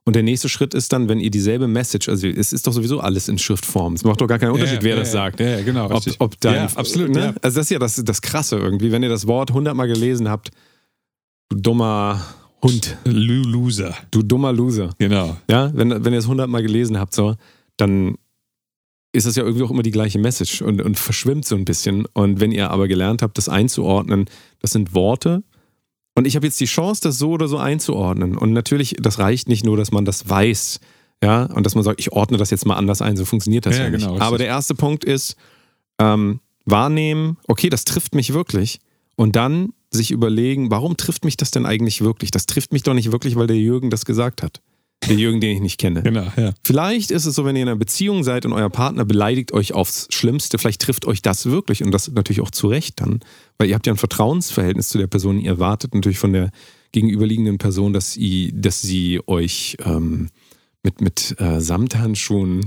Und 0.04 0.16
der 0.16 0.24
nächste 0.24 0.50
Schritt 0.50 0.74
ist 0.74 0.92
dann, 0.94 1.10
wenn 1.10 1.20
ihr 1.20 1.30
dieselbe 1.30 1.68
Message, 1.68 2.10
also 2.10 2.28
es 2.28 2.54
ist 2.54 2.66
doch 2.66 2.74
sowieso 2.74 3.00
alles 3.00 3.28
in 3.28 3.38
Schriftform. 3.38 3.94
Es 3.94 4.04
macht 4.04 4.20
doch 4.20 4.28
gar 4.28 4.40
keinen 4.40 4.52
Unterschied, 4.52 4.78
ja, 4.78 4.84
wer 4.84 4.96
ja, 4.96 5.00
das 5.00 5.12
sagt. 5.12 5.40
Ja, 5.40 5.62
genau. 5.62 5.92
Ob, 5.92 6.04
ob 6.18 6.40
dein, 6.40 6.56
ja, 6.56 6.70
absolut. 6.74 7.12
ne? 7.12 7.20
Ja. 7.20 7.34
Also 7.42 7.60
das 7.60 7.68
ist 7.68 7.70
ja 7.70 7.80
das, 7.80 8.02
das 8.04 8.22
Krasse 8.22 8.58
irgendwie. 8.58 8.92
Wenn 8.92 9.04
ihr 9.04 9.10
das 9.10 9.28
Wort 9.28 9.52
hundertmal 9.52 9.88
gelesen 9.88 10.28
habt, 10.28 10.50
du 11.50 11.58
dummer 11.58 12.20
Hund, 12.64 12.98
Lo- 13.06 13.44
Loser. 13.50 13.96
du 14.12 14.22
dummer 14.24 14.54
Loser. 14.54 14.90
Genau. 15.00 15.36
Ja, 15.50 15.72
wenn, 15.74 16.04
wenn 16.06 16.14
ihr 16.14 16.20
es 16.20 16.28
hundertmal 16.28 16.62
gelesen 16.62 17.00
habt, 17.00 17.14
so, 17.14 17.36
dann 17.78 18.16
ist 19.14 19.26
das 19.28 19.36
ja 19.36 19.44
irgendwie 19.44 19.64
auch 19.64 19.72
immer 19.72 19.84
die 19.84 19.92
gleiche 19.92 20.20
Message 20.20 20.62
und, 20.62 20.82
und 20.82 20.98
verschwimmt 20.98 21.46
so 21.46 21.56
ein 21.56 21.66
bisschen. 21.66 22.06
Und 22.14 22.40
wenn 22.40 22.52
ihr 22.52 22.70
aber 22.72 22.88
gelernt 22.88 23.22
habt, 23.22 23.38
das 23.38 23.50
einzuordnen, 23.50 24.26
das 24.60 24.72
sind 24.72 24.94
Worte. 24.94 25.44
Und 26.16 26.26
ich 26.28 26.36
habe 26.36 26.46
jetzt 26.46 26.60
die 26.60 26.66
Chance, 26.66 27.02
das 27.04 27.18
so 27.18 27.32
oder 27.32 27.48
so 27.48 27.58
einzuordnen. 27.58 28.38
Und 28.38 28.54
natürlich, 28.54 28.96
das 29.00 29.20
reicht 29.20 29.50
nicht 29.50 29.66
nur, 29.66 29.76
dass 29.76 29.92
man 29.92 30.06
das 30.06 30.30
weiß, 30.30 30.80
ja, 31.24 31.44
und 31.46 31.66
dass 31.66 31.76
man 31.76 31.84
sagt, 31.84 32.00
ich 32.00 32.12
ordne 32.14 32.38
das 32.38 32.52
jetzt 32.52 32.66
mal 32.66 32.76
anders 32.76 33.02
ein. 33.02 33.18
So 33.18 33.26
funktioniert 33.26 33.66
das 33.66 33.78
ja, 33.78 33.86
Ja, 33.86 33.90
nicht. 33.90 34.06
genau, 34.08 34.20
aber 34.20 34.38
der 34.38 34.48
erste 34.48 34.76
Punkt 34.76 35.04
ist, 35.04 35.36
ähm, 36.00 36.40
wahrnehmen, 36.66 37.38
okay, 37.48 37.70
das 37.70 37.84
trifft 37.86 38.16
mich 38.16 38.34
wirklich. 38.34 38.80
Und 39.16 39.36
dann 39.36 39.74
sich 39.92 40.12
überlegen, 40.12 40.72
warum 40.72 40.98
trifft 40.98 41.26
mich 41.26 41.38
das 41.38 41.52
denn 41.52 41.66
eigentlich 41.66 42.02
wirklich? 42.02 42.32
Das 42.32 42.46
trifft 42.46 42.74
mich 42.74 42.84
doch 42.84 42.94
nicht 42.94 43.12
wirklich, 43.12 43.36
weil 43.36 43.48
der 43.48 43.58
Jürgen 43.58 43.90
das 43.90 44.06
gesagt 44.06 44.42
hat. 44.42 44.62
Der 45.08 45.16
Jürgen, 45.16 45.42
den 45.42 45.56
ich 45.56 45.62
nicht 45.62 45.80
kenne. 45.80 46.04
Genau, 46.12 46.32
ja. 46.38 46.54
Vielleicht 46.64 47.12
ist 47.12 47.26
es 47.26 47.36
so, 47.36 47.44
wenn 47.44 47.56
ihr 47.56 47.64
in 47.64 47.70
einer 47.70 47.78
Beziehung 47.78 48.24
seid 48.24 48.46
und 48.46 48.54
euer 48.54 48.70
Partner 48.70 49.04
beleidigt 49.04 49.52
euch 49.52 49.74
aufs 49.74 50.08
Schlimmste, 50.12 50.58
vielleicht 50.58 50.82
trifft 50.82 51.06
euch 51.06 51.22
das 51.22 51.46
wirklich 51.48 51.84
und 51.84 51.92
das 51.92 52.12
natürlich 52.12 52.42
auch 52.42 52.52
zu 52.52 52.68
Recht 52.68 53.02
dann, 53.02 53.20
weil 53.58 53.70
ihr 53.70 53.76
habt 53.76 53.88
ja 53.88 53.94
ein 53.94 53.98
Vertrauensverhältnis 53.98 54.90
zu 54.90 54.98
der 54.98 55.08
Person, 55.08 55.40
ihr 55.40 55.52
erwartet 55.52 55.96
natürlich 55.96 56.20
von 56.20 56.34
der 56.34 56.52
gegenüberliegenden 56.92 57.58
Person, 57.58 57.94
dass 57.94 58.14
sie, 58.14 58.54
dass 58.56 58.82
sie 58.82 59.22
euch 59.26 59.78
ähm, 59.84 60.30
mit, 60.84 61.00
mit 61.00 61.36
äh, 61.40 61.60
Samthandschuhen 61.62 62.66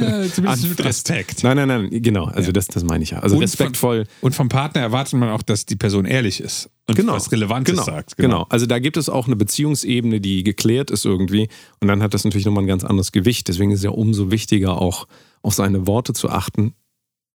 ja 0.00 0.22
zumindest 0.32 0.68
mit. 0.68 0.84
Respekt. 0.84 1.44
Nein, 1.44 1.56
nein, 1.56 1.68
nein, 1.68 2.02
genau, 2.02 2.24
also 2.24 2.48
Ja. 2.48 2.52
das, 2.52 2.66
das 2.66 2.82
meine 2.82 3.04
ich 3.04 3.10
ja. 3.10 3.20
Also 3.20 3.36
Und 3.36 3.42
respektvoll. 3.42 4.06
Und 4.20 4.34
vom 4.34 4.48
Partner 4.48 4.80
erwartet 4.80 5.14
man 5.14 5.28
auch, 5.28 5.42
dass 5.42 5.64
die 5.64 5.76
Person 5.76 6.06
ehrlich 6.06 6.40
ist 6.40 6.70
und 6.88 6.96
Genau. 6.96 7.12
was 7.12 7.30
Relevantes 7.30 7.72
genau, 7.74 7.84
sagt. 7.84 8.16
Genau. 8.16 8.46
Also 8.48 8.66
da 8.66 8.80
gibt 8.80 8.96
es 8.96 9.08
auch 9.08 9.26
eine 9.26 9.36
Beziehungsebene, 9.36 10.20
die 10.20 10.42
geklärt 10.42 10.90
ist 10.90 11.04
irgendwie. 11.04 11.48
Und 11.80 11.86
dann 11.88 12.02
hat 12.02 12.14
das 12.14 12.24
natürlich 12.24 12.46
nochmal 12.46 12.64
ein 12.64 12.68
ganz 12.68 12.82
anderes 12.82 13.12
Gewicht. 13.12 13.46
Deswegen 13.46 13.70
ist 13.70 13.78
es 13.78 13.84
ja 13.84 13.90
umso 13.90 14.30
wichtiger, 14.32 14.80
auch 14.82 15.06
auf 15.42 15.54
seine 15.54 15.86
Worte 15.86 16.12
zu 16.14 16.30
achten. 16.30 16.74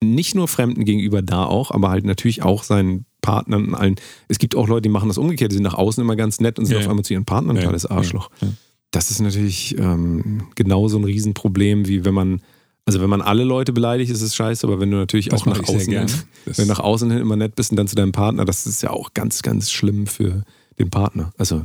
Nicht 0.02 0.34
nur 0.34 0.48
Fremden 0.48 0.84
gegenüber 0.86 1.20
da 1.22 1.44
auch, 1.44 1.70
aber 1.70 1.90
halt 1.90 2.04
natürlich 2.06 2.42
auch 2.42 2.64
seinen 2.64 3.04
Partnern 3.20 3.66
und 3.68 3.74
allen. 3.74 3.96
Es 4.28 4.38
gibt 4.38 4.56
auch 4.56 4.66
Leute, 4.66 4.82
die 4.82 4.88
machen 4.88 5.08
das 5.08 5.18
umgekehrt. 5.18 5.52
Die 5.52 5.56
sind 5.56 5.62
nach 5.64 5.74
außen 5.74 6.02
immer 6.02 6.16
ganz 6.16 6.40
nett 6.40 6.58
und 6.58 6.64
sind 6.64 6.76
Ja, 6.78 6.82
auf 6.82 6.88
einmal 6.88 7.04
zu 7.04 7.12
ihren 7.12 7.26
Partnern 7.26 7.50
ein 7.56 7.56
Ja, 7.56 7.62
totales 7.64 7.86
Arschloch. 7.86 8.30
ja. 8.40 8.48
Das 8.92 9.10
ist 9.10 9.20
natürlich 9.20 9.76
ähm, 9.78 10.44
genauso 10.54 10.98
ein 10.98 11.04
Riesenproblem, 11.04 11.88
wie 11.88 12.04
wenn 12.04 12.14
man, 12.14 12.40
also 12.84 13.00
wenn 13.00 13.10
man 13.10 13.20
alle 13.22 13.42
Leute 13.42 13.72
beleidigt, 13.72 14.10
ist 14.12 14.22
es 14.22 14.36
scheiße, 14.36 14.66
aber 14.66 14.78
wenn 14.80 14.90
du 14.90 14.98
natürlich 14.98 15.28
Das 15.30 15.42
auch 15.42 15.46
nach 15.46 15.60
außen, 15.68 15.90
hin, 15.92 16.06
wenn 16.44 16.54
du 16.54 16.66
nach 16.66 16.78
außen 16.78 17.10
hin 17.10 17.20
immer 17.20 17.36
nett 17.36 17.54
bist 17.56 17.70
und 17.72 17.76
dann 17.78 17.88
zu 17.88 17.96
deinem 17.96 18.12
Partner, 18.12 18.44
das 18.44 18.66
ist 18.66 18.82
ja 18.82 18.90
auch 18.90 19.12
ganz, 19.14 19.42
ganz 19.42 19.70
schlimm 19.70 20.06
für 20.06 20.44
den 20.78 20.90
Partner. 20.90 21.32
Also 21.38 21.64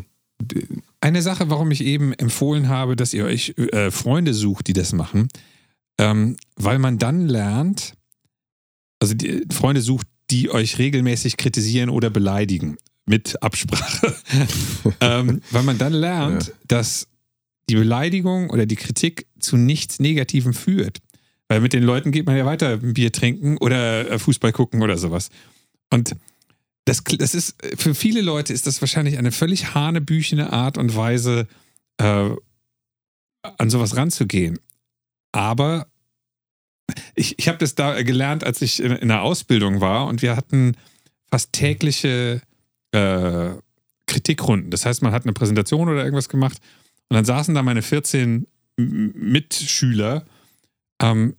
Eine 1.02 1.22
Sache, 1.22 1.50
warum 1.50 1.70
ich 1.72 1.84
eben 1.84 2.14
empfohlen 2.14 2.70
habe, 2.70 2.96
dass 2.96 3.14
ihr 3.14 3.26
euch 3.26 3.56
äh, 3.58 3.92
Freunde 3.92 4.34
sucht, 4.34 4.68
die 4.68 4.74
das 4.74 4.94
machen, 4.94 5.28
ähm, 6.00 6.38
weil 6.56 6.80
man 6.80 6.98
dann 6.98 7.28
lernt, 7.28 7.94
also 9.00 9.14
die 9.14 9.44
Freunde 9.52 9.82
sucht, 9.82 10.08
die 10.32 10.50
euch 10.50 10.78
regelmäßig 10.78 11.38
kritisieren 11.38 11.90
oder 11.90 12.10
beleidigen 12.10 12.78
mit 13.06 13.42
Absprache, 13.42 14.16
ähm, 15.02 15.42
weil 15.52 15.64
man 15.64 15.78
dann 15.78 15.94
lernt, 15.94 16.48
Ja. 16.48 16.54
dass 16.68 17.08
die 17.70 17.76
Beleidigung 17.76 18.50
oder 18.50 18.66
die 18.66 18.76
Kritik 18.76 19.28
zu 19.40 19.58
nichts 19.58 20.00
Negativem 20.00 20.54
führt. 20.54 21.00
Weil 21.48 21.62
mit 21.62 21.74
den 21.74 21.84
Leuten 21.84 22.12
geht 22.12 22.26
man 22.26 22.38
ja 22.38 22.46
weiter 22.46 22.78
Bier 22.78 23.12
trinken 23.12 23.58
oder 23.58 24.10
äh, 24.10 24.20
Fußball 24.20 24.52
gucken 24.52 24.82
oder 24.82 24.98
sowas. 24.98 25.30
Und 25.90 26.16
das, 26.86 27.04
das 27.04 27.36
ist, 27.36 27.56
für 27.78 27.96
viele 27.96 28.22
Leute 28.22 28.54
ist 28.54 28.68
das 28.68 28.82
wahrscheinlich 28.82 29.18
eine 29.18 29.32
völlig 29.32 29.74
hanebüchene 29.74 30.52
Art 30.54 30.78
und 30.78 30.96
Weise, 30.96 31.48
äh, 31.98 32.30
an 33.58 33.70
sowas 33.70 33.96
ranzugehen. 33.96 34.60
Aber 35.32 35.88
ich, 37.16 37.38
ich 37.40 37.48
habe 37.48 37.58
das 37.58 37.76
da 37.76 38.02
gelernt, 38.02 38.44
als 38.44 38.62
ich 38.62 38.82
in, 38.82 38.92
in 38.92 39.08
der 39.10 39.22
Ausbildung 39.22 39.82
war 39.82 40.08
und 40.08 40.22
wir 40.22 40.36
hatten 40.36 40.76
fast 41.30 41.54
tägliche 41.54 42.42
äh, 42.92 43.50
Kritikrunden. 44.06 44.72
Das 44.72 44.86
heißt, 44.86 45.02
man 45.02 45.12
hat 45.12 45.24
eine 45.24 45.34
Präsentation 45.34 45.90
oder 45.90 46.04
irgendwas 46.04 46.30
gemacht 46.30 46.60
und 47.10 47.16
dann 47.16 47.26
saßen 47.26 47.54
da 47.56 47.64
meine 47.64 47.82
14 47.82 48.48
M- 48.78 49.14
Mitschüler 49.16 50.26
ähm, 51.02 51.36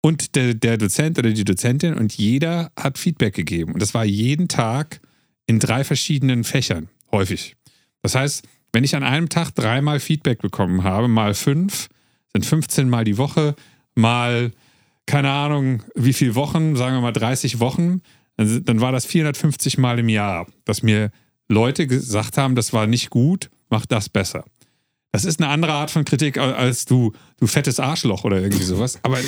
und 0.00 0.34
der, 0.36 0.54
der 0.54 0.78
Dozent 0.78 1.18
oder 1.18 1.30
die 1.30 1.44
Dozentin 1.44 1.94
und 1.94 2.12
jeder 2.16 2.70
hat 2.78 2.98
Feedback 2.98 3.34
gegeben. 3.34 3.72
Und 3.72 3.82
das 3.82 3.94
war 3.94 4.04
jeden 4.04 4.48
Tag 4.48 5.00
in 5.46 5.58
drei 5.58 5.84
verschiedenen 5.84 6.44
Fächern, 6.44 6.88
häufig. 7.10 7.56
Das 8.02 8.14
heißt, 8.14 8.46
wenn 8.72 8.84
ich 8.84 8.94
an 8.94 9.02
einem 9.02 9.28
Tag 9.28 9.50
dreimal 9.54 9.98
Feedback 9.98 10.40
bekommen 10.40 10.84
habe, 10.84 11.08
mal 11.08 11.34
fünf, 11.34 11.88
sind 12.32 12.44
15 12.46 12.88
Mal 12.88 13.04
die 13.04 13.18
Woche, 13.18 13.54
mal 13.94 14.52
keine 15.06 15.30
Ahnung, 15.30 15.82
wie 15.94 16.12
viele 16.12 16.34
Wochen, 16.34 16.76
sagen 16.76 16.94
wir 16.94 17.00
mal 17.00 17.12
30 17.12 17.60
Wochen, 17.60 18.02
dann 18.36 18.80
war 18.80 18.92
das 18.92 19.06
450 19.06 19.78
Mal 19.78 19.98
im 19.98 20.08
Jahr, 20.10 20.46
dass 20.64 20.82
mir 20.82 21.10
Leute 21.48 21.86
gesagt 21.86 22.36
haben, 22.36 22.54
das 22.54 22.72
war 22.74 22.86
nicht 22.86 23.08
gut, 23.10 23.50
mach 23.70 23.86
das 23.86 24.08
besser. 24.10 24.44
Das 25.12 25.24
ist 25.24 25.40
eine 25.40 25.48
andere 25.50 25.72
Art 25.72 25.90
von 25.90 26.04
Kritik 26.04 26.38
al- 26.38 26.54
als 26.54 26.84
du, 26.84 27.12
du 27.38 27.46
fettes 27.46 27.80
Arschloch 27.80 28.24
oder 28.24 28.40
irgendwie 28.40 28.64
sowas. 28.64 28.98
Aber 29.02 29.18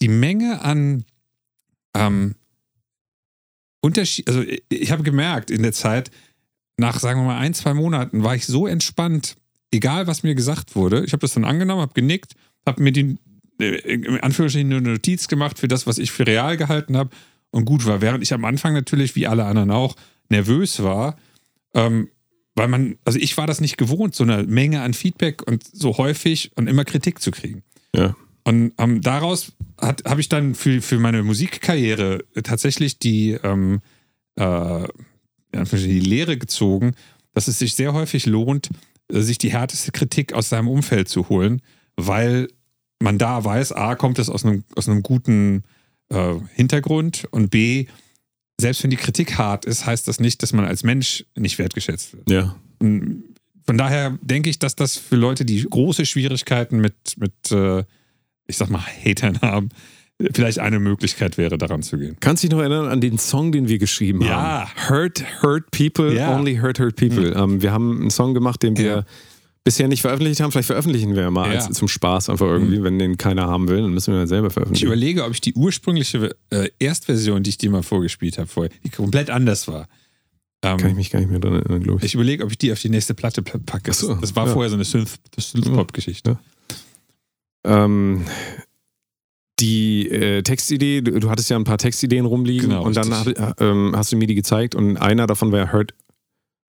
die 0.00 0.08
Menge 0.08 0.62
an 0.62 1.04
ähm, 1.94 2.34
Unterschied, 3.80 4.28
also 4.28 4.42
ich, 4.42 4.62
ich 4.68 4.90
habe 4.90 5.02
gemerkt 5.02 5.50
in 5.50 5.62
der 5.62 5.72
Zeit, 5.72 6.10
nach 6.76 6.98
sagen 6.98 7.20
wir 7.20 7.26
mal 7.26 7.38
ein, 7.38 7.54
zwei 7.54 7.74
Monaten 7.74 8.22
war 8.22 8.34
ich 8.34 8.46
so 8.46 8.66
entspannt, 8.66 9.36
egal 9.70 10.06
was 10.06 10.22
mir 10.22 10.34
gesagt 10.34 10.74
wurde. 10.74 11.04
Ich 11.04 11.12
habe 11.12 11.20
das 11.20 11.34
dann 11.34 11.44
angenommen, 11.44 11.82
habe 11.82 11.94
genickt, 11.94 12.34
habe 12.66 12.82
mir 12.82 12.92
die, 12.92 13.18
äh, 13.60 13.76
in 13.76 14.20
Anführungsstrichen 14.20 14.72
eine 14.72 14.80
Notiz 14.80 15.28
gemacht 15.28 15.58
für 15.58 15.68
das, 15.68 15.86
was 15.86 15.98
ich 15.98 16.10
für 16.10 16.26
real 16.26 16.56
gehalten 16.56 16.96
habe 16.96 17.10
und 17.50 17.66
gut 17.66 17.84
war. 17.84 18.00
Während 18.00 18.22
ich 18.22 18.32
am 18.32 18.44
Anfang 18.46 18.72
natürlich, 18.72 19.16
wie 19.16 19.26
alle 19.26 19.44
anderen 19.44 19.70
auch, 19.70 19.96
nervös 20.30 20.82
war, 20.82 21.18
ähm, 21.74 22.08
weil 22.54 22.68
man, 22.68 22.96
also 23.04 23.18
ich 23.18 23.36
war 23.36 23.46
das 23.46 23.60
nicht 23.60 23.76
gewohnt, 23.76 24.14
so 24.14 24.24
eine 24.24 24.42
Menge 24.44 24.82
an 24.82 24.94
Feedback 24.94 25.46
und 25.46 25.64
so 25.64 25.98
häufig 25.98 26.52
und 26.56 26.68
immer 26.68 26.84
Kritik 26.84 27.20
zu 27.20 27.30
kriegen. 27.30 27.62
ja. 27.94 28.14
Und 28.42 28.72
ähm, 28.78 29.02
daraus 29.02 29.52
habe 29.78 30.20
ich 30.20 30.28
dann 30.28 30.54
für, 30.54 30.80
für 30.80 30.98
meine 30.98 31.22
Musikkarriere 31.22 32.24
tatsächlich 32.42 32.98
die, 32.98 33.32
ähm, 33.42 33.80
äh, 34.36 34.88
die 35.52 36.00
Lehre 36.00 36.38
gezogen, 36.38 36.94
dass 37.34 37.48
es 37.48 37.58
sich 37.58 37.74
sehr 37.74 37.92
häufig 37.92 38.26
lohnt, 38.26 38.70
äh, 39.08 39.20
sich 39.20 39.38
die 39.38 39.52
härteste 39.52 39.92
Kritik 39.92 40.32
aus 40.32 40.48
seinem 40.48 40.68
Umfeld 40.68 41.08
zu 41.08 41.28
holen, 41.28 41.60
weil 41.96 42.48
man 42.98 43.18
da 43.18 43.44
weiß, 43.44 43.72
A, 43.72 43.94
kommt 43.94 44.18
es 44.18 44.30
aus 44.30 44.44
einem, 44.44 44.64
aus 44.74 44.88
einem 44.88 45.02
guten 45.02 45.62
äh, 46.08 46.34
Hintergrund 46.54 47.26
und 47.30 47.50
B, 47.50 47.86
selbst 48.60 48.82
wenn 48.82 48.90
die 48.90 48.96
Kritik 48.96 49.38
hart 49.38 49.64
ist, 49.64 49.86
heißt 49.86 50.06
das 50.08 50.20
nicht, 50.20 50.42
dass 50.42 50.52
man 50.52 50.64
als 50.64 50.82
Mensch 50.84 51.24
nicht 51.36 51.58
wertgeschätzt 51.58 52.14
wird. 52.14 52.30
Ja. 52.30 52.56
Und 52.78 53.24
Von 53.66 53.76
daher 53.78 54.18
denke 54.22 54.50
ich, 54.50 54.58
dass 54.58 54.74
das 54.76 54.96
für 54.96 55.16
Leute, 55.16 55.44
die 55.44 55.62
große 55.68 56.04
Schwierigkeiten 56.06 56.80
mit, 56.80 56.94
mit 57.18 57.52
äh, 57.52 57.84
ich 58.46 58.56
sag 58.56 58.68
mal, 58.70 58.80
Hatern 59.04 59.40
haben, 59.42 59.68
vielleicht 60.34 60.58
eine 60.58 60.80
Möglichkeit 60.80 61.38
wäre, 61.38 61.56
daran 61.56 61.82
zu 61.82 61.96
gehen. 61.96 62.16
Kannst 62.20 62.42
du 62.42 62.48
dich 62.48 62.52
noch 62.54 62.60
erinnern 62.60 62.88
an 62.88 63.00
den 63.00 63.16
Song, 63.18 63.52
den 63.52 63.68
wir 63.68 63.78
geschrieben 63.78 64.22
Ja. 64.22 64.68
haben? 64.68 64.88
Hurt, 64.88 65.24
Hurt 65.42 65.70
People, 65.70 66.14
Ja. 66.14 66.36
Only 66.36 66.56
Hurt, 66.56 66.78
Hurt 66.80 66.96
People. 66.96 67.32
Ähm, 67.32 67.62
wir 67.62 67.72
haben 67.72 68.00
einen 68.00 68.10
Song 68.10 68.34
gemacht, 68.34 68.62
den 68.62 68.76
wir 68.76 68.84
Ja. 68.84 69.04
Bisher 69.70 69.88
nicht 69.88 70.00
veröffentlicht 70.02 70.40
haben. 70.40 70.50
Vielleicht 70.50 70.66
veröffentlichen 70.66 71.14
wir 71.14 71.22
ja 71.22 71.30
mal 71.30 71.52
Ja. 71.54 71.60
als, 71.60 71.76
zum 71.76 71.86
Spaß 71.88 72.28
einfach 72.28 72.46
irgendwie. 72.46 72.82
Wenn 72.82 72.98
den 72.98 73.16
keiner 73.16 73.46
haben 73.46 73.68
will, 73.68 73.82
dann 73.82 73.92
müssen 73.94 74.12
wir 74.12 74.20
ja 74.20 74.26
selber 74.26 74.48
Ich 74.48 74.52
veröffentlichen. 74.54 74.86
überlege, 74.86 75.24
ob 75.24 75.32
ich 75.32 75.40
die 75.40 75.54
ursprüngliche 75.54 76.34
äh, 76.50 76.68
Erstversion, 76.78 77.42
die 77.42 77.50
ich 77.50 77.58
dir 77.58 77.70
mal 77.70 77.82
vorgespielt 77.82 78.38
habe, 78.38 78.48
vorher, 78.48 78.70
die 78.84 78.90
komplett 78.90 79.30
anders 79.30 79.68
war. 79.68 79.88
Ähm, 80.62 80.76
Kann 80.76 80.90
ich 80.90 80.96
mich 80.96 81.10
gar 81.10 81.20
nicht 81.20 81.30
mehr 81.30 81.38
dran 81.40 81.54
erinnern, 81.54 81.82
glaube 81.82 82.00
ich. 82.00 82.04
ich 82.06 82.14
überlege, 82.14 82.44
ob 82.44 82.50
ich 82.50 82.58
die 82.58 82.70
auf 82.72 82.80
die 82.80 82.90
nächste 82.90 83.14
Platte 83.14 83.40
pl- 83.42 83.64
packe. 83.64 83.92
So, 83.92 84.14
das 84.14 84.34
war 84.36 84.46
ja. 84.46 84.52
vorher 84.52 84.68
so 84.70 84.74
eine 84.76 84.84
Synth- 84.84 85.18
Synth-Pop-Geschichte. 85.38 86.38
Ähm, 87.64 88.24
die 89.58 90.08
äh, 90.08 90.42
Textidee, 90.42 91.02
du, 91.02 91.18
du 91.20 91.30
hattest 91.30 91.50
ja 91.50 91.56
ein 91.56 91.64
paar 91.64 91.78
Textideen 91.78 92.24
rumliegen 92.24 92.70
Genau, 92.70 92.82
und 92.84 92.96
dann 92.96 93.10
hat, 93.14 93.56
ähm, 93.60 93.92
hast 93.94 94.10
du 94.12 94.16
mir 94.16 94.26
die 94.26 94.34
gezeigt 94.34 94.74
und 94.74 94.96
einer 94.96 95.26
davon 95.26 95.52
war 95.52 95.70
Hurt, 95.72 95.94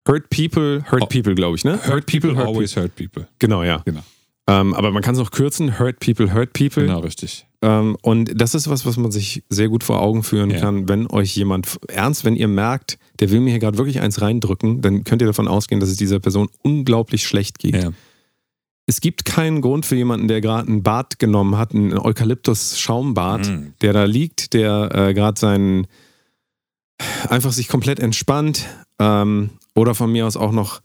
hurt 0.07 0.29
People, 0.29 0.83
Hurt 0.91 1.03
Oh. 1.03 1.05
People, 1.07 1.35
glaube 1.35 1.55
ich, 1.57 1.63
ne? 1.63 1.79
Hurt 1.87 2.05
people, 2.05 2.35
Hurt 2.35 2.47
always 2.47 2.75
hurt 2.75 2.95
people. 2.95 3.27
Genau, 3.39 3.63
ja. 3.63 3.81
Genau. 3.85 4.01
Ähm, 4.47 4.73
aber 4.73 4.91
man 4.91 5.03
kann 5.03 5.13
es 5.15 5.21
auch 5.21 5.31
kürzen, 5.31 5.77
Hurt 5.79 5.99
People, 5.99 6.33
Hurt 6.33 6.53
People. 6.53 6.83
Genau, 6.83 6.99
richtig. 6.99 7.45
Ähm, 7.61 7.95
und 8.01 8.31
das 8.35 8.55
ist 8.55 8.67
was, 8.69 8.85
was 8.87 8.97
man 8.97 9.11
sich 9.11 9.43
sehr 9.49 9.69
gut 9.69 9.83
vor 9.83 10.01
Augen 10.01 10.23
führen 10.23 10.49
Ja. 10.49 10.59
kann, 10.59 10.89
wenn 10.89 11.05
euch 11.07 11.35
jemand 11.35 11.77
ernst, 11.87 12.25
wenn 12.25 12.35
ihr 12.35 12.47
merkt, 12.47 12.97
der 13.19 13.29
will 13.29 13.39
mir 13.39 13.51
hier 13.51 13.59
gerade 13.59 13.77
wirklich 13.77 14.01
eins 14.01 14.19
reindrücken, 14.19 14.81
dann 14.81 15.03
könnt 15.03 15.21
ihr 15.21 15.27
davon 15.27 15.47
ausgehen, 15.47 15.79
dass 15.79 15.89
es 15.89 15.97
dieser 15.97 16.19
Person 16.19 16.49
unglaublich 16.63 17.25
schlecht 17.27 17.59
geht. 17.59 17.75
Ja. 17.75 17.91
Es 18.87 18.99
gibt 18.99 19.25
keinen 19.25 19.61
Grund 19.61 19.85
für 19.85 19.95
jemanden, 19.95 20.27
der 20.27 20.41
gerade 20.41 20.69
ein 20.71 20.81
Bad 20.81 21.19
genommen 21.19 21.55
hat, 21.57 21.73
ein 21.73 21.95
Eukalyptus-Schaumbad, 21.97 23.47
Mhm. 23.47 23.73
der 23.81 23.93
da 23.93 24.05
liegt, 24.05 24.53
der 24.53 24.89
äh, 24.93 25.13
gerade 25.13 25.39
seinen 25.39 25.85
einfach 27.29 27.51
sich 27.51 27.67
komplett 27.67 27.99
entspannt 27.99 28.65
ähm, 28.99 29.51
oder 29.81 29.95
von 29.95 30.11
mir 30.11 30.25
aus 30.27 30.37
auch 30.37 30.51
noch 30.51 30.81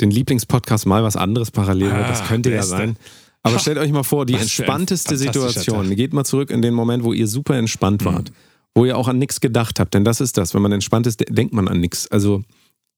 den 0.00 0.10
Lieblingspodcast 0.10 0.86
mal 0.86 1.02
was 1.04 1.16
anderes 1.16 1.50
parallel 1.50 1.92
hört. 1.92 2.10
Das 2.10 2.22
Ah, 2.22 2.26
könnte 2.26 2.50
ja 2.50 2.56
beste. 2.56 2.70
sein. 2.70 2.96
Aber 3.44 3.58
stellt 3.58 3.78
euch 3.78 3.90
mal 3.92 4.02
vor, 4.02 4.26
die 4.26 4.34
was 4.34 4.42
entspannteste 4.42 5.16
Situation. 5.16 5.88
Tag. 5.88 5.96
Geht 5.96 6.12
mal 6.12 6.24
zurück 6.24 6.50
in 6.50 6.62
den 6.62 6.74
Moment, 6.74 7.02
wo 7.04 7.12
ihr 7.12 7.26
super 7.26 7.56
entspannt 7.56 8.02
Mhm. 8.02 8.06
wart, 8.06 8.32
wo 8.74 8.84
ihr 8.84 8.96
auch 8.96 9.08
an 9.08 9.18
nichts 9.18 9.40
gedacht 9.40 9.80
habt. 9.80 9.94
Denn 9.94 10.04
das 10.04 10.20
ist 10.20 10.36
das. 10.38 10.54
Wenn 10.54 10.62
man 10.62 10.72
entspannt 10.72 11.06
ist, 11.06 11.20
de- 11.20 11.32
denkt 11.32 11.52
man 11.54 11.68
an 11.68 11.80
nichts. 11.80 12.08
Also 12.10 12.42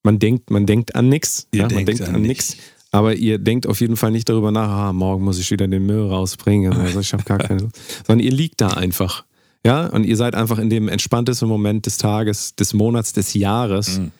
man 0.03 0.18
denkt, 0.18 0.51
man 0.51 0.66
denkt 0.66 0.95
an 0.95 1.09
nichts. 1.09 1.47
Ja, 1.55 1.68
man 1.68 1.84
denkt 1.86 2.03
an 2.03 2.14
an 2.16 2.22
nichts. 2.22 2.51
nichts. 2.57 2.64
Aber 2.90 3.14
ihr 3.14 3.38
denkt 3.38 3.66
auf 3.66 3.80
jeden 3.80 3.97
Fall 3.97 4.11
nicht 4.12 4.28
darüber 4.28 4.53
nach, 4.53 4.68
ah, 4.68 4.92
morgen 4.92 5.24
muss 5.24 5.38
ich 5.38 5.51
wieder 5.51 5.66
den 5.66 5.84
Müll 5.86 6.09
rausbringen. 6.09 6.72
Also 6.78 7.01
ich 7.01 7.12
habe 7.12 7.24
gar 7.24 7.38
keine 7.38 7.61
Lust. 7.61 7.76
Sondern 8.07 8.24
ihr 8.24 8.32
liegt 8.32 8.61
da 8.61 8.68
einfach. 8.68 9.24
Ja, 9.66 9.86
und 9.86 10.05
ihr 10.05 10.16
seid 10.16 10.34
einfach 10.34 10.59
in 10.59 10.68
dem 10.70 10.88
entspanntesten 10.88 11.49
Moment 11.49 11.86
des 11.86 11.97
Tages, 11.97 12.55
des 12.55 12.72
Monats, 12.74 13.12
des 13.14 13.32
Jahres. 13.34 13.99
Mhm. 13.99 14.11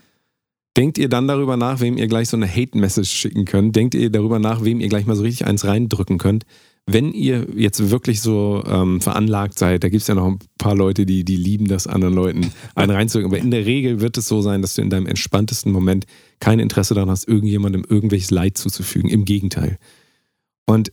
Denkt 0.77 0.99
ihr 0.99 1.09
dann 1.09 1.29
darüber 1.29 1.57
nach, 1.57 1.81
wem 1.81 1.97
ihr 1.97 2.09
gleich 2.09 2.29
so 2.29 2.37
eine 2.37 2.49
Hate-Message 2.49 3.11
schicken 3.11 3.45
könnt? 3.45 3.77
Denkt 3.77 3.95
ihr 3.95 4.11
darüber 4.11 4.41
nach, 4.41 4.65
wem 4.65 4.81
ihr 4.81 4.89
gleich 4.89 5.07
mal 5.07 5.15
so 5.15 5.23
richtig 5.23 5.47
eins 5.47 5.65
reindrücken 5.65 6.19
könnt? 6.19 6.45
Wenn 6.87 7.13
ihr 7.13 7.47
jetzt 7.57 7.91
wirklich 7.91 8.21
so 8.21 8.63
ähm, 8.67 9.01
veranlagt 9.01 9.59
seid, 9.59 9.85
da 9.85 9.89
gibt 9.89 10.03
es 10.03 10.09
ja 10.09 10.15
noch 10.15 10.27
ein 10.27 10.39
paar 10.59 10.75
Leute, 10.75 11.07
die, 11.07 11.25
die 11.25 11.37
lieben 11.37 11.67
das, 11.69 11.87
anderen 11.87 12.15
Leuten 12.15 12.51
einen 12.75 12.91
reinzudrücken. 12.91 13.33
Aber 13.33 13.43
in 13.43 13.53
der 13.53 13.65
Regel 13.65 14.01
wird 14.01 14.19
es 14.19 14.29
so 14.29 14.43
sein, 14.43 14.61
dass 14.63 14.75
du 14.75 14.83
in 14.83 14.91
deinem 14.91 15.07
entspanntesten 15.07 15.73
Moment 15.73 16.07
kein 16.41 16.59
Interesse 16.59 16.95
daran 16.95 17.09
hast, 17.09 17.27
irgendjemandem 17.27 17.85
irgendwelches 17.89 18.31
Leid 18.31 18.59
zuzufügen. 18.59 19.09
Im 19.09 19.25
Gegenteil. 19.25 19.79
Und 20.67 20.93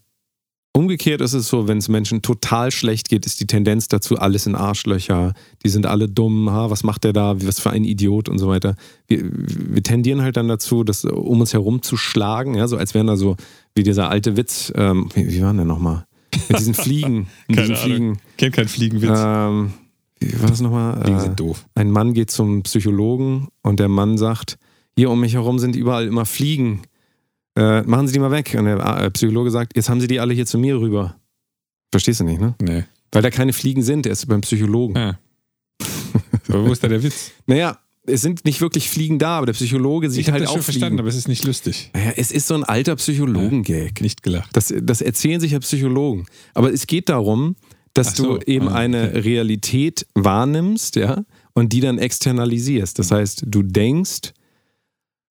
umgekehrt 0.73 1.21
ist 1.21 1.33
es 1.33 1.47
so, 1.47 1.67
wenn 1.67 1.77
es 1.77 1.89
Menschen 1.89 2.21
total 2.21 2.71
schlecht 2.71 3.09
geht, 3.09 3.25
ist 3.25 3.39
die 3.39 3.47
Tendenz 3.47 3.87
dazu, 3.87 4.17
alles 4.17 4.45
in 4.45 4.55
Arschlöcher, 4.55 5.33
die 5.63 5.69
sind 5.69 5.85
alle 5.85 6.07
dumm, 6.07 6.49
ha, 6.49 6.69
was 6.69 6.83
macht 6.83 7.03
der 7.03 7.13
da, 7.13 7.41
was 7.41 7.59
für 7.59 7.71
ein 7.71 7.83
Idiot 7.83 8.29
und 8.29 8.39
so 8.39 8.47
weiter. 8.47 8.75
Wir, 9.07 9.19
wir 9.23 9.83
tendieren 9.83 10.21
halt 10.21 10.37
dann 10.37 10.47
dazu, 10.47 10.83
das 10.83 11.03
um 11.05 11.39
uns 11.41 11.53
herum 11.53 11.81
zu 11.81 11.97
schlagen, 11.97 12.55
ja, 12.55 12.67
so 12.67 12.77
als 12.77 12.93
wären 12.93 13.07
da 13.07 13.17
so, 13.17 13.35
wie 13.75 13.83
dieser 13.83 14.09
alte 14.09 14.37
Witz, 14.37 14.71
ähm, 14.75 15.09
wie, 15.13 15.27
wie 15.27 15.41
war 15.41 15.49
denn 15.49 15.57
der 15.57 15.65
nochmal? 15.65 16.05
Mit 16.49 16.59
diesen 16.59 16.73
Fliegen, 16.73 17.27
mit 17.47 17.57
Keine 17.57 17.67
diesen 17.69 17.75
Ahnung. 17.75 17.97
Fliegen. 17.97 18.17
Kennt 18.37 18.55
kein 18.55 18.67
Fliegenwitz. 18.67 19.19
Ähm, 19.21 19.73
wie 20.19 20.41
war 20.41 20.49
das 20.49 20.61
nochmal? 20.61 21.01
Fliegen 21.01 21.17
Äh, 21.17 21.21
sind 21.21 21.39
doof. 21.39 21.65
ein 21.75 21.91
Mann 21.91 22.13
geht 22.13 22.31
zum 22.31 22.63
Psychologen 22.63 23.49
und 23.63 23.79
der 23.79 23.89
Mann 23.89 24.17
sagt, 24.17 24.57
hier 24.95 25.09
um 25.09 25.19
mich 25.19 25.33
herum 25.33 25.59
sind 25.59 25.75
überall 25.75 26.05
immer 26.07 26.25
Fliegen. 26.25 26.81
Äh, 27.55 27.81
machen 27.83 28.07
Sie 28.07 28.13
die 28.13 28.19
mal 28.19 28.31
weg. 28.31 28.55
Und 28.57 28.65
der 28.65 28.79
äh, 28.79 29.11
Psychologe 29.11 29.51
sagt, 29.51 29.75
jetzt 29.75 29.89
haben 29.89 30.01
Sie 30.01 30.07
die 30.07 30.19
alle 30.19 30.33
hier 30.33 30.45
zu 30.45 30.57
mir 30.57 30.79
rüber. 30.79 31.15
Verstehst 31.91 32.21
du 32.21 32.23
nicht, 32.23 32.39
ne? 32.39 32.55
Nee. 32.61 32.83
Weil 33.11 33.21
da 33.21 33.29
keine 33.29 33.53
Fliegen 33.53 33.83
sind, 33.83 34.05
er 34.05 34.13
ist 34.13 34.25
beim 34.27 34.41
Psychologen. 34.41 34.95
Ja. 34.95 35.19
Aber 36.47 36.65
wo 36.65 36.71
ist 36.71 36.83
da 36.83 36.87
der 36.87 37.03
Witz? 37.03 37.31
Naja, 37.45 37.77
es 38.07 38.21
sind 38.21 38.45
nicht 38.45 38.61
wirklich 38.61 38.89
Fliegen 38.89 39.19
da, 39.19 39.37
aber 39.37 39.47
der 39.47 39.53
Psychologe 39.53 40.09
sieht 40.09 40.21
Ich 40.21 40.27
habe 40.27 40.35
halt 40.35 40.43
das 40.43 40.49
auch 40.49 40.55
schon 40.55 40.63
verstanden, 40.63 40.95
Fliegen. 40.95 40.99
aber 41.01 41.09
es 41.09 41.15
ist 41.15 41.27
nicht 41.27 41.43
lustig. 41.43 41.91
Naja, 41.93 42.13
es 42.15 42.31
ist 42.31 42.47
so 42.47 42.55
ein 42.55 42.63
alter 42.63 42.95
Psychologen-Gag. 42.95 44.01
Nicht 44.01 44.23
gelacht. 44.23 44.49
Das, 44.53 44.73
das 44.81 45.01
erzählen 45.01 45.39
sich 45.39 45.51
ja 45.51 45.59
Psychologen. 45.59 46.25
Aber 46.53 46.73
es 46.73 46.87
geht 46.87 47.09
darum, 47.09 47.55
dass 47.93 48.15
so, 48.15 48.37
du 48.37 48.45
eben 48.45 48.69
ah, 48.69 48.75
eine 48.75 49.09
okay. 49.09 49.19
Realität 49.19 50.07
wahrnimmst, 50.15 50.95
ja, 50.95 51.23
und 51.53 51.73
die 51.73 51.81
dann 51.81 51.97
externalisierst. 51.99 52.97
Das 52.97 53.11
heißt, 53.11 53.43
du 53.45 53.61
denkst, 53.63 54.33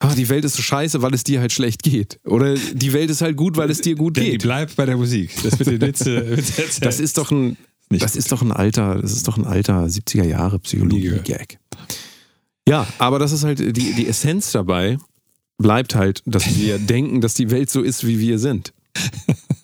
ah, 0.01 0.14
die 0.14 0.28
Welt 0.28 0.44
ist 0.44 0.57
so 0.57 0.62
scheiße, 0.62 1.03
weil 1.03 1.14
es 1.14 1.22
dir 1.22 1.40
halt 1.40 1.53
schlecht 1.53 1.82
geht. 1.82 2.18
Oder 2.24 2.55
die 2.55 2.92
Welt 2.92 3.11
ist 3.11 3.20
halt 3.22 3.36
gut, 3.36 3.57
weil 3.57 3.70
es 3.70 3.80
dir 3.80 3.94
gut 3.94 4.16
Danny, 4.16 4.30
geht. 4.30 4.42
bleib 4.42 4.74
bei 4.74 4.86
der 4.86 4.96
Musik. 4.96 5.30
Das 5.42 5.59
wird 5.59 5.68
Witze 5.80 6.26
erzählen. 6.26 6.68
Das 6.80 6.98
ist 6.98 7.16
doch 7.18 7.30
ein, 7.30 7.57
Nicht 7.90 8.03
das 8.03 8.16
ist 8.16 8.32
doch 8.32 8.42
ein 8.42 8.51
alter, 8.53 9.01
das 9.01 9.12
ist 9.12 9.28
doch 9.28 9.36
ein 9.36 9.44
alter 9.44 9.84
70er 9.84 10.24
Jahre 10.24 10.59
Psychologie-Gag. 10.59 11.59
Ja, 12.68 12.86
aber 12.98 13.18
das 13.18 13.32
ist 13.32 13.44
halt 13.44 13.59
die, 13.59 13.92
die 13.94 14.07
Essenz 14.07 14.53
dabei, 14.53 14.98
bleibt 15.59 15.94
halt, 15.94 16.22
dass 16.24 16.57
wir 16.57 16.78
denken, 16.94 17.20
dass 17.20 17.34
die 17.34 17.51
Welt 17.51 17.70
so 17.70 17.82
ist, 17.82 18.07
wie 18.07 18.18
wir 18.18 18.38
sind. 18.38 18.72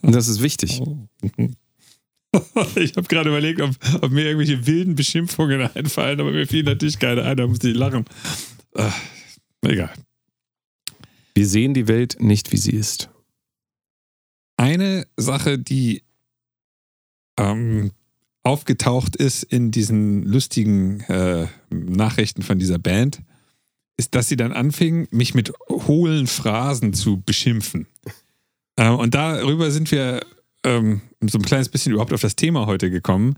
Und 0.02 0.14
das 0.14 0.28
ist 0.28 0.42
wichtig. 0.42 0.80
Ich 2.74 2.96
habe 2.96 3.08
gerade 3.08 3.30
überlegt, 3.30 3.62
ob, 3.62 3.70
ob 4.02 4.10
mir 4.10 4.24
irgendwelche 4.26 4.66
wilden 4.66 4.94
Beschimpfungen 4.94 5.70
einfallen, 5.74 6.20
aber 6.20 6.32
mir 6.32 6.46
fiel 6.46 6.64
natürlich 6.64 6.98
keine 6.98 7.22
ein, 7.22 7.36
da 7.36 7.46
musste 7.46 7.70
ich 7.70 7.76
lachen. 7.76 8.04
Ah, 8.74 8.92
egal. 9.62 9.90
Wir 11.36 11.46
sehen 11.46 11.74
die 11.74 11.86
Welt 11.86 12.16
nicht, 12.18 12.50
wie 12.50 12.56
sie 12.56 12.70
ist. 12.70 13.10
Eine 14.56 15.06
Sache, 15.18 15.58
die 15.58 16.02
ähm, 17.38 17.92
aufgetaucht 18.42 19.16
ist 19.16 19.42
in 19.42 19.70
diesen 19.70 20.22
lustigen 20.22 21.00
äh, 21.00 21.46
Nachrichten 21.68 22.40
von 22.40 22.58
dieser 22.58 22.78
Band, 22.78 23.20
ist, 23.98 24.14
dass 24.14 24.30
sie 24.30 24.36
dann 24.36 24.52
anfingen, 24.52 25.08
mich 25.10 25.34
mit 25.34 25.52
hohlen 25.68 26.26
Phrasen 26.26 26.94
zu 26.94 27.20
beschimpfen. 27.20 27.86
Äh, 28.76 28.88
und 28.88 29.14
darüber 29.14 29.70
sind 29.70 29.90
wir 29.90 30.24
ähm, 30.64 31.02
so 31.20 31.36
ein 31.36 31.44
kleines 31.44 31.68
bisschen 31.68 31.92
überhaupt 31.92 32.14
auf 32.14 32.22
das 32.22 32.36
Thema 32.36 32.64
heute 32.64 32.90
gekommen, 32.90 33.36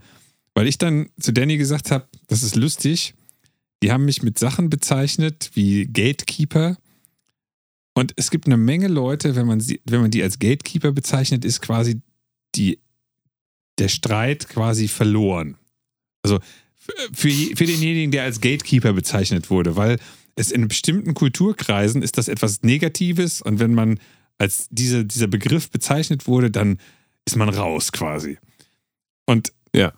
weil 0.53 0.67
ich 0.67 0.77
dann 0.77 1.09
zu 1.19 1.33
Danny 1.33 1.57
gesagt 1.57 1.91
habe, 1.91 2.07
das 2.27 2.43
ist 2.43 2.55
lustig. 2.55 3.13
Die 3.83 3.91
haben 3.91 4.05
mich 4.05 4.23
mit 4.23 4.39
Sachen 4.39 4.69
bezeichnet 4.69 5.51
wie 5.53 5.85
Gatekeeper. 5.85 6.77
Und 7.99 8.13
es 8.15 8.31
gibt 8.31 8.45
eine 8.45 8.55
Menge 8.55 8.87
Leute, 8.87 9.35
wenn 9.35 9.45
man, 9.45 9.59
sie, 9.59 9.81
wenn 9.83 9.99
man 9.99 10.09
die 10.09 10.23
als 10.23 10.39
Gatekeeper 10.39 10.93
bezeichnet, 10.93 11.43
ist 11.43 11.59
quasi 11.61 12.01
die, 12.55 12.79
der 13.77 13.89
Streit 13.89 14.47
quasi 14.47 14.87
verloren. 14.87 15.57
Also 16.23 16.39
für, 17.11 17.29
für 17.29 17.65
denjenigen, 17.65 18.11
der 18.11 18.23
als 18.23 18.39
Gatekeeper 18.39 18.93
bezeichnet 18.93 19.49
wurde, 19.49 19.75
weil 19.75 19.99
es 20.37 20.49
in 20.49 20.69
bestimmten 20.69 21.13
Kulturkreisen 21.13 22.01
ist 22.01 22.17
das 22.17 22.29
etwas 22.29 22.63
Negatives 22.63 23.41
und 23.41 23.59
wenn 23.59 23.73
man 23.73 23.99
als 24.37 24.69
diese, 24.71 25.03
dieser 25.03 25.27
Begriff 25.27 25.69
bezeichnet 25.69 26.25
wurde, 26.25 26.49
dann 26.49 26.77
ist 27.25 27.35
man 27.35 27.49
raus 27.49 27.91
quasi. 27.91 28.37
Und 29.25 29.51
Ja. 29.75 29.91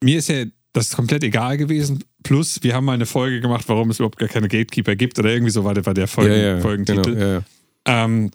mir 0.00 0.18
ist 0.20 0.28
ja 0.28 0.44
das 0.72 0.90
komplett 0.90 1.24
egal 1.24 1.56
gewesen. 1.56 2.04
Plus, 2.22 2.62
wir 2.62 2.74
haben 2.74 2.84
mal 2.84 2.92
eine 2.92 3.06
Folge 3.06 3.40
gemacht, 3.40 3.64
warum 3.68 3.90
es 3.90 3.98
überhaupt 3.98 4.18
gar 4.18 4.28
keine 4.28 4.48
Gatekeeper 4.48 4.96
gibt 4.96 5.18
oder 5.18 5.30
irgendwie 5.30 5.50
so 5.50 5.64
war 5.64 5.74
der, 5.74 5.84
war 5.86 5.94
der 5.94 6.06
Folgen, 6.06 6.60
Folgentitel. 6.60 7.14
Genau, 7.14 7.20
ja, 7.20 7.32
ja. 7.34 8.04
Ähm, 8.04 8.30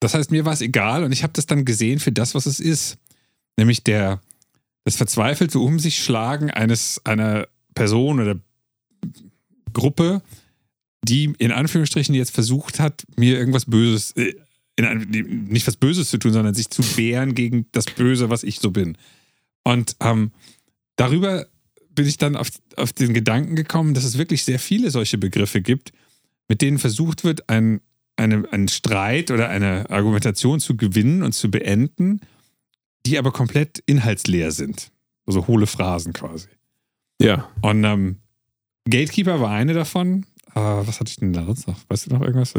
das 0.00 0.14
heißt, 0.14 0.30
mir 0.30 0.44
war 0.44 0.52
es 0.52 0.60
egal 0.60 1.04
und 1.04 1.12
ich 1.12 1.22
habe 1.22 1.32
das 1.32 1.46
dann 1.46 1.64
gesehen 1.64 1.98
für 2.00 2.12
das, 2.12 2.34
was 2.34 2.46
es 2.46 2.60
ist. 2.60 2.98
Nämlich 3.56 3.82
der, 3.82 4.20
das 4.84 4.96
verzweifelte 4.96 5.58
Um 5.58 5.78
sich 5.78 6.02
schlagen 6.02 6.50
eines, 6.50 7.00
einer 7.04 7.48
Person 7.74 8.20
oder 8.20 8.38
Gruppe, 9.72 10.22
die 11.02 11.32
in 11.38 11.52
Anführungsstrichen 11.52 12.14
jetzt 12.14 12.30
versucht 12.30 12.80
hat, 12.80 13.04
mir 13.16 13.38
irgendwas 13.38 13.66
Böses, 13.66 14.12
äh, 14.12 14.34
in, 14.76 15.46
nicht 15.48 15.66
was 15.66 15.76
Böses 15.76 16.10
zu 16.10 16.18
tun, 16.18 16.32
sondern 16.32 16.54
sich 16.54 16.70
zu 16.70 16.82
wehren 16.96 17.34
gegen 17.34 17.66
das 17.72 17.86
Böse, 17.86 18.30
was 18.30 18.44
ich 18.44 18.60
so 18.60 18.70
bin. 18.70 18.96
Und 19.64 19.96
ähm, 20.00 20.30
darüber 20.98 21.46
bin 21.94 22.06
ich 22.06 22.18
dann 22.18 22.36
auf, 22.36 22.48
auf 22.76 22.92
den 22.92 23.14
Gedanken 23.14 23.56
gekommen, 23.56 23.94
dass 23.94 24.04
es 24.04 24.18
wirklich 24.18 24.44
sehr 24.44 24.58
viele 24.58 24.90
solche 24.90 25.16
Begriffe 25.16 25.62
gibt, 25.62 25.92
mit 26.48 26.60
denen 26.60 26.78
versucht 26.78 27.24
wird, 27.24 27.48
ein, 27.48 27.80
eine, 28.16 28.46
einen 28.52 28.68
Streit 28.68 29.30
oder 29.30 29.48
eine 29.48 29.88
Argumentation 29.90 30.60
zu 30.60 30.76
gewinnen 30.76 31.22
und 31.22 31.32
zu 31.32 31.50
beenden, 31.50 32.20
die 33.06 33.18
aber 33.18 33.32
komplett 33.32 33.82
inhaltsleer 33.86 34.52
sind. 34.52 34.92
Also 35.26 35.46
hohle 35.46 35.66
Phrasen 35.66 36.12
quasi. 36.12 36.48
ja. 37.20 37.48
Und 37.62 37.84
ähm, 37.84 38.16
Gatekeeper 38.88 39.40
war 39.40 39.50
eine 39.50 39.74
davon. 39.74 40.24
Äh, 40.54 40.60
was 40.60 41.00
hatte 41.00 41.10
ich 41.10 41.16
denn 41.16 41.32
da 41.32 41.44
sonst 41.44 41.66
noch? 41.66 41.78
Weißt 41.88 42.06
du 42.06 42.14
noch 42.14 42.22
irgendwas? 42.22 42.54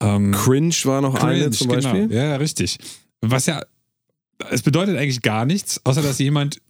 Ähm, 0.00 0.32
Cringe 0.32 0.74
war 0.84 1.00
noch 1.00 1.14
eine 1.14 1.40
Cringe, 1.40 1.50
zum 1.50 1.68
Beispiel. 1.68 2.08
Genau. 2.08 2.14
Ja, 2.14 2.36
richtig. 2.36 2.78
Was 3.20 3.46
ja, 3.46 3.62
es 4.50 4.62
bedeutet 4.62 4.96
eigentlich 4.96 5.22
gar 5.22 5.44
nichts, 5.44 5.84
außer 5.84 6.02
dass 6.02 6.18
jemand 6.18 6.60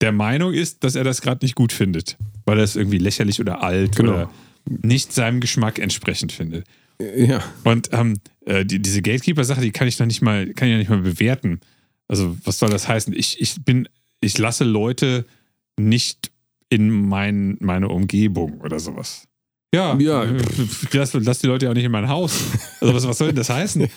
der 0.00 0.12
Meinung 0.12 0.52
ist, 0.52 0.82
dass 0.84 0.94
er 0.94 1.04
das 1.04 1.20
gerade 1.20 1.44
nicht 1.44 1.54
gut 1.54 1.72
findet, 1.72 2.16
weil 2.46 2.58
er 2.58 2.64
es 2.64 2.76
irgendwie 2.76 2.98
lächerlich 2.98 3.40
oder 3.40 3.62
alt 3.62 3.96
Genau. 3.96 4.12
oder 4.12 4.30
nicht 4.66 5.12
seinem 5.12 5.40
Geschmack 5.40 5.78
entsprechend 5.78 6.32
findet. 6.32 6.66
Ja. 7.16 7.42
Und 7.64 7.88
ähm, 7.92 8.18
äh, 8.44 8.64
die, 8.64 8.80
diese 8.80 9.00
Gatekeeper-Sache, 9.02 9.60
die 9.62 9.70
kann 9.70 9.88
ich 9.88 9.98
noch 9.98 10.06
nicht 10.06 10.20
mal, 10.22 10.46
kann 10.52 10.68
ich 10.68 10.72
noch 10.74 10.78
nicht 10.78 10.90
mal 10.90 10.98
bewerten. 11.00 11.60
Also, 12.08 12.36
was 12.44 12.58
soll 12.58 12.68
das 12.70 12.88
heißen? 12.88 13.14
Ich, 13.16 13.40
ich 13.40 13.62
bin, 13.64 13.88
ich 14.20 14.36
lasse 14.36 14.64
Leute 14.64 15.24
nicht 15.78 16.30
in 16.68 16.90
mein, 16.90 17.56
meine 17.60 17.88
Umgebung 17.88 18.60
oder 18.60 18.78
sowas. 18.80 19.24
Ja, 19.74 19.96
Ja. 19.98 20.24
äh, 20.24 20.36
ich 20.82 20.92
lass, 20.92 21.14
lass 21.14 21.38
die 21.38 21.46
Leute 21.46 21.66
ja 21.66 21.70
auch 21.70 21.74
nicht 21.76 21.84
in 21.84 21.92
mein 21.92 22.08
Haus. 22.08 22.38
Also, 22.80 22.94
was, 22.94 23.06
was 23.06 23.18
soll 23.18 23.28
denn 23.28 23.36
das 23.36 23.48
heißen? 23.50 23.88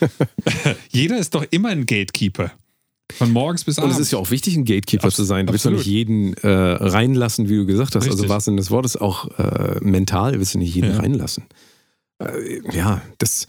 Jeder 0.89 1.17
ist 1.17 1.35
doch 1.35 1.45
immer 1.51 1.69
ein 1.69 1.85
Gatekeeper. 1.85 2.51
Von 3.17 3.31
morgens 3.31 3.63
bis 3.63 3.77
Und 3.77 3.85
abends. 3.85 3.97
es 3.99 4.07
ist 4.07 4.11
ja 4.11 4.17
auch 4.19 4.31
wichtig, 4.31 4.55
ein 4.55 4.65
Gatekeeper 4.65 5.05
Abs- 5.07 5.15
zu 5.15 5.23
sein. 5.23 5.45
Du 5.47 5.53
willst 5.53 5.65
doch 5.65 5.71
nicht 5.71 5.85
jeden 5.85 6.33
äh, 6.35 6.47
reinlassen, 6.47 7.49
wie 7.49 7.55
du 7.57 7.65
gesagt 7.65 7.95
hast. 7.95 8.03
Also 8.03 8.11
Richtig. 8.23 8.29
was 8.29 8.47
in 8.47 8.57
des 8.57 8.71
Wortes 8.71 8.97
auch 8.97 9.27
äh, 9.39 9.77
mental 9.81 10.37
willst 10.39 10.53
du 10.53 10.59
nicht 10.59 10.73
jeden 10.75 10.91
Ja. 10.91 10.97
reinlassen. 10.99 11.43
Äh, 12.19 12.59
ja, 12.75 13.01
das 13.17 13.47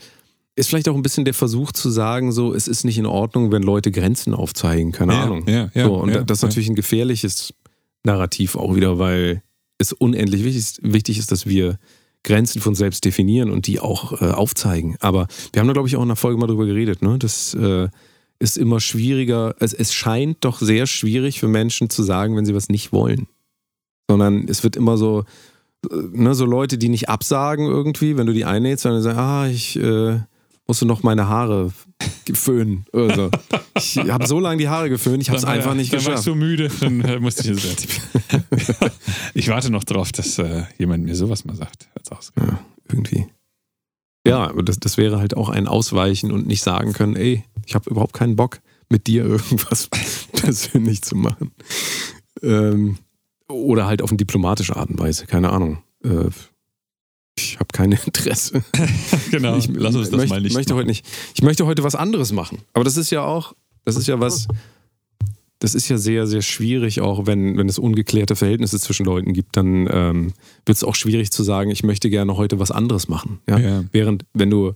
ist 0.55 0.69
vielleicht 0.69 0.87
auch 0.89 0.95
ein 0.95 1.01
bisschen 1.01 1.25
der 1.25 1.33
Versuch 1.33 1.71
zu 1.71 1.89
sagen, 1.89 2.31
so, 2.31 2.53
es 2.53 2.67
ist 2.67 2.85
nicht 2.85 2.97
in 2.97 3.05
Ordnung, 3.05 3.51
wenn 3.51 3.61
Leute 3.63 3.91
Grenzen 3.91 4.33
aufzeigen, 4.33 4.91
keine 4.91 5.13
Ja, 5.13 5.23
Ahnung. 5.23 5.43
ja, 5.47 5.69
ja, 5.73 5.85
so, 5.85 5.95
und 5.95 6.09
ja, 6.13 6.23
das 6.23 6.39
ist 6.39 6.43
natürlich 6.43 6.69
ein 6.69 6.75
gefährliches 6.75 7.53
Narrativ 8.03 8.55
auch 8.55 8.75
wieder, 8.75 8.97
weil 8.99 9.41
es 9.77 9.91
unendlich 9.91 10.43
wichtig 10.43 10.57
ist, 10.61 10.79
wichtig 10.83 11.17
ist, 11.17 11.31
dass 11.31 11.45
wir 11.45 11.77
Grenzen 12.23 12.61
von 12.61 12.73
selbst 12.73 13.03
definieren 13.05 13.51
und 13.51 13.67
die 13.67 13.79
auch 13.79 14.21
äh, 14.21 14.25
aufzeigen. 14.31 14.95
Aber 14.99 15.27
wir 15.53 15.59
haben 15.59 15.67
da, 15.67 15.73
glaube 15.73 15.87
ich, 15.87 15.95
auch 15.97 16.01
in 16.01 16.07
der 16.07 16.15
Folge 16.15 16.39
mal 16.39 16.47
drüber 16.47 16.65
geredet, 16.65 17.01
ne? 17.01 17.17
Das 17.19 17.53
äh, 17.53 17.89
ist 18.45 18.57
immer 18.57 18.79
schwieriger. 18.79 19.55
Es, 19.59 19.73
es 19.73 19.93
scheint 19.93 20.37
doch 20.45 20.59
sehr 20.59 20.85
schwierig 20.85 21.39
für 21.39 21.47
Menschen 21.47 21.89
zu 21.89 22.03
sagen, 22.03 22.37
wenn 22.37 22.45
sie 22.45 22.53
was 22.53 22.69
nicht 22.69 22.93
wollen. 22.93 23.27
Sondern 24.07 24.47
es 24.47 24.63
wird 24.63 24.75
immer 24.75 24.97
so, 24.97 25.23
äh, 25.91 25.95
ne, 26.11 26.35
so 26.35 26.45
Leute, 26.45 26.77
die 26.77 26.89
nicht 26.89 27.09
absagen 27.09 27.65
irgendwie, 27.65 28.17
wenn 28.17 28.27
du 28.27 28.33
die 28.33 28.45
einlädst, 28.45 28.83
sondern 28.83 29.01
sagen, 29.01 29.17
ah, 29.17 29.47
ich 29.47 29.75
äh, 29.77 30.19
musste 30.67 30.85
noch 30.85 31.01
meine 31.01 31.27
Haare 31.27 31.71
föhnen. 32.33 32.85
Also, 32.93 33.31
ich 33.77 33.97
habe 33.97 34.27
so 34.27 34.39
lange 34.39 34.57
die 34.57 34.69
Haare 34.69 34.89
geföhnt, 34.89 35.23
ich 35.23 35.29
habe 35.29 35.37
es 35.37 35.43
Dann 35.43 35.53
einfach 35.53 35.73
nicht 35.73 35.91
dann 35.91 36.05
war 36.05 36.13
ich 36.13 36.19
geschafft. 36.19 36.23
so 36.25 36.35
müde, 36.35 36.69
dann 36.81 37.01
äh, 37.01 37.19
musste 37.19 37.51
ich 37.51 37.63
es 37.63 37.87
Ich 39.33 39.47
warte 39.47 39.71
noch 39.71 39.83
drauf, 39.83 40.11
dass 40.11 40.37
äh, 40.37 40.65
jemand 40.77 41.03
mir 41.03 41.15
sowas 41.15 41.45
mal 41.45 41.55
sagt. 41.55 41.89
Als. 41.95 42.31
Ja, 42.37 42.59
irgendwie. 42.89 43.25
Ja, 44.25 44.49
aber 44.49 44.63
das, 44.63 44.79
das 44.79 44.97
wäre 44.97 45.19
halt 45.19 45.37
auch 45.37 45.49
ein 45.49 45.67
Ausweichen 45.67 46.31
und 46.31 46.47
nicht 46.47 46.63
sagen 46.63 46.93
können, 46.93 47.15
ey, 47.15 47.43
ich 47.65 47.75
habe 47.75 47.89
überhaupt 47.89 48.13
keinen 48.13 48.35
Bock, 48.35 48.59
mit 48.89 49.07
dir 49.07 49.23
irgendwas 49.25 49.89
persönlich 50.33 51.01
zu 51.01 51.15
machen. 51.15 51.51
Ähm, 52.41 52.97
oder 53.47 53.85
halt 53.85 54.01
auf 54.01 54.09
eine 54.09 54.17
diplomatische 54.17 54.75
Art 54.75 54.89
und 54.89 54.99
Weise, 54.99 55.27
keine 55.27 55.51
Ahnung. 55.51 55.83
Äh, 56.03 56.29
ich 57.37 57.59
habe 57.59 57.67
kein 57.73 57.91
Interesse. 57.91 58.63
Genau, 59.31 59.57
ich 59.57 59.67
lass 59.67 59.95
uns 59.95 60.09
das 60.09 60.17
möchte, 60.17 60.33
mal 60.33 60.41
nicht. 60.41 60.53
möchte 60.53 60.73
machen. 60.73 60.79
heute 60.79 60.87
nicht. 60.87 61.05
Ich 61.33 61.41
möchte 61.41 61.65
heute 61.65 61.83
was 61.83 61.95
anderes 61.95 62.31
machen. 62.31 62.59
Aber 62.73 62.83
das 62.83 62.95
ist 62.95 63.09
ja 63.11 63.23
auch, 63.23 63.53
das 63.83 63.97
ist 63.97 64.07
ja 64.07 64.19
was, 64.19 64.47
das 65.65 65.73
ist 65.73 65.89
ja 65.89 65.97
sehr, 65.97 66.27
sehr 66.27 66.43
schwierig, 66.43 67.01
auch 67.01 67.25
wenn, 67.25 67.57
wenn 67.57 67.67
es 67.67 67.79
ungeklärte 67.79 68.35
Verhältnisse 68.35 68.79
zwischen 68.79 69.03
Leuten 69.03 69.33
gibt, 69.33 69.57
dann 69.57 69.89
ähm, 69.91 70.33
wird 70.63 70.77
es 70.77 70.83
auch 70.83 70.93
schwierig 70.93 71.31
zu 71.31 71.41
sagen, 71.41 71.71
ich 71.71 71.83
möchte 71.83 72.11
gerne 72.11 72.37
heute 72.37 72.59
was 72.59 72.69
anderes 72.69 73.07
machen. 73.07 73.39
Ja? 73.49 73.57
Ja. 73.57 73.83
Während, 73.91 74.25
wenn 74.33 74.51
du 74.51 74.73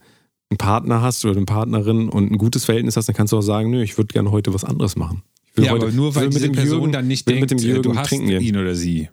einen 0.49 0.57
Partner 0.57 1.03
hast 1.03 1.23
oder 1.25 1.37
eine 1.37 1.45
Partnerin 1.45 2.09
und 2.09 2.31
ein 2.31 2.39
gutes 2.39 2.65
Verhältnis 2.65 2.97
hast, 2.97 3.07
dann 3.07 3.15
kannst 3.15 3.33
du 3.33 3.37
auch 3.37 3.41
sagen, 3.41 3.69
nö, 3.69 3.83
ich 3.83 3.99
würde 3.99 4.11
gerne 4.11 4.31
heute 4.31 4.51
was 4.51 4.63
anderes 4.63 4.95
machen. 4.95 5.21
Ich 5.51 5.57
will 5.57 5.65
Ja, 5.65 5.71
heute, 5.73 5.85
aber 5.85 5.95
nur 5.95 6.15
weil 6.15 6.29
diese 6.29 6.49
Person 6.49 6.91
dann 6.91 7.07
nicht 7.07 7.29
denkt, 7.29 7.41
mit 7.41 7.51
dem 7.51 7.59
äh, 7.59 7.61
Jürgen 7.61 7.83
du 7.83 7.95
hast 7.95 8.09
trinken 8.09 8.29
ihn 8.29 8.57
oder 8.57 8.73
sie. 8.73 9.09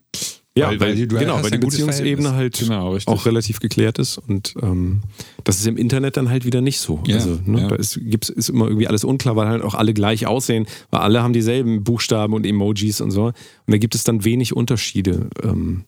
Ja, 0.57 0.71
weil, 0.71 0.81
weil, 0.81 0.99
weil 0.99 1.19
genau, 1.19 1.43
weil 1.43 1.51
die 1.51 1.59
Beziehungsebene 1.59 2.33
halt 2.33 2.59
Genau, 2.59 2.97
auch 3.05 3.27
relativ 3.27 3.61
geklärt 3.61 3.99
ist 3.99 4.17
und 4.17 4.55
ähm, 4.63 5.03
das 5.45 5.59
ist 5.59 5.67
im 5.67 5.77
Internet 5.77 6.17
dann 6.17 6.31
halt 6.31 6.47
wieder 6.47 6.63
nicht 6.63 6.81
so. 6.81 7.03
Ja, 7.07 7.17
also 7.17 7.39
ne, 7.45 7.61
ja. 7.61 7.69
da 7.69 7.77
ist, 7.77 8.01
gibt's, 8.03 8.31
ist 8.31 8.49
immer 8.49 8.67
irgendwie 8.67 8.89
alles 8.89 9.05
unklar, 9.05 9.37
weil 9.37 9.49
halt 9.49 9.63
auch 9.63 9.75
alle 9.75 9.93
gleich 9.93 10.27
aussehen, 10.27 10.67
weil 10.91 11.01
alle 11.01 11.23
haben 11.23 11.35
dieselben 11.35 11.85
Buchstaben 11.85 12.33
und 12.33 12.47
Emojis 12.47 13.03
und 13.03 13.11
so. 13.11 13.27
Und 13.27 13.35
da 13.67 13.77
gibt 13.77 13.95
es 13.95 14.05
dann 14.05 14.25
wenig 14.25 14.57
Unterschiede 14.57 15.29
ähm, 15.43 15.85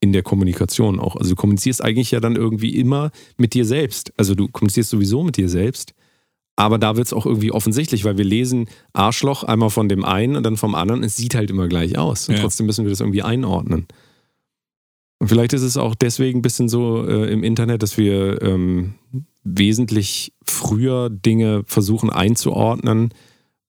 in 0.00 0.12
der 0.12 0.22
Kommunikation 0.22 0.98
auch. 0.98 1.14
Also 1.14 1.30
du 1.30 1.36
kommunizierst 1.36 1.84
eigentlich 1.84 2.10
ja 2.10 2.20
dann 2.20 2.34
irgendwie 2.34 2.74
immer 2.76 3.12
mit 3.36 3.54
dir 3.54 3.64
selbst. 3.64 4.12
Also 4.16 4.34
du 4.34 4.48
kommunizierst 4.48 4.90
sowieso 4.90 5.22
mit 5.22 5.36
dir 5.36 5.48
selbst. 5.48 5.94
Aber 6.60 6.76
da 6.78 6.94
wird 6.96 7.06
es 7.06 7.12
auch 7.14 7.24
irgendwie 7.24 7.52
offensichtlich, 7.52 8.04
weil 8.04 8.18
wir 8.18 8.24
lesen 8.24 8.68
Arschloch 8.92 9.44
einmal 9.44 9.70
von 9.70 9.88
dem 9.88 10.04
einen 10.04 10.36
und 10.36 10.42
dann 10.44 10.58
vom 10.58 10.74
anderen. 10.74 11.02
Es 11.02 11.16
sieht 11.16 11.34
halt 11.34 11.48
immer 11.50 11.68
gleich 11.68 11.96
aus. 11.96 12.28
Und 12.28 12.34
Ja. 12.34 12.42
trotzdem 12.42 12.66
müssen 12.66 12.84
wir 12.84 12.90
das 12.90 13.00
irgendwie 13.00 13.22
einordnen. 13.22 13.86
Und 15.20 15.28
vielleicht 15.28 15.54
ist 15.54 15.62
es 15.62 15.78
auch 15.78 15.94
deswegen 15.94 16.40
ein 16.40 16.42
bisschen 16.42 16.68
so 16.68 17.06
äh, 17.06 17.32
im 17.32 17.42
Internet, 17.44 17.82
dass 17.82 17.96
wir 17.96 18.42
ähm, 18.42 18.94
wesentlich 19.42 20.34
früher 20.44 21.08
Dinge 21.08 21.62
versuchen 21.66 22.10
einzuordnen, 22.10 23.14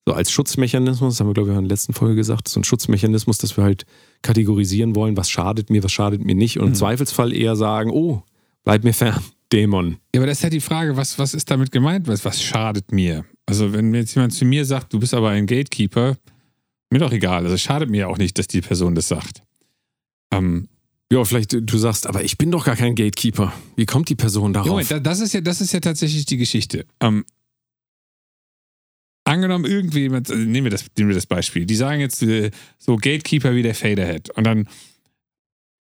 so 0.06 0.14
als 0.14 0.32
Schutzmechanismus, 0.32 1.14
das 1.14 1.20
haben 1.22 1.28
wir, 1.28 1.34
glaube 1.34 1.52
ich, 1.52 1.56
in 1.58 1.64
der 1.64 1.70
letzten 1.70 1.94
Folge 1.94 2.16
gesagt, 2.16 2.48
so 2.50 2.60
ein 2.60 2.64
Schutzmechanismus, 2.64 3.38
dass 3.38 3.56
wir 3.56 3.64
halt 3.64 3.86
kategorisieren 4.22 4.96
wollen, 4.96 5.16
was 5.16 5.30
schadet 5.30 5.70
mir, 5.70 5.84
was 5.84 5.92
schadet 5.92 6.26
mir 6.26 6.36
nicht 6.36 6.58
und 6.58 6.66
im 6.66 6.70
Mhm. 6.72 6.76
Zweifelsfall 6.76 7.32
eher 7.34 7.56
sagen, 7.56 7.92
oh, 7.92 8.24
bleib 8.66 8.84
mir 8.84 8.94
fern, 8.94 9.22
Dämon. 9.54 9.98
Ja, 10.14 10.22
aber 10.22 10.28
das 10.28 10.38
ist 10.40 10.44
ja 10.44 10.50
die 10.50 10.62
Frage, 10.62 10.96
was, 10.98 11.18
was 11.20 11.34
ist 11.34 11.50
damit 11.52 11.72
gemeint? 11.72 12.08
Was, 12.08 12.24
was 12.26 12.42
schadet 12.42 12.92
mir? 12.92 13.26
Also, 13.46 13.74
wenn 13.74 13.94
jetzt 13.94 14.16
jemand 14.16 14.34
zu 14.34 14.46
mir 14.46 14.66
sagt, 14.66 14.94
du 14.94 15.00
bist 15.00 15.14
aber 15.14 15.30
ein 15.30 15.46
Gatekeeper, 15.46 16.18
mir 16.90 17.00
doch 17.00 17.12
egal. 17.12 17.44
Also, 17.44 17.56
es 17.56 17.62
schadet 17.62 17.90
mir 17.90 18.08
auch 18.10 18.18
nicht, 18.18 18.38
dass 18.38 18.48
die 18.48 18.62
Person 18.62 18.96
das 18.96 19.08
sagt. 19.08 19.44
Ähm, 20.34 20.68
Ja, 21.12 21.24
vielleicht 21.26 21.52
du 21.54 21.78
sagst, 21.78 22.08
aber 22.08 22.24
ich 22.24 22.38
bin 22.38 22.52
doch 22.52 22.64
gar 22.66 22.78
kein 22.78 22.96
Gatekeeper. 22.96 23.52
Wie 23.76 23.86
kommt 23.86 24.08
die 24.08 24.16
Person 24.16 24.54
darauf? 24.54 24.70
Moment, 24.70 24.90
da- 24.92 25.00
das 25.00 25.20
ist 25.20 25.34
ja, 25.34 25.42
das 25.42 25.60
ist 25.60 25.74
ja 25.74 25.82
tatsächlich 25.82 26.26
die 26.26 26.38
Geschichte. 26.38 26.86
Ähm, 27.02 27.26
angenommen, 29.26 29.66
irgendjemand, 29.66 30.30
äh, 30.30 30.36
nehmen 30.36 30.66
wir, 30.66 30.72
das, 30.72 30.86
nehmen 30.98 31.10
wir 31.10 31.16
das 31.16 31.26
Beispiel, 31.26 31.66
die 31.66 31.76
sagen 31.76 32.00
jetzt 32.00 32.22
äh, 32.24 32.52
so 32.78 32.96
Gatekeeper 32.96 33.54
wie 33.56 33.64
der 33.64 33.76
Faderhead. 33.76 34.30
Und 34.32 34.46
dann 34.46 34.68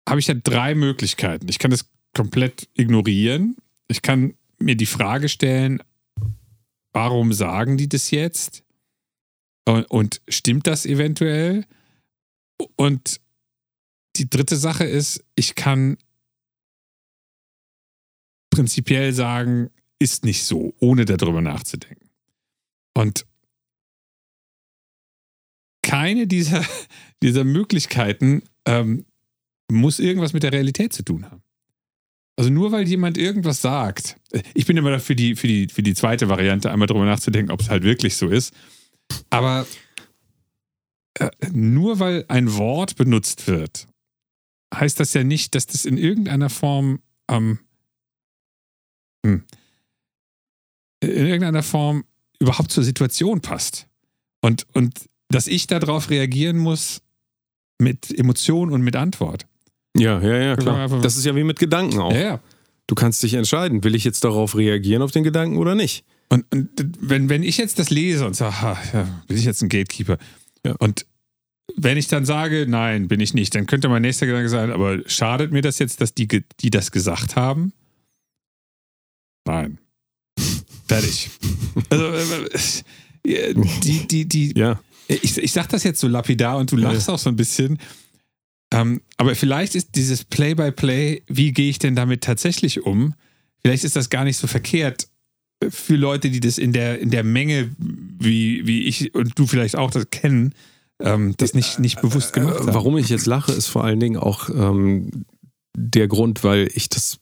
habe 0.08 0.20
ich 0.20 0.26
ja 0.26 0.34
drei 0.34 0.74
Möglichkeiten. 0.74 1.46
Ich 1.50 1.58
kann 1.58 1.70
das 1.70 1.89
komplett 2.14 2.68
ignorieren. 2.74 3.56
Ich 3.88 4.02
kann 4.02 4.34
mir 4.58 4.76
die 4.76 4.86
Frage 4.86 5.28
stellen, 5.28 5.82
warum 6.92 7.32
sagen 7.32 7.76
die 7.76 7.88
das 7.88 8.10
jetzt? 8.10 8.64
Und, 9.66 9.84
und 9.90 10.22
stimmt 10.28 10.66
das 10.66 10.86
eventuell? 10.86 11.66
Und 12.76 13.20
die 14.16 14.28
dritte 14.28 14.56
Sache 14.56 14.84
ist, 14.84 15.24
ich 15.34 15.54
kann 15.54 15.96
prinzipiell 18.50 19.12
sagen, 19.12 19.70
ist 19.98 20.24
nicht 20.24 20.44
so, 20.44 20.74
ohne 20.80 21.04
darüber 21.04 21.40
nachzudenken. 21.40 22.10
Und 22.94 23.26
keine 25.82 26.26
dieser, 26.26 26.64
dieser 27.22 27.44
Möglichkeiten 27.44 28.42
ähm, 28.66 29.06
muss 29.70 29.98
irgendwas 29.98 30.32
mit 30.32 30.42
der 30.42 30.52
Realität 30.52 30.92
zu 30.92 31.04
tun 31.04 31.30
haben. 31.30 31.42
Also 32.40 32.50
nur 32.50 32.72
weil 32.72 32.88
jemand 32.88 33.18
irgendwas 33.18 33.60
sagt, 33.60 34.16
ich 34.54 34.64
bin 34.64 34.78
immer 34.78 34.88
dafür 34.88 35.14
die, 35.14 35.36
für, 35.36 35.46
die, 35.46 35.68
für 35.68 35.82
die 35.82 35.92
zweite 35.92 36.30
Variante, 36.30 36.70
einmal 36.70 36.88
darüber 36.88 37.04
nachzudenken, 37.04 37.52
ob 37.52 37.60
es 37.60 37.68
halt 37.68 37.82
wirklich 37.82 38.16
so 38.16 38.28
ist. 38.28 38.54
Aber 39.28 39.66
äh, 41.18 41.28
nur 41.52 41.98
weil 41.98 42.24
ein 42.28 42.56
Wort 42.56 42.96
benutzt 42.96 43.46
wird, 43.46 43.88
heißt 44.74 44.98
das 44.98 45.12
ja 45.12 45.22
nicht, 45.22 45.54
dass 45.54 45.66
das 45.66 45.84
in 45.84 45.98
irgendeiner 45.98 46.48
Form 46.48 47.02
ähm, 47.28 47.58
hm, 49.22 49.44
in 51.00 51.10
irgendeiner 51.10 51.62
Form 51.62 52.06
überhaupt 52.38 52.70
zur 52.70 52.84
Situation 52.84 53.42
passt. 53.42 53.86
Und, 54.40 54.66
und 54.72 55.10
dass 55.28 55.46
ich 55.46 55.66
darauf 55.66 56.08
reagieren 56.08 56.56
muss 56.56 57.02
mit 57.76 58.18
Emotion 58.18 58.72
und 58.72 58.80
mit 58.80 58.96
Antwort. 58.96 59.46
Ja, 59.96 60.20
ja, 60.20 60.36
ja, 60.36 60.56
klar. 60.56 60.88
Das 61.00 61.16
ist 61.16 61.26
ja 61.26 61.34
wie 61.34 61.44
mit 61.44 61.58
Gedanken 61.58 61.98
auch. 61.98 62.12
Ja, 62.12 62.20
ja. 62.20 62.40
Du 62.86 62.94
kannst 62.94 63.22
dich 63.22 63.34
entscheiden, 63.34 63.84
will 63.84 63.94
ich 63.94 64.04
jetzt 64.04 64.24
darauf 64.24 64.56
reagieren 64.56 65.02
auf 65.02 65.10
den 65.12 65.22
Gedanken 65.22 65.58
oder 65.58 65.74
nicht? 65.74 66.04
Und, 66.28 66.44
und 66.52 66.68
wenn, 67.00 67.28
wenn 67.28 67.42
ich 67.42 67.56
jetzt 67.56 67.78
das 67.78 67.90
lese 67.90 68.26
und 68.26 68.34
sage, 68.34 68.60
ha, 68.62 68.78
ja, 68.92 69.22
bin 69.26 69.36
ich 69.36 69.44
jetzt 69.44 69.62
ein 69.62 69.68
Gatekeeper? 69.68 70.18
Ja. 70.64 70.74
Und 70.78 71.06
wenn 71.76 71.96
ich 71.96 72.08
dann 72.08 72.24
sage, 72.24 72.66
nein, 72.68 73.08
bin 73.08 73.20
ich 73.20 73.34
nicht, 73.34 73.54
dann 73.54 73.66
könnte 73.66 73.88
mein 73.88 74.02
nächster 74.02 74.26
Gedanke 74.26 74.48
sein, 74.48 74.72
aber 74.72 75.08
schadet 75.08 75.52
mir 75.52 75.62
das 75.62 75.78
jetzt, 75.78 76.00
dass 76.00 76.14
die, 76.14 76.26
die 76.60 76.70
das 76.70 76.90
gesagt 76.90 77.36
haben? 77.36 77.72
Nein. 79.44 79.78
Fertig. 80.86 81.30
also, 81.90 82.04
äh, 83.24 83.54
die, 83.54 84.06
die, 84.08 84.24
die, 84.28 84.58
Ja. 84.58 84.80
ich, 85.08 85.38
ich 85.38 85.52
sag 85.52 85.68
das 85.68 85.84
jetzt 85.84 86.00
so 86.00 86.08
lapidar 86.08 86.58
und 86.58 86.72
du 86.72 86.76
lachst 86.76 87.08
auch 87.08 87.18
so 87.18 87.30
ein 87.30 87.36
bisschen. 87.36 87.78
Ähm, 88.72 89.00
aber 89.16 89.34
vielleicht 89.34 89.74
ist 89.74 89.96
dieses 89.96 90.24
Play-by-Play, 90.24 91.22
wie 91.26 91.52
gehe 91.52 91.70
ich 91.70 91.78
denn 91.78 91.96
damit 91.96 92.22
tatsächlich 92.22 92.84
um, 92.84 93.14
vielleicht 93.62 93.84
ist 93.84 93.96
das 93.96 94.10
gar 94.10 94.24
nicht 94.24 94.36
so 94.36 94.46
verkehrt 94.46 95.08
für 95.68 95.96
Leute, 95.96 96.30
die 96.30 96.40
das 96.40 96.56
in 96.56 96.72
der, 96.72 97.00
in 97.00 97.10
der 97.10 97.24
Menge, 97.24 97.70
wie, 97.78 98.66
wie 98.66 98.84
ich 98.84 99.14
und 99.14 99.38
du 99.38 99.46
vielleicht 99.46 99.76
auch 99.76 99.90
das 99.90 100.10
kennen, 100.10 100.54
ähm, 101.00 101.34
das 101.36 101.54
nicht, 101.54 101.78
nicht 101.78 102.00
bewusst 102.00 102.32
gemacht 102.32 102.60
haben. 102.60 102.74
Warum 102.74 102.96
ich 102.96 103.08
jetzt 103.08 103.26
lache, 103.26 103.52
ist 103.52 103.66
vor 103.66 103.84
allen 103.84 104.00
Dingen 104.00 104.16
auch 104.16 104.48
ähm, 104.48 105.24
der 105.76 106.08
Grund, 106.08 106.44
weil 106.44 106.68
ich 106.74 106.88
das 106.88 107.18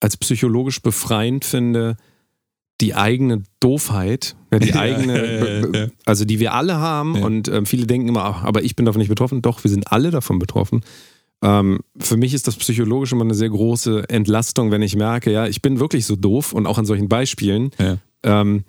als 0.00 0.16
psychologisch 0.16 0.80
befreiend 0.80 1.44
finde, 1.44 1.96
die 2.80 2.94
eigene 2.94 3.42
Doofheit, 3.60 4.36
die 4.52 4.68
Ja, 4.68 4.80
eigene, 4.80 5.40
ja, 5.40 5.46
ja, 5.46 5.80
ja. 5.84 5.86
also 6.04 6.24
die 6.24 6.38
wir 6.40 6.54
alle 6.54 6.76
haben 6.76 7.22
und 7.22 7.48
ähm, 7.48 7.66
viele 7.66 7.86
denken 7.86 8.08
immer, 8.08 8.24
ach, 8.24 8.44
aber 8.44 8.62
ich 8.62 8.76
bin 8.76 8.84
davon 8.84 8.98
nicht 8.98 9.08
betroffen. 9.08 9.42
Doch, 9.42 9.64
wir 9.64 9.70
sind 9.70 9.92
alle 9.92 10.10
davon 10.10 10.38
betroffen. 10.38 10.82
Ähm, 11.42 11.80
für 11.98 12.16
mich 12.16 12.34
ist 12.34 12.46
das 12.46 12.56
psychologisch 12.56 13.12
immer 13.12 13.24
eine 13.24 13.34
sehr 13.34 13.50
große 13.50 14.08
Entlastung, 14.08 14.70
wenn 14.70 14.82
ich 14.82 14.96
merke, 14.96 15.30
ja, 15.30 15.46
ich 15.46 15.62
bin 15.62 15.80
wirklich 15.80 16.06
so 16.06 16.16
doof 16.16 16.52
und 16.52 16.66
auch 16.66 16.78
an 16.78 16.86
solchen 16.86 17.08
Beispielen. 17.08 17.70
Ähm, 18.22 18.64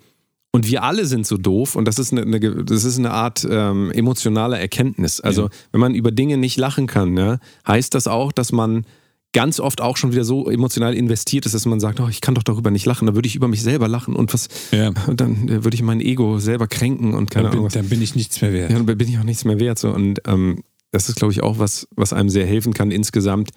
und 0.50 0.66
wir 0.66 0.82
alle 0.82 1.04
sind 1.04 1.26
so 1.26 1.36
doof 1.36 1.76
und 1.76 1.86
das 1.86 1.98
ist 1.98 2.12
eine, 2.12 2.22
eine, 2.22 2.64
das 2.64 2.84
ist 2.84 2.98
eine 2.98 3.10
Art 3.10 3.46
ähm, 3.48 3.90
emotionaler 3.92 4.58
Erkenntnis. 4.58 5.20
Also, 5.20 5.50
wenn 5.72 5.80
man 5.80 5.94
über 5.94 6.10
Dinge 6.10 6.38
nicht 6.38 6.56
lachen 6.56 6.86
kann, 6.86 7.16
ja, 7.16 7.38
heißt 7.66 7.94
das 7.94 8.06
auch, 8.06 8.32
dass 8.32 8.50
man 8.50 8.86
ganz 9.34 9.60
oft 9.60 9.80
auch 9.80 9.96
schon 9.96 10.12
wieder 10.12 10.24
so 10.24 10.48
emotional 10.50 10.94
investiert 10.94 11.44
ist, 11.46 11.54
dass 11.54 11.66
man 11.66 11.80
sagt, 11.80 12.00
oh, 12.00 12.08
ich 12.08 12.20
kann 12.20 12.34
doch 12.34 12.42
darüber 12.42 12.70
nicht 12.70 12.86
lachen, 12.86 13.06
dann 13.06 13.14
würde 13.14 13.28
ich 13.28 13.36
über 13.36 13.46
mich 13.48 13.62
selber 13.62 13.86
lachen 13.88 14.16
und 14.16 14.32
was, 14.32 14.48
Ja. 14.70 14.92
und 15.06 15.20
dann 15.20 15.48
äh, 15.48 15.64
würde 15.64 15.74
ich 15.74 15.82
mein 15.82 16.00
Ego 16.00 16.38
selber 16.38 16.66
kränken 16.66 17.14
und 17.14 17.30
keine 17.30 17.44
Dann 17.44 17.50
bin, 17.52 17.58
Ahnung 17.60 17.72
dann 17.72 17.88
bin 17.88 18.00
ich 18.02 18.14
nichts 18.14 18.40
mehr 18.40 18.52
wert. 18.52 18.70
Ja, 18.70 18.76
dann 18.78 18.86
bin 18.86 19.08
ich 19.08 19.18
auch 19.18 19.24
nichts 19.24 19.44
mehr 19.44 19.60
wert. 19.60 19.78
So. 19.78 19.90
Und 19.90 20.20
ähm, 20.26 20.62
das 20.90 21.08
ist, 21.08 21.16
glaube 21.16 21.32
ich, 21.32 21.42
auch 21.42 21.58
was, 21.58 21.86
was 21.94 22.12
einem 22.12 22.30
sehr 22.30 22.46
helfen 22.46 22.72
kann, 22.72 22.90
insgesamt 22.90 23.50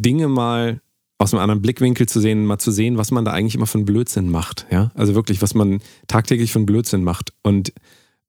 Dinge 0.00 0.26
mal 0.28 0.80
aus 1.18 1.32
einem 1.32 1.40
anderen 1.42 1.62
Blickwinkel 1.62 2.06
zu 2.08 2.18
sehen, 2.20 2.44
mal 2.44 2.58
zu 2.58 2.72
sehen, 2.72 2.98
was 2.98 3.12
man 3.12 3.24
da 3.24 3.30
eigentlich 3.32 3.54
immer 3.54 3.68
einen 3.72 3.84
Blödsinn 3.84 4.28
macht. 4.28 4.66
Ja? 4.72 4.90
Also 4.94 5.14
wirklich, 5.14 5.40
was 5.40 5.54
man 5.54 5.78
tagtäglich 6.08 6.54
einen 6.56 6.66
Blödsinn 6.66 7.04
macht. 7.04 7.32
Und 7.44 7.72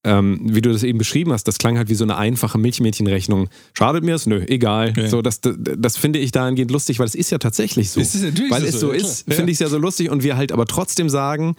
ähm, 0.06 0.40
wie 0.44 0.62
du 0.62 0.72
das 0.72 0.84
eben 0.84 1.00
beschrieben 1.00 1.34
hast, 1.34 1.46
das 1.48 1.58
klang 1.58 1.78
halt 1.78 1.90
wie 1.90 1.96
so 1.96 2.06
eine 2.06 2.16
einfache 2.16 2.58
Milchmädchenrechnung. 2.58 3.50
Schadet 3.74 4.04
mir 4.04 4.16
es? 4.16 4.28
Nö, 4.28 4.44
egal. 4.48 4.94
Ja. 4.96 5.10
So, 5.10 5.22
das, 5.22 5.42
das, 5.42 5.56
das 5.58 5.98
finde 5.98 6.20
ich 6.20 6.32
dahingehend 6.32 6.72
lustig, 6.72 7.00
weil 7.00 7.08
es 7.08 7.16
ist 7.16 7.32
ja 7.32 7.40
tatsächlich 7.40 7.90
so. 7.90 8.00
Es 8.00 8.14
ist 8.14 8.24
natürlich 8.24 8.52
weil 8.52 8.62
so, 8.62 8.68
es 8.68 8.80
so 8.80 8.94
ja, 8.94 9.00
ist, 9.00 9.26
finde 9.34 9.52
ich 9.52 9.56
es 9.56 9.60
ja 9.60 9.68
so 9.68 9.80
lustig 9.80 10.10
und 10.12 10.24
wir 10.24 10.38
halt 10.38 10.52
aber 10.52 10.66
trotzdem 10.66 11.10
sagen, 11.10 11.56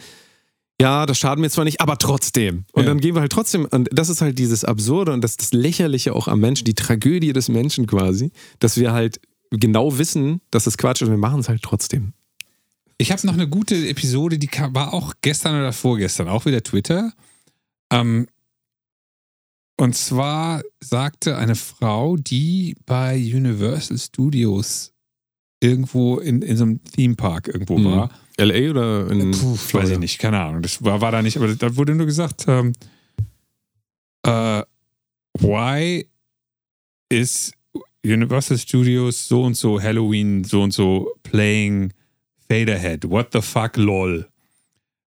ja, 0.81 1.07
das 1.07 1.19
schadet 1.19 1.41
mir 1.41 1.51
zwar 1.51 1.65
nicht, 1.65 1.81
aber 1.81 1.99
trotzdem. 1.99 2.65
Und 2.73 2.85
Ja. 2.85 2.91
dann 2.91 3.01
gehen 3.01 3.15
wir 3.15 3.21
halt 3.21 3.33
trotzdem, 3.33 3.65
und 3.65 3.89
das 3.93 4.09
ist 4.09 4.21
halt 4.21 4.39
dieses 4.39 4.65
Absurde 4.65 5.13
und 5.13 5.23
das, 5.23 5.37
das 5.37 5.53
Lächerliche 5.53 6.15
auch 6.15 6.29
am 6.29 6.39
Menschen, 6.41 6.65
die 6.67 6.75
Tragödie 6.75 7.33
des 7.33 7.49
Menschen 7.49 7.87
quasi, 7.87 8.31
dass 8.61 8.77
wir 8.77 8.93
halt 8.93 9.21
genau 9.51 9.99
wissen, 9.99 10.41
dass 10.51 10.67
es 10.67 10.77
Quatsch 10.79 11.03
ist 11.03 11.09
und 11.09 11.15
wir 11.15 11.19
machen 11.19 11.41
es 11.41 11.49
halt 11.49 11.63
trotzdem. 11.63 12.13
Ich 12.99 13.11
habe 13.11 13.27
noch 13.27 13.35
eine 13.35 13.49
gute 13.49 13.75
Episode, 13.89 14.39
die 14.39 14.47
kam, 14.47 14.75
war 14.75 14.95
auch 14.95 15.15
gestern 15.21 15.59
oder 15.59 15.73
vorgestern, 15.73 16.29
auch 16.29 16.47
wieder 16.47 16.63
Twitter. 16.63 17.13
Ähm, 17.91 18.27
und 19.77 19.95
zwar 19.95 20.63
sagte 20.81 21.37
eine 21.37 21.55
Frau, 21.55 22.17
die 22.17 22.77
bei 22.87 23.17
Universal 23.17 23.99
Studios 23.99 24.93
irgendwo 25.61 26.19
in, 26.19 26.43
in 26.43 26.57
so 26.57 26.65
einem 26.65 26.83
Theme 26.85 27.15
Park 27.17 27.49
irgendwo 27.49 27.79
Mhm. 27.79 27.85
war. 27.85 28.11
LA 28.39 28.71
oder 28.71 29.11
in 29.11 29.31
Puh, 29.31 29.57
weiß 29.73 29.91
ich 29.91 29.99
nicht, 29.99 30.19
keine 30.19 30.41
Ahnung. 30.41 30.61
Das 30.63 30.83
war, 30.85 31.01
war 31.01 31.11
da 31.13 31.23
nicht, 31.23 31.37
aber 31.39 31.55
da 31.55 31.75
wurde 31.77 31.95
nur 31.95 32.07
gesagt, 32.07 32.45
ähm, 32.49 32.73
äh, 34.23 34.63
why 35.39 36.07
is 37.09 37.53
Universal 38.05 38.59
Studios 38.59 39.27
so 39.27 39.43
und 39.45 39.55
so 39.57 39.81
Halloween 39.81 40.45
so 40.45 40.63
und 40.63 40.73
so 40.73 41.13
playing 41.23 41.93
Faderhead? 42.49 43.09
What 43.09 43.29
the 43.33 43.41
fuck, 43.41 43.77
lol. 43.77 44.29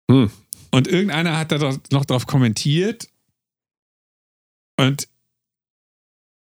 Hm. 0.10 0.30
Und 0.72 0.88
irgendeiner 0.88 1.38
hat 1.38 1.51
da 1.51 1.76
noch 1.91 2.05
drauf 2.05 2.28
kommentiert 2.28 3.08
und 4.78 5.07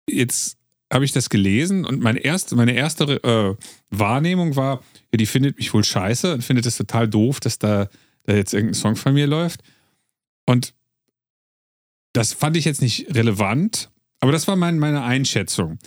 jetzt 0.08 0.58
habe 0.92 1.04
ich 1.04 1.12
das 1.12 1.28
gelesen 1.28 1.84
und 1.84 2.00
meine 2.00 2.20
erste, 2.20 2.56
meine 2.56 2.72
erste 2.72 3.22
äh, 3.22 3.64
Wahrnehmung 3.90 4.56
war, 4.56 4.82
ja, 5.12 5.18
die 5.18 5.26
findet 5.26 5.58
mich 5.58 5.72
wohl 5.74 5.84
scheiße 5.84 6.32
und 6.34 6.42
findet 6.42 6.66
es 6.66 6.76
total 6.76 7.08
doof, 7.08 7.40
dass 7.40 7.58
da, 7.58 7.88
da 8.24 8.34
jetzt 8.34 8.54
irgendein 8.54 8.74
Song 8.74 8.96
von 8.96 9.12
mir 9.12 9.26
läuft. 9.26 9.62
Und 10.46 10.74
das 12.14 12.32
fand 12.32 12.56
ich 12.56 12.64
jetzt 12.64 12.80
nicht 12.80 13.14
relevant, 13.14 13.90
aber 14.20 14.32
das 14.32 14.48
war 14.48 14.56
mein, 14.56 14.78
meine 14.78 15.02
Einschätzung. 15.02 15.78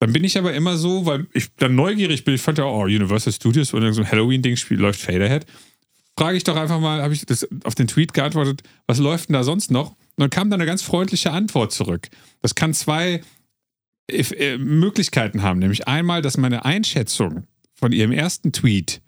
Dann 0.00 0.12
bin 0.12 0.24
ich 0.24 0.36
aber 0.36 0.52
immer 0.52 0.76
so, 0.76 1.06
weil 1.06 1.26
ich 1.32 1.54
dann 1.56 1.74
neugierig 1.74 2.24
bin, 2.24 2.34
ich 2.34 2.42
fand 2.42 2.58
ja, 2.58 2.64
oh, 2.64 2.82
Universal 2.82 3.32
Studios 3.32 3.72
und 3.72 3.92
so 3.94 4.02
ein 4.02 4.10
Halloween-Ding 4.10 4.58
läuft 4.70 5.00
Faderhead. 5.00 5.46
Frage 6.18 6.36
ich 6.36 6.44
doch 6.44 6.56
einfach 6.56 6.80
mal, 6.80 7.02
habe 7.02 7.14
ich 7.14 7.24
das 7.24 7.48
auf 7.64 7.74
den 7.74 7.86
Tweet 7.86 8.12
geantwortet, 8.12 8.62
was 8.86 8.98
läuft 8.98 9.28
denn 9.28 9.34
da 9.34 9.44
sonst 9.44 9.70
noch? 9.70 9.96
Und 10.22 10.32
dann 10.32 10.38
kam 10.38 10.50
da 10.50 10.54
eine 10.54 10.66
ganz 10.66 10.82
freundliche 10.82 11.32
Antwort 11.32 11.72
zurück. 11.72 12.08
Das 12.42 12.54
kann 12.54 12.74
zwei 12.74 13.22
äh, 14.06 14.56
Möglichkeiten 14.56 15.42
haben. 15.42 15.58
Nämlich 15.58 15.88
einmal, 15.88 16.22
dass 16.22 16.36
meine 16.36 16.64
Einschätzung 16.64 17.48
von 17.74 17.90
ihrem 17.90 18.12
ersten 18.12 18.52
Tweet 18.52 19.00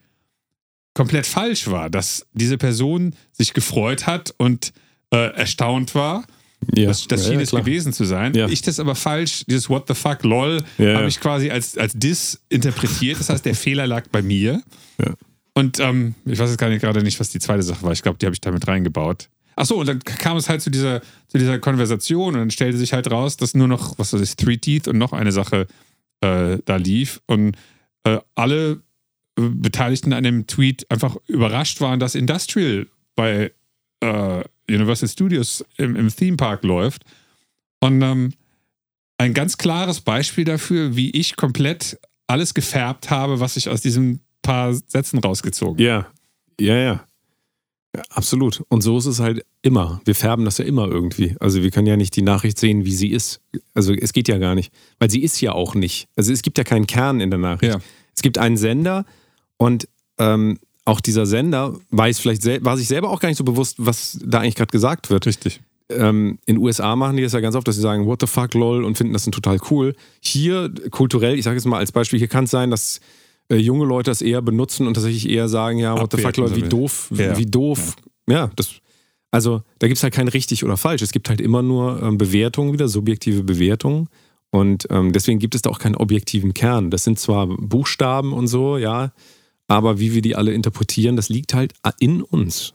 komplett 0.93 1.27
falsch 1.27 1.69
war, 1.69 1.89
dass 1.89 2.27
diese 2.33 2.59
Person 2.59 3.15
sich 3.31 3.55
gefreut 3.55 4.09
hat 4.09 4.35
und 4.39 4.73
äh, 5.12 5.35
erstaunt 5.37 5.95
war. 5.95 6.25
Ja. 6.75 6.87
Das, 6.87 7.07
das 7.07 7.27
Ja, 7.27 7.33
schien 7.33 7.41
es 7.41 7.53
gewesen 7.53 7.93
zu 7.93 8.05
sein. 8.05 8.35
Ja. 8.35 8.49
Ich 8.49 8.62
das 8.62 8.81
aber 8.81 8.97
falsch, 8.97 9.45
dieses 9.47 9.71
What 9.71 9.85
the 9.87 9.95
fuck, 9.95 10.25
lol, 10.25 10.65
habe 10.79 11.07
ich 11.07 11.21
quasi 11.21 11.51
als, 11.51 11.79
als 11.79 11.93
Diss 11.95 12.41
interpretiert. 12.49 13.21
Das 13.21 13.29
heißt, 13.29 13.45
der 13.45 13.55
Fehler 13.55 13.87
lag 13.87 14.09
bei 14.11 14.23
mir. 14.23 14.62
Und 15.53 15.79
ähm, 15.79 16.17
ich 16.25 16.41
weiß 16.41 16.51
jetzt 16.51 16.59
gar 16.59 16.71
nicht 16.71 16.81
gerade 16.81 17.05
nicht, 17.05 17.21
was 17.21 17.29
die 17.29 17.39
zweite 17.39 17.62
Sache 17.62 17.85
war. 17.85 17.93
Ich 17.93 18.03
glaube, 18.03 18.19
die 18.19 18.27
habe 18.27 18.35
ich 18.35 18.41
damit 18.41 18.67
reingebaut. 18.67 19.29
Ach 19.57 19.67
so, 19.67 19.79
und 19.79 19.87
dann 19.87 20.01
kam 20.01 20.37
es 20.37 20.49
halt 20.49 20.63
zu 20.63 20.71
dieser, 20.71 21.01
zu 21.29 21.39
dieser 21.39 21.59
Konversation 21.59 22.35
und 22.35 22.41
dann 22.41 22.51
stellte 22.51 22.77
sich 22.77 22.93
halt 22.93 23.11
raus, 23.11 23.37
dass 23.37 23.55
nur 23.55 23.69
noch, 23.69 23.99
was 23.99 24.13
weiß 24.13 24.21
ich, 24.21 24.37
Three 24.37 24.57
Teeth 24.57 24.89
und 24.89 24.99
noch 24.99 25.13
eine 25.13 25.33
Sache 25.33 25.67
äh, 26.21 26.59
da 26.65 26.77
lief. 26.77 27.21
Und 27.27 27.57
äh, 28.05 28.19
alle 28.35 28.83
äh, 29.39 29.49
Beteiligten 29.49 30.13
an 30.13 30.25
dem 30.25 30.47
Tweet 30.47 30.91
einfach 30.91 31.17
überrascht 31.27 31.81
waren, 31.81 32.01
dass 32.01 32.15
Industrial 32.15 32.87
bei 33.15 33.53
äh, 34.01 34.45
Universal 34.69 35.09
Studios 35.09 35.65
im, 35.77 35.97
im 35.97 36.15
Theme 36.15 36.37
Park 36.37 36.65
läuft. 36.65 37.05
Und 37.81 38.03
ähm, 38.03 38.33
ein 39.19 39.35
ganz 39.35 39.59
klares 39.59 40.01
Beispiel 40.01 40.45
dafür, 40.45 40.97
wie 40.97 41.11
ich 41.11 41.37
komplett 41.37 41.99
alles 42.27 42.55
gefärbt 42.55 43.11
habe, 43.11 43.41
was 43.41 43.57
ich 43.57 43.69
aus 43.69 43.81
diesen 43.81 44.21
paar 44.43 44.75
Sätzen 44.75 45.19
rausgezogen 45.19 45.75
habe. 45.75 45.83
Ja, 45.83 46.07
ja, 46.61 46.77
ja. 46.77 47.07
Ja, 47.95 48.03
absolut. 48.11 48.62
Und 48.68 48.80
so 48.80 48.99
ist 48.99 49.07
es 49.07 49.20
halt 49.20 49.45
immer. 49.62 50.01
Wir 50.05 50.14
färben 50.14 50.45
das 50.45 50.59
ja 50.59 50.64
immer 50.64 50.88
irgendwie. 50.88 51.36
Also 51.38 51.62
wir 51.62 51.70
können 51.70 51.86
ja 51.86 51.97
nicht 51.97 52.16
die 52.16 52.22
Nachricht 52.22 52.59
sehen, 52.59 52.84
wie 52.84 52.95
sie 52.95 53.09
ist. 53.09 53.40
Also 53.72 53.92
es 53.92 54.12
geht 54.12 54.26
ja 54.28 54.38
gar 54.38 54.55
nicht. 54.55 54.72
Weil 54.99 55.11
sie 55.11 55.22
ist 55.22 55.40
ja 55.40 55.53
auch 55.53 55.74
nicht. 55.74 56.09
Also 56.16 56.32
es 56.32 56.42
gibt 56.42 56.59
ja 56.59 56.64
keinen 56.64 56.86
Kern 56.86 57.20
in 57.20 57.30
der 57.30 57.38
Nachricht. 57.38 57.74
Ja. 57.74 57.80
Es 58.14 58.22
gibt 58.22 58.38
einen 58.38 58.57
Sender 58.57 59.05
und 59.59 59.88
ähm, 60.18 60.59
auch 60.84 61.01
dieser 61.01 61.24
Sender 61.24 61.74
weiß 61.90 62.18
vielleicht 62.18 62.45
war 62.64 62.76
sich 62.76 62.88
selber 62.88 63.11
auch 63.11 63.20
gar 63.20 63.28
nicht 63.28 63.38
so 63.38 63.45
bewusst, 63.45 63.76
was 63.78 64.18
da 64.24 64.40
eigentlich 64.40 64.57
gerade 64.57 64.72
gesagt 64.72 65.11
wird. 65.11 65.26
Richtig. 65.26 65.61
Ähm, 65.90 66.38
in 66.47 66.59
USA 66.59 66.97
machen 66.97 67.16
die 67.16 67.22
das 67.22 67.32
ja 67.32 67.40
ganz 67.40 67.55
oft, 67.55 67.68
dass 67.68 67.76
sie 67.76 67.82
sagen, 67.82 68.07
what 68.07 68.20
the 68.20 68.26
fuck, 68.26 68.55
lol, 68.55 68.84
und 68.84 68.97
finden 68.97 69.12
das 69.12 69.24
dann 69.24 69.32
total 69.32 69.59
cool. 69.70 69.95
Hier 70.20 70.72
kulturell, 70.90 71.38
ich 71.38 71.45
sage 71.45 71.57
jetzt 71.57 71.66
mal 71.66 71.78
als 71.78 71.92
Beispiel, 71.92 72.18
hier 72.18 72.28
kann 72.28 72.45
es 72.45 72.51
sein, 72.51 72.70
dass 72.70 73.01
äh, 73.51 73.57
junge 73.57 73.84
Leute 73.84 74.11
das 74.11 74.22
eher 74.22 74.42
benutzen 74.42 74.86
und 74.86 74.95
tatsächlich 74.95 75.28
eher 75.28 75.49
sagen, 75.49 75.78
ja, 75.78 75.99
what 76.01 76.12
the 76.12 76.18
fuck, 76.18 76.36
lol, 76.36 76.55
wie 76.57 76.62
doof, 76.62 77.11
Ja. 77.14 77.36
wie 77.36 77.47
doof. 77.47 77.97
Ja, 78.28 78.51
das, 78.57 78.70
also 79.30 79.62
da 79.78 79.86
gibt 79.86 79.99
es 79.99 80.03
halt 80.03 80.14
kein 80.14 80.28
richtig 80.28 80.64
oder 80.64 80.76
falsch. 80.76 81.03
Es 81.03 81.12
gibt 81.12 81.28
halt 81.28 81.40
immer 81.40 81.62
nur 81.62 82.03
ähm, 82.03 82.18
Bewertungen 82.18 82.72
wieder, 82.72 82.88
subjektive 82.88 83.42
Bewertungen. 83.42 84.09
Und 84.51 84.86
ähm, 84.90 85.12
deswegen 85.12 85.40
gibt 85.40 85.55
es 85.57 85.62
da 85.62 85.70
auch 85.70 85.78
keinen 85.80 85.97
objektiven 85.97 86.55
Kern. 86.55 86.90
Das 86.90 87.03
sind 87.05 87.18
zwar 87.18 87.47
Buchstaben 87.49 88.32
und 88.32 88.47
so, 88.47 88.78
ja, 88.78 89.12
aber 89.66 89.99
wie 89.99 90.14
wir 90.14 90.22
die 90.22 90.36
alle 90.36 90.53
interpretieren, 90.53 91.16
das 91.16 91.28
liegt 91.28 91.55
halt 91.55 91.72
in 91.99 92.22
uns. 92.22 92.74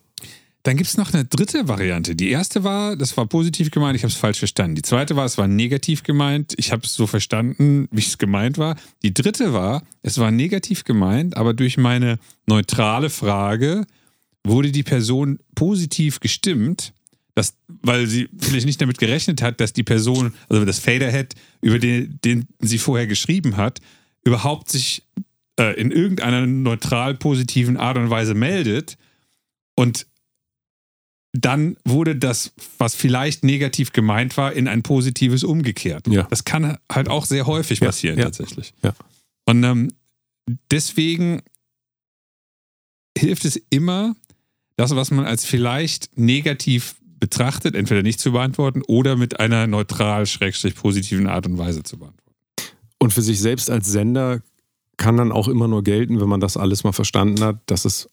Dann 0.64 0.76
gibt 0.76 0.89
es 0.89 0.97
noch 0.97 1.14
eine 1.14 1.24
dritte 1.24 1.70
Variante. 1.70 2.16
Die 2.16 2.30
erste 2.30 2.64
war, 2.66 2.97
das 2.97 3.16
war 3.16 3.26
positiv 3.26 3.72
gemeint, 3.72 3.95
ich 3.95 4.03
habe 4.03 4.12
es 4.12 4.18
falsch 4.18 4.39
verstanden. 4.39 4.76
Die 4.76 4.82
zweite 4.82 5.16
war, 5.16 5.26
es 5.26 5.38
war 5.38 5.47
negativ 5.47 6.03
gemeint, 6.03 6.53
ich 6.57 6.72
habe 6.72 6.84
es 6.84 6.93
so 6.93 7.07
verstanden, 7.07 7.88
wie 7.91 8.01
es 8.01 8.18
gemeint 8.18 8.57
war. 8.57 8.76
Die 9.01 9.14
dritte 9.14 9.53
war, 9.53 9.84
es 10.01 10.18
war 10.18 10.32
negativ 10.32 10.84
gemeint, 10.84 11.38
aber 11.38 11.53
durch 11.53 11.78
meine 11.78 12.20
neutrale 12.45 13.10
Frage 13.10 13.86
wurde 14.43 14.72
die 14.72 14.84
Person 14.84 15.39
positiv 15.55 16.20
gestimmt, 16.20 16.93
dass, 17.36 17.55
weil 17.82 18.07
sie 18.07 18.28
vielleicht 18.38 18.66
nicht 18.66 18.82
damit 18.82 18.97
gerechnet 18.97 19.41
hat, 19.41 19.62
dass 19.62 19.72
die 19.72 19.84
Person, 19.84 20.34
also 20.49 20.66
das 20.66 20.80
Faderhead, 20.80 21.36
über 21.62 21.80
den, 21.80 22.20
den 22.26 22.47
sie 22.60 22.80
vorher 22.80 23.07
geschrieben 23.07 23.55
hat, 23.55 23.80
überhaupt 24.26 24.70
sich 24.70 25.03
äh, 25.57 25.80
in 25.80 25.91
irgendeiner 25.91 26.45
neutral 26.45 27.16
positiven 27.16 27.78
Art 27.78 27.97
und 27.97 28.10
Weise 28.10 28.34
meldet. 28.34 28.97
Und 29.76 30.05
dann 31.34 31.78
wurde 31.86 32.16
das, 32.16 32.54
was 32.78 32.96
vielleicht 32.96 33.44
negativ 33.44 33.92
gemeint 33.92 34.36
war, 34.38 34.54
in 34.54 34.68
ein 34.68 34.82
positives 34.82 35.44
umgekehrt. 35.44 36.08
Ja. 36.08 36.24
Das 36.24 36.44
kann 36.44 36.78
halt 36.92 37.08
auch 37.08 37.26
sehr 37.26 37.46
häufig 37.46 37.80
passieren, 37.82 38.18
ja. 38.18 38.26
tatsächlich. 38.26 38.74
Ja. 38.84 38.94
Und 39.46 39.64
ähm, 39.64 39.92
deswegen 40.72 41.42
hilft 43.18 43.46
es 43.46 43.62
immer, 43.70 44.16
das, 44.76 44.96
was 44.96 45.12
man 45.12 45.26
als 45.26 45.46
vielleicht 45.46 46.18
negativ 46.18 46.96
betrachtet, 47.20 47.76
entweder 47.76 48.02
nicht 48.02 48.20
zu 48.20 48.32
beantworten 48.32 48.82
oder 48.88 49.18
mit 49.18 49.40
einer 49.40 49.68
neutral-positiven 49.68 51.28
Art 51.28 51.46
und 51.46 51.58
Weise 51.58 51.84
zu 51.84 51.98
beantworten. 51.98 52.34
Und 52.98 53.14
für 53.14 53.22
sich 53.22 53.40
selbst 53.40 53.70
als 53.70 53.88
Sender 53.88 54.42
kann 54.98 55.18
dann 55.18 55.32
auch 55.32 55.48
immer 55.48 55.68
nur 55.68 55.84
gelten, 55.84 56.22
wenn 56.22 56.30
man 56.30 56.40
das 56.40 56.58
alles 56.58 56.84
mal 56.84 56.94
verstanden 56.94 57.44
hat, 57.44 57.60
dass 57.66 57.86
es 57.86 58.10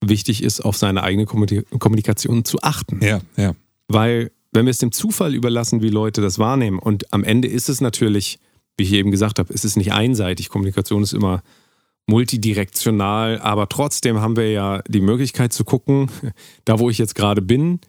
wichtig 0.00 0.42
ist, 0.42 0.60
auf 0.60 0.76
seine 0.76 1.02
eigene 1.02 1.26
Kommunikation 1.26 2.44
zu 2.44 2.62
achten. 2.62 3.00
Ja, 3.02 3.20
ja. 3.36 3.54
Weil, 3.88 4.30
wenn 4.52 4.66
wir 4.66 4.70
es 4.70 4.78
dem 4.78 4.92
Zufall 4.92 5.34
überlassen, 5.34 5.82
wie 5.82 5.90
Leute 5.90 6.20
das 6.20 6.38
wahrnehmen, 6.38 6.78
und 6.78 7.12
am 7.12 7.24
Ende 7.24 7.48
ist 7.48 7.68
es 7.68 7.80
natürlich, 7.80 8.38
wie 8.76 8.84
ich 8.84 8.92
eben 8.92 9.10
gesagt 9.10 9.38
habe, 9.38 9.52
es 9.52 9.64
ist 9.64 9.76
nicht 9.76 9.92
einseitig. 9.92 10.48
Kommunikation 10.48 11.02
ist 11.02 11.12
immer 11.12 11.42
multidirektional, 12.06 13.38
aber 13.40 13.68
trotzdem 13.68 14.20
haben 14.20 14.36
wir 14.36 14.50
ja 14.50 14.82
die 14.88 15.00
Möglichkeit 15.00 15.52
zu 15.52 15.64
gucken, 15.64 16.10
da 16.64 16.78
wo 16.78 16.90
ich 16.90 16.98
jetzt 16.98 17.14
gerade 17.14 17.42
bin, 17.42 17.80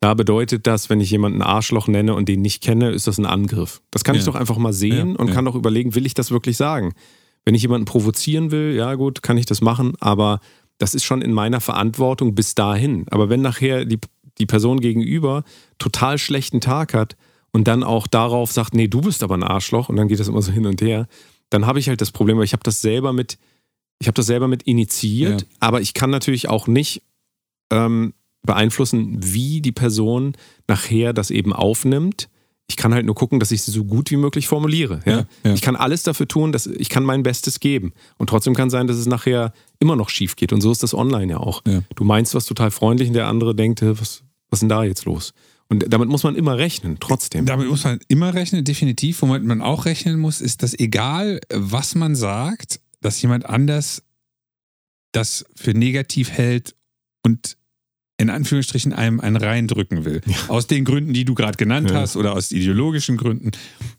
da 0.00 0.12
bedeutet 0.12 0.66
das, 0.66 0.90
wenn 0.90 1.00
ich 1.00 1.10
jemanden 1.10 1.40
Arschloch 1.40 1.88
nenne 1.88 2.14
und 2.14 2.28
den 2.28 2.42
nicht 2.42 2.62
kenne, 2.62 2.90
ist 2.90 3.06
das 3.06 3.16
ein 3.16 3.24
Angriff. 3.24 3.80
Das 3.90 4.04
kann 4.04 4.14
ja. 4.14 4.18
ich 4.18 4.26
doch 4.26 4.34
einfach 4.34 4.58
mal 4.58 4.74
sehen 4.74 5.12
ja, 5.12 5.16
und 5.16 5.28
ja. 5.28 5.34
kann 5.34 5.46
doch 5.46 5.54
überlegen, 5.54 5.94
will 5.94 6.04
ich 6.04 6.12
das 6.12 6.30
wirklich 6.30 6.58
sagen? 6.58 6.92
Wenn 7.46 7.54
ich 7.54 7.62
jemanden 7.62 7.86
provozieren 7.86 8.50
will, 8.50 8.74
ja 8.74 8.94
gut, 8.96 9.22
kann 9.22 9.38
ich 9.38 9.46
das 9.46 9.62
machen, 9.62 9.94
aber 10.00 10.40
das 10.78 10.94
ist 10.94 11.04
schon 11.04 11.22
in 11.22 11.32
meiner 11.32 11.60
Verantwortung 11.60 12.34
bis 12.34 12.54
dahin. 12.54 13.06
Aber 13.10 13.28
wenn 13.28 13.42
nachher 13.42 13.84
die, 13.84 13.98
die 14.38 14.46
Person 14.46 14.80
gegenüber 14.80 15.44
total 15.78 16.18
schlechten 16.18 16.60
Tag 16.60 16.94
hat 16.94 17.16
und 17.52 17.68
dann 17.68 17.82
auch 17.82 18.06
darauf 18.06 18.52
sagt, 18.52 18.74
nee, 18.74 18.88
du 18.88 19.00
bist 19.00 19.22
aber 19.22 19.36
ein 19.36 19.44
Arschloch 19.44 19.88
und 19.88 19.96
dann 19.96 20.08
geht 20.08 20.20
das 20.20 20.28
immer 20.28 20.42
so 20.42 20.52
hin 20.52 20.66
und 20.66 20.82
her, 20.82 21.06
dann 21.50 21.66
habe 21.66 21.78
ich 21.78 21.88
halt 21.88 22.00
das 22.00 22.10
Problem, 22.10 22.38
weil 22.38 22.44
ich 22.44 22.52
habe 22.52 22.64
das 22.64 22.80
selber 22.80 23.12
mit, 23.12 23.38
ich 24.00 24.08
habe 24.08 24.14
das 24.14 24.26
selber 24.26 24.48
mit 24.48 24.64
initiiert, 24.64 25.46
aber 25.60 25.80
ich 25.80 25.94
kann 25.94 26.10
natürlich 26.10 26.48
auch 26.48 26.66
nicht 26.66 27.02
ähm, 27.70 28.14
beeinflussen, 28.42 29.16
wie 29.20 29.60
die 29.60 29.72
Person 29.72 30.36
nachher 30.66 31.12
das 31.12 31.30
eben 31.30 31.52
aufnimmt. 31.52 32.28
Ich 32.66 32.76
kann 32.76 32.94
halt 32.94 33.04
nur 33.04 33.14
gucken, 33.14 33.40
dass 33.40 33.50
ich 33.50 33.62
sie 33.62 33.70
so 33.70 33.84
gut 33.84 34.10
wie 34.10 34.16
möglich 34.16 34.48
formuliere. 34.48 35.00
Ja? 35.04 35.12
Ja, 35.12 35.26
ja. 35.44 35.54
Ich 35.54 35.60
kann 35.60 35.76
alles 35.76 36.02
dafür 36.02 36.26
tun, 36.26 36.50
dass 36.50 36.66
ich 36.66 36.88
kann 36.88 37.04
mein 37.04 37.22
Bestes 37.22 37.60
geben. 37.60 37.92
Und 38.16 38.30
trotzdem 38.30 38.54
kann 38.54 38.70
sein, 38.70 38.86
dass 38.86 38.96
es 38.96 39.06
nachher 39.06 39.52
immer 39.80 39.96
noch 39.96 40.08
schief 40.08 40.34
geht. 40.36 40.52
Und 40.52 40.62
so 40.62 40.72
ist 40.72 40.82
das 40.82 40.94
online 40.94 41.32
ja 41.32 41.38
auch. 41.38 41.62
Du 41.62 42.04
meinst 42.04 42.34
was 42.34 42.46
total 42.46 42.70
freundlich 42.70 43.08
und 43.08 43.14
der 43.14 43.28
andere 43.28 43.54
denkt, 43.54 43.82
was, 43.82 44.22
was 44.48 44.58
ist 44.58 44.60
denn 44.60 44.68
da 44.70 44.84
jetzt 44.84 45.04
los? 45.04 45.34
Und 45.68 45.92
damit 45.92 46.08
muss 46.08 46.22
man 46.22 46.36
immer 46.36 46.58
rechnen, 46.58 46.98
trotzdem. 47.00 47.46
Damit 47.46 47.68
muss 47.68 47.84
man 47.84 47.98
immer 48.08 48.34
rechnen, 48.34 48.64
definitiv. 48.64 49.22
Womit 49.22 49.44
man 49.44 49.62
auch 49.62 49.86
rechnen 49.86 50.18
muss, 50.18 50.40
ist, 50.40 50.62
dass 50.62 50.78
egal, 50.78 51.40
was 51.52 51.94
man 51.94 52.14
sagt, 52.14 52.80
dass 53.00 53.20
jemand 53.20 53.46
anders 53.46 54.02
das 55.12 55.44
für 55.54 55.72
negativ 55.72 56.30
hält 56.30 56.74
und 57.22 57.56
in 58.16 58.30
Anführungsstrichen 58.30 58.92
einem 58.92 59.20
einen 59.20 59.36
reindrücken 59.36 60.04
will. 60.04 60.20
Ja. 60.26 60.36
Aus 60.48 60.66
den 60.66 60.84
Gründen, 60.84 61.12
die 61.12 61.24
du 61.24 61.34
gerade 61.34 61.56
genannt 61.56 61.90
ja. 61.90 61.96
hast 61.96 62.16
oder 62.16 62.32
aus 62.34 62.52
ideologischen 62.52 63.16
Gründen. 63.16 63.50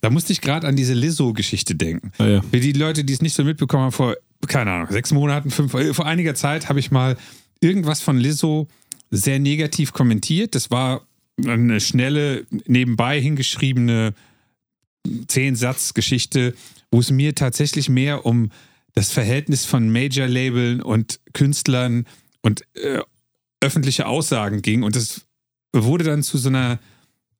Da 0.01 0.09
musste 0.09 0.31
ich 0.31 0.41
gerade 0.41 0.67
an 0.67 0.75
diese 0.75 0.93
Lizzo-Geschichte 0.93 1.75
denken. 1.75 2.11
Ah, 2.17 2.25
ja. 2.25 2.41
Für 2.41 2.59
die 2.59 2.71
Leute, 2.71 3.03
die 3.03 3.13
es 3.13 3.21
nicht 3.21 3.33
so 3.33 3.43
mitbekommen 3.43 3.83
haben, 3.83 3.91
vor, 3.91 4.15
keine 4.47 4.71
Ahnung, 4.71 4.87
sechs 4.89 5.11
Monaten, 5.11 5.51
fünf, 5.51 5.73
äh, 5.73 5.93
vor 5.93 6.05
einiger 6.05 6.33
Zeit 6.33 6.69
habe 6.69 6.79
ich 6.79 6.91
mal 6.91 7.17
irgendwas 7.59 8.01
von 8.01 8.17
Lizzo 8.17 8.67
sehr 9.11 9.39
negativ 9.39 9.91
kommentiert. 9.91 10.55
Das 10.55 10.71
war 10.71 11.05
eine 11.45 11.81
schnelle, 11.81 12.45
nebenbei 12.67 13.19
hingeschriebene 13.19 14.13
Zehn-Satz-Geschichte, 15.27 16.55
wo 16.89 16.99
es 16.99 17.11
mir 17.11 17.35
tatsächlich 17.35 17.89
mehr 17.89 18.25
um 18.25 18.51
das 18.93 19.11
Verhältnis 19.11 19.65
von 19.65 19.91
Major-Labeln 19.91 20.81
und 20.81 21.19
Künstlern 21.33 22.05
und 22.41 22.61
äh, 22.75 23.01
öffentliche 23.65 24.05
Aussagen 24.05 24.61
ging 24.61 24.83
und 24.83 24.95
es 24.95 25.25
wurde 25.73 26.03
dann 26.03 26.23
zu 26.23 26.37
so 26.37 26.49
einer. 26.49 26.79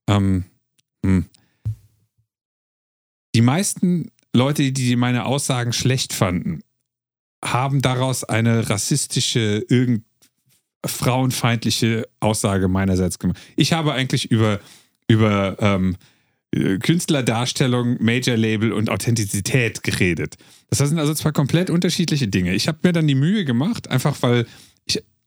Ähm, 0.08 0.46
hm. 1.06 1.26
Die 3.36 3.42
meisten 3.42 4.12
Leute, 4.34 4.72
die 4.72 4.96
meine 4.96 5.26
Aussagen 5.26 5.74
schlecht 5.74 6.14
fanden, 6.14 6.62
haben 7.44 7.82
daraus 7.82 8.24
eine 8.24 8.70
rassistische, 8.70 9.66
irgend 9.70 10.04
frauenfeindliche 10.86 12.08
Aussage 12.20 12.68
meinerseits 12.68 13.20
gemacht. 13.20 13.40
Ich 13.56 13.74
habe 13.74 13.94
eigentlich 13.94 14.32
über, 14.32 14.60
über 15.08 15.58
ähm, 15.60 15.98
Künstlerdarstellung, 16.54 18.02
Major 18.02 18.38
Label 18.38 18.72
und 18.72 18.90
Authentizität 18.90 19.84
geredet. 19.84 20.36
Das 20.70 20.78
sind 20.78 21.00
also 21.00 21.14
zwei 21.14 21.32
komplett 21.32 21.70
unterschiedliche 21.70 22.28
Dinge. 22.28 22.54
Ich 22.54 22.68
habe 22.68 22.80
mir 22.84 22.94
dann 22.94 23.08
die 23.08 23.16
Mühe 23.16 23.44
gemacht, 23.44 23.90
einfach 23.90 24.16
weil 24.22 24.46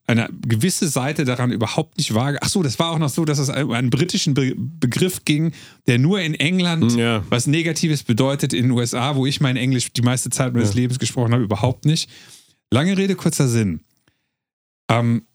eine 0.09 0.29
gewisse 0.47 0.89
Seite 0.89 1.27
daran 1.27 1.53
überhaupt 1.53 1.99
nicht 1.99 2.15
vage. 2.15 2.39
Ach 2.41 2.49
so, 2.49 2.63
das 2.63 2.79
war 2.79 2.91
auch 2.91 2.99
noch 2.99 3.11
so, 3.11 3.27
dass 3.27 3.39
es 3.39 3.51
um 3.51 3.73
einen 3.73 3.91
britischen 3.91 4.33
Be 4.33 4.55
Begriff 4.57 5.25
ging, 5.27 5.53
der 5.87 5.99
nur 5.99 6.21
in 6.21 6.35
England 6.35 6.97
ja. 6.97 7.23
was 7.29 7.47
Negatives 7.47 8.03
bedeutet, 8.03 8.55
in 8.55 8.65
den 8.65 8.71
USA, 8.71 9.17
wo 9.17 9.27
ich 9.27 9.41
mein 9.41 9.57
Englisch 9.57 9.93
die 9.93 10.03
meiste 10.03 10.31
Zeit 10.31 10.55
meines 10.55 10.71
ja. 10.71 10.77
Lebens 10.77 10.99
gesprochen 10.99 11.33
habe, 11.33 11.45
überhaupt 11.45 11.85
nicht. 11.85 12.09
Lange 12.71 12.97
Rede, 12.97 13.17
kurzer 13.17 13.49
Sinn. 13.49 13.81
Ähm, 14.91 15.27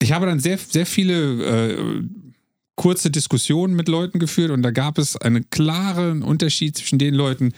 ich 0.00 0.12
habe 0.12 0.24
dann 0.24 0.40
sehr, 0.40 0.56
sehr 0.56 0.86
viele 0.86 1.72
äh, 1.74 2.02
kurze 2.74 3.10
Diskussionen 3.10 3.74
mit 3.74 3.88
Leuten 3.88 4.18
geführt 4.18 4.50
und 4.50 4.62
da 4.62 4.70
gab 4.70 4.96
es 4.96 5.16
einen 5.16 5.50
klaren 5.50 6.22
Unterschied 6.22 6.76
zwischen 6.76 6.98
den 6.98 7.14
Leuten, 7.14 7.52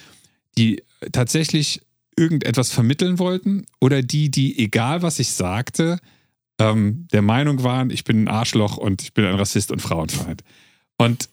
die 0.56 0.82
tatsächlich 1.12 1.82
irgendetwas 2.18 2.70
vermitteln 2.72 3.18
wollten 3.18 3.64
oder 3.80 4.02
die, 4.02 4.30
die, 4.30 4.58
egal 4.58 5.02
was 5.02 5.18
ich 5.18 5.30
sagte, 5.30 5.98
ähm, 6.58 7.06
der 7.12 7.22
Meinung 7.22 7.62
waren, 7.62 7.90
ich 7.90 8.04
bin 8.04 8.24
ein 8.24 8.28
Arschloch 8.28 8.76
und 8.76 9.02
ich 9.02 9.14
bin 9.14 9.24
ein 9.24 9.36
Rassist 9.36 9.70
und 9.70 9.80
Frauenfeind. 9.80 10.42
Und 10.98 11.30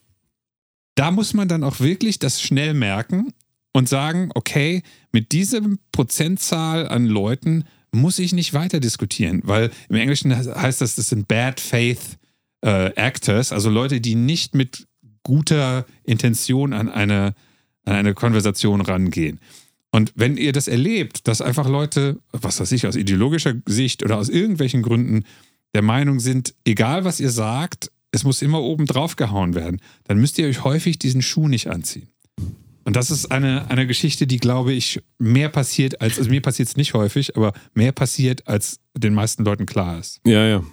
da 0.95 1.11
muss 1.11 1.33
man 1.33 1.47
dann 1.47 1.63
auch 1.63 1.79
wirklich 1.79 2.19
das 2.19 2.41
schnell 2.41 2.73
merken 2.73 3.33
und 3.73 3.89
sagen, 3.89 4.29
okay, 4.35 4.83
mit 5.11 5.31
diesem 5.31 5.79
Prozentzahl 5.91 6.87
an 6.87 7.05
Leuten 7.05 7.65
muss 7.91 8.19
ich 8.19 8.33
nicht 8.33 8.53
weiter 8.53 8.79
diskutieren, 8.79 9.41
weil 9.43 9.71
im 9.89 9.95
Englischen 9.95 10.35
heißt 10.35 10.81
das, 10.81 10.95
das 10.95 11.09
sind 11.09 11.27
Bad 11.27 11.59
Faith 11.59 12.17
äh, 12.61 12.87
Actors, 12.95 13.51
also 13.51 13.69
Leute, 13.69 13.99
die 13.99 14.15
nicht 14.15 14.53
mit 14.53 14.87
guter 15.23 15.85
Intention 16.03 16.73
an 16.73 16.89
eine, 16.89 17.33
an 17.85 17.95
eine 17.95 18.13
Konversation 18.13 18.81
rangehen. 18.81 19.39
Und 19.95 20.11
wenn 20.15 20.35
ihr 20.35 20.51
das 20.51 20.67
erlebt, 20.67 21.25
dass 21.25 21.39
einfach 21.39 21.69
Leute, 21.69 22.19
was 22.33 22.59
weiß 22.59 22.73
ich, 22.73 22.85
aus 22.85 22.97
ideologischer 22.97 23.53
Sicht 23.65 24.03
oder 24.03 24.17
aus 24.17 24.27
irgendwelchen 24.27 24.81
Gründen 24.81 25.23
der 25.73 25.83
Meinung 25.83 26.19
sind, 26.19 26.53
egal 26.65 27.05
was 27.05 27.21
ihr 27.21 27.29
sagt, 27.29 27.89
es 28.11 28.25
muss 28.25 28.41
immer 28.41 28.61
oben 28.61 28.87
drauf 28.87 29.15
gehauen 29.15 29.55
werden, 29.55 29.79
dann 30.03 30.17
müsst 30.17 30.37
ihr 30.37 30.47
euch 30.47 30.65
häufig 30.65 30.99
diesen 30.99 31.21
Schuh 31.21 31.47
nicht 31.47 31.69
anziehen. 31.69 32.09
Und 32.83 32.97
das 32.97 33.09
ist 33.09 33.31
eine, 33.31 33.69
eine 33.71 33.87
Geschichte, 33.87 34.27
die, 34.27 34.35
glaube 34.35 34.73
ich, 34.73 35.01
mehr 35.17 35.47
passiert 35.47 36.01
als, 36.01 36.17
also 36.17 36.29
mir 36.29 36.41
passiert 36.41 36.67
es 36.67 36.75
nicht 36.75 36.93
häufig, 36.93 37.37
aber 37.37 37.53
mehr 37.73 37.93
passiert, 37.93 38.45
als 38.49 38.81
den 38.97 39.13
meisten 39.13 39.45
Leuten 39.45 39.65
klar 39.65 39.97
ist. 39.97 40.19
Ja, 40.25 40.45
ja. 40.45 40.63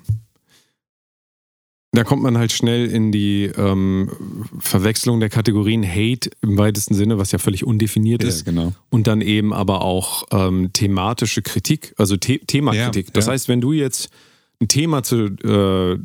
Da 1.94 2.04
kommt 2.04 2.22
man 2.22 2.38
halt 2.38 2.52
schnell 2.52 2.86
in 2.86 3.12
die 3.12 3.44
ähm, 3.54 4.10
Verwechslung 4.58 5.20
der 5.20 5.28
Kategorien 5.28 5.86
Hate 5.86 6.30
im 6.40 6.56
weitesten 6.56 6.94
Sinne, 6.94 7.18
was 7.18 7.32
ja 7.32 7.38
völlig 7.38 7.64
undefiniert 7.64 8.22
ja, 8.22 8.30
ist. 8.30 8.46
Genau. 8.46 8.72
Und 8.88 9.06
dann 9.06 9.20
eben 9.20 9.52
aber 9.52 9.82
auch 9.82 10.24
ähm, 10.30 10.72
thematische 10.72 11.42
Kritik, 11.42 11.94
also 11.98 12.16
The 12.20 12.38
Themakritik. 12.38 13.08
Ja, 13.08 13.12
das 13.12 13.26
ja. 13.26 13.32
heißt, 13.32 13.48
wenn 13.48 13.60
du 13.60 13.72
jetzt 13.72 14.08
ein 14.58 14.68
Thema 14.68 15.02
zur 15.02 15.32
äh, 15.44 15.98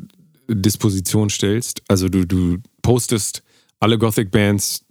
Disposition 0.48 1.30
stellst, 1.30 1.82
also 1.88 2.10
du, 2.10 2.26
du 2.26 2.58
postest 2.82 3.42
alle 3.80 3.96
Gothic 3.96 4.30
Bands 4.30 4.84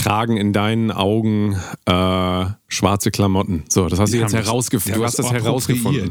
tragen 0.00 0.38
in 0.38 0.52
deinen 0.54 0.90
Augen 0.90 1.56
äh, 1.84 2.44
schwarze 2.68 3.10
Klamotten. 3.10 3.64
So, 3.68 3.86
das 3.88 3.98
hast 3.98 4.14
du 4.14 4.18
jetzt 4.18 4.32
herausgefunden. 4.32 4.98
Du 4.98 5.04
hast 5.04 5.18
das 5.18 5.30
herausgefunden. 5.30 6.10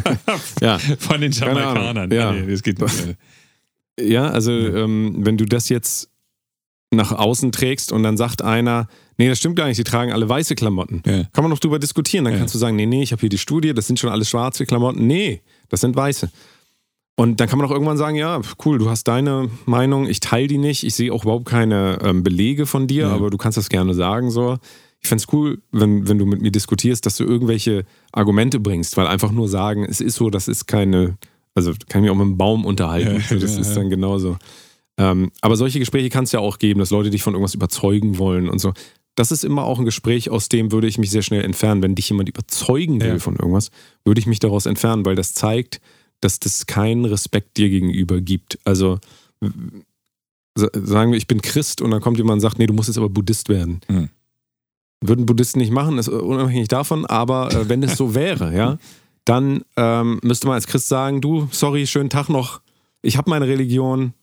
ja. 0.60 0.78
Von 0.78 1.20
den 1.20 1.32
Jamaikanern. 1.32 2.10
Ja. 2.12 2.32
Nee, 2.32 2.50
das 2.50 2.62
geht 2.62 2.80
nicht. 2.80 3.16
Ja, 3.98 4.28
also 4.28 4.52
ähm, 4.52 5.16
wenn 5.18 5.36
du 5.36 5.46
das 5.46 5.68
jetzt 5.68 6.10
nach 6.90 7.10
außen 7.10 7.50
trägst 7.50 7.90
und 7.90 8.04
dann 8.04 8.16
sagt 8.16 8.42
einer, 8.42 8.86
nee, 9.18 9.28
das 9.28 9.38
stimmt 9.38 9.56
gar 9.56 9.66
nicht, 9.66 9.78
die 9.78 9.84
tragen 9.84 10.12
alle 10.12 10.28
weiße 10.28 10.54
Klamotten. 10.54 11.02
Ja. 11.04 11.24
Kann 11.32 11.42
man 11.42 11.50
noch 11.50 11.58
drüber 11.58 11.80
diskutieren. 11.80 12.24
Dann 12.24 12.34
ja. 12.34 12.38
kannst 12.38 12.54
du 12.54 12.58
sagen, 12.58 12.76
nee, 12.76 12.86
nee, 12.86 13.02
ich 13.02 13.10
habe 13.10 13.20
hier 13.20 13.28
die 13.28 13.38
Studie, 13.38 13.74
das 13.74 13.88
sind 13.88 13.98
schon 13.98 14.10
alles 14.10 14.28
schwarze 14.28 14.64
Klamotten. 14.64 15.08
Nee, 15.08 15.42
das 15.68 15.80
sind 15.80 15.96
weiße. 15.96 16.30
Und 17.16 17.38
dann 17.38 17.48
kann 17.48 17.58
man 17.58 17.66
auch 17.68 17.70
irgendwann 17.70 17.96
sagen, 17.96 18.16
ja, 18.16 18.40
cool, 18.64 18.78
du 18.78 18.90
hast 18.90 19.04
deine 19.04 19.48
Meinung, 19.66 20.08
ich 20.08 20.18
teile 20.18 20.48
die 20.48 20.58
nicht, 20.58 20.82
ich 20.82 20.94
sehe 20.96 21.12
auch 21.12 21.22
überhaupt 21.22 21.46
keine 21.46 21.98
ähm, 22.02 22.24
Belege 22.24 22.66
von 22.66 22.88
dir, 22.88 23.04
ja. 23.04 23.12
aber 23.12 23.30
du 23.30 23.36
kannst 23.36 23.56
das 23.56 23.68
gerne 23.68 23.94
sagen 23.94 24.30
so. 24.30 24.58
Ich 25.00 25.08
fände 25.08 25.22
es 25.22 25.32
cool, 25.32 25.62
wenn, 25.70 26.08
wenn 26.08 26.18
du 26.18 26.26
mit 26.26 26.40
mir 26.40 26.50
diskutierst, 26.50 27.06
dass 27.06 27.16
du 27.16 27.24
irgendwelche 27.24 27.84
Argumente 28.10 28.58
bringst, 28.58 28.96
weil 28.96 29.06
einfach 29.06 29.30
nur 29.30 29.48
sagen, 29.48 29.84
es 29.84 30.00
ist 30.00 30.16
so, 30.16 30.28
das 30.28 30.48
ist 30.48 30.66
keine, 30.66 31.16
also 31.54 31.72
kann 31.88 32.02
ich 32.02 32.08
mich 32.08 32.10
auch 32.10 32.16
mit 32.16 32.26
einem 32.26 32.38
Baum 32.38 32.64
unterhalten, 32.64 33.22
ja, 33.30 33.36
das 33.36 33.54
ja, 33.54 33.60
ist 33.60 33.74
dann 33.74 33.90
genauso. 33.90 34.36
Ähm, 34.96 35.30
aber 35.40 35.56
solche 35.56 35.78
Gespräche 35.78 36.08
kann 36.08 36.24
es 36.24 36.32
ja 36.32 36.40
auch 36.40 36.58
geben, 36.58 36.80
dass 36.80 36.90
Leute 36.90 37.10
dich 37.10 37.22
von 37.22 37.34
irgendwas 37.34 37.54
überzeugen 37.54 38.18
wollen 38.18 38.48
und 38.48 38.60
so. 38.60 38.72
das 39.16 39.30
ist 39.30 39.44
immer 39.44 39.64
auch 39.64 39.78
ein 39.78 39.84
Gespräch, 39.84 40.30
aus 40.30 40.48
dem 40.48 40.72
würde 40.72 40.88
ich 40.88 40.98
mich 40.98 41.10
sehr 41.10 41.22
schnell 41.22 41.44
entfernen. 41.44 41.82
Wenn 41.82 41.94
dich 41.94 42.08
jemand 42.08 42.28
überzeugen 42.28 43.00
will 43.00 43.20
von 43.20 43.36
irgendwas, 43.36 43.70
würde 44.04 44.18
ich 44.18 44.26
mich 44.26 44.40
daraus 44.40 44.66
entfernen, 44.66 45.04
weil 45.06 45.14
das 45.14 45.34
zeigt, 45.34 45.80
dass 46.20 46.40
das 46.40 46.66
keinen 46.66 47.04
Respekt 47.04 47.56
dir 47.56 47.68
gegenüber 47.68 48.20
gibt. 48.20 48.58
Also 48.64 48.98
sagen 50.54 51.10
wir, 51.10 51.18
ich 51.18 51.26
bin 51.26 51.42
Christ 51.42 51.80
und 51.82 51.90
dann 51.90 52.00
kommt 52.00 52.16
jemand 52.18 52.34
und 52.34 52.40
sagt, 52.40 52.58
nee, 52.58 52.66
du 52.66 52.72
musst 52.74 52.88
jetzt 52.88 52.98
aber 52.98 53.08
Buddhist 53.08 53.48
werden. 53.48 53.80
Mhm. 53.88 54.08
Würden 55.00 55.26
Buddhisten 55.26 55.58
nicht 55.58 55.72
machen, 55.72 55.98
ist 55.98 56.08
unabhängig 56.08 56.68
davon, 56.68 57.04
aber 57.04 57.52
äh, 57.52 57.68
wenn 57.68 57.82
es 57.82 57.96
so 57.96 58.14
wäre, 58.14 58.54
ja, 58.56 58.78
dann 59.24 59.62
ähm, 59.76 60.20
müsste 60.22 60.46
man 60.46 60.54
als 60.54 60.66
Christ 60.66 60.88
sagen, 60.88 61.20
du, 61.20 61.48
sorry, 61.50 61.86
schönen 61.86 62.10
Tag 62.10 62.28
noch, 62.28 62.60
ich 63.02 63.16
habe 63.16 63.28
meine 63.28 63.46
Religion, 63.46 64.14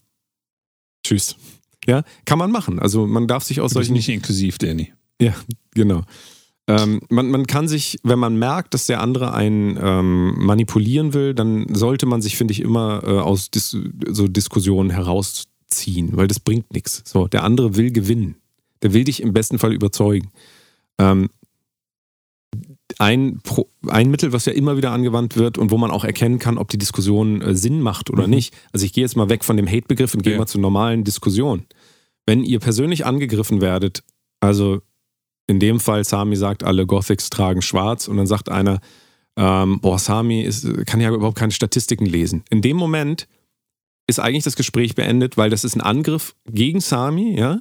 tschüss. 1.06 1.36
Ja, 1.88 2.04
kann 2.26 2.38
man 2.38 2.52
machen. 2.52 2.80
Also 2.80 3.08
man 3.08 3.28
darf 3.28 3.44
sich 3.44 3.60
aus 3.60 3.74
Du 3.74 3.80
bist 3.80 3.88
solchen 3.88 3.94
nicht 3.94 4.10
inklusiv, 4.10 4.58
Danny. 4.58 4.94
ja, 5.20 5.34
genau. 5.74 6.04
Ähm, 6.80 7.02
man, 7.10 7.30
man 7.32 7.48
kann 7.48 7.68
sich, 7.68 7.98
wenn 8.04 8.20
man 8.20 8.38
merkt, 8.38 8.74
dass 8.74 8.86
der 8.86 9.02
andere 9.02 9.34
einen 9.34 9.78
ähm, 9.82 10.36
manipulieren 10.46 11.14
will, 11.14 11.34
dann 11.34 11.74
sollte 11.74 12.06
man 12.06 12.22
sich, 12.22 12.38
finde 12.38 12.52
ich, 12.54 12.62
immer 12.62 13.02
äh, 13.04 13.20
aus 13.20 13.50
Dis 13.52 13.76
so 14.10 14.28
Diskussionen 14.28 14.90
herausziehen, 14.92 16.16
weil 16.16 16.28
das 16.28 16.40
bringt 16.40 16.72
nichts. 16.74 17.02
So, 17.06 17.28
der 17.28 17.44
andere 17.44 17.76
will 17.76 17.92
gewinnen. 17.92 18.36
Der 18.84 18.94
will 18.94 19.04
dich 19.04 19.22
im 19.22 19.34
besten 19.34 19.60
Fall 19.60 19.74
überzeugen. 19.74 20.30
Ähm, 21.00 21.30
ein, 22.98 23.40
Pro 23.44 23.70
ein 23.88 24.12
Mittel, 24.12 24.34
was 24.34 24.46
ja 24.46 24.54
immer 24.54 24.76
wieder 24.78 24.92
angewandt 24.92 25.38
wird 25.38 25.58
und 25.58 25.72
wo 25.72 25.78
man 25.78 25.92
auch 25.92 26.04
erkennen 26.04 26.40
kann, 26.40 26.58
ob 26.58 26.68
die 26.70 26.78
Diskussion 26.78 27.42
äh, 27.42 27.56
Sinn 27.56 27.82
macht 27.82 28.10
oder 28.10 28.24
Mhm. 28.28 28.34
nicht. 28.34 28.54
Also 28.74 28.86
ich 28.86 28.94
gehe 28.94 29.04
jetzt 29.04 29.16
mal 29.16 29.30
weg 29.30 29.44
von 29.44 29.58
dem 29.58 29.68
Hate-Begriff 29.68 30.14
und 30.14 30.24
gehe 30.24 30.34
Ja. 30.34 30.40
mal 30.40 30.48
zur 30.48 30.62
normalen 30.62 31.04
Diskussion. 31.04 31.66
Wenn 32.26 32.44
ihr 32.44 32.60
persönlich 32.60 33.06
angegriffen 33.06 33.62
werdet, 33.62 34.04
also 34.42 34.82
in 35.52 35.60
dem 35.60 35.80
Fall, 35.80 36.04
Sami 36.04 36.36
sagt, 36.36 36.64
alle 36.64 36.86
Gothics 36.88 37.30
tragen 37.30 37.62
schwarz 37.62 38.08
und 38.08 38.18
dann 38.18 38.28
sagt 38.28 38.50
einer, 38.50 38.80
ähm, 39.38 39.80
boah, 39.82 40.00
Sami 40.00 40.42
ist, 40.42 40.68
kann 40.88 41.00
ja 41.02 41.12
überhaupt 41.14 41.38
keine 41.38 41.52
Statistiken 41.52 42.06
lesen. 42.06 42.44
In 42.50 42.62
dem 42.62 42.78
Moment 42.78 43.28
ist 44.08 44.20
eigentlich 44.20 44.44
das 44.44 44.56
Gespräch 44.56 44.96
beendet, 44.96 45.38
weil 45.38 45.50
das 45.50 45.64
ist 45.64 45.76
ein 45.76 45.82
Angriff 45.82 46.36
gegen 46.50 46.80
Sami, 46.82 47.38
ja, 47.38 47.60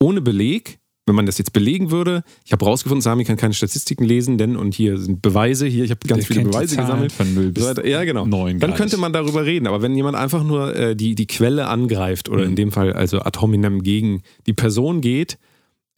ohne 0.00 0.20
Beleg. 0.20 0.78
Wenn 1.06 1.16
man 1.16 1.26
das 1.26 1.38
jetzt 1.38 1.52
belegen 1.52 1.90
würde, 1.90 2.22
ich 2.44 2.52
habe 2.52 2.64
rausgefunden, 2.64 3.00
Sami 3.02 3.24
kann 3.24 3.36
keine 3.36 3.54
Statistiken 3.54 4.04
lesen, 4.04 4.38
denn 4.38 4.54
und 4.56 4.74
hier 4.74 4.96
sind 4.96 5.22
Beweise, 5.22 5.66
hier, 5.66 5.82
ich 5.82 5.90
habe 5.90 6.00
ganz 6.06 6.26
Der 6.26 6.36
viele 6.36 6.48
Beweise 6.48 6.76
gesammelt. 6.76 7.10
Von 7.10 7.34
0 7.34 7.52
So 7.58 7.74
bis. 7.74 7.90
Ja, 7.90 8.04
genau. 8.04 8.26
9 8.26 8.60
Dann 8.60 8.74
könnte 8.74 8.96
man 8.96 9.12
darüber 9.12 9.44
reden. 9.44 9.66
Aber 9.66 9.82
wenn 9.82 9.94
jemand 9.96 10.16
einfach 10.16 10.44
nur 10.44 10.76
äh, 10.76 10.94
die, 10.94 11.16
die 11.16 11.26
Quelle 11.26 11.66
angreift 11.66 12.28
oder 12.28 12.42
Mhm. 12.44 12.50
in 12.50 12.56
dem 12.56 12.70
Fall 12.72 12.92
also 12.92 13.20
ad 13.20 13.40
hominem 13.40 13.82
gegen 13.82 14.22
die 14.46 14.52
Person 14.52 15.00
geht, 15.00 15.38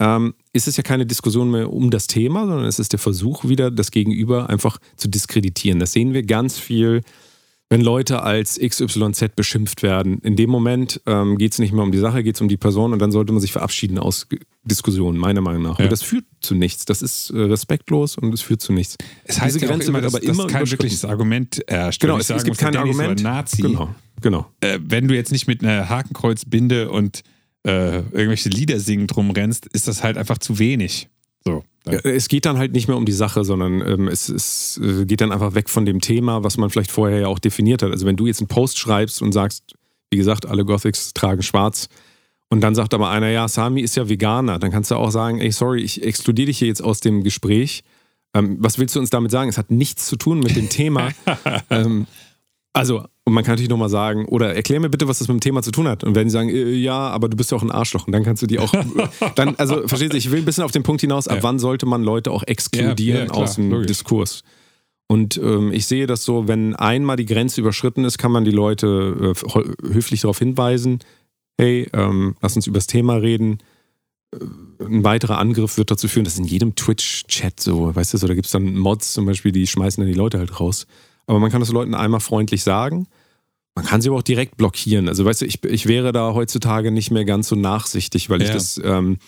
ähm, 0.02 0.34
ist 0.52 0.66
es 0.66 0.76
ja 0.76 0.82
keine 0.82 1.06
Diskussion 1.06 1.50
mehr 1.52 1.72
um 1.72 1.90
das 1.90 2.08
Thema, 2.08 2.46
sondern 2.46 2.64
es 2.64 2.80
ist 2.80 2.92
der 2.92 2.98
Versuch 2.98 3.44
wieder, 3.44 3.70
das 3.70 3.92
Gegenüber 3.92 4.50
einfach 4.50 4.78
zu 4.96 5.08
diskreditieren. 5.08 5.78
Das 5.78 5.92
sehen 5.92 6.12
wir 6.12 6.24
ganz 6.24 6.58
viel, 6.58 7.02
wenn 7.70 7.80
Leute 7.82 8.22
als 8.22 8.58
XYZ 8.58 9.36
beschimpft 9.36 9.84
werden. 9.84 10.18
In 10.18 10.34
dem 10.34 10.50
Moment 10.50 11.00
ähm, 11.06 11.38
geht 11.38 11.52
es 11.52 11.60
nicht 11.60 11.72
mehr 11.72 11.84
um 11.84 11.92
die 11.92 11.98
Sache, 11.98 12.24
geht 12.24 12.34
es 12.34 12.40
um 12.40 12.48
die 12.48 12.56
Person 12.56 12.92
und 12.92 12.98
dann 12.98 13.12
sollte 13.12 13.32
man 13.32 13.40
sich 13.40 13.52
verabschieden 13.52 13.96
aus 13.98 14.26
Diskussionen, 14.64 15.18
meiner 15.18 15.40
Meinung 15.40 15.62
nach. 15.62 15.78
Ja. 15.78 15.84
Und 15.84 15.92
das 15.92 16.02
führt 16.02 16.24
zu 16.40 16.56
nichts. 16.56 16.84
Das 16.84 17.00
ist 17.00 17.30
äh, 17.30 17.38
respektlos 17.38 18.18
und 18.18 18.34
es 18.34 18.42
führt 18.42 18.60
zu 18.60 18.72
nichts. 18.72 18.98
Es 19.22 19.40
heißt 19.40 19.54
Diese 19.54 19.66
ja 19.66 19.70
Grenze 19.70 19.88
immer, 19.88 20.02
wird 20.02 20.06
dass, 20.06 20.14
aber 20.16 20.26
dass 20.26 20.34
immer 20.36 20.46
kein 20.48 20.62
überschritten. 20.62 20.82
wirkliches 20.82 21.04
Argument 21.04 21.62
herrscht. 21.68 22.00
Genau, 22.00 22.14
Wenn 22.14 22.20
es, 22.20 22.28
ich 22.28 22.36
es 22.36 22.42
sagen 22.42 22.50
gibt 22.50 22.58
kein 22.60 22.76
Argument. 22.76 23.22
Nazi. 23.22 23.62
Genau, 23.62 23.94
genau. 24.20 24.46
Äh, 24.60 24.80
wenn 24.82 25.06
du 25.06 25.14
jetzt 25.14 25.30
nicht 25.30 25.46
mit 25.46 25.62
einer 25.62 25.88
Hakenkreuzbinde 25.88 26.90
und 26.90 27.22
äh, 27.64 27.98
irgendwelche 27.98 28.48
Lieder 28.48 28.80
singen 28.80 29.06
drum 29.06 29.30
rennst, 29.30 29.66
ist 29.66 29.88
das 29.88 30.02
halt 30.02 30.16
einfach 30.16 30.38
zu 30.38 30.58
wenig. 30.58 31.08
So. 31.44 31.64
Ja, 31.86 31.92
Es 31.92 32.28
geht 32.28 32.46
dann 32.46 32.58
halt 32.58 32.72
nicht 32.72 32.88
mehr 32.88 32.96
um 32.96 33.04
die 33.04 33.12
Sache, 33.12 33.44
sondern 33.44 33.80
ähm, 33.80 34.08
es, 34.08 34.28
es 34.28 34.80
äh, 34.82 35.04
geht 35.04 35.20
dann 35.20 35.32
einfach 35.32 35.54
weg 35.54 35.68
von 35.68 35.84
dem 35.84 36.00
Thema, 36.00 36.44
was 36.44 36.56
man 36.56 36.70
vielleicht 36.70 36.92
vorher 36.92 37.20
ja 37.20 37.26
auch 37.26 37.38
definiert 37.38 37.82
hat. 37.82 37.90
Also 37.90 38.06
wenn 38.06 38.16
du 38.16 38.26
jetzt 38.26 38.40
einen 38.40 38.48
Post 38.48 38.78
schreibst 38.78 39.22
und 39.22 39.32
sagst, 39.32 39.74
wie 40.10 40.16
gesagt, 40.16 40.46
alle 40.46 40.64
Gothics 40.64 41.12
tragen 41.14 41.42
schwarz 41.42 41.88
und 42.48 42.60
dann 42.60 42.74
sagt 42.74 42.94
aber 42.94 43.10
einer, 43.10 43.30
ja, 43.30 43.48
Sami 43.48 43.80
ist 43.80 43.96
ja 43.96 44.08
Veganer, 44.08 44.58
dann 44.58 44.70
kannst 44.70 44.90
du 44.90 44.96
auch 44.96 45.10
sagen, 45.10 45.40
ey, 45.40 45.50
sorry, 45.50 45.80
ich 45.82 46.04
exkludiere 46.04 46.46
dich 46.46 46.58
hier 46.58 46.68
jetzt 46.68 46.82
aus 46.82 47.00
dem 47.00 47.24
Gespräch. 47.24 47.82
Ähm, 48.34 48.58
was 48.60 48.78
willst 48.78 48.94
du 48.94 49.00
uns 49.00 49.10
damit 49.10 49.30
sagen? 49.30 49.48
Es 49.48 49.58
hat 49.58 49.70
nichts 49.70 50.06
zu 50.06 50.16
tun 50.16 50.40
mit 50.40 50.54
dem 50.54 50.68
Thema. 50.68 51.10
ähm, 51.70 52.06
also, 52.72 53.04
und 53.24 53.32
man 53.34 53.44
kann 53.44 53.52
natürlich 53.52 53.70
nochmal 53.70 53.88
sagen, 53.88 54.24
oder 54.26 54.54
erklär 54.54 54.80
mir 54.80 54.88
bitte, 54.90 55.06
was 55.06 55.18
das 55.20 55.28
mit 55.28 55.36
dem 55.36 55.40
Thema 55.40 55.62
zu 55.62 55.70
tun 55.70 55.86
hat. 55.86 56.02
Und 56.02 56.14
wenn 56.16 56.26
die 56.26 56.30
sagen, 56.32 56.48
äh, 56.48 56.70
ja, 56.72 57.08
aber 57.10 57.28
du 57.28 57.36
bist 57.36 57.50
ja 57.52 57.56
auch 57.56 57.62
ein 57.62 57.70
Arschloch, 57.70 58.06
und 58.06 58.12
dann 58.12 58.24
kannst 58.24 58.42
du 58.42 58.46
die 58.46 58.58
auch, 58.58 58.72
dann, 59.36 59.54
also, 59.56 59.86
verstehst 59.86 60.12
du, 60.12 60.16
ich 60.16 60.30
will 60.30 60.40
ein 60.40 60.44
bisschen 60.44 60.64
auf 60.64 60.72
den 60.72 60.82
Punkt 60.82 61.00
hinaus, 61.02 61.28
ab 61.28 61.36
Ja. 61.38 61.42
wann 61.44 61.58
sollte 61.58 61.86
man 61.86 62.02
Leute 62.02 62.30
auch 62.32 62.42
exkludieren 62.42 62.96
Ja, 62.98 63.24
ja, 63.26 63.30
klar, 63.30 63.38
aus 63.44 63.54
dem 63.54 63.70
logisch. 63.70 63.86
Diskurs? 63.86 64.42
Und 65.08 65.36
ähm, 65.36 65.72
ich 65.72 65.86
sehe 65.86 66.06
das 66.06 66.24
so, 66.24 66.48
wenn 66.48 66.74
einmal 66.74 67.16
die 67.16 67.26
Grenze 67.26 67.60
überschritten 67.60 68.04
ist, 68.04 68.18
kann 68.18 68.32
man 68.32 68.44
die 68.44 68.50
Leute 68.50 68.86
äh, 69.20 69.46
hö- 69.48 69.92
höflich 69.92 70.22
darauf 70.22 70.38
hinweisen, 70.38 71.00
hey, 71.58 71.88
ähm, 71.92 72.34
lass 72.40 72.56
uns 72.56 72.66
über 72.66 72.78
das 72.78 72.86
Thema 72.86 73.16
reden. 73.16 73.58
Äh, 74.34 74.84
Ein 74.84 75.04
weiterer 75.04 75.38
Angriff 75.38 75.76
wird 75.76 75.90
dazu 75.90 76.08
führen, 76.08 76.24
das 76.24 76.32
ist 76.34 76.38
in 76.40 76.46
jedem 76.46 76.74
Twitch-Chat 76.74 77.60
so, 77.60 77.94
weißt 77.94 78.14
du, 78.14 78.18
so, 78.18 78.26
da 78.26 78.34
gibt 78.34 78.46
es 78.46 78.52
dann 78.52 78.74
Mods 78.76 79.12
zum 79.12 79.26
Beispiel, 79.26 79.52
die 79.52 79.66
schmeißen 79.66 80.02
dann 80.02 80.10
die 80.10 80.18
Leute 80.18 80.38
halt 80.38 80.58
raus. 80.58 80.86
Aber 81.26 81.38
man 81.38 81.50
kann 81.50 81.60
das 81.60 81.70
Leuten 81.70 81.94
einmal 81.94 82.20
freundlich 82.20 82.62
sagen. 82.62 83.06
Man 83.74 83.84
kann 83.86 84.02
sie 84.02 84.08
aber 84.10 84.18
auch 84.18 84.22
direkt 84.22 84.56
blockieren. 84.56 85.08
Also, 85.08 85.24
weißt 85.24 85.42
du, 85.42 85.46
ich, 85.46 85.64
ich 85.64 85.86
wäre 85.86 86.12
da 86.12 86.34
heutzutage 86.34 86.90
nicht 86.90 87.10
mehr 87.10 87.24
ganz 87.24 87.48
so 87.48 87.56
nachsichtig, 87.56 88.28
weil 88.28 88.42
ich 88.42 88.48
Ja. 88.48 88.54
das, 88.54 88.80
ähm, 88.84 89.18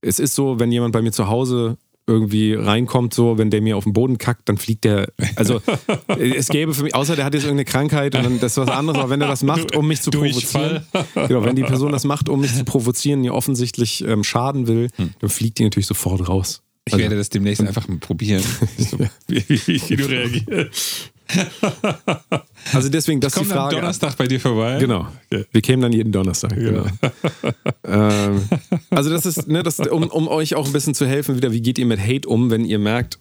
es 0.00 0.18
ist 0.18 0.34
so, 0.34 0.58
wenn 0.58 0.72
jemand 0.72 0.92
bei 0.92 1.00
mir 1.02 1.12
zu 1.12 1.28
Hause 1.28 1.76
irgendwie 2.06 2.52
reinkommt, 2.54 3.14
so, 3.14 3.38
wenn 3.38 3.48
der 3.50 3.62
mir 3.62 3.76
auf 3.78 3.84
den 3.84 3.92
Boden 3.94 4.18
kackt, 4.18 4.48
dann 4.48 4.58
fliegt 4.58 4.84
der. 4.84 5.10
Also, 5.36 5.62
es 6.18 6.48
gäbe 6.48 6.74
für 6.74 6.82
mich, 6.82 6.94
außer 6.94 7.16
der 7.16 7.24
hat 7.24 7.32
jetzt 7.34 7.44
irgendeine 7.44 7.64
Krankheit 7.64 8.14
und 8.14 8.24
dann 8.24 8.40
das 8.40 8.52
ist 8.52 8.58
was 8.58 8.68
anderes, 8.68 8.98
aber 9.00 9.08
wenn 9.10 9.20
er 9.22 9.28
das 9.28 9.42
macht, 9.42 9.74
um 9.76 9.86
mich 9.88 10.02
zu 10.02 10.10
provozieren. 10.10 10.84
Genau, 11.14 11.44
wenn 11.44 11.56
die 11.56 11.62
Person 11.62 11.92
das 11.92 12.04
macht, 12.04 12.28
um 12.28 12.40
mich 12.40 12.54
zu 12.54 12.64
provozieren, 12.64 13.22
die 13.22 13.30
offensichtlich 13.30 14.04
ähm, 14.06 14.22
schaden 14.24 14.66
will, 14.66 14.88
dann 15.20 15.30
fliegt 15.30 15.58
die 15.58 15.64
natürlich 15.64 15.86
sofort 15.86 16.28
raus. 16.28 16.62
Ich 16.86 16.92
Also- 16.92 17.02
werde 17.04 17.16
das 17.16 17.30
demnächst 17.30 17.62
einfach 17.62 17.88
mal 17.88 17.96
probieren. 17.98 18.42
So, 18.76 18.98
wie, 19.28 19.42
wie, 19.48 19.66
wie 19.88 19.96
du 19.96 20.04
reagierst. 20.06 21.10
Also 22.72 22.88
deswegen, 22.88 23.20
das 23.20 23.34
ist 23.34 23.42
die 23.42 23.48
Komm 23.48 23.52
am 23.52 23.58
Frage. 23.64 23.76
Donnerstag 23.76 24.16
bei 24.16 24.26
dir 24.26 24.40
vorbei. 24.40 24.78
Genau. 24.78 25.06
Okay. 25.30 25.44
Wir 25.52 25.60
kämen 25.60 25.82
dann 25.82 25.92
jeden 25.92 26.12
Donnerstag. 26.12 26.54
Genau. 26.54 26.86
ähm, 27.84 28.48
also 28.90 29.10
das 29.10 29.26
ist, 29.26 29.48
ne, 29.48 29.62
das, 29.62 29.80
um, 29.80 30.04
um 30.04 30.28
euch 30.28 30.54
auch 30.54 30.66
ein 30.66 30.72
bisschen 30.72 30.94
zu 30.94 31.06
helfen, 31.06 31.36
wieder, 31.36 31.52
wie 31.52 31.60
geht 31.60 31.78
ihr 31.78 31.86
mit 31.86 32.00
Hate 32.00 32.28
um, 32.28 32.50
wenn 32.50 32.64
ihr 32.64 32.78
merkt, 32.78 33.18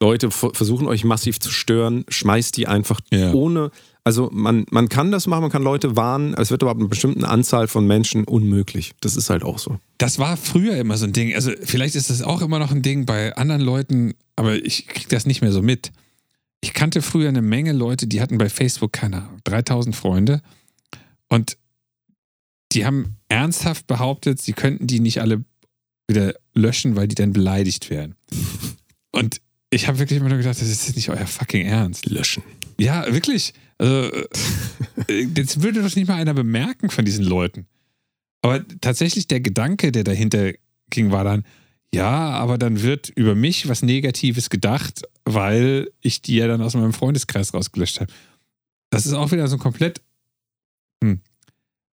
Leute 0.00 0.30
versuchen 0.30 0.86
euch 0.86 1.04
massiv 1.04 1.40
zu 1.40 1.50
stören, 1.50 2.04
schmeißt 2.08 2.56
die 2.56 2.66
einfach 2.66 3.00
Ja. 3.10 3.32
ohne, 3.32 3.70
also 4.04 4.28
man, 4.32 4.66
man 4.70 4.88
kann 4.88 5.10
das 5.10 5.26
machen, 5.26 5.42
man 5.42 5.50
kann 5.50 5.62
Leute 5.62 5.96
warnen, 5.96 6.34
es 6.34 6.50
wird 6.50 6.62
aber 6.62 6.70
ab 6.70 6.78
einer 6.78 6.88
bestimmten 6.88 7.24
Anzahl 7.24 7.66
von 7.66 7.86
Menschen 7.86 8.24
unmöglich. 8.24 8.92
Das 9.00 9.16
ist 9.16 9.30
halt 9.30 9.42
auch 9.42 9.58
so. 9.58 9.78
Das 9.98 10.18
war 10.18 10.36
früher 10.36 10.76
immer 10.76 10.96
so 10.96 11.06
ein 11.06 11.12
Ding. 11.12 11.34
Also 11.34 11.50
vielleicht 11.62 11.96
ist 11.96 12.10
das 12.10 12.22
auch 12.22 12.42
immer 12.42 12.58
noch 12.58 12.72
ein 12.72 12.82
Ding 12.82 13.06
bei 13.06 13.34
anderen 13.36 13.62
Leuten, 13.62 14.14
aber 14.36 14.54
ich 14.56 14.86
kriege 14.86 15.08
das 15.08 15.26
nicht 15.26 15.40
mehr 15.40 15.52
so 15.52 15.62
mit. 15.62 15.92
Ich 16.66 16.74
kannte 16.74 17.00
früher 17.00 17.28
eine 17.28 17.42
Menge 17.42 17.70
Leute, 17.70 18.08
die 18.08 18.20
hatten 18.20 18.38
bei 18.38 18.48
Facebook, 18.48 18.92
keine 18.92 19.18
Ahnung, 19.18 19.38
3000 19.44 19.94
Freunde 19.94 20.42
und 21.28 21.58
die 22.72 22.84
haben 22.84 23.18
ernsthaft 23.28 23.86
behauptet, 23.86 24.42
sie 24.42 24.52
könnten 24.52 24.88
die 24.88 24.98
nicht 24.98 25.20
alle 25.20 25.44
wieder 26.08 26.34
löschen, 26.54 26.96
weil 26.96 27.06
die 27.06 27.14
dann 27.14 27.32
beleidigt 27.32 27.88
wären. 27.88 28.16
Und 29.12 29.40
ich 29.70 29.86
habe 29.86 30.00
wirklich 30.00 30.18
immer 30.18 30.28
nur 30.28 30.38
gedacht, 30.38 30.60
das 30.60 30.68
ist 30.68 30.96
nicht 30.96 31.08
euer 31.08 31.28
fucking 31.28 31.64
Ernst. 31.64 32.06
Löschen. 32.06 32.42
Ja, 32.80 33.14
wirklich. 33.14 33.54
Also, 33.78 34.10
äh, 35.06 35.26
das 35.34 35.62
würde 35.62 35.84
doch 35.84 35.94
nicht 35.94 36.08
mal 36.08 36.16
einer 36.16 36.34
bemerken 36.34 36.90
von 36.90 37.04
diesen 37.04 37.24
Leuten. 37.24 37.68
Aber 38.42 38.66
tatsächlich 38.80 39.28
der 39.28 39.40
Gedanke, 39.40 39.92
der 39.92 40.02
dahinter 40.02 40.50
ging, 40.90 41.12
war 41.12 41.22
dann, 41.22 41.44
ja, 41.94 42.30
aber 42.30 42.58
dann 42.58 42.82
wird 42.82 43.08
über 43.10 43.36
mich 43.36 43.68
was 43.68 43.82
Negatives 43.82 44.50
gedacht, 44.50 45.04
weil 45.26 45.90
ich 46.00 46.22
die 46.22 46.36
ja 46.36 46.46
dann 46.46 46.62
aus 46.62 46.74
meinem 46.74 46.92
Freundeskreis 46.92 47.52
rausgelöscht 47.52 48.00
habe. 48.00 48.12
Das 48.90 49.04
ist 49.04 49.12
auch 49.12 49.32
wieder 49.32 49.48
so 49.48 49.56
ein 49.56 49.60
komplett 49.60 50.00
hm, 51.02 51.20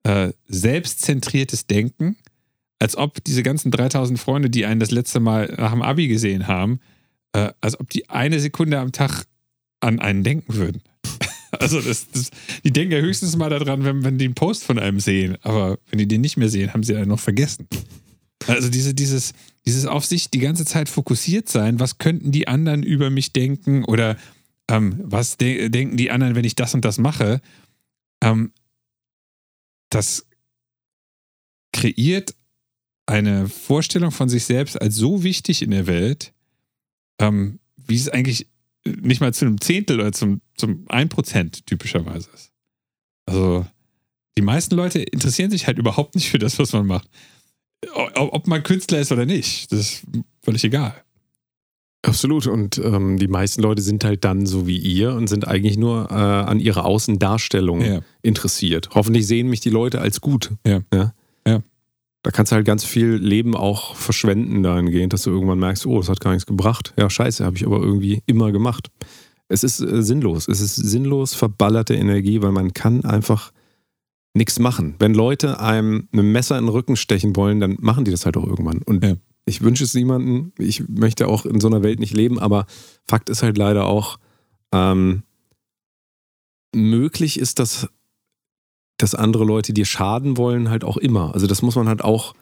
äh, 0.03 0.33
selbstzentriertes 0.49 1.66
Denken, 1.66 2.16
als 2.81 2.97
ob 2.97 3.22
diese 3.24 3.43
ganzen 3.43 3.70
3000 3.70 4.18
Freunde, 4.18 4.51
die 4.51 4.66
einen 4.66 4.81
das 4.81 4.91
letzte 4.91 5.20
Mal 5.20 5.55
nach 5.57 5.70
dem 5.70 5.83
Abi 5.83 6.09
gesehen 6.09 6.49
haben, 6.49 6.81
äh, 7.33 7.53
als 7.61 7.78
ob 7.78 7.89
die 7.89 8.11
eine 8.11 8.41
Sekunde 8.41 8.81
am 8.81 8.91
Tag 8.91 9.24
an 9.78 10.01
einen 10.01 10.24
denken 10.24 10.55
würden. 10.55 10.83
Also 11.59 11.81
das, 11.81 12.09
das, 12.12 12.31
die 12.62 12.72
denken 12.72 12.93
ja 12.93 13.01
höchstens 13.01 13.37
mal 13.37 13.51
daran, 13.51 13.83
wenn, 13.83 14.05
wenn 14.05 14.18
die 14.18 14.26
einen 14.26 14.37
Post 14.37 14.62
von 14.62 14.78
einem 14.78 15.01
sehen. 15.01 15.37
Aber 15.43 15.81
wenn 15.91 15.99
die 15.99 16.07
den 16.07 16.20
nicht 16.20 16.37
mehr 16.37 16.49
sehen, 16.49 16.72
haben 16.72 16.85
sie 16.85 16.95
einen 16.95 17.09
noch 17.09 17.18
vergessen. 17.18 17.66
Also 18.47 18.68
diese, 18.70 18.95
dieses, 18.95 19.33
dieses 19.66 19.86
auf 19.86 20.04
sich 20.04 20.30
die 20.30 20.38
ganze 20.38 20.64
Zeit 20.64 20.88
fokussiert 20.88 21.48
sein, 21.48 21.80
was 21.80 21.98
könnten 21.98 22.32
die 22.32 22.48
anderen 22.48 22.82
über 22.82 23.11
mich 23.11 23.32
denken 23.32 23.84
oder 23.84 24.16
ähm, 24.68 25.00
was 25.02 25.36
de 25.36 25.68
denken 25.68 25.96
die 25.96 26.11
anderen, 26.11 26.34
wenn 26.34 26.44
ich 26.44 26.54
das 26.54 26.74
und 26.74 26.84
das 26.84 26.98
mache, 26.98 27.40
ähm, 28.22 28.52
das 29.90 30.26
kreiert 31.72 32.34
eine 33.06 33.48
Vorstellung 33.48 34.12
von 34.12 34.28
sich 34.28 34.44
selbst 34.44 34.80
als 34.80 34.94
so 34.94 35.24
wichtig 35.24 35.62
in 35.62 35.72
der 35.72 35.86
Welt, 35.86 36.32
ähm, 37.18 37.58
wie 37.76 37.96
es 37.96 38.08
eigentlich 38.08 38.46
nicht 38.84 39.20
mal 39.20 39.34
zu 39.34 39.44
einem 39.44 39.61
Zehntel 39.61 40.00
oder 40.00 40.12
zum, 40.12 40.40
zum 40.56 40.86
1% 40.86 41.64
typischerweise 41.66 42.30
ist. 42.30 42.52
Also 43.26 43.66
die 44.36 44.42
meisten 44.42 44.74
Leute 44.74 45.00
interessieren 45.00 45.50
sich 45.50 45.66
halt 45.66 45.78
überhaupt 45.78 46.14
nicht 46.14 46.30
für 46.30 46.38
das, 46.38 46.58
was 46.58 46.72
man 46.72 46.86
macht. 46.86 47.08
Ob 48.14 48.47
man 48.47 48.62
Künstler 48.62 49.01
ist 49.01 49.11
oder 49.12 49.26
nicht, 49.26 49.72
das 49.72 49.81
ist 49.81 50.07
völlig 50.43 50.64
egal. 50.64 50.95
Absolut. 52.03 52.47
Und 52.47 52.78
ähm, 52.78 53.18
die 53.18 53.28
meisten 53.28 53.62
Leute 53.62 53.83
sind 53.83 54.05
halt 54.05 54.24
dann 54.24 54.47
so 54.47 54.66
wie 54.66 54.78
ihr 54.78 55.12
und 55.14 55.28
sind 55.28 55.47
eigentlich 55.47 55.76
nur 55.76 56.11
äh, 56.11 56.14
an 56.14 56.59
ihrer 56.59 56.87
Außendarstellung 56.87 57.83
ja. 57.83 58.01
interessiert. 58.22 58.91
Hoffentlich 58.95 59.26
sehen 59.26 59.49
mich 59.49 59.61
die 59.61 59.70
Leute 59.70 60.01
als 60.01 60.20
gut. 60.20 60.53
Ja. 60.66 60.81
ja. 60.93 61.12
ja. 61.47 61.62
Da 62.22 62.31
kannst 62.31 62.53
du 62.53 62.57
halt 62.57 62.66
ganz 62.66 62.85
viel 62.85 63.14
Leben 63.14 63.55
auch 63.55 63.97
verschwenden 63.97 64.62
dahingehend, 64.62 65.12
dass 65.12 65.22
du 65.22 65.31
irgendwann 65.31 65.59
merkst, 65.59 65.87
oh, 65.87 65.99
das 65.99 66.09
hat 66.09 66.20
gar 66.20 66.33
nichts 66.33 66.47
gebracht. 66.47 66.95
Ja, 66.99 67.11
scheiße, 67.11 67.45
habe 67.45 67.57
ich 67.57 67.66
aber 67.66 67.81
irgendwie 67.81 68.22
immer 68.26 68.51
gemacht. 68.51 68.89
Es 69.49 69.62
ist 69.62 69.81
äh, 69.81 70.03
sinnlos. 70.03 70.49
Es 70.49 70.61
ist 70.61 70.76
sinnlos 70.76 71.35
verballerte 71.35 71.95
Energie, 71.95 72.41
weil 72.41 72.53
man 72.53 72.72
kann 72.72 73.05
einfach 73.05 73.53
nichts 74.35 74.59
machen. 74.59 74.95
Wenn 74.99 75.14
Leute 75.14 75.61
einem 75.61 76.09
ein 76.12 76.33
Messer 76.33 76.59
in 76.59 76.66
den 76.66 76.70
Rücken 76.70 76.97
stechen 76.97 77.37
wollen, 77.37 77.61
dann 77.61 77.76
machen 77.81 78.05
die 78.05 78.11
das 78.11 78.24
halt 78.24 78.37
auch 78.37 78.47
irgendwann. 78.47 78.83
Und 78.83 79.05
ja. 79.05 79.16
ich 79.45 79.62
wünsche 79.62 79.85
es 79.85 79.95
niemandem. 79.95 80.53
Ich 80.59 80.89
möchte 80.89 81.28
auch 81.28 81.45
in 81.45 81.61
so 81.61 81.68
einer 81.68 81.83
Welt 81.83 82.01
nicht 82.01 82.14
leben, 82.14 82.39
aber 82.39 82.66
Fakt 83.07 83.28
ist 83.28 83.43
halt 83.43 83.59
leider 83.59 83.87
auch, 83.87 84.18
ähm, 84.72 85.24
möglich 86.74 87.39
ist 87.39 87.59
das, 87.59 87.89
dass 88.99 89.14
andere 89.14 89.45
Leute 89.45 89.72
dir 89.72 89.87
schaden 89.87 90.37
wollen, 90.37 90.70
halt 90.70 90.85
auch 90.85 90.97
immer. 90.97 91.35
Also 91.35 91.47
das 91.47 91.62
muss 91.62 91.74
man 91.74 91.89
halt 91.89 92.03
auch 92.03 92.35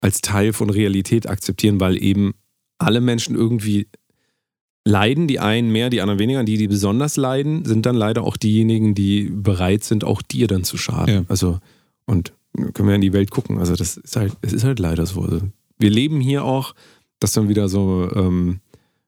als 0.00 0.20
Teil 0.20 0.52
von 0.52 0.68
Realität 0.68 1.28
akzeptieren, 1.28 1.80
weil 1.80 2.02
eben 2.02 2.34
alle 2.78 3.00
Menschen 3.00 3.36
irgendwie 3.36 3.88
leiden, 4.84 5.28
die 5.28 5.38
einen 5.38 5.70
mehr, 5.70 5.90
die 5.90 6.00
anderen 6.00 6.18
weniger. 6.18 6.42
Die, 6.44 6.56
die 6.56 6.68
besonders 6.68 7.16
leiden, 7.16 7.64
sind 7.64 7.86
dann 7.86 7.96
leider 7.96 8.24
auch 8.24 8.36
diejenigen, 8.36 8.94
die 8.94 9.30
bereit 9.30 9.84
sind, 9.84 10.04
auch 10.04 10.22
dir 10.22 10.46
dann 10.46 10.64
zu 10.64 10.76
schaden. 10.76 11.14
Ja. 11.14 11.24
Also, 11.28 11.58
und 12.06 12.32
können 12.74 12.88
wir 12.88 12.94
in 12.94 13.00
die 13.00 13.12
Welt 13.12 13.30
gucken. 13.30 13.58
Also, 13.58 13.76
das 13.76 13.96
ist 13.96 14.16
halt, 14.16 14.32
es 14.42 14.52
ist 14.52 14.64
halt 14.64 14.78
leider 14.78 15.06
so. 15.06 15.22
Also, 15.22 15.40
wir 15.78 15.90
leben 15.90 16.20
hier 16.20 16.44
auch, 16.44 16.74
das 17.20 17.32
dann 17.32 17.48
wieder 17.48 17.68
so, 17.68 18.10
ähm, 18.14 18.60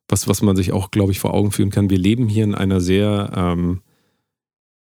was, 0.09 0.29
was 0.29 0.43
man 0.43 0.57
sich 0.57 0.73
auch, 0.73 0.91
glaube 0.91 1.13
ich, 1.13 1.19
vor 1.19 1.35
Augen 1.35 1.51
führen 1.51 1.71
kann. 1.71 1.91
Wir 1.91 1.99
leben 1.99 2.29
hier 2.29 2.45
in 2.45 2.55
einer 2.55 2.81
sehr 2.81 3.33
ähm, 3.35 3.81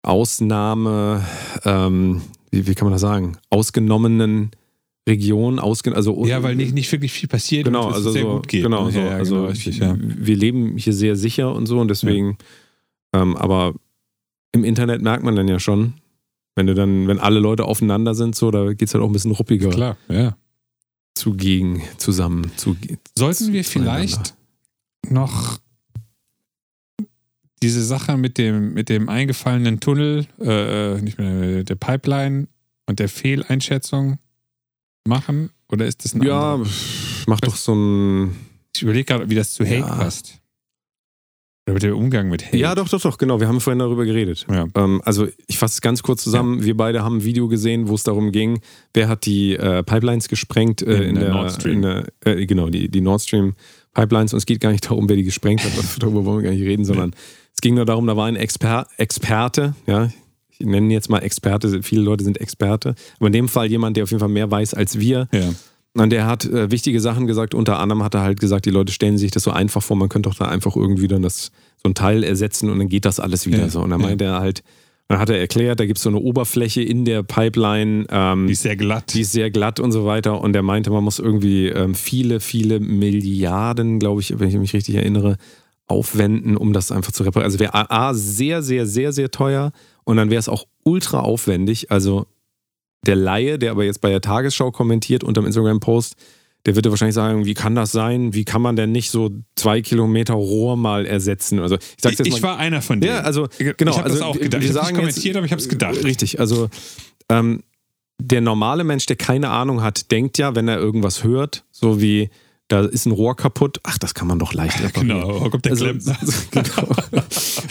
Ausnahme, 0.02 1.24
ähm, 1.64 2.20
wie, 2.50 2.66
wie 2.66 2.74
kann 2.74 2.86
man 2.86 2.92
das 2.92 3.00
sagen, 3.00 3.38
ausgenommenen 3.48 4.50
Region 5.08 5.58
ausgehen. 5.58 5.94
Also, 5.94 6.24
ja, 6.24 6.42
weil 6.42 6.56
nicht, 6.56 6.74
nicht 6.74 6.90
wirklich 6.90 7.12
viel 7.12 7.28
passiert 7.28 7.64
genau, 7.64 7.88
also 7.88 8.10
sehr 8.10 8.22
so, 8.22 8.36
gut 8.36 8.48
geht. 8.48 8.62
Genau, 8.62 8.90
so, 8.90 8.98
ja, 8.98 9.10
also 9.10 9.34
genau, 9.34 9.46
richtig, 9.48 9.78
ja. 9.78 9.96
wir 9.98 10.36
leben 10.36 10.76
hier 10.78 10.92
sehr 10.92 11.16
sicher 11.16 11.54
und 11.54 11.66
so 11.66 11.78
und 11.80 11.88
deswegen, 11.88 12.38
ja. 13.14 13.22
ähm, 13.22 13.36
aber 13.36 13.74
im 14.52 14.64
Internet 14.64 15.02
merkt 15.02 15.24
man 15.24 15.36
dann 15.36 15.48
ja 15.48 15.58
schon, 15.58 15.94
wenn 16.54 16.66
du 16.66 16.74
dann, 16.74 17.06
wenn 17.08 17.18
alle 17.18 17.40
Leute 17.40 17.64
aufeinander 17.64 18.14
sind, 18.14 18.34
so, 18.34 18.50
da 18.50 18.72
geht 18.72 18.88
es 18.88 18.94
halt 18.94 19.02
auch 19.02 19.08
ein 19.08 19.12
bisschen 19.12 19.32
ruppiger. 19.32 19.70
Klar, 19.70 19.96
ja. 20.08 20.36
Zugegen, 21.14 21.82
zusammen. 21.98 22.50
Zu, 22.56 22.76
Sollten 23.16 23.52
wir 23.52 23.64
vielleicht 23.64 24.34
noch 25.08 25.58
diese 27.62 27.84
Sache 27.84 28.16
mit 28.16 28.38
dem, 28.38 28.74
mit 28.74 28.88
dem 28.88 29.08
eingefallenen 29.08 29.80
Tunnel, 29.80 30.26
äh, 30.40 30.94
äh 30.96 31.00
nicht 31.02 31.18
mehr 31.18 31.62
der 31.64 31.74
Pipeline 31.76 32.48
und 32.86 32.98
der 32.98 33.08
Fehleinschätzung 33.08 34.18
machen? 35.06 35.50
Oder 35.70 35.86
ist 35.86 36.04
das 36.04 36.14
ein 36.14 36.22
Ja, 36.22 36.54
anderer? 36.54 36.70
mach 37.26 37.40
doch 37.40 37.56
so 37.56 37.74
ein. 37.74 38.36
Ich 38.74 38.82
überlege 38.82 39.04
gerade, 39.04 39.30
wie 39.30 39.34
das 39.34 39.54
zu 39.54 39.64
Hate 39.64 39.78
ja. 39.78 39.94
passt. 39.94 40.40
Oder 41.66 41.74
mit 41.74 41.82
dem 41.82 41.96
Umgang 41.96 42.28
mit 42.28 42.44
Hate. 42.44 42.56
Ja, 42.58 42.74
doch, 42.74 42.88
doch, 42.88 43.00
doch, 43.00 43.16
genau. 43.16 43.40
Wir 43.40 43.48
haben 43.48 43.60
vorhin 43.60 43.78
darüber 43.78 44.04
geredet. 44.04 44.46
Ja. 44.50 44.66
Ähm, 44.74 45.00
also, 45.04 45.28
ich 45.46 45.56
fasse 45.56 45.74
es 45.74 45.80
ganz 45.80 46.02
kurz 46.02 46.22
zusammen. 46.22 46.58
Ja. 46.58 46.64
Wir 46.66 46.76
beide 46.76 47.02
haben 47.02 47.18
ein 47.18 47.24
Video 47.24 47.48
gesehen, 47.48 47.88
wo 47.88 47.94
es 47.94 48.02
darum 48.02 48.32
ging, 48.32 48.60
wer 48.92 49.08
hat 49.08 49.24
die 49.24 49.54
äh, 49.54 49.82
Pipelines 49.82 50.28
gesprengt 50.28 50.82
äh, 50.82 50.96
in, 50.96 51.02
in, 51.02 51.14
der, 51.14 51.24
der 51.24 51.34
Nord 51.34 51.52
Stream. 51.52 51.82
Der, 51.82 52.04
äh, 52.24 52.44
genau, 52.46 52.68
die, 52.68 52.88
die 52.90 53.00
Nord 53.00 53.22
Stream 53.22 53.54
Pipelines. 53.94 54.34
Und 54.34 54.38
es 54.38 54.46
geht 54.46 54.60
gar 54.60 54.72
nicht 54.72 54.84
darum, 54.84 55.08
wer 55.08 55.16
die 55.16 55.22
gesprengt 55.22 55.64
hat. 55.64 55.72
darüber 56.00 56.24
wollen 56.24 56.42
wir 56.42 56.50
gar 56.50 56.56
nicht 56.56 56.66
reden, 56.66 56.84
sondern 56.84 57.14
es 57.54 57.60
ging 57.60 57.74
nur 57.74 57.86
darum, 57.86 58.06
da 58.06 58.16
war 58.16 58.26
ein 58.26 58.36
Exper 58.36 58.86
Experte, 58.98 59.74
ja, 59.86 60.10
ich 60.58 60.66
nenne 60.66 60.92
jetzt 60.92 61.10
mal 61.10 61.18
Experte, 61.20 61.82
viele 61.82 62.02
Leute 62.02 62.24
sind 62.24 62.40
Experte, 62.40 62.94
aber 63.18 63.26
in 63.26 63.32
dem 63.32 63.48
Fall 63.48 63.70
jemand, 63.70 63.96
der 63.96 64.04
auf 64.04 64.10
jeden 64.10 64.20
Fall 64.20 64.28
mehr 64.28 64.50
weiß 64.50 64.74
als 64.74 64.98
wir. 64.98 65.28
Ja. 65.32 65.54
Und 65.96 66.10
der 66.10 66.26
hat 66.26 66.44
äh, 66.44 66.70
wichtige 66.70 67.00
Sachen 67.00 67.26
gesagt. 67.26 67.54
Unter 67.54 67.78
anderem 67.78 68.02
hat 68.02 68.14
er 68.14 68.22
halt 68.22 68.40
gesagt, 68.40 68.66
die 68.66 68.70
Leute 68.70 68.92
stellen 68.92 69.16
sich 69.16 69.30
das 69.30 69.44
so 69.44 69.52
einfach 69.52 69.82
vor, 69.82 69.96
man 69.96 70.08
könnte 70.08 70.28
doch 70.28 70.36
da 70.36 70.46
einfach 70.46 70.74
irgendwie 70.74 71.06
dann 71.06 71.22
das, 71.22 71.52
so 71.82 71.88
ein 71.88 71.94
Teil 71.94 72.24
ersetzen 72.24 72.68
und 72.68 72.78
dann 72.78 72.88
geht 72.88 73.04
das 73.04 73.20
alles 73.20 73.46
wieder 73.46 73.58
ja. 73.58 73.68
so. 73.68 73.80
Und 73.80 73.90
dann 73.90 74.00
ja. 74.00 74.06
meinte 74.08 74.24
er 74.24 74.40
halt, 74.40 74.64
dann 75.08 75.18
hat 75.18 75.30
er 75.30 75.38
erklärt, 75.38 75.78
da 75.78 75.86
gibt 75.86 75.98
es 75.98 76.02
so 76.02 76.08
eine 76.08 76.18
Oberfläche 76.18 76.82
in 76.82 77.04
der 77.04 77.22
Pipeline. 77.22 78.06
Ähm, 78.10 78.46
die 78.46 78.54
ist 78.54 78.62
sehr 78.62 78.76
glatt. 78.76 79.14
Die 79.14 79.20
ist 79.20 79.32
sehr 79.32 79.50
glatt 79.50 79.78
und 79.78 79.92
so 79.92 80.04
weiter. 80.04 80.40
Und 80.40 80.56
er 80.56 80.62
meinte, 80.62 80.90
man 80.90 81.04
muss 81.04 81.20
irgendwie 81.20 81.68
ähm, 81.68 81.94
viele, 81.94 82.40
viele 82.40 82.80
Milliarden, 82.80 84.00
glaube 84.00 84.20
ich, 84.22 84.38
wenn 84.40 84.48
ich 84.48 84.56
mich 84.56 84.72
richtig 84.72 84.96
erinnere, 84.96 85.36
aufwenden, 85.86 86.56
um 86.56 86.72
das 86.72 86.90
einfach 86.90 87.12
zu 87.12 87.22
reparieren. 87.22 87.46
Also 87.46 87.58
wäre 87.58 87.90
A, 87.90 88.14
sehr, 88.14 88.62
sehr, 88.62 88.86
sehr, 88.86 89.12
sehr 89.12 89.30
teuer 89.30 89.72
und 90.04 90.16
dann 90.16 90.30
wäre 90.30 90.38
es 90.38 90.48
auch 90.48 90.66
ultra 90.84 91.20
aufwendig. 91.20 91.90
Also 91.90 92.26
der 93.06 93.16
Laie, 93.16 93.58
der 93.58 93.70
aber 93.70 93.84
jetzt 93.84 94.00
bei 94.00 94.10
der 94.10 94.20
Tagesschau 94.20 94.70
kommentiert 94.70 95.24
unter 95.24 95.42
dem 95.42 95.46
Instagram-Post, 95.46 96.16
der 96.66 96.74
würde 96.74 96.90
wahrscheinlich 96.90 97.14
sagen, 97.14 97.44
wie 97.44 97.52
kann 97.52 97.74
das 97.74 97.92
sein? 97.92 98.32
Wie 98.32 98.44
kann 98.44 98.62
man 98.62 98.74
denn 98.76 98.90
nicht 98.90 99.10
so 99.10 99.30
zwei 99.54 99.82
Kilometer 99.82 100.32
Rohr 100.34 100.76
mal 100.78 101.04
ersetzen? 101.04 101.58
Also 101.58 101.76
ich, 101.76 101.82
sag's 101.98 102.18
jetzt 102.18 102.26
ich 102.26 102.42
war 102.42 102.56
einer 102.56 102.80
von 102.80 103.00
denen. 103.00 103.16
Ja, 103.16 103.20
also 103.20 103.48
genau. 103.58 103.92
Ich 103.92 103.98
habe 103.98 104.04
also, 104.04 104.18
das 104.18 104.22
auch 104.22 104.38
gedacht. 104.38 104.62
Wir 104.62 104.70
ich 104.70 104.76
habe 104.76 104.94
kommentiert, 104.94 105.24
jetzt, 105.24 105.36
aber 105.36 105.46
ich 105.46 105.52
habe 105.52 105.60
es 105.60 105.68
gedacht. 105.68 106.04
Richtig, 106.04 106.40
also 106.40 106.70
ähm, 107.28 107.62
der 108.18 108.40
normale 108.40 108.84
Mensch, 108.84 109.04
der 109.06 109.16
keine 109.16 109.50
Ahnung 109.50 109.82
hat, 109.82 110.10
denkt 110.10 110.38
ja, 110.38 110.54
wenn 110.54 110.68
er 110.68 110.78
irgendwas 110.78 111.22
hört, 111.22 111.64
so 111.70 112.00
wie 112.00 112.30
da 112.74 112.80
ist 112.80 113.06
ein 113.06 113.12
Rohr 113.12 113.36
kaputt. 113.36 113.78
Ach, 113.84 113.98
das 113.98 114.14
kann 114.14 114.26
man 114.26 114.40
doch 114.40 114.52
leicht 114.52 114.82
reparieren. 114.82 115.20
Genau, 115.20 115.48
kommt 115.48 115.64
der 115.64 115.72
also, 115.72 115.84
Klempner. 115.84 116.16
genau. 116.50 116.88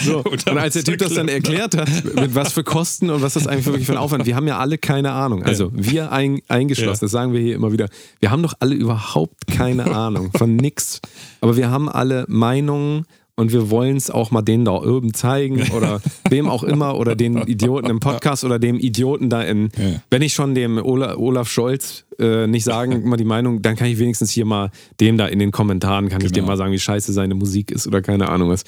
so. 0.00 0.18
Und 0.24 0.48
als 0.48 0.72
der 0.72 0.84
Typ 0.84 0.96
das 0.96 1.12
dann 1.12 1.28
erklärt 1.28 1.76
hat, 1.76 1.90
mit 2.14 2.34
was 2.34 2.54
für 2.54 2.64
Kosten 2.64 3.10
und 3.10 3.20
was 3.20 3.34
das 3.34 3.46
eigentlich 3.46 3.66
wirklich 3.66 3.84
für 3.84 3.92
ein 3.92 3.98
Aufwand, 3.98 4.24
wir 4.24 4.34
haben 4.34 4.48
ja 4.48 4.58
alle 4.58 4.78
keine 4.78 5.12
Ahnung. 5.12 5.42
Also 5.42 5.70
wir 5.74 6.10
ein, 6.10 6.40
eingeschlossen, 6.48 7.04
das 7.04 7.10
sagen 7.10 7.34
wir 7.34 7.40
hier 7.40 7.54
immer 7.54 7.70
wieder. 7.70 7.90
Wir 8.20 8.30
haben 8.30 8.42
doch 8.42 8.54
alle 8.60 8.74
überhaupt 8.74 9.46
keine 9.46 9.84
Ahnung 9.94 10.30
von 10.34 10.56
nix. 10.56 11.02
Aber 11.42 11.58
wir 11.58 11.70
haben 11.70 11.90
alle 11.90 12.24
Meinungen 12.28 13.04
und 13.36 13.52
wir 13.52 13.70
wollen 13.70 13.96
es 13.96 14.10
auch 14.10 14.30
mal 14.30 14.42
denen 14.42 14.64
da 14.64 14.72
oben 14.72 15.12
zeigen 15.12 15.70
oder 15.72 16.00
wem 16.30 16.48
auch 16.48 16.62
immer 16.62 16.96
oder 16.96 17.16
den 17.16 17.36
Idioten 17.46 17.90
im 17.90 18.00
Podcast 18.00 18.44
oder 18.44 18.58
dem 18.58 18.78
Idioten 18.78 19.28
da 19.28 19.42
in, 19.42 19.70
ja. 19.76 20.00
wenn 20.10 20.22
ich 20.22 20.34
schon 20.34 20.54
dem 20.54 20.78
Olaf, 20.78 21.16
Olaf 21.16 21.48
Scholz 21.48 22.04
äh, 22.18 22.46
nicht 22.46 22.64
sagen, 22.64 23.08
mal 23.08 23.16
die 23.16 23.24
Meinung, 23.24 23.60
dann 23.62 23.76
kann 23.76 23.88
ich 23.88 23.98
wenigstens 23.98 24.30
hier 24.30 24.44
mal 24.44 24.70
dem 25.00 25.18
da 25.18 25.26
in 25.26 25.40
den 25.40 25.50
Kommentaren, 25.50 26.08
kann 26.08 26.20
genau. 26.20 26.26
ich 26.26 26.32
dem 26.32 26.44
mal 26.44 26.56
sagen, 26.56 26.72
wie 26.72 26.78
scheiße 26.78 27.12
seine 27.12 27.34
Musik 27.34 27.70
ist 27.70 27.86
oder 27.86 28.02
keine 28.02 28.28
Ahnung 28.28 28.50
was. 28.50 28.64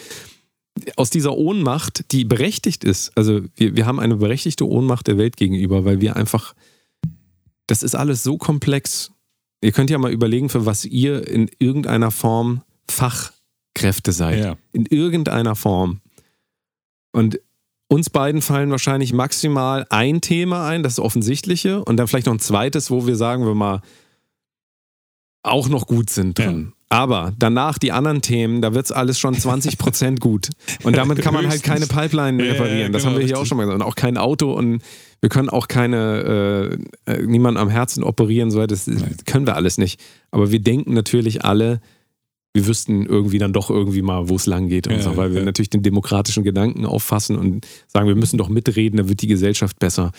Aus 0.96 1.10
dieser 1.10 1.36
Ohnmacht, 1.36 2.12
die 2.12 2.24
berechtigt 2.24 2.84
ist, 2.84 3.16
also 3.16 3.42
wir, 3.54 3.76
wir 3.76 3.86
haben 3.86 4.00
eine 4.00 4.16
berechtigte 4.16 4.68
Ohnmacht 4.68 5.06
der 5.06 5.16
Welt 5.16 5.36
gegenüber, 5.36 5.84
weil 5.84 6.00
wir 6.00 6.16
einfach, 6.16 6.54
das 7.66 7.82
ist 7.82 7.94
alles 7.94 8.22
so 8.22 8.36
komplex. 8.36 9.12
Ihr 9.62 9.72
könnt 9.72 9.90
ja 9.90 9.98
mal 9.98 10.12
überlegen, 10.12 10.48
für 10.48 10.66
was 10.66 10.84
ihr 10.84 11.26
in 11.26 11.48
irgendeiner 11.58 12.10
Form 12.10 12.62
Fach 12.88 13.32
Kräfte 13.76 14.12
seid. 14.12 14.42
Ja. 14.42 14.56
In 14.72 14.86
irgendeiner 14.86 15.54
Form. 15.54 16.00
Und 17.12 17.38
uns 17.88 18.10
beiden 18.10 18.42
fallen 18.42 18.70
wahrscheinlich 18.70 19.12
maximal 19.12 19.86
ein 19.90 20.20
Thema 20.20 20.66
ein, 20.66 20.82
das 20.82 20.98
offensichtliche, 20.98 21.84
und 21.84 21.96
dann 21.96 22.08
vielleicht 22.08 22.26
noch 22.26 22.34
ein 22.34 22.40
zweites, 22.40 22.90
wo 22.90 23.06
wir 23.06 23.14
sagen 23.14 23.46
wir 23.46 23.54
mal 23.54 23.80
auch 25.44 25.68
noch 25.68 25.86
gut 25.86 26.10
sind 26.10 26.38
drin. 26.38 26.66
Ja. 26.68 26.72
Aber 26.88 27.32
danach 27.38 27.78
die 27.78 27.92
anderen 27.92 28.22
Themen, 28.22 28.62
da 28.62 28.74
wird 28.74 28.86
es 28.86 28.92
alles 28.92 29.18
schon 29.18 29.34
20% 29.34 30.20
gut. 30.20 30.50
Und 30.84 30.96
damit 30.96 31.20
kann 31.20 31.34
man 31.34 31.48
halt 31.48 31.62
keine 31.62 31.86
Pipeline 31.86 32.42
reparieren. 32.42 32.78
Ja, 32.78 32.88
das 32.88 33.02
genau, 33.02 33.14
haben 33.14 33.20
wir 33.20 33.26
hier 33.26 33.38
auch 33.38 33.46
schon 33.46 33.56
mal 33.56 33.64
gesagt. 33.64 33.82
Und 33.82 33.88
auch 33.88 33.96
kein 33.96 34.16
Auto 34.16 34.52
und 34.52 34.82
wir 35.20 35.28
können 35.28 35.48
auch 35.48 35.66
keine, 35.66 36.78
äh, 37.06 37.12
äh 37.12 37.26
niemanden 37.26 37.58
am 37.58 37.68
Herzen 37.68 38.04
operieren. 38.04 38.50
So, 38.50 38.64
das, 38.66 38.84
das 38.84 39.02
können 39.26 39.46
wir 39.46 39.56
alles 39.56 39.78
nicht. 39.78 40.00
Aber 40.30 40.52
wir 40.52 40.60
denken 40.60 40.94
natürlich 40.94 41.44
alle, 41.44 41.80
wir 42.56 42.66
wüssten 42.66 43.04
irgendwie 43.04 43.36
dann 43.36 43.52
doch 43.52 43.68
irgendwie 43.68 44.00
mal, 44.00 44.30
wo 44.30 44.36
es 44.36 44.46
lang 44.46 44.68
geht 44.68 44.86
und 44.86 44.94
ja, 44.94 45.02
so, 45.02 45.18
weil 45.18 45.34
wir 45.34 45.42
natürlich 45.42 45.68
den 45.68 45.82
demokratischen 45.82 46.42
Gedanken 46.42 46.86
auffassen 46.86 47.36
und 47.36 47.66
sagen, 47.86 48.08
wir 48.08 48.14
müssen 48.14 48.38
doch 48.38 48.48
mitreden, 48.48 48.96
dann 48.96 49.10
wird 49.10 49.20
die 49.20 49.26
Gesellschaft 49.26 49.78
besser. 49.78 50.10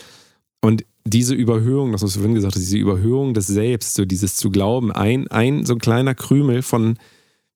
Und 0.61 0.85
diese 1.03 1.33
Überhöhung, 1.33 1.93
das 1.93 2.03
was 2.03 2.13
du 2.13 2.19
vorhin 2.19 2.35
gesagt 2.35 2.53
hast, 2.53 2.61
diese 2.61 2.77
Überhöhung 2.77 3.33
des 3.33 3.47
Selbst, 3.47 3.95
so 3.95 4.05
dieses 4.05 4.35
zu 4.35 4.51
glauben, 4.51 4.91
ein, 4.91 5.27
ein 5.29 5.65
so 5.65 5.73
ein 5.73 5.79
kleiner 5.79 6.13
Krümel 6.13 6.61
von 6.61 6.99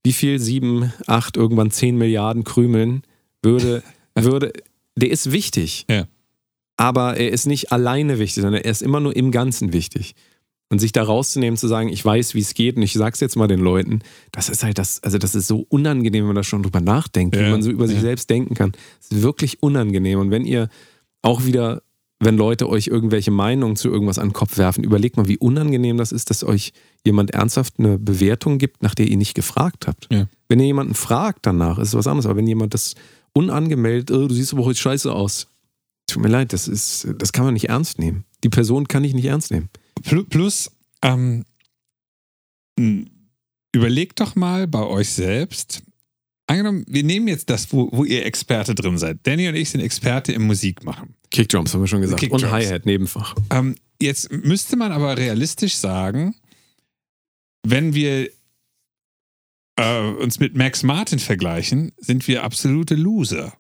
wie 0.04 0.14
viel? 0.14 0.40
Sieben, 0.40 0.92
acht, 1.06 1.38
irgendwann 1.38 1.70
zehn 1.70 1.96
Milliarden 1.96 2.44
Krümeln 2.44 3.04
würde, 3.44 3.84
würde, 4.16 4.52
der 4.96 5.12
ist 5.12 5.32
wichtig. 5.32 5.86
Ja. 5.92 6.08
Aber 6.76 7.18
er 7.18 7.30
ist 7.30 7.46
nicht 7.46 7.72
alleine 7.72 8.18
wichtig, 8.18 8.42
sondern 8.42 8.64
er 8.64 8.72
ist 8.72 8.82
immer 8.82 9.00
nur 9.00 9.16
im 9.16 9.30
Ganzen 9.30 9.74
wichtig. 9.74 10.16
Und 10.72 10.80
sich 10.80 10.94
da 10.94 11.04
rauszunehmen, 11.04 11.58
zu 11.58 11.68
sagen, 11.68 11.90
ich 11.90 12.04
weiß, 12.04 12.34
wie 12.34 12.40
es 12.40 12.54
geht 12.54 12.78
und 12.78 12.82
ich 12.84 12.94
sag's 12.94 13.20
jetzt 13.20 13.36
mal 13.36 13.50
den 13.50 13.60
Leuten, 13.60 14.00
das 14.32 14.48
ist 14.48 14.64
halt 14.64 14.78
das, 14.78 15.04
also 15.04 15.18
das 15.18 15.36
ist 15.36 15.48
so 15.48 15.66
unangenehm, 15.68 16.22
wenn 16.22 16.28
man 16.28 16.38
da 16.38 16.44
schon 16.44 16.64
drüber 16.64 16.80
nachdenkt, 16.80 17.36
Ja, 17.36 17.46
wie 17.46 17.52
man 17.52 17.62
so 17.62 17.70
über 17.70 17.88
sich 17.88 17.98
ja. 17.98 18.02
selbst 18.02 18.30
denken 18.30 18.56
kann. 18.56 18.72
Das 19.02 19.18
ist 19.18 19.22
wirklich 19.22 19.62
unangenehm. 19.62 20.18
Und 20.18 20.32
wenn 20.32 20.46
ihr 20.46 20.70
auch 21.24 21.44
wieder, 21.44 21.84
wenn 22.22 22.38
Leute 22.38 22.70
euch 22.70 22.88
irgendwelche 22.88 23.32
Meinungen 23.32 23.76
zu 23.76 23.90
irgendwas 23.90 24.18
an 24.18 24.30
den 24.30 24.34
Kopf 24.34 24.58
werfen, 24.58 24.86
überlegt 24.86 25.18
mal, 25.18 25.28
wie 25.28 25.38
unangenehm 25.38 25.98
das 25.98 26.14
ist, 26.14 26.30
dass 26.30 26.42
euch 26.42 26.72
jemand 27.06 27.32
ernsthaft 27.32 27.74
eine 27.78 28.00
Bewertung 28.00 28.58
gibt, 28.58 28.82
nach 28.82 28.96
der 28.96 29.08
ihr 29.08 29.18
nicht 29.18 29.36
gefragt 29.36 29.88
habt. 29.88 30.08
Ja. 30.10 30.28
Wenn 30.48 30.62
ihr 30.62 30.68
jemanden 30.68 30.94
fragt 30.94 31.46
danach, 31.46 31.80
ist 31.80 31.90
es 31.90 31.96
was 31.96 32.08
anderes. 32.08 32.28
Aber 32.28 32.38
wenn 32.38 32.48
jemand 32.48 32.74
das 32.74 32.96
unangemeldet, 33.34 34.12
oh, 34.12 34.26
du 34.26 34.34
siehst 34.34 34.54
aber 34.54 34.64
heute 34.64 34.80
scheiße 34.80 35.12
aus. 35.12 35.48
Tut 36.08 36.24
mir 36.24 36.30
leid, 36.30 36.54
das 36.54 36.70
ist, 36.70 37.10
das 37.18 37.34
kann 37.34 37.44
man 37.44 37.56
nicht 37.56 37.68
ernst 37.68 38.00
nehmen. 38.00 38.24
Die 38.46 38.50
Person 38.50 38.88
kann 38.88 39.04
ich 39.04 39.14
nicht 39.14 39.26
ernst 39.26 39.52
nehmen. 39.52 39.70
Pl- 40.04 40.28
Plus, 40.30 40.72
ähm, 41.02 41.46
überlegt 43.72 44.20
doch 44.20 44.36
mal 44.36 44.68
bei 44.68 44.84
euch 44.84 45.10
selbst. 45.10 45.84
Angenommen, 46.48 46.84
wir 46.88 47.04
nehmen 47.04 47.28
jetzt 47.28 47.50
das, 47.50 47.72
wo, 47.72 47.90
wo 47.92 48.04
ihr 48.04 48.26
Experte 48.26 48.76
drin 48.76 48.98
seid. 48.98 49.20
Danny 49.24 49.48
und 49.48 49.56
ich 49.56 49.70
sind 49.70 49.82
Experte 49.82 50.34
im 50.34 50.44
Musikmachen. 50.44 51.16
Kickdrums 51.30 51.74
haben 51.74 51.82
wir 51.82 51.88
schon 51.88 52.02
gesagt. 52.02 52.20
Kickdrums. 52.20 52.44
Und 52.44 52.52
Hi-Hat 52.52 52.86
nebenfach. 52.86 53.36
Ähm, 53.52 53.76
jetzt 54.02 54.32
müsste 54.32 54.76
man 54.76 54.92
aber 54.92 55.18
realistisch 55.18 55.76
sagen, 55.76 56.36
wenn 57.66 57.94
wir 57.94 58.30
äh, 59.78 60.10
uns 60.10 60.40
mit 60.40 60.58
Max 60.58 60.84
Martin 60.84 61.20
vergleichen, 61.20 61.94
sind 61.98 62.28
wir 62.28 62.44
absolute 62.44 62.96
Loser. 62.96 63.54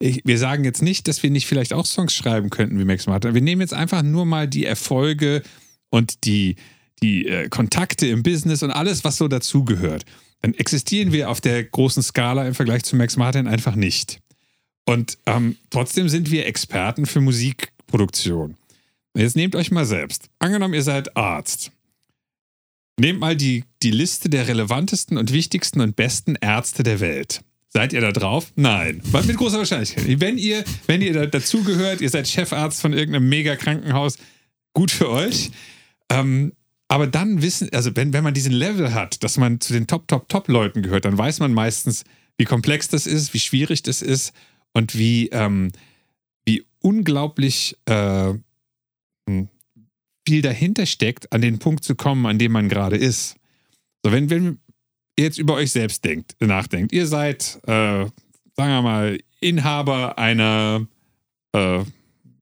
Ich, 0.00 0.22
wir 0.24 0.38
sagen 0.38 0.64
jetzt 0.64 0.82
nicht, 0.82 1.06
dass 1.06 1.22
wir 1.22 1.30
nicht 1.30 1.46
vielleicht 1.46 1.72
auch 1.72 1.86
Songs 1.86 2.12
schreiben 2.12 2.50
könnten 2.50 2.76
wie 2.76 2.84
Max 2.84 3.06
Martin. 3.06 3.34
Wir 3.34 3.40
nehmen 3.40 3.60
jetzt 3.60 3.74
einfach 3.74 4.02
nur 4.02 4.24
mal 4.26 4.48
die 4.48 4.64
Erfolge 4.64 5.42
und 5.92 6.24
die, 6.24 6.56
die 7.02 7.26
äh, 7.28 7.48
Kontakte 7.48 8.06
im 8.08 8.22
Business 8.22 8.62
und 8.62 8.70
alles, 8.70 9.04
was 9.04 9.18
so 9.18 9.28
dazugehört. 9.28 10.04
Dann 10.40 10.54
existieren 10.54 11.12
wir 11.12 11.30
auf 11.30 11.40
der 11.40 11.62
großen 11.62 12.02
Skala 12.02 12.48
im 12.48 12.54
Vergleich 12.54 12.82
zu 12.82 12.96
Max 12.96 13.16
Martin 13.16 13.46
einfach 13.46 13.76
nicht. 13.76 14.18
Und 14.84 15.18
ähm, 15.26 15.56
trotzdem 15.70 16.08
sind 16.08 16.30
wir 16.30 16.46
Experten 16.46 17.06
für 17.06 17.20
Musikproduktion. 17.20 18.56
Jetzt 19.14 19.36
nehmt 19.36 19.54
euch 19.54 19.70
mal 19.70 19.84
selbst. 19.84 20.30
Angenommen, 20.38 20.74
ihr 20.74 20.82
seid 20.82 21.16
Arzt. 21.16 21.70
Nehmt 22.98 23.20
mal 23.20 23.36
die, 23.36 23.64
die 23.82 23.90
Liste 23.90 24.30
der 24.30 24.48
relevantesten 24.48 25.18
und 25.18 25.32
wichtigsten 25.32 25.80
und 25.80 25.94
besten 25.94 26.36
Ärzte 26.40 26.82
der 26.82 27.00
Welt. 27.00 27.42
Seid 27.68 27.92
ihr 27.92 28.00
da 28.00 28.12
drauf? 28.12 28.50
Nein. 28.56 29.00
Weil 29.04 29.24
Mit 29.24 29.36
großer 29.36 29.58
Wahrscheinlichkeit. 29.58 30.20
Wenn 30.20 30.38
ihr, 30.38 30.64
wenn 30.86 31.02
ihr 31.02 31.12
da 31.12 31.26
dazugehört, 31.26 32.00
ihr 32.00 32.10
seid 32.10 32.28
Chefarzt 32.28 32.80
von 32.80 32.92
irgendeinem 32.92 33.28
Mega-Krankenhaus, 33.28 34.16
gut 34.72 34.90
für 34.90 35.08
euch. 35.10 35.50
Ähm, 36.12 36.52
aber 36.88 37.06
dann 37.06 37.40
wissen, 37.40 37.70
also 37.72 37.96
wenn, 37.96 38.12
wenn 38.12 38.22
man 38.22 38.34
diesen 38.34 38.52
Level 38.52 38.92
hat, 38.92 39.24
dass 39.24 39.38
man 39.38 39.60
zu 39.60 39.72
den 39.72 39.86
Top, 39.86 40.08
Top, 40.08 40.28
Top-Leuten 40.28 40.82
gehört, 40.82 41.06
dann 41.06 41.16
weiß 41.16 41.40
man 41.40 41.54
meistens, 41.54 42.04
wie 42.36 42.44
komplex 42.44 42.88
das 42.88 43.06
ist, 43.06 43.32
wie 43.32 43.38
schwierig 43.38 43.82
das 43.82 44.02
ist 44.02 44.34
und 44.72 44.96
wie, 44.96 45.28
ähm, 45.28 45.72
wie 46.44 46.64
unglaublich 46.80 47.78
äh, 47.86 48.34
hm, 49.26 49.48
viel 50.28 50.42
dahinter 50.42 50.84
steckt, 50.84 51.32
an 51.32 51.40
den 51.40 51.58
Punkt 51.58 51.82
zu 51.82 51.94
kommen, 51.94 52.26
an 52.26 52.38
dem 52.38 52.52
man 52.52 52.68
gerade 52.68 52.96
ist. 52.96 53.36
So, 54.04 54.12
wenn, 54.12 54.28
wenn 54.28 54.58
ihr 55.16 55.24
jetzt 55.24 55.38
über 55.38 55.54
euch 55.54 55.72
selbst 55.72 56.04
denkt, 56.04 56.36
nachdenkt, 56.40 56.92
ihr 56.92 57.06
seid, 57.06 57.58
äh, 57.66 58.04
sagen 58.04 58.12
wir 58.56 58.82
mal, 58.82 59.18
Inhaber 59.40 60.18
einer, 60.18 60.86
äh, 61.52 61.84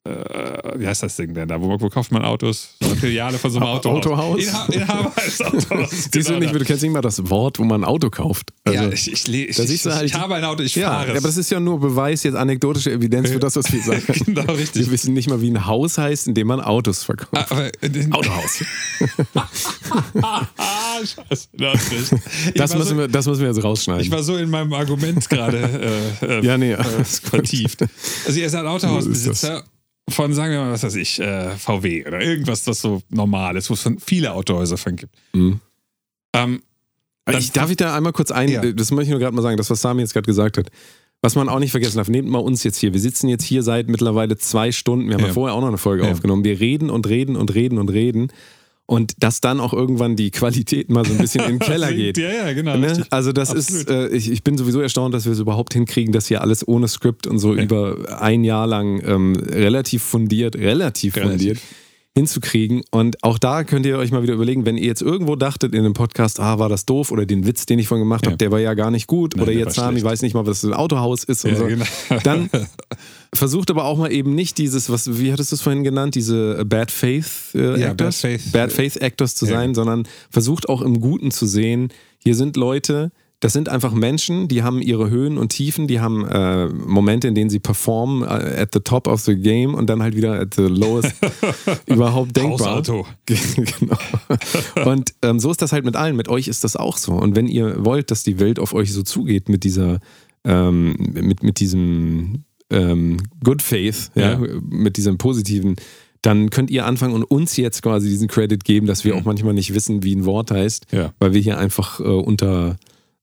äh, 0.04 0.78
wie 0.80 0.86
heißt 0.86 1.02
das 1.02 1.14
Ding 1.16 1.34
denn 1.34 1.46
da? 1.46 1.60
Wo, 1.60 1.78
wo 1.78 1.88
kauft 1.90 2.10
man 2.10 2.24
Autos? 2.24 2.74
So 2.80 2.88
eine 2.88 2.96
Filiale 2.96 3.36
von 3.38 3.50
so 3.50 3.58
einem 3.58 3.68
Autohaus. 3.68 4.06
Autohaus? 4.06 4.42
Inha 4.42 4.66
Inhaber 4.72 5.12
Autohaus. 5.44 5.90
Siehst 5.90 6.14
du 6.14 6.20
Genau 6.22 6.38
nicht, 6.38 6.54
da. 6.54 6.58
du 6.58 6.64
kennst 6.64 6.82
nicht 6.82 6.92
mal 6.92 7.02
das 7.02 7.28
Wort, 7.28 7.58
wo 7.58 7.64
man 7.64 7.82
ein 7.82 7.84
Auto 7.84 8.08
kauft. 8.08 8.50
Also, 8.64 8.82
ja, 8.82 8.88
ich, 8.90 9.12
ich, 9.12 9.28
ich, 9.28 9.56
da 9.56 9.62
siehst 9.64 9.84
du 9.84 9.94
halt- 9.94 10.06
ich 10.06 10.14
habe 10.14 10.36
ein 10.36 10.44
Auto, 10.44 10.62
ich 10.62 10.74
ja, 10.74 10.88
fahre 10.90 11.08
ja, 11.08 11.12
es. 11.12 11.18
aber 11.18 11.28
das 11.28 11.36
ist 11.36 11.50
ja 11.50 11.60
nur 11.60 11.78
Beweis, 11.80 12.22
jetzt 12.22 12.34
anekdotische 12.34 12.92
Evidenz 12.92 13.28
für 13.28 13.38
das, 13.38 13.56
was 13.56 13.70
wir 13.70 13.82
sagen. 13.82 14.02
genau, 14.24 14.52
richtig. 14.54 14.86
Wir 14.86 14.92
wissen 14.92 15.12
nicht 15.12 15.28
mal, 15.28 15.42
wie 15.42 15.50
ein 15.50 15.66
Haus 15.66 15.98
heißt, 15.98 16.28
in 16.28 16.34
dem 16.34 16.46
man 16.46 16.62
Autos 16.62 17.04
verkauft. 17.04 17.50
Aber, 17.50 17.66
äh, 17.66 18.08
Autohaus. 18.10 18.64
ah, 20.22 20.46
scheiße, 21.04 21.48
du 21.52 21.64
Das 22.54 22.70
war 22.70 22.78
müssen, 22.78 22.88
so, 22.88 22.96
wir, 22.96 23.08
das 23.08 23.26
müssen 23.26 23.40
wir 23.42 23.48
jetzt 23.48 23.62
rausschneiden. 23.62 24.02
Ich 24.02 24.10
war 24.10 24.22
so 24.22 24.38
in 24.38 24.48
meinem 24.48 24.72
Argument 24.72 25.28
gerade 25.28 26.10
äh, 26.22 26.38
äh, 26.38 26.44
ja, 26.46 26.56
nee. 26.56 26.72
äh, 26.72 27.04
vertieft. 27.04 27.82
Also 28.26 28.40
ihr 28.40 28.48
seid 28.48 28.64
Autohausbesitzer 28.64 29.62
von, 30.08 30.32
sagen 30.34 30.52
wir 30.52 30.60
mal, 30.60 30.72
was 30.72 30.82
weiß 30.82 30.96
ich, 30.96 31.20
äh, 31.20 31.50
VW 31.56 32.06
oder 32.06 32.20
irgendwas, 32.20 32.64
das 32.64 32.80
so 32.80 33.02
normal 33.10 33.56
ist, 33.56 33.70
wo 33.70 33.74
es 33.74 33.82
von 33.82 33.98
viele 33.98 34.32
Autohäuser 34.32 34.76
von 34.76 34.96
gibt. 34.96 35.14
Mhm. 35.32 35.60
Ähm, 36.34 36.62
Dann- 37.26 37.38
Ich, 37.38 37.52
darf 37.52 37.70
ich 37.70 37.76
da 37.76 37.94
einmal 37.94 38.12
kurz 38.12 38.30
ein, 38.32 38.48
Ja. 38.48 38.60
das 38.72 38.90
möchte 38.90 39.04
ich 39.04 39.10
nur 39.10 39.20
gerade 39.20 39.36
mal 39.36 39.42
sagen, 39.42 39.56
das, 39.56 39.70
was 39.70 39.80
Sami 39.80 40.00
jetzt 40.02 40.14
gerade 40.14 40.26
gesagt 40.26 40.56
hat. 40.58 40.70
Was 41.22 41.34
man 41.36 41.48
auch 41.50 41.58
nicht 41.58 41.70
vergessen 41.70 41.98
darf, 41.98 42.08
nehmt 42.08 42.28
mal 42.28 42.38
uns 42.38 42.64
jetzt 42.64 42.78
hier. 42.78 42.92
Wir 42.94 43.00
sitzen 43.00 43.28
jetzt 43.28 43.44
hier 43.44 43.62
seit 43.62 43.88
mittlerweile 43.88 44.36
zwei 44.38 44.72
Stunden. 44.72 45.06
Wir 45.08 45.14
haben 45.14 45.20
ja, 45.20 45.26
Ja. 45.28 45.32
vorher 45.34 45.54
auch 45.54 45.60
noch 45.60 45.68
eine 45.68 45.76
Folge 45.78 46.04
Ja. 46.04 46.10
aufgenommen. 46.10 46.42
Wir 46.44 46.58
reden 46.58 46.88
und 46.90 47.06
reden 47.08 47.36
und 47.36 47.54
reden 47.54 47.78
und 47.78 47.90
reden. 47.90 48.32
Und 48.90 49.14
dass 49.22 49.40
dann 49.40 49.60
auch 49.60 49.72
irgendwann 49.72 50.16
die 50.16 50.32
Qualität 50.32 50.90
mal 50.90 51.04
so 51.04 51.12
ein 51.12 51.18
bisschen 51.18 51.44
in 51.44 51.50
den 51.50 51.58
Keller 51.70 51.92
geht. 51.92 52.18
Ja, 52.18 52.28
ja, 52.28 52.52
genau. 52.52 52.76
Ne? 52.76 53.06
Also 53.10 53.30
das 53.32 53.50
Absolut. 53.50 53.82
ist, 53.82 53.88
äh, 53.90 54.08
ich, 54.08 54.28
ich 54.30 54.42
bin 54.42 54.58
sowieso 54.58 54.80
erstaunt, 54.80 55.14
dass 55.14 55.26
wir 55.26 55.32
es 55.32 55.38
überhaupt 55.38 55.74
hinkriegen, 55.74 56.12
das 56.12 56.26
hier 56.26 56.40
alles 56.40 56.66
ohne 56.66 56.88
Skript 56.88 57.28
und 57.28 57.38
so 57.38 57.54
Ja. 57.54 57.62
über 57.62 58.18
ein 58.20 58.42
Jahr 58.42 58.66
lang 58.66 59.00
ähm, 59.06 59.36
relativ 59.36 60.02
fundiert, 60.02 60.56
relativ, 60.56 61.14
Relativ. 61.16 61.30
fundiert 61.30 61.58
hinzukriegen. 62.16 62.82
Und 62.90 63.22
auch 63.22 63.38
da 63.38 63.62
könnt 63.64 63.86
ihr 63.86 63.96
euch 63.96 64.10
mal 64.10 64.22
wieder 64.22 64.34
überlegen, 64.34 64.66
wenn 64.66 64.76
ihr 64.76 64.86
jetzt 64.86 65.00
irgendwo 65.02 65.36
dachtet 65.36 65.74
in 65.74 65.84
dem 65.84 65.92
Podcast, 65.92 66.40
ah, 66.40 66.58
war 66.58 66.68
das 66.68 66.84
doof 66.84 67.12
oder 67.12 67.24
den 67.24 67.46
Witz, 67.46 67.66
den 67.66 67.78
ich 67.78 67.86
von 67.88 67.98
gemacht 68.00 68.24
Ja. 68.26 68.30
habe, 68.32 68.36
der 68.38 68.50
war 68.50 68.58
ja 68.58 68.74
gar 68.74 68.90
nicht 68.90 69.06
gut 69.06 69.34
Nein, 69.36 69.42
oder 69.44 69.52
der 69.52 69.60
jetzt 69.60 69.74
Sami 69.76 70.00
schlecht. 70.00 70.04
weiß 70.06 70.22
nicht 70.22 70.34
mal, 70.34 70.44
was 70.46 70.64
ein 70.64 70.74
Autohaus 70.74 71.22
ist 71.24 71.44
und 71.44 71.52
Ja, 71.52 71.56
so. 71.56 71.66
genau. 71.66 71.84
Dann 72.24 72.50
versucht 73.34 73.70
aber 73.70 73.84
auch 73.84 73.96
mal 73.96 74.12
eben 74.12 74.34
nicht 74.34 74.58
dieses, 74.58 74.90
was, 74.90 75.18
wie 75.20 75.32
hattest 75.32 75.52
du 75.52 75.56
es 75.56 75.62
vorhin 75.62 75.84
genannt, 75.84 76.14
diese 76.16 76.58
äh, 76.60 76.64
Bad 76.64 76.90
Faith 76.90 77.26
äh, 77.54 77.80
Ja, 77.80 77.90
Actors? 77.92 78.22
Bad 78.22 78.30
Faith. 78.32 78.52
Bad 78.52 78.72
Faith 78.72 78.96
Actors 78.96 79.34
zu 79.36 79.46
sein, 79.46 79.74
sondern 79.74 80.06
versucht 80.30 80.68
auch 80.68 80.82
im 80.82 81.00
Guten 81.00 81.30
zu 81.30 81.46
sehen, 81.46 81.88
hier 82.18 82.34
sind 82.34 82.56
Leute, 82.56 83.12
das 83.40 83.54
sind 83.54 83.68
einfach 83.70 83.92
Menschen, 83.94 84.48
die 84.48 84.62
haben 84.62 84.82
ihre 84.82 85.08
Höhen 85.08 85.38
und 85.38 85.48
Tiefen, 85.48 85.86
die 85.88 85.98
haben 86.00 86.26
äh, 86.26 86.66
Momente, 86.68 87.26
in 87.26 87.34
denen 87.34 87.48
sie 87.48 87.58
performen 87.58 88.22
äh, 88.22 88.60
at 88.60 88.70
the 88.74 88.80
top 88.80 89.06
of 89.08 89.20
the 89.22 89.34
game 89.34 89.74
und 89.74 89.88
dann 89.88 90.02
halt 90.02 90.14
wieder 90.14 90.38
at 90.38 90.54
the 90.54 90.62
lowest 90.68 91.14
überhaupt 91.86 92.36
denkbar. 92.36 92.76
Hausauto. 92.76 93.06
genau. 93.26 93.96
Und 94.90 95.14
ähm, 95.22 95.40
so 95.40 95.50
ist 95.50 95.62
das 95.62 95.72
halt 95.72 95.84
mit 95.84 95.96
allen. 95.96 96.16
Mit 96.16 96.28
euch 96.28 96.48
ist 96.48 96.64
das 96.64 96.76
auch 96.76 96.98
so. 96.98 97.12
Und 97.12 97.34
wenn 97.34 97.48
ihr 97.48 97.84
wollt, 97.84 98.10
dass 98.10 98.22
die 98.22 98.38
Welt 98.40 98.58
auf 98.58 98.74
euch 98.74 98.92
so 98.92 99.02
zugeht 99.02 99.48
mit 99.48 99.64
dieser, 99.64 100.00
ähm, 100.44 100.94
mit, 100.98 101.42
mit 101.42 101.60
diesem 101.60 102.44
ähm, 102.70 103.16
Good 103.42 103.62
Faith, 103.62 104.10
ja, 104.14 104.32
Ja. 104.32 104.40
mit 104.68 104.96
diesem 104.96 105.16
positiven, 105.18 105.76
dann 106.22 106.50
könnt 106.50 106.70
ihr 106.70 106.84
anfangen 106.84 107.14
und 107.14 107.24
uns 107.24 107.56
jetzt 107.56 107.82
quasi 107.82 108.10
diesen 108.10 108.28
Credit 108.28 108.62
geben, 108.64 108.86
dass 108.86 109.04
wir 109.04 109.14
Mhm. 109.14 109.20
auch 109.20 109.24
manchmal 109.24 109.54
nicht 109.54 109.72
wissen, 109.74 110.02
wie 110.02 110.14
ein 110.14 110.26
Wort 110.26 110.50
heißt, 110.50 110.88
Ja. 110.92 111.12
weil 111.18 111.32
wir 111.32 111.40
hier 111.40 111.56
einfach 111.58 112.00
äh, 112.00 112.02
unter 112.04 112.76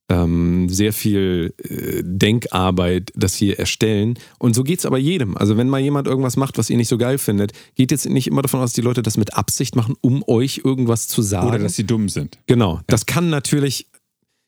ähm, 0.08 0.68
sehr 0.68 0.92
viel 0.92 1.54
äh, 1.62 2.02
Denkarbeit 2.02 3.12
das 3.14 3.34
hier 3.34 3.58
erstellen. 3.58 4.18
Und 4.38 4.54
so 4.54 4.64
geht 4.64 4.78
es 4.78 4.86
aber 4.86 4.98
jedem. 4.98 5.36
Also 5.36 5.56
wenn 5.56 5.68
mal 5.68 5.80
jemand 5.80 6.06
irgendwas 6.06 6.36
macht, 6.36 6.58
was 6.58 6.70
ihr 6.70 6.76
nicht 6.76 6.88
so 6.88 6.98
geil 6.98 7.18
findet, 7.18 7.52
geht 7.74 7.90
jetzt 7.90 8.08
nicht 8.08 8.26
immer 8.26 8.42
davon 8.42 8.60
aus, 8.60 8.70
dass 8.70 8.74
die 8.74 8.80
Leute 8.80 9.02
das 9.02 9.16
mit 9.16 9.34
Absicht 9.34 9.76
machen, 9.76 9.96
um 10.00 10.24
euch 10.26 10.62
irgendwas 10.64 11.08
zu 11.08 11.22
sagen. 11.22 11.48
Oder 11.48 11.58
dass 11.58 11.76
sie 11.76 11.84
dumm 11.84 12.08
sind. 12.08 12.38
Genau. 12.46 12.80
Das 12.86 13.06
kann 13.06 13.28
natürlich, 13.30 13.86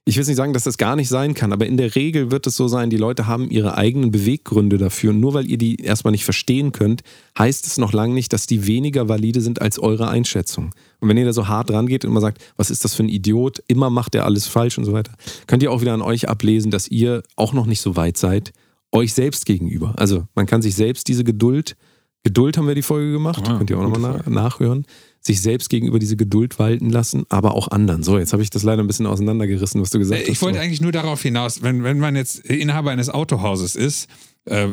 ich 0.07 0.17
will 0.17 0.25
nicht 0.25 0.37
sagen, 0.37 0.55
dass 0.55 0.65
das 0.65 0.79
gar 0.79 0.97
nicht 0.97 1.09
sein 1.09 1.35
kann, 1.35 1.53
aber 1.53 1.67
in 1.67 1.77
der 1.77 1.95
Regel 1.95 2.31
wird 2.31 2.47
es 2.47 2.57
so 2.57 2.69
sein, 2.69 2.91
die 2.91 2.97
Leute 2.97 3.27
haben 3.27 3.51
ihre 3.51 3.77
eigenen 3.77 4.11
Beweggründe 4.11 4.79
dafür. 4.79 5.11
Und 5.11 5.21
nur 5.21 5.35
weil 5.35 5.49
ihr 5.49 5.59
die 5.59 5.77
erstmal 5.77 6.13
nicht 6.13 6.25
verstehen 6.25 6.73
könnt, 6.73 7.03
heißt 7.39 7.67
es 7.67 7.77
noch 7.77 7.93
lange 7.93 8.15
nicht, 8.15 8.33
dass 8.33 8.47
die 8.47 8.67
weniger 8.67 9.09
valide 9.09 9.41
sind 9.41 9.61
als 9.61 9.79
eure 9.79 10.09
Einschätzung. 10.09 10.75
Und 11.01 11.09
wenn 11.09 11.17
ihr 11.19 11.27
da 11.27 11.33
so 11.33 11.49
hart 11.49 11.71
rangeht 11.71 12.05
und 12.05 12.11
immer 12.11 12.21
sagt, 12.21 12.43
was 12.57 12.71
ist 12.71 12.85
das 12.85 12.95
für 12.95 13.03
ein 13.03 13.09
Idiot, 13.09 13.63
immer 13.69 13.91
macht 13.91 14.15
er 14.15 14.25
alles 14.25 14.47
falsch 14.47 14.79
und 14.79 14.85
so 14.85 14.93
weiter, 14.93 15.13
könnt 15.47 15.63
ihr 15.63 15.71
auch 15.71 15.83
wieder 15.83 15.95
an 15.95 16.03
euch 16.03 16.29
ablesen, 16.29 16.71
dass 16.71 16.89
ihr 16.89 17.23
auch 17.37 17.53
noch 17.53 17.67
nicht 17.67 17.81
so 17.81 17.95
weit 17.97 18.17
seid, 18.17 18.53
euch 18.93 19.13
selbst 19.13 19.45
gegenüber. 19.47 19.95
Also 19.97 20.27
man 20.35 20.47
kann 20.47 20.63
sich 20.63 20.75
selbst 20.75 21.09
diese 21.09 21.25
Geduld, 21.25 21.77
Geduld 22.23 22.59
haben 22.59 22.69
wir 22.69 22.75
die 22.75 22.83
Folge 22.83 23.13
gemacht, 23.13 23.43
Ah, 23.49 23.59
könnt 23.59 23.71
ihr 23.71 23.79
auch 23.79 23.83
nochmal 23.83 24.23
na 24.27 24.51
Folge. 24.51 24.83
Sich 25.23 25.43
selbst 25.43 25.69
gegenüber 25.69 25.99
diese 25.99 26.17
Geduld 26.17 26.59
walten 26.59 26.89
lassen, 26.91 27.25
aber 27.29 27.55
auch 27.55 27.69
anderen. 27.69 28.03
So, 28.03 28.19
jetzt 28.19 28.33
habe 28.33 28.43
ich 28.43 28.51
das 28.51 28.63
leider 28.63 28.83
ein 28.83 28.87
bisschen 28.87 29.07
auseinandergerissen, 29.07 29.81
was 29.81 29.91
du 29.91 29.99
gesagt 29.99 30.21
Äh, 30.21 30.25
hast. 30.25 30.31
Ich 30.31 30.41
wollte 30.43 30.61
eigentlich 30.61 30.81
nur 30.81 30.93
darauf 30.93 31.21
hinaus, 31.23 31.63
wenn, 31.63 31.83
wenn 31.85 31.99
man 31.99 32.17
jetzt 32.17 32.39
Inhaber 32.47 32.91
eines 32.91 33.11
Autohauses 33.11 33.77
ist, 33.77 34.09
äh, 34.47 34.67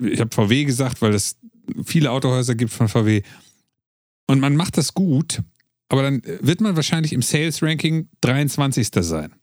ich 0.00 0.20
habe 0.20 0.30
VW 0.34 0.64
gesagt, 0.64 1.00
weil 1.00 1.14
es 1.14 1.36
viele 1.84 2.10
Autohäuser 2.10 2.54
gibt 2.54 2.72
von 2.72 2.88
VW, 2.88 3.22
und 4.26 4.40
man 4.40 4.56
macht 4.56 4.76
das 4.78 4.94
gut, 4.94 5.42
aber 5.88 6.02
dann 6.02 6.22
wird 6.40 6.60
man 6.60 6.76
wahrscheinlich 6.76 7.12
im 7.12 7.22
Sales-Ranking 7.22 8.08
23. 8.22 8.88
sein. 9.00 9.34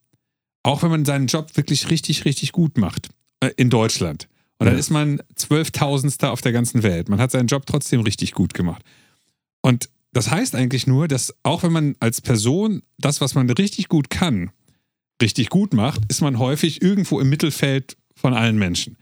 Auch 0.64 0.84
wenn 0.84 0.90
man 0.92 1.06
seinen 1.06 1.28
Job 1.28 1.56
wirklich 1.58 1.90
richtig, 1.90 2.26
richtig 2.26 2.52
gut 2.52 2.78
macht 2.78 3.10
äh, 3.40 3.50
in 3.58 3.70
Deutschland. 3.72 4.28
Und 4.60 4.66
dann 4.66 4.76
Ja. 4.76 4.80
ist 4.80 4.92
man 4.92 5.22
12.000. 5.38 6.28
auf 6.28 6.42
der 6.42 6.52
ganzen 6.52 6.84
Welt. 6.84 7.10
Man 7.10 7.20
hat 7.20 7.32
seinen 7.32 7.48
Job 7.48 7.66
trotzdem 7.66 8.02
richtig 8.02 8.34
gut 8.34 8.54
gemacht. 8.54 8.84
Und 9.62 9.90
das 10.14 10.30
heißt 10.30 10.56
eigentlich 10.56 10.88
nur, 10.88 11.08
dass 11.08 11.34
auch 11.44 11.64
wenn 11.64 11.72
man 11.72 11.96
als 12.00 12.22
Person 12.22 12.82
das, 12.98 13.22
was 13.22 13.36
man 13.36 13.50
richtig 13.50 13.88
gut 13.88 14.10
kann, 14.10 14.52
richtig 15.22 15.50
gut 15.50 15.74
macht, 15.74 16.02
ist 16.10 16.22
man 16.22 16.40
häufig 16.40 16.82
irgendwo 16.82 17.20
im 17.20 17.30
Mittelfeld 17.30 17.98
von 18.16 18.34
allen 18.34 18.58
Menschen. 18.58 18.98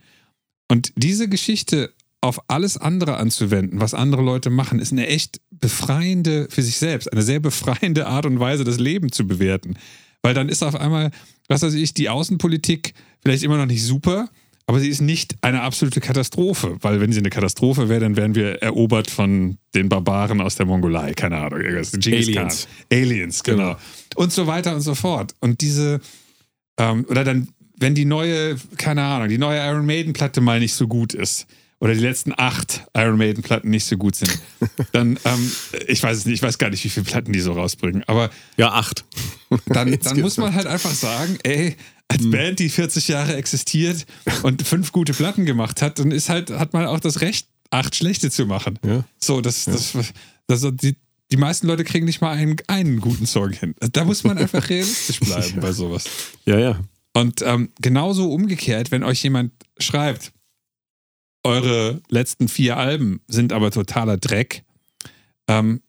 Und 0.68 0.92
diese 0.96 1.28
Geschichte 1.28 1.92
auf 2.20 2.48
alles 2.48 2.76
andere 2.76 3.16
anzuwenden, 3.16 3.80
was 3.80 3.94
andere 3.94 4.22
Leute 4.22 4.50
machen, 4.50 4.78
ist 4.78 4.92
eine 4.92 5.06
echt 5.06 5.40
befreiende 5.50 6.48
für 6.50 6.62
sich 6.62 6.76
selbst, 6.76 7.10
eine 7.12 7.22
sehr 7.22 7.40
befreiende 7.40 8.06
Art 8.06 8.26
und 8.26 8.38
Weise, 8.38 8.64
das 8.64 8.78
Leben 8.78 9.10
zu 9.10 9.26
bewerten. 9.26 9.76
Weil 10.22 10.34
dann 10.34 10.48
ist 10.48 10.62
auf 10.62 10.74
einmal, 10.74 11.10
was 11.48 11.62
weiß 11.62 11.74
ich, 11.74 11.94
die 11.94 12.10
Außenpolitik 12.10 12.92
vielleicht 13.22 13.42
immer 13.42 13.56
noch 13.56 13.66
nicht 13.66 13.82
super, 13.82 14.28
aber 14.70 14.78
sie 14.78 14.88
ist 14.88 15.00
nicht 15.00 15.34
eine 15.40 15.62
absolute 15.62 16.00
Katastrophe, 16.00 16.76
weil 16.80 17.00
wenn 17.00 17.10
sie 17.10 17.18
eine 17.18 17.30
Katastrophe 17.30 17.88
wäre, 17.88 17.98
dann 17.98 18.16
wären 18.16 18.36
wir 18.36 18.62
erobert 18.62 19.10
von 19.10 19.58
den 19.74 19.88
Barbaren 19.88 20.40
aus 20.40 20.54
der 20.54 20.64
Mongolei, 20.64 21.12
keine 21.12 21.38
Ahnung, 21.38 21.58
Aliens. 21.58 22.68
Aliens, 22.88 23.42
genau. 23.42 23.56
genau. 23.56 23.76
Und 24.14 24.32
so 24.32 24.46
weiter 24.46 24.72
und 24.76 24.82
so 24.82 24.94
fort. 24.94 25.34
Und 25.40 25.60
diese, 25.60 25.98
ähm, 26.78 27.04
oder 27.08 27.24
dann, 27.24 27.48
wenn 27.78 27.96
die 27.96 28.04
neue, 28.04 28.54
keine 28.76 29.02
Ahnung, 29.02 29.28
die 29.28 29.38
neue 29.38 29.58
Iron 29.58 29.86
Maiden-Platte 29.86 30.40
mal 30.40 30.60
nicht 30.60 30.74
so 30.74 30.86
gut 30.86 31.14
ist, 31.14 31.48
oder 31.80 31.92
die 31.92 32.00
letzten 32.00 32.32
acht 32.36 32.86
Iron 32.94 33.18
Maiden-Platten 33.18 33.70
nicht 33.70 33.86
so 33.86 33.96
gut 33.96 34.14
sind, 34.14 34.38
dann, 34.92 35.18
ähm, 35.24 35.52
ich 35.88 36.00
weiß 36.00 36.16
es 36.16 36.26
nicht, 36.26 36.36
ich 36.36 36.42
weiß 36.44 36.58
gar 36.58 36.70
nicht, 36.70 36.84
wie 36.84 36.90
viele 36.90 37.06
Platten 37.06 37.32
die 37.32 37.40
so 37.40 37.54
rausbringen, 37.54 38.04
aber. 38.06 38.30
Ja, 38.56 38.70
acht. 38.70 39.04
Dann, 39.66 39.98
dann 40.02 40.20
muss 40.20 40.36
man 40.36 40.54
halt 40.54 40.68
einfach 40.68 40.92
sagen, 40.92 41.38
ey, 41.42 41.74
als 42.10 42.24
mhm. 42.24 42.30
Band, 42.32 42.58
die 42.58 42.68
40 42.68 43.06
Jahre 43.08 43.36
existiert 43.36 44.04
und 44.42 44.66
fünf 44.66 44.90
gute 44.90 45.12
Platten 45.12 45.46
gemacht 45.46 45.80
hat, 45.80 46.00
dann 46.00 46.10
ist 46.10 46.28
halt, 46.28 46.50
hat 46.50 46.72
man 46.72 46.86
auch 46.86 46.98
das 46.98 47.20
Recht, 47.20 47.46
acht 47.70 47.94
schlechte 47.94 48.30
zu 48.32 48.46
machen. 48.46 48.80
Ja. 48.84 49.04
So, 49.18 49.40
das, 49.40 49.66
ja. 49.66 49.72
das, 49.72 49.92
das, 49.92 50.62
das, 50.62 50.72
die, 50.74 50.96
die 51.30 51.36
meisten 51.36 51.68
Leute 51.68 51.84
kriegen 51.84 52.06
nicht 52.06 52.20
mal 52.20 52.32
einen, 52.32 52.56
einen 52.66 53.00
guten 53.00 53.26
Song 53.26 53.52
hin. 53.52 53.76
Da 53.92 54.04
muss 54.04 54.24
man 54.24 54.38
einfach 54.38 54.68
realistisch 54.68 55.20
bleiben 55.20 55.54
ja. 55.54 55.60
bei 55.60 55.72
sowas. 55.72 56.04
Ja, 56.46 56.58
ja. 56.58 56.80
Und 57.12 57.42
ähm, 57.42 57.70
genauso 57.80 58.32
umgekehrt, 58.32 58.90
wenn 58.90 59.04
euch 59.04 59.22
jemand 59.22 59.52
schreibt, 59.78 60.32
eure 61.44 62.02
letzten 62.08 62.48
vier 62.48 62.76
Alben 62.76 63.20
sind 63.28 63.52
aber 63.52 63.70
totaler 63.70 64.16
Dreck. 64.16 64.64
Ähm, 65.46 65.80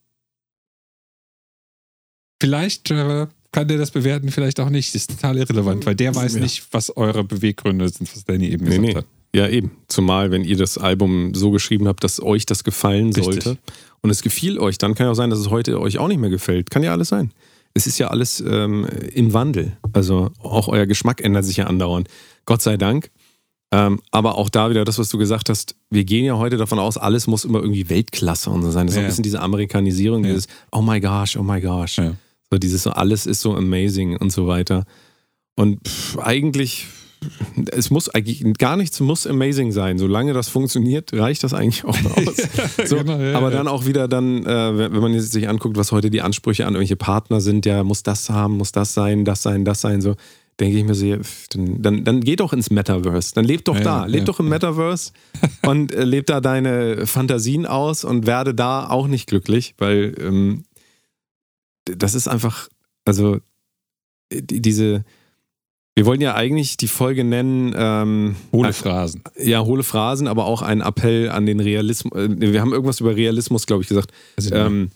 vielleicht 2.40 2.92
äh, 2.92 3.26
kann 3.52 3.68
der 3.68 3.78
das 3.78 3.92
bewerten, 3.92 4.32
vielleicht 4.32 4.60
auch 4.60 4.70
nicht. 4.70 4.96
Das 4.96 5.02
ist 5.02 5.12
total 5.12 5.38
irrelevant, 5.38 5.86
weil 5.86 5.96
der 5.96 6.16
weiß 6.16 6.36
ja. 6.36 6.42
nicht, 6.42 6.66
was 6.72 6.96
eure 6.96 7.24
Beweggründe 7.24 7.90
sind, 7.90 8.14
was 8.14 8.24
Danny 8.24 8.48
eben 8.48 8.64
nee, 8.64 8.70
gesagt 8.70 8.88
nee. 8.88 8.96
hat. 8.96 9.06
Ja, 9.34 9.48
eben. 9.48 9.72
Zumal, 9.88 10.32
wenn 10.32 10.44
ihr 10.44 10.58
das 10.58 10.78
Album 10.78 11.34
so 11.34 11.52
geschrieben 11.52 11.88
habt, 11.88 12.04
dass 12.04 12.22
euch 12.22 12.46
das 12.46 12.64
gefallen 12.64 13.14
Richtig. 13.14 13.44
sollte 13.44 13.58
und 14.02 14.10
es 14.10 14.22
gefiel 14.22 14.60
euch, 14.60 14.78
dann 14.78 14.96
kann 14.96 15.06
ja 15.06 15.12
auch 15.12 15.16
sein, 15.16 15.30
dass 15.30 15.40
es 15.40 15.50
heute 15.50 15.80
euch 15.80 15.98
auch 15.98 16.08
nicht 16.08 16.20
mehr 16.20 16.30
gefällt. 16.30 16.70
Kann 16.70 16.84
ja 16.84 16.92
alles 16.92 17.10
sein. 17.10 17.32
Es 17.74 17.88
ist 17.88 17.98
ja 17.98 18.08
alles 18.08 18.42
ähm, 18.46 18.86
im 19.14 19.34
Wandel. 19.34 19.78
Also 19.94 20.32
auch 20.40 20.68
euer 20.68 20.86
Geschmack 20.86 21.22
ändert 21.22 21.46
sich 21.46 21.58
ja 21.58 21.68
andauernd. 21.68 22.10
Gott 22.46 22.62
sei 22.62 22.76
Dank. 22.76 23.10
Ähm, 23.74 24.02
aber 24.12 24.38
auch 24.38 24.50
da 24.50 24.70
wieder 24.70 24.84
das, 24.84 25.00
was 25.00 25.08
du 25.08 25.18
gesagt 25.18 25.48
hast, 25.48 25.76
wir 25.90 26.04
gehen 26.04 26.26
ja 26.26 26.38
heute 26.38 26.58
davon 26.58 26.78
aus, 26.78 26.98
alles 26.98 27.28
muss 27.28 27.46
immer 27.46 27.62
irgendwie 27.62 27.88
Weltklasse 27.88 28.50
und 28.50 28.64
so 28.64 28.72
sein. 28.72 28.88
Das 28.88 28.96
ist 28.96 28.98
ja. 28.98 29.04
ein 29.04 29.08
bisschen 29.08 29.24
diese 29.24 29.40
Amerikanisierung, 29.40 30.26
ja. 30.26 30.32
dieses 30.32 30.48
Oh 30.74 30.82
my 30.82 31.00
gosh, 31.00 31.38
oh 31.38 31.44
my 31.44 31.62
gosh. 31.62 31.98
Ja. 31.98 32.14
So 32.52 32.58
dieses 32.60 32.84
so, 32.84 32.92
alles 32.92 33.26
ist 33.26 33.42
so 33.42 33.56
amazing 33.56 34.18
und 34.18 34.32
so 34.32 34.46
weiter. 34.46 34.84
Und 35.56 35.88
pff, 35.88 36.18
eigentlich, 36.20 36.88
es 37.72 37.92
muss 37.92 38.10
eigentlich 38.10 38.44
gar 38.58 38.76
nichts 38.76 39.00
muss 39.00 39.26
amazing 39.26 39.72
sein. 39.72 39.98
Solange 39.98 40.34
das 40.34 40.50
funktioniert, 40.50 41.14
reicht 41.14 41.44
das 41.46 41.54
eigentlich 41.54 41.86
auch 41.86 41.98
aus. 42.18 42.90
so, 42.90 42.98
genau, 42.98 43.38
aber 43.38 43.52
dann 43.52 43.70
auch 43.70 43.86
wieder 43.86 44.10
dann, 44.10 44.46
äh, 44.46 44.92
wenn 44.92 45.02
man 45.02 45.20
sich 45.20 45.48
anguckt, 45.48 45.78
was 45.78 45.94
heute 45.94 46.10
die 46.10 46.22
Ansprüche 46.22 46.66
an 46.66 46.74
irgendwelche 46.74 46.98
Partner 46.98 47.40
sind, 47.40 47.66
ja, 47.66 47.84
muss 47.84 48.04
das 48.04 48.30
haben, 48.30 48.58
muss 48.58 48.74
das 48.74 48.94
sein, 48.94 49.24
das 49.24 49.44
sein, 49.44 49.64
das 49.64 49.80
sein, 49.80 50.02
so 50.02 50.16
denke 50.60 50.78
ich 50.78 50.84
mir 50.84 50.94
so, 50.94 51.06
dann, 51.54 51.82
dann, 51.82 52.04
dann 52.04 52.22
geh 52.22 52.36
doch 52.36 52.54
ins 52.54 52.70
Metaverse. 52.70 53.34
Dann 53.34 53.46
leb 53.46 53.66
doch 53.66 53.78
ja, 53.78 53.84
da. 53.84 54.06
Leb 54.06 54.20
ja, 54.20 54.26
doch 54.26 54.40
im 54.40 54.50
Metaverse 54.50 55.12
und 55.66 55.94
äh, 55.94 56.04
leb 56.04 56.28
da 56.28 56.42
deine 56.42 57.08
Fantasien 57.08 57.66
aus 57.66 58.04
und 58.04 58.28
werde 58.28 58.54
da 58.54 58.90
auch 58.90 59.08
nicht 59.08 59.28
glücklich, 59.28 59.74
weil 59.78 60.14
ähm, 60.20 60.64
das 61.86 62.14
ist 62.16 62.28
einfach, 62.28 62.70
also 63.06 63.40
diese, 64.32 65.04
wir 65.96 66.06
wollen 66.06 66.22
ja 66.22 66.36
eigentlich 66.36 66.78
die 66.78 66.88
Folge 66.88 67.24
nennen. 67.24 67.74
Ähm, 67.76 68.36
hohle 68.52 68.74
Phrasen. 68.74 69.24
Ja, 69.38 69.64
hohle 69.64 69.84
Phrasen, 69.84 70.28
aber 70.28 70.46
auch 70.46 70.62
ein 70.62 70.82
Appell 70.82 71.30
an 71.30 71.46
den 71.46 71.60
Realismus. 71.60 72.14
Äh, 72.14 72.30
wir 72.40 72.62
haben 72.62 72.72
irgendwas 72.72 73.00
über 73.00 73.16
Realismus, 73.16 73.66
glaube 73.66 73.84
ich, 73.84 73.90
gesagt. 73.90 74.12
Also, 74.38 74.56
ähm, 74.56 74.92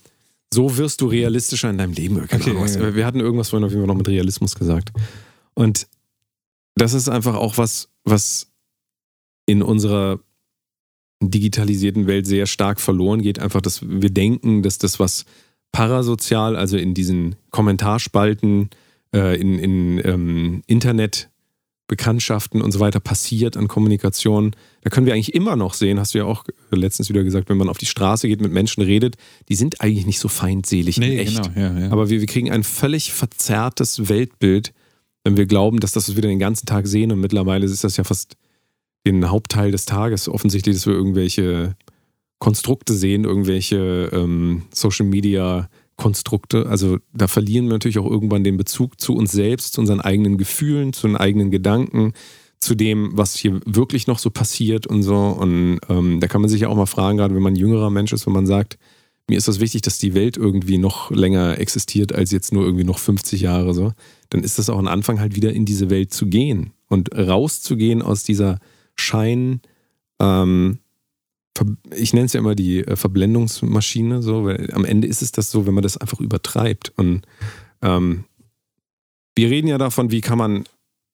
so 0.53 0.77
wirst 0.77 1.01
du 1.01 1.07
realistischer 1.07 1.69
in 1.69 1.77
deinem 1.77 1.93
Leben. 1.93 2.21
Okay, 2.23 2.39
ja, 2.45 2.95
Wir 2.95 3.05
hatten 3.05 3.19
irgendwas 3.19 3.49
vorhin 3.49 3.65
auf 3.65 3.71
jeden 3.71 3.81
Fall 3.81 3.87
noch 3.87 3.97
mit 3.97 4.07
Realismus 4.07 4.55
gesagt. 4.55 4.91
Und 5.53 5.87
das 6.75 6.93
ist 6.93 7.09
einfach 7.09 7.35
auch 7.35 7.57
was, 7.57 7.89
was 8.03 8.47
in 9.45 9.61
unserer 9.61 10.19
digitalisierten 11.21 12.07
Welt 12.07 12.25
sehr 12.25 12.45
stark 12.45 12.79
verloren 12.79 13.21
geht. 13.21 13.39
Einfach, 13.39 13.61
dass 13.61 13.81
wir 13.87 14.09
denken, 14.09 14.63
dass 14.63 14.77
das, 14.77 14.99
was 14.99 15.25
parasozial, 15.75 16.55
also 16.55 16.77
in 16.77 16.93
diesen 16.93 17.35
Kommentarspalten, 17.51 18.69
äh, 19.13 19.39
in, 19.39 19.59
in 19.59 20.01
ähm, 20.05 20.61
Internetbekanntschaften 20.67 22.61
und 22.61 22.71
so 22.71 22.79
weiter 22.79 23.01
passiert 23.01 23.57
an 23.57 23.67
Kommunikation, 23.67 24.55
da 24.83 24.89
können 24.89 25.05
wir 25.05 25.13
eigentlich 25.13 25.33
immer 25.33 25.55
noch 25.55 25.73
sehen, 25.73 25.99
hast 25.99 26.13
du 26.13 26.19
ja 26.19 26.25
auch 26.25 26.45
letztens 26.71 27.09
wieder 27.09 27.23
gesagt, 27.23 27.49
wenn 27.49 27.57
man 27.57 27.67
auf 27.67 27.77
die 27.77 27.87
Straße 27.87 28.27
geht, 28.27 28.39
mit 28.39 28.53
Menschen 28.53 28.83
redet, 28.83 29.17
die 29.49 29.55
sind 29.55 29.81
eigentlich 29.81 30.05
nicht 30.05 30.19
so 30.19 30.29
feindselig 30.29 30.97
nee, 30.97 31.17
echt. 31.17 31.53
Genau, 31.53 31.59
ja, 31.59 31.79
ja. 31.79 31.91
Aber 31.91 32.09
wir, 32.09 32.21
wir 32.21 32.27
kriegen 32.27 32.51
ein 32.51 32.63
völlig 32.63 33.11
verzerrtes 33.11 34.07
Weltbild 34.07 34.73
wenn 35.25 35.37
wir 35.37 35.47
glauben, 35.47 35.79
dass 35.79 35.91
das 35.91 36.15
wieder 36.15 36.29
den 36.29 36.39
ganzen 36.39 36.67
Tag 36.67 36.85
sehen 36.85 37.11
und 37.11 37.19
mittlerweile 37.19 37.65
ist 37.65 37.83
das 37.83 37.97
ja 37.97 38.03
fast 38.03 38.37
den 39.07 39.29
Hauptteil 39.29 39.71
des 39.71 39.85
Tages 39.85 40.29
offensichtlich, 40.29 40.75
dass 40.75 40.85
wir 40.85 40.93
irgendwelche 40.93 41.75
Konstrukte 42.39 42.93
sehen, 42.93 43.23
irgendwelche 43.23 44.09
ähm, 44.13 44.63
Social 44.73 45.05
Media 45.05 45.69
Konstrukte. 45.97 46.67
Also 46.67 46.97
da 47.13 47.27
verlieren 47.27 47.65
wir 47.65 47.73
natürlich 47.73 47.99
auch 47.99 48.09
irgendwann 48.09 48.43
den 48.43 48.57
Bezug 48.57 48.99
zu 48.99 49.15
uns 49.15 49.31
selbst, 49.31 49.73
zu 49.73 49.81
unseren 49.81 50.01
eigenen 50.01 50.37
Gefühlen, 50.37 50.93
zu 50.93 51.07
den 51.07 51.15
eigenen 51.15 51.51
Gedanken, 51.51 52.13
zu 52.59 52.75
dem, 52.75 53.11
was 53.13 53.35
hier 53.35 53.59
wirklich 53.65 54.07
noch 54.07 54.19
so 54.19 54.29
passiert 54.29 54.87
und 54.87 55.03
so. 55.03 55.15
Und 55.15 55.79
ähm, 55.89 56.19
da 56.19 56.27
kann 56.27 56.41
man 56.41 56.49
sich 56.49 56.61
ja 56.61 56.67
auch 56.67 56.75
mal 56.75 56.85
fragen, 56.85 57.17
gerade 57.17 57.33
wenn 57.35 57.41
man 57.41 57.53
ein 57.53 57.59
jüngerer 57.59 57.89
Mensch 57.89 58.11
ist, 58.11 58.25
wenn 58.25 58.33
man 58.33 58.47
sagt, 58.47 58.77
mir 59.27 59.37
ist 59.37 59.47
das 59.47 59.59
wichtig, 59.59 59.81
dass 59.81 59.97
die 59.97 60.13
Welt 60.13 60.37
irgendwie 60.37 60.77
noch 60.77 61.09
länger 61.11 61.59
existiert 61.59 62.13
als 62.13 62.31
jetzt 62.31 62.53
nur 62.53 62.63
irgendwie 62.63 62.83
noch 62.83 62.99
50 62.99 63.41
Jahre 63.41 63.73
so, 63.73 63.93
dann 64.29 64.43
ist 64.43 64.59
das 64.59 64.69
auch 64.69 64.77
ein 64.77 64.87
Anfang 64.87 65.19
halt 65.19 65.35
wieder 65.35 65.51
in 65.51 65.65
diese 65.65 65.89
Welt 65.89 66.13
zu 66.13 66.27
gehen 66.27 66.73
und 66.87 67.15
rauszugehen 67.15 68.01
aus 68.01 68.23
dieser 68.23 68.59
Schein, 68.95 69.61
ähm, 70.19 70.79
ich 71.95 72.13
nenne 72.13 72.25
es 72.25 72.33
ja 72.33 72.39
immer 72.39 72.55
die 72.55 72.79
äh, 72.79 72.95
Verblendungsmaschine, 72.95 74.21
so, 74.21 74.45
weil 74.45 74.71
am 74.73 74.85
Ende 74.85 75.07
ist 75.07 75.21
es 75.21 75.31
das 75.31 75.51
so, 75.51 75.65
wenn 75.65 75.73
man 75.73 75.83
das 75.83 75.97
einfach 75.97 76.19
übertreibt. 76.19 76.91
Und 76.97 77.21
ähm, 77.81 78.25
wir 79.35 79.49
reden 79.49 79.67
ja 79.67 79.77
davon, 79.77 80.11
wie 80.11 80.21
kann 80.21 80.37
man 80.37 80.65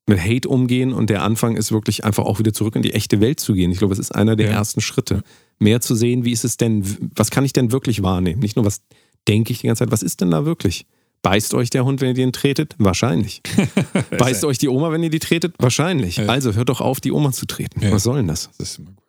mit 0.07 0.19
Hate 0.19 0.49
umgehen 0.49 0.93
und 0.93 1.09
der 1.09 1.23
Anfang 1.23 1.55
ist 1.55 1.72
wirklich 1.72 2.03
einfach 2.03 2.26
auch 2.26 2.39
wieder 2.39 2.53
zurück 2.53 2.76
in 2.76 2.81
die 2.81 2.93
echte 2.93 3.22
Welt 3.22 3.39
zu 3.39 3.53
gehen. 3.53 3.72
Ich 3.72 3.77
glaube, 3.77 3.93
es 3.93 3.99
ist 3.99 4.13
einer 4.13 4.35
der 4.35 4.47
ja. 4.47 4.53
ersten 4.53 4.81
Schritte. 4.81 5.23
Mehr 5.59 5.80
zu 5.80 5.95
sehen, 5.95 6.26
wie 6.26 6.31
ist 6.31 6.43
es 6.43 6.57
denn, 6.57 6.84
was 7.15 7.30
kann 7.30 7.45
ich 7.45 7.53
denn 7.53 7.72
wirklich 7.72 8.01
wahrnehmen? 8.01 8.39
Nicht 8.39 8.55
nur, 8.55 8.65
was 8.65 8.81
denke 9.27 9.53
ich 9.53 9.61
die 9.61 9.68
ganze 9.68 9.84
Zeit, 9.84 9.91
was 9.91 10.03
ist 10.03 10.22
denn 10.22 10.31
da 10.31 10.43
wirklich? 10.43 10.85
Beißt 11.22 11.53
euch 11.53 11.69
der 11.69 11.85
Hund, 11.85 12.01
wenn 12.01 12.09
ihr 12.09 12.13
den 12.15 12.34
tretet? 12.34 12.73
Wahrscheinlich. 12.80 13.43
Beißt 14.18 14.43
euch 14.43 14.57
die 14.57 14.69
Oma, 14.69 14.91
wenn 14.91 15.03
ihr 15.03 15.11
die 15.11 15.19
tretet? 15.19 15.53
Wahrscheinlich. 15.59 16.19
Also 16.27 16.55
hört 16.55 16.69
doch 16.69 16.81
auf, 16.81 16.99
die 16.99 17.11
Oma 17.11 17.31
zu 17.31 17.45
treten. 17.45 17.81
Ja. 17.81 17.91
Was 17.91 18.03
soll 18.03 18.18
denn 18.18 18.27
das? 18.27 18.49
Das 18.57 18.72
ist 18.72 18.80
immer 18.80 18.91
gut. 18.91 19.00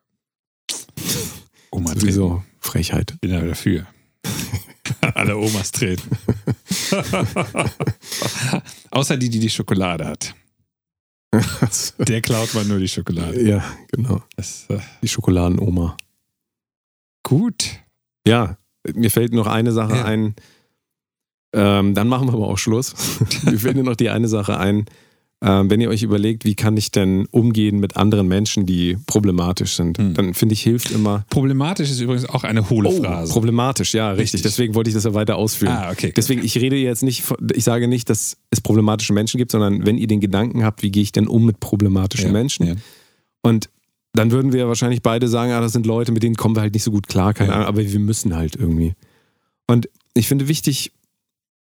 Oma 1.73 1.91
treten. 1.91 2.01
Sowieso 2.01 2.43
Frechheit. 2.61 3.17
Bin 3.21 3.33
ja 3.33 3.41
dafür. 3.41 3.87
Alle 5.15 5.37
Omas 5.37 5.73
treten. 5.73 6.17
Außer 8.91 9.17
die, 9.17 9.31
die 9.31 9.41
die 9.41 9.51
Schokolade 9.51 10.07
hat. 10.07 10.35
Der 11.99 12.21
klaut 12.21 12.55
man 12.55 12.69
nur 12.69 12.79
die 12.79 12.89
Schokolade. 12.89 13.43
Ja, 13.43 13.65
genau. 13.91 14.23
Das, 14.37 14.67
äh 14.69 14.79
die 15.03 15.09
Schokoladenoma. 15.09 15.97
Gut. 17.23 17.81
Ja, 18.27 18.59
mir 18.95 19.11
fällt 19.11 19.33
noch 19.33 19.47
eine 19.47 19.73
Sache 19.73 19.97
ja. 19.97 20.05
ein. 20.05 20.35
Ähm, 21.55 21.95
dann 21.95 22.09
machen 22.09 22.29
wir 22.29 22.35
aber 22.35 22.49
auch 22.49 22.59
Schluss. 22.59 22.95
mir 23.45 23.59
fällt 23.59 23.77
nur 23.77 23.85
noch 23.85 23.97
die 23.97 24.11
eine 24.11 24.29
Sache 24.29 24.59
ein. 24.59 24.87
Ähm, 25.45 25.71
wenn 25.71 25.81
ihr 25.81 25.89
euch 25.89 26.05
überlegt, 26.05 26.45
wie 26.45 26.55
kann 26.55 26.77
ich 26.77 26.93
denn 26.93 27.27
umgehen 27.33 27.81
mit 27.81 27.97
anderen 27.97 28.29
Menschen, 28.29 28.65
die 28.65 28.97
problematisch 29.07 29.75
sind, 29.75 29.99
hm. 29.99 30.15
dann 30.15 30.35
finde 30.35 30.53
ich, 30.53 30.63
hilft 30.63 30.93
immer. 30.93 31.25
Problematisch 31.31 31.91
ist 31.91 32.01
übrigens 32.01 32.29
auch 32.29 32.45
eine 32.45 32.71
hohle 32.71 32.91
oh, 32.91 33.03
Phrase. 33.03 33.33
Problematisch, 33.33 33.93
ja, 33.93 34.11
richtig. 34.11 34.35
richtig. 34.35 34.43
Deswegen 34.43 34.75
wollte 34.77 34.91
ich 34.91 34.95
das 34.95 35.03
ja 35.03 35.15
weiter 35.15 35.37
ausführen. 35.37 35.73
Ah, 35.73 35.91
okay. 35.91 36.13
Deswegen, 36.17 36.45
ich 36.45 36.57
rede 36.59 36.77
jetzt 36.77 37.03
nicht, 37.03 37.25
ich 37.55 37.65
sage 37.65 37.89
nicht, 37.89 38.09
dass 38.09 38.37
es 38.51 38.61
problematische 38.61 39.13
Menschen 39.13 39.39
gibt, 39.39 39.51
sondern 39.51 39.85
wenn 39.85 39.99
ihr 39.99 40.07
den 40.07 40.21
Gedanken 40.21 40.63
habt, 40.63 40.85
wie 40.85 40.93
gehe 40.93 41.03
ich 41.03 41.11
denn 41.11 41.27
um 41.27 41.45
mit 41.45 41.59
problematischen 41.59 42.27
ja, 42.27 42.33
Menschen? 42.33 42.67
Ja. 42.67 42.75
Und 43.43 43.69
dann 44.13 44.31
würden 44.31 44.53
wir 44.53 44.69
wahrscheinlich 44.69 45.03
beide 45.03 45.27
sagen, 45.27 45.51
ah, 45.51 45.61
das 45.61 45.73
sind 45.73 45.87
Leute, 45.87 46.13
mit 46.13 46.23
denen 46.23 46.37
kommen 46.37 46.55
wir 46.55 46.61
halt 46.61 46.75
nicht 46.75 46.85
so 46.85 46.93
gut 46.93 47.09
klar, 47.09 47.35
keine 47.35 47.51
ja. 47.51 47.57
Ahnung, 47.57 47.67
aber 47.67 47.81
wir 47.81 47.99
müssen 47.99 48.37
halt 48.37 48.55
irgendwie. 48.55 48.95
Und 49.67 49.89
ich 50.15 50.29
finde 50.29 50.47
wichtig, 50.47 50.93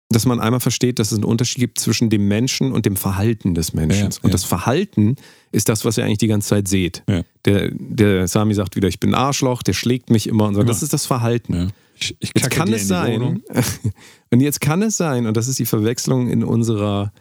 dass 0.10 0.26
man 0.26 0.40
einmal 0.40 0.60
versteht, 0.60 1.00
dass 1.00 1.12
es 1.12 1.18
einen 1.18 1.24
Unterschied 1.24 1.60
gibt 1.60 1.80
zwischen 1.80 2.10
dem 2.10 2.28
Menschen 2.28 2.72
und 2.72 2.86
dem 2.86 2.96
Verhalten 2.96 3.56
des 3.56 3.74
Menschen. 3.74 4.12
Ja, 4.12 4.18
und 4.22 4.26
ja. 4.26 4.30
das 4.30 4.44
Verhalten 4.44 5.16
ist 5.52 5.68
das, 5.68 5.84
was 5.84 5.98
ihr 5.98 6.06
eigentlich 6.06 6.20
die 6.20 6.28
ganze 6.28 6.50
Zeit 6.50 6.68
seht. 6.68 7.04
Ja. 7.10 7.24
Der, 7.46 7.72
der 7.72 8.28
Sami 8.28 8.54
sagt 8.54 8.76
wieder, 8.76 8.88
ich 8.88 9.00
bin 9.00 9.16
Arschloch, 9.16 9.64
der 9.64 9.74
schlägt 9.74 10.10
mich 10.12 10.28
immer 10.28 10.46
und 10.46 10.56
so. 10.56 10.64
Das 10.64 10.84
ist 10.84 10.94
das 10.94 11.06
Verhalten. 11.06 11.72
Ich, 12.00 12.16
ich 12.20 12.32
Jetzt 12.36 12.52
kann 12.52 12.72
es 12.72 12.88
sein, 12.88 13.42
und 14.32 14.42
jetzt 14.42 14.62
kann 14.62 14.82
es 14.82 14.98
sein, 14.98 15.26
und 15.26 15.36
das 15.38 15.48
ist 15.48 15.60
die 15.60 15.66
Verwechslung 15.66 16.30
in 16.30 16.44
unserer, 16.44 17.12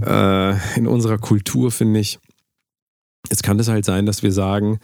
äh, 0.00 0.54
in 0.76 0.86
unserer 0.86 1.18
Kultur, 1.18 1.70
finde 1.70 2.00
ich. 2.00 2.18
Jetzt 3.30 3.42
kann 3.42 3.58
es 3.58 3.68
halt 3.68 3.84
sein, 3.84 4.06
dass 4.06 4.22
wir 4.22 4.30
sagen, 4.30 4.78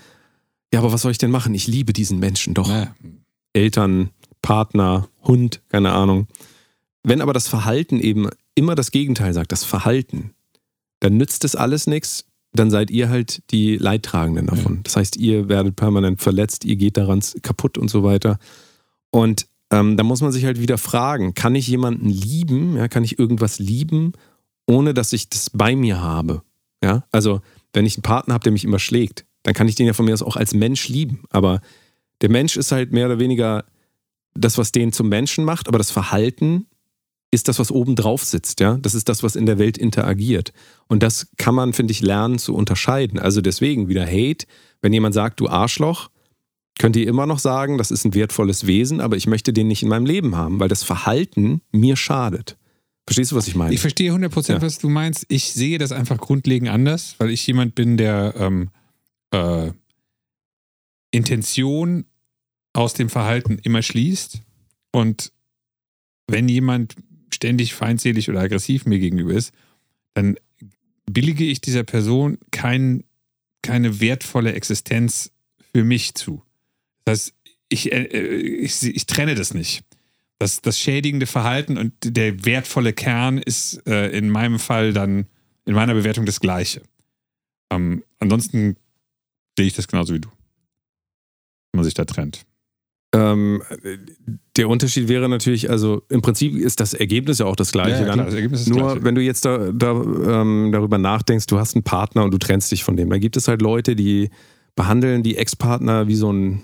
ja, 0.72 0.80
aber 0.80 0.92
was 0.92 1.02
soll 1.02 1.12
ich 1.12 1.18
denn 1.18 1.30
machen? 1.30 1.54
Ich 1.54 1.66
liebe 1.66 1.92
diesen 1.92 2.18
Menschen 2.18 2.54
doch. 2.54 2.70
Eltern, 3.52 4.10
Partner, 4.40 5.08
Hund, 5.22 5.60
keine 5.68 5.92
Ahnung. 5.92 6.26
Wenn 7.02 7.20
aber 7.20 7.32
das 7.32 7.48
Verhalten 7.48 7.98
eben 8.00 8.28
immer 8.54 8.74
das 8.74 8.90
Gegenteil 8.90 9.32
sagt, 9.32 9.52
das 9.52 9.64
Verhalten, 9.64 10.34
dann 11.00 11.16
nützt 11.16 11.44
es 11.44 11.56
alles 11.56 11.86
nichts, 11.86 12.26
dann 12.52 12.70
seid 12.70 12.90
ihr 12.90 13.08
halt 13.08 13.42
die 13.52 13.76
Leidtragenden 13.76 14.46
davon. 14.46 14.80
Das 14.82 14.96
heißt, 14.96 15.16
ihr 15.16 15.48
werdet 15.48 15.76
permanent 15.76 16.20
verletzt, 16.20 16.64
ihr 16.64 16.76
geht 16.76 16.96
daran 16.96 17.22
kaputt 17.42 17.78
und 17.78 17.88
so 17.88 18.02
weiter. 18.02 18.38
Und 19.10 19.46
ähm, 19.70 19.96
da 19.96 20.02
muss 20.02 20.20
man 20.20 20.32
sich 20.32 20.44
halt 20.44 20.60
wieder 20.60 20.78
fragen, 20.78 21.34
kann 21.34 21.54
ich 21.54 21.68
jemanden 21.68 22.08
lieben, 22.08 22.76
ja, 22.76 22.88
kann 22.88 23.04
ich 23.04 23.18
irgendwas 23.18 23.58
lieben, 23.58 24.12
ohne 24.66 24.94
dass 24.94 25.12
ich 25.12 25.28
das 25.28 25.50
bei 25.50 25.76
mir 25.76 26.00
habe? 26.00 26.42
Ja, 26.82 27.04
also 27.12 27.40
wenn 27.72 27.86
ich 27.86 27.96
einen 27.96 28.02
Partner 28.02 28.34
habe, 28.34 28.42
der 28.42 28.52
mich 28.52 28.64
immer 28.64 28.78
schlägt, 28.78 29.26
dann 29.42 29.54
kann 29.54 29.68
ich 29.68 29.76
den 29.76 29.86
ja 29.86 29.92
von 29.92 30.04
mir 30.04 30.14
aus 30.14 30.22
auch 30.22 30.36
als 30.36 30.54
Mensch 30.54 30.88
lieben. 30.88 31.22
Aber 31.30 31.60
der 32.20 32.30
Mensch 32.30 32.56
ist 32.56 32.72
halt 32.72 32.92
mehr 32.92 33.06
oder 33.06 33.18
weniger 33.18 33.64
das, 34.34 34.58
was 34.58 34.72
den 34.72 34.92
zum 34.92 35.08
Menschen 35.08 35.44
macht, 35.44 35.68
aber 35.68 35.78
das 35.78 35.90
Verhalten 35.90 36.66
ist 37.32 37.46
das, 37.48 37.58
was 37.58 37.70
oben 37.70 37.94
drauf 37.96 38.24
sitzt, 38.24 38.60
ja. 38.60 38.76
Das 38.78 38.94
ist 38.94 39.08
das, 39.08 39.22
was 39.22 39.36
in 39.36 39.46
der 39.46 39.58
Welt 39.58 39.78
interagiert. 39.78 40.52
Und 40.88 41.02
das 41.02 41.28
kann 41.36 41.54
man, 41.54 41.72
finde 41.72 41.92
ich, 41.92 42.00
lernen 42.00 42.38
zu 42.38 42.54
unterscheiden. 42.54 43.18
Also 43.20 43.40
deswegen 43.40 43.88
wieder 43.88 44.04
Hate. 44.06 44.46
Wenn 44.82 44.92
jemand 44.92 45.14
sagt, 45.14 45.38
du 45.40 45.48
Arschloch, 45.48 46.10
könnt 46.78 46.96
ihr 46.96 47.06
immer 47.06 47.26
noch 47.26 47.38
sagen, 47.38 47.78
das 47.78 47.90
ist 47.90 48.04
ein 48.04 48.14
wertvolles 48.14 48.66
Wesen, 48.66 49.00
aber 49.00 49.16
ich 49.16 49.26
möchte 49.26 49.52
den 49.52 49.68
nicht 49.68 49.82
in 49.82 49.88
meinem 49.88 50.06
Leben 50.06 50.34
haben, 50.36 50.58
weil 50.58 50.68
das 50.68 50.82
Verhalten 50.82 51.60
mir 51.70 51.94
schadet. 51.96 52.56
Verstehst 53.06 53.32
du, 53.32 53.36
was 53.36 53.46
ich 53.48 53.54
meine? 53.54 53.74
Ich 53.74 53.80
verstehe 53.80 54.12
100%, 54.12 54.52
Ja. 54.52 54.62
was 54.62 54.78
du 54.78 54.88
meinst. 54.88 55.26
Ich 55.28 55.52
sehe 55.52 55.78
das 55.78 55.92
einfach 55.92 56.18
grundlegend 56.18 56.70
anders, 56.70 57.14
weil 57.18 57.30
ich 57.30 57.46
jemand 57.46 57.74
bin, 57.74 57.96
der 57.96 58.34
ähm, 58.36 58.70
äh, 59.32 59.70
Intention 61.10 62.06
aus 62.72 62.94
dem 62.94 63.08
Verhalten 63.08 63.58
immer 63.62 63.82
schließt. 63.82 64.40
Und 64.92 65.32
wenn 66.28 66.48
jemand 66.48 66.94
ständig 67.34 67.74
feindselig 67.74 68.28
oder 68.28 68.40
aggressiv 68.40 68.86
mir 68.86 68.98
gegenüber 68.98 69.32
ist, 69.32 69.52
dann 70.14 70.36
billige 71.06 71.44
ich 71.44 71.60
dieser 71.60 71.84
Person 71.84 72.38
kein, 72.50 73.04
keine 73.62 74.00
wertvolle 74.00 74.52
Existenz 74.52 75.32
für 75.72 75.84
mich 75.84 76.14
zu. 76.14 76.42
Das 77.04 77.12
heißt, 77.12 77.34
ich, 77.68 77.92
äh, 77.92 78.04
ich, 78.04 78.82
ich 78.82 79.06
trenne 79.06 79.34
das 79.34 79.54
nicht. 79.54 79.84
Das, 80.38 80.62
das 80.62 80.78
schädigende 80.78 81.26
Verhalten 81.26 81.76
und 81.76 81.92
der 82.02 82.44
wertvolle 82.44 82.92
Kern 82.92 83.38
ist 83.38 83.86
äh, 83.86 84.08
in 84.10 84.30
meinem 84.30 84.58
Fall 84.58 84.92
dann 84.92 85.26
in 85.66 85.74
meiner 85.74 85.94
Bewertung 85.94 86.24
das 86.24 86.40
Gleiche. 86.40 86.82
Ähm, 87.70 88.02
ansonsten 88.18 88.76
sehe 89.56 89.66
ich 89.66 89.74
das 89.74 89.86
genauso 89.86 90.14
wie 90.14 90.20
du. 90.20 90.28
Wenn 91.72 91.78
man 91.78 91.84
sich 91.84 91.94
da 91.94 92.04
trennt. 92.04 92.46
Ähm, 93.12 93.62
der 94.56 94.68
Unterschied 94.68 95.08
wäre 95.08 95.28
natürlich, 95.28 95.68
also 95.68 96.02
im 96.08 96.22
Prinzip 96.22 96.56
ist 96.56 96.80
das 96.80 96.94
Ergebnis 96.94 97.38
ja 97.38 97.46
auch 97.46 97.56
das 97.56 97.72
gleiche. 97.72 98.04
dann. 98.04 98.18
das 98.18 98.34
Ergebnis 98.34 98.62
ist 98.62 98.68
Nur 98.68 98.82
Gleiche. 98.82 99.04
wenn 99.04 99.14
du 99.14 99.22
jetzt 99.22 99.44
da, 99.44 99.70
da, 99.72 99.90
ähm, 99.90 100.70
darüber 100.72 100.98
nachdenkst, 100.98 101.46
du 101.46 101.58
hast 101.58 101.74
einen 101.74 101.82
Partner 101.82 102.24
und 102.24 102.30
du 102.32 102.38
trennst 102.38 102.70
dich 102.70 102.84
von 102.84 102.96
dem, 102.96 103.10
da 103.10 103.18
gibt 103.18 103.36
es 103.36 103.48
halt 103.48 103.62
Leute, 103.62 103.96
die 103.96 104.30
behandeln 104.76 105.22
die 105.22 105.36
Ex-Partner 105.36 106.06
wie 106.06 106.14
so 106.14 106.32
ein 106.32 106.62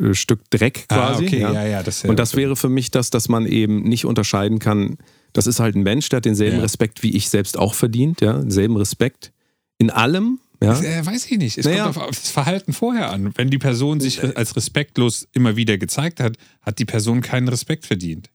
äh, 0.00 0.12
Stück 0.14 0.40
Dreck 0.50 0.86
quasi. 0.88 1.24
ah, 1.24 1.26
okay, 1.26 1.40
ja? 1.40 1.52
ja, 1.52 1.66
ja, 1.66 1.82
das 1.82 2.04
Und 2.04 2.18
das 2.18 2.36
wäre 2.36 2.56
für 2.56 2.68
mich 2.68 2.90
das, 2.90 3.08
dass 3.10 3.28
man 3.28 3.46
eben 3.46 3.82
nicht 3.82 4.04
unterscheiden 4.04 4.58
kann. 4.58 4.98
Das 5.32 5.46
ist 5.46 5.58
halt 5.58 5.74
ein 5.74 5.82
Mensch, 5.82 6.08
der 6.10 6.18
hat 6.18 6.26
denselben 6.26 6.56
Ja. 6.56 6.62
Respekt 6.62 7.02
wie 7.02 7.16
ich 7.16 7.30
selbst 7.30 7.58
auch 7.58 7.74
verdient, 7.74 8.20
ja, 8.20 8.34
denselben 8.34 8.76
Respekt 8.76 9.32
in 9.78 9.90
allem, 9.90 10.38
ja. 10.62 10.80
Äh, 10.80 11.04
weiß 11.06 11.26
ich 11.30 11.38
nicht. 11.38 11.58
Es 11.58 11.66
Naja. 11.66 11.84
kommt 11.84 11.96
auf, 11.98 12.02
auf 12.08 12.20
das 12.20 12.30
Verhalten 12.30 12.72
vorher 12.72 13.10
an. 13.10 13.32
Wenn 13.36 13.50
die 13.50 13.58
Person 13.58 14.00
sich 14.00 14.22
re- 14.22 14.36
als 14.36 14.56
respektlos 14.56 15.28
immer 15.32 15.56
wieder 15.56 15.78
gezeigt 15.78 16.20
hat, 16.20 16.36
hat 16.62 16.78
die 16.78 16.84
Person 16.84 17.20
keinen 17.20 17.48
Respekt 17.48 17.84
verdient. 17.86 18.30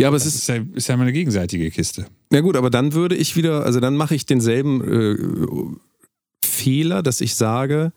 Ja, 0.00 0.08
aber 0.08 0.16
es 0.16 0.24
Das 0.24 0.34
ist 0.34 0.40
ist 0.42 0.48
ja, 0.48 0.56
ist 0.74 0.88
ja 0.88 0.94
immer 0.94 1.04
eine 1.04 1.12
gegenseitige 1.12 1.70
Kiste. 1.70 2.06
Na 2.30 2.40
gut, 2.40 2.56
aber 2.56 2.70
dann 2.70 2.92
würde 2.94 3.14
ich 3.14 3.36
wieder, 3.36 3.64
also 3.64 3.78
dann 3.80 3.94
mache 3.96 4.14
ich 4.14 4.24
denselben 4.26 4.80
äh, 4.82 6.46
Fehler, 6.46 7.02
dass 7.02 7.20
ich 7.20 7.34
sage, 7.34 7.92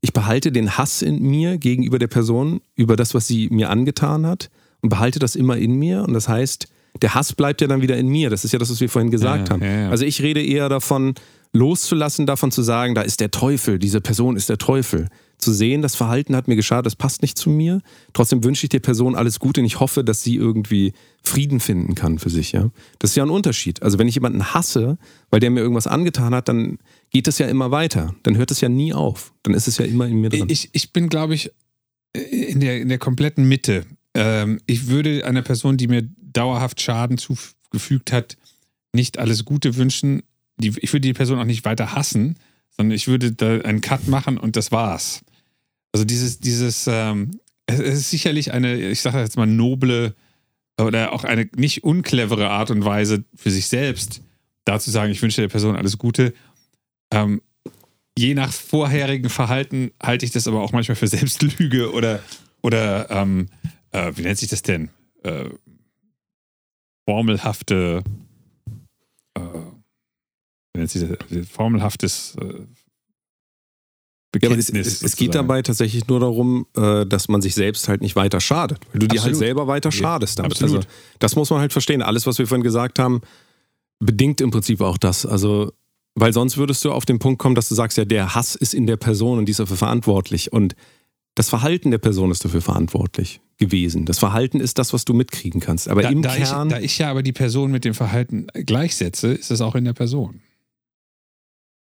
ich 0.00 0.12
behalte 0.12 0.52
den 0.52 0.76
Hass 0.78 1.02
in 1.02 1.20
mir 1.22 1.58
gegenüber 1.58 1.98
der 1.98 2.06
Person 2.06 2.60
über 2.76 2.96
das, 2.96 3.14
was 3.14 3.26
sie 3.26 3.48
mir 3.50 3.70
angetan 3.70 4.26
hat 4.26 4.50
und 4.80 4.90
behalte 4.90 5.18
das 5.18 5.34
immer 5.36 5.56
in 5.56 5.74
mir. 5.74 6.02
Und 6.04 6.12
das 6.14 6.28
heißt, 6.28 6.68
der 7.02 7.14
Hass 7.14 7.32
bleibt 7.32 7.60
ja 7.60 7.66
dann 7.66 7.82
wieder 7.82 7.96
in 7.96 8.08
mir. 8.08 8.30
Das 8.30 8.44
ist 8.44 8.52
ja 8.52 8.58
das, 8.58 8.70
was 8.70 8.80
wir 8.80 8.88
vorhin 8.88 9.10
gesagt 9.10 9.48
Ja, 9.48 9.54
haben. 9.54 9.62
ja. 9.64 9.90
Also 9.90 10.04
ich 10.04 10.22
rede 10.22 10.42
eher 10.42 10.68
davon, 10.68 11.14
loszulassen, 11.52 12.26
davon 12.26 12.50
zu 12.50 12.62
sagen, 12.62 12.94
da 12.94 13.02
ist 13.02 13.20
der 13.20 13.30
Teufel, 13.30 13.78
diese 13.78 14.00
Person 14.00 14.36
ist 14.36 14.48
der 14.48 14.58
Teufel. 14.58 15.08
Zu 15.38 15.52
sehen, 15.52 15.82
das 15.82 15.94
Verhalten 15.94 16.34
hat 16.34 16.48
mir 16.48 16.56
geschadet, 16.56 16.86
das 16.86 16.96
passt 16.96 17.22
nicht 17.22 17.38
zu 17.38 17.48
mir. 17.48 17.80
Trotzdem 18.12 18.42
wünsche 18.42 18.64
ich 18.64 18.70
der 18.70 18.80
Person 18.80 19.14
alles 19.14 19.38
Gute 19.38 19.60
und 19.60 19.66
ich 19.66 19.78
hoffe, 19.78 20.02
dass 20.02 20.24
sie 20.24 20.34
irgendwie 20.34 20.92
Frieden 21.22 21.60
finden 21.60 21.94
kann 21.94 22.18
für 22.18 22.28
sich. 22.28 22.50
Ja? 22.50 22.70
Das 22.98 23.10
ist 23.10 23.16
ja 23.16 23.22
ein 23.22 23.30
Unterschied. 23.30 23.80
Also 23.82 24.00
wenn 24.00 24.08
ich 24.08 24.16
jemanden 24.16 24.52
hasse, 24.52 24.98
weil 25.30 25.38
der 25.38 25.50
mir 25.50 25.60
irgendwas 25.60 25.86
angetan 25.86 26.34
hat, 26.34 26.48
dann 26.48 26.78
geht 27.10 27.28
es 27.28 27.38
ja 27.38 27.46
immer 27.46 27.70
weiter. 27.70 28.16
Dann 28.24 28.36
hört 28.36 28.50
es 28.50 28.60
ja 28.60 28.68
nie 28.68 28.92
auf. 28.92 29.32
Dann 29.44 29.54
ist 29.54 29.68
es 29.68 29.78
ja 29.78 29.84
immer 29.84 30.06
in 30.06 30.20
mir 30.20 30.30
drin. 30.30 30.46
Ich, 30.48 30.70
ich 30.72 30.92
bin, 30.92 31.08
glaube 31.08 31.34
ich, 31.34 31.52
in 32.12 32.58
der, 32.58 32.80
in 32.80 32.88
der 32.88 32.98
kompletten 32.98 33.46
Mitte. 33.46 33.86
Ähm, 34.14 34.60
ich 34.66 34.88
würde 34.88 35.24
einer 35.24 35.42
Person, 35.42 35.76
die 35.76 35.86
mir 35.86 36.02
dauerhaft 36.18 36.80
Schaden 36.80 37.16
zugefügt 37.16 38.12
hat, 38.12 38.36
nicht 38.92 39.18
alles 39.18 39.44
Gute 39.44 39.76
wünschen. 39.76 40.22
Die, 40.58 40.74
ich 40.80 40.92
würde 40.92 41.06
die 41.06 41.12
Person 41.12 41.38
auch 41.38 41.44
nicht 41.44 41.64
weiter 41.64 41.94
hassen, 41.94 42.36
sondern 42.76 42.94
ich 42.94 43.08
würde 43.08 43.32
da 43.32 43.60
einen 43.60 43.80
Cut 43.80 44.08
machen 44.08 44.38
und 44.38 44.56
das 44.56 44.72
war's. 44.72 45.24
Also 45.92 46.04
dieses, 46.04 46.38
dieses, 46.38 46.86
ähm, 46.86 47.40
es 47.66 47.80
ist 47.80 48.10
sicherlich 48.10 48.52
eine, 48.52 48.76
ich 48.76 49.00
sage 49.00 49.18
jetzt 49.18 49.36
mal, 49.36 49.46
noble 49.46 50.14
oder 50.80 51.12
auch 51.12 51.24
eine 51.24 51.48
nicht 51.56 51.84
unclevere 51.84 52.50
Art 52.50 52.70
und 52.70 52.84
Weise 52.84 53.24
für 53.34 53.50
sich 53.50 53.66
selbst, 53.66 54.22
da 54.64 54.78
zu 54.78 54.90
sagen, 54.90 55.10
ich 55.10 55.22
wünsche 55.22 55.40
der 55.40 55.48
Person 55.48 55.76
alles 55.76 55.98
Gute. 55.98 56.34
Ähm, 57.10 57.42
je 58.16 58.34
nach 58.34 58.52
vorherigen 58.52 59.30
Verhalten 59.30 59.92
halte 60.02 60.24
ich 60.24 60.30
das 60.30 60.46
aber 60.46 60.62
auch 60.62 60.72
manchmal 60.72 60.96
für 60.96 61.08
Selbstlüge 61.08 61.92
oder, 61.92 62.22
oder 62.62 63.10
ähm, 63.10 63.48
äh, 63.92 64.12
wie 64.14 64.22
nennt 64.22 64.38
sich 64.38 64.48
das 64.48 64.62
denn? 64.62 64.90
Äh, 65.22 65.50
formelhafte, 67.08 68.04
äh, 69.34 69.40
wie 70.78 70.80
nennt 70.80 70.90
sich 70.90 71.08
das? 71.30 71.48
Formelhaftes 71.48 72.36
äh, 72.40 72.44
ja, 74.40 74.48
aber 74.50 74.58
es, 74.58 74.66
Bekenntnis. 74.66 74.86
es, 74.86 75.02
es 75.02 75.16
geht 75.16 75.34
dabei 75.34 75.62
tatsächlich 75.62 76.06
nur 76.06 76.20
darum, 76.20 76.66
äh, 76.76 77.06
dass 77.06 77.28
man 77.28 77.40
sich 77.40 77.54
selbst 77.54 77.88
halt 77.88 78.02
nicht 78.02 78.14
weiter 78.14 78.40
schadet. 78.40 78.78
Weil 78.92 79.00
du 79.00 79.08
dir 79.08 79.20
halt 79.20 79.30
Absolut. 79.30 79.38
selber 79.38 79.66
weiter 79.66 79.88
Ja, 79.88 79.92
schadest 79.92 80.38
damit. 80.38 80.52
absolut. 80.52 80.76
Also, 80.76 80.88
das 81.18 81.34
muss 81.34 81.50
man 81.50 81.60
halt 81.60 81.72
verstehen. 81.72 82.02
Alles, 82.02 82.26
was 82.26 82.38
wir 82.38 82.46
vorhin 82.46 82.62
gesagt 82.62 82.98
haben, 82.98 83.22
bedingt 84.00 84.40
im 84.40 84.50
Prinzip 84.50 84.80
auch 84.82 84.98
das. 84.98 85.24
Also, 85.24 85.72
weil 86.14 86.32
sonst 86.32 86.58
würdest 86.58 86.84
du 86.84 86.92
auf 86.92 87.06
den 87.06 87.18
Punkt 87.18 87.38
kommen, 87.38 87.54
dass 87.54 87.68
du 87.68 87.74
sagst, 87.74 87.96
ja, 87.96 88.04
der 88.04 88.34
Hass 88.34 88.54
ist 88.54 88.74
in 88.74 88.86
der 88.86 88.96
Person 88.96 89.38
und 89.38 89.46
die 89.46 89.52
ist 89.52 89.60
dafür 89.60 89.78
verantwortlich. 89.78 90.52
Und 90.52 90.76
das 91.34 91.48
Verhalten 91.48 91.90
der 91.90 91.98
Person 91.98 92.30
ist 92.30 92.44
dafür 92.44 92.60
verantwortlich 92.60 93.40
gewesen. 93.56 94.04
Das 94.04 94.18
Verhalten 94.18 94.60
ist 94.60 94.78
das, 94.78 94.92
was 94.92 95.04
du 95.04 95.14
mitkriegen 95.14 95.60
kannst. 95.60 95.88
Aber 95.88 96.02
da, 96.02 96.10
im 96.10 96.20
da, 96.20 96.36
ich, 96.36 96.44
Kern. 96.44 96.68
da 96.68 96.80
ich 96.80 96.98
ja 96.98 97.10
aber 97.10 97.22
die 97.22 97.32
Person 97.32 97.70
mit 97.70 97.84
dem 97.84 97.94
Verhalten 97.94 98.48
gleichsetze, 98.52 99.32
ist 99.32 99.50
es 99.50 99.60
auch 99.60 99.74
in 99.74 99.84
der 99.84 99.94
Person. 99.94 100.40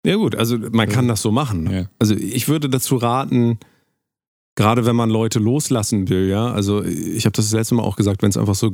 Ja 0.05 0.17
gut, 0.17 0.35
also 0.35 0.59
man 0.59 0.89
kann 0.89 1.07
das 1.09 1.23
so 1.23 1.31
machen. 1.31 1.71
Ja. 1.71 1.85
Also 1.99 2.15
ich 2.15 2.49
würde 2.49 2.69
dazu 2.69 2.97
raten, 2.97 3.59
gerade 4.57 4.85
wenn 4.85 4.97
man 4.97 5.11
Leute 5.11 5.39
loslassen 5.39 6.09
will, 6.09 6.29
ja, 6.29 6.51
also 6.53 6.83
ich 6.85 7.25
habe 7.25 7.33
das 7.33 7.47
das 7.47 7.53
letzte 7.53 7.75
Mal 7.77 7.85
auch 7.85 7.97
gesagt, 7.97 8.23
wenn 8.23 8.31
es 8.31 8.37
einfach 8.37 8.55
so 8.57 8.69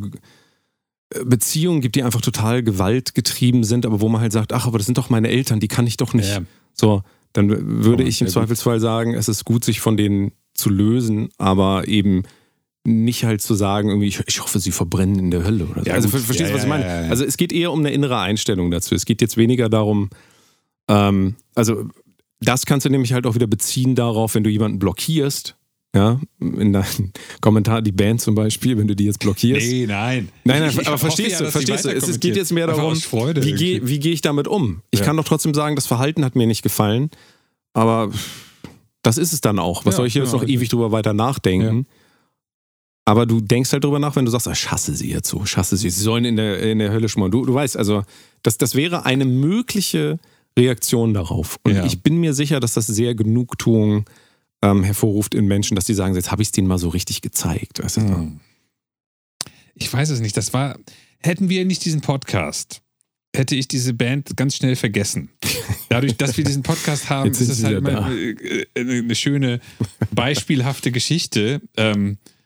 äh, 1.14 1.24
Beziehungen 1.24 1.80
gibt, 1.80 1.96
die 1.96 2.02
einfach 2.02 2.20
total 2.22 2.62
gewaltgetrieben 2.62 3.64
sind, 3.64 3.84
aber 3.86 4.00
wo 4.00 4.09
man 4.09 4.20
halt 4.22 4.32
sagt, 4.32 4.52
ach, 4.52 4.66
aber 4.66 4.78
das 4.78 4.86
sind 4.86 4.96
doch 4.98 5.10
meine 5.10 5.28
Eltern, 5.28 5.60
die 5.60 5.68
kann 5.68 5.86
ich 5.86 5.96
doch 5.98 6.14
nicht. 6.14 6.30
Ja. 6.30 6.40
So, 6.72 7.02
dann 7.34 7.48
würde 7.84 8.05
Oh, 8.05 8.06
ich 8.06 8.20
im 8.22 8.26
gut. 8.26 8.32
Zweifelsfall 8.32 8.80
sagen, 8.80 9.14
es 9.14 9.28
ist 9.28 9.44
gut, 9.44 9.64
sich 9.64 9.80
von 9.80 9.96
denen 9.98 10.32
zu 10.55 10.70
lösen, 10.70 11.28
aber 11.38 11.86
eben 11.88 12.22
nicht 12.84 13.24
halt 13.24 13.42
zu 13.42 13.55
sagen, 13.55 13.90
irgendwie, 13.90 14.09
ich, 14.09 14.20
ich 14.26 14.40
hoffe, 14.42 14.59
sie 14.60 14.72
verbrennen 14.72 15.18
in 15.18 15.30
der 15.30 15.44
Hölle 15.44 15.66
oder 15.66 15.82
so. 15.84 15.88
Ja, 15.90 15.94
also 15.94 16.09
gut. 16.09 16.20
ver- 16.20 16.24
verstehst 16.24 16.48
du, 16.48 16.52
Ja, 16.52 16.56
was 16.56 16.62
ich 16.64 16.68
meine? 16.70 16.86
Also 17.10 17.24
es 17.24 17.36
geht 17.36 17.52
eher 17.52 17.70
um 17.70 17.80
eine 17.80 17.90
innere 17.90 18.18
Einstellung 18.18 18.70
dazu. 18.70 18.94
Es 18.94 19.05
geht 19.05 19.20
jetzt 19.20 19.36
weniger 19.36 19.68
darum, 19.68 20.09
ähm, 20.89 21.36
also 21.55 21.89
das 22.40 22.66
kannst 22.66 22.86
du 22.86 22.90
nämlich 22.90 23.12
halt 23.12 23.27
auch 23.27 23.35
wieder 23.35 23.47
beziehen 23.47 23.94
darauf, 23.94 24.35
wenn 24.35 24.44
du 24.44 24.51
jemanden 24.51 24.78
blockierst, 24.78 25.56
ja, 25.94 26.20
in 26.40 26.73
deinen 26.73 27.12
Kommentar 27.40 27.82
die 27.82 27.93
Band 27.93 28.20
zum 28.20 28.35
Beispiel, 28.35 28.77
wenn 28.78 28.86
du 28.86 28.94
die 28.94 29.05
jetzt 29.06 29.19
blockierst. 29.20 29.66
Nee, 29.66 29.86
nein. 29.86 30.28
Nein, 30.44 30.60
nein, 30.60 30.70
Ich- 30.70 30.78
ich 30.78 30.86
aber 30.86 30.98
verstehst 30.98 31.40
ja, 31.40 31.47
du, 31.47 31.51
verstehst 31.51 31.85
du, 31.85 31.90
es, 31.90 32.20
geht 32.20 32.36
jetzt 32.36 32.52
mehr 32.52 32.66
darum, 32.66 32.94
wie 32.94 33.52
gehe 33.55 33.86
wie 33.89 33.98
geh 33.98 34.12
ich 34.12 34.20
damit 34.20 34.47
um? 34.48 34.82
Ich 34.90 35.01
Ja. 35.01 35.06
kann 35.06 35.16
doch 35.16 35.24
trotzdem 35.24 35.55
sagen, 35.55 35.74
das 35.77 35.86
Verhalten 35.86 36.24
hat 36.24 36.36
mir 36.36 36.47
nicht 36.47 36.62
gefallen, 36.62 37.10
aber 37.73 38.10
das 39.02 39.16
ist 39.19 39.32
es 39.32 39.40
dann 39.40 39.59
auch. 39.59 39.85
Was 39.86 39.94
Ja, 39.94 39.97
soll 39.98 40.06
ich 40.09 40.12
hier 40.12 40.23
jetzt 40.23 40.32
noch 40.32 40.44
ewig 40.47 40.69
drüber 40.69 40.93
weiter 40.93 41.15
nachdenken? 41.15 41.86
Aber 43.05 43.24
du 43.24 43.40
denkst 43.40 43.73
halt 43.73 43.82
drüber 43.85 43.98
nach, 43.98 44.15
wenn 44.16 44.27
du 44.27 44.31
sagst, 44.31 44.47
ah, 44.48 44.52
ich 44.52 44.70
hasse 44.70 44.94
sie 44.94 45.10
jetzt 45.10 45.28
so, 45.31 45.43
ich 45.44 45.56
hasse 45.56 45.77
sie, 45.78 45.89
sie 45.89 46.02
sollen 46.02 46.27
in 46.27 46.36
der, 46.36 46.60
in 46.60 46.78
der 46.78 46.90
Hölle 46.93 47.09
schmoren. 47.09 47.31
Du, 47.31 47.47
du 47.47 47.55
weißt, 47.55 47.77
also 47.78 48.02
das, 48.43 48.59
das 48.59 48.74
wäre 48.74 49.06
eine 49.06 49.24
mögliche 49.24 50.19
Reaktion 50.59 51.14
darauf. 51.14 51.59
Und 51.62 51.74
Ja. 51.74 51.85
ich 51.86 52.02
bin 52.02 52.18
mir 52.18 52.35
sicher, 52.35 52.60
dass 52.60 52.74
das 52.74 52.86
sehr 52.86 53.14
Genugtuung 53.14 54.05
ähm, 54.62 54.82
hervorruft 54.85 55.35
in 55.35 55.47
Menschen, 55.47 55.74
dass 55.76 55.85
die 55.86 55.94
sagen, 55.94 56.14
jetzt 56.14 56.30
habe 56.30 56.43
ich 56.43 56.48
es 56.48 56.52
denen 56.52 56.66
mal 56.68 56.78
so 56.78 56.89
richtig 56.89 57.22
gezeigt. 57.22 57.82
Weißt 57.82 57.97
du? 57.98 58.01
Hm. 58.02 58.40
Ich 59.74 59.93
weiß 59.93 60.10
es 60.10 60.20
nicht. 60.20 60.36
Das 60.36 60.52
war, 60.52 60.78
hätten 61.20 61.48
wir 61.48 61.64
nicht 61.64 61.85
diesen 61.85 62.01
Podcast, 62.01 62.82
hätte 63.35 63.55
ich 63.55 63.68
diese 63.68 63.94
Band 63.94 64.36
ganz 64.36 64.56
schnell 64.56 64.74
vergessen. 64.76 65.30
Dadurch, 65.89 66.16
dass 66.16 66.36
wir 66.36 66.44
diesen 66.44 66.62
Podcast 66.64 67.09
haben, 67.10 67.30
ist 67.30 67.40
es 67.40 67.62
halt 67.62 67.78
immer 67.78 67.90
da. 67.93 68.12
äh, 68.12 68.66
eine 68.74 69.14
schöne, 69.14 69.60
beispielhafte 70.10 70.90
Geschichte, 70.90 71.60
ähm, 71.76 72.18
äh, 72.24 72.38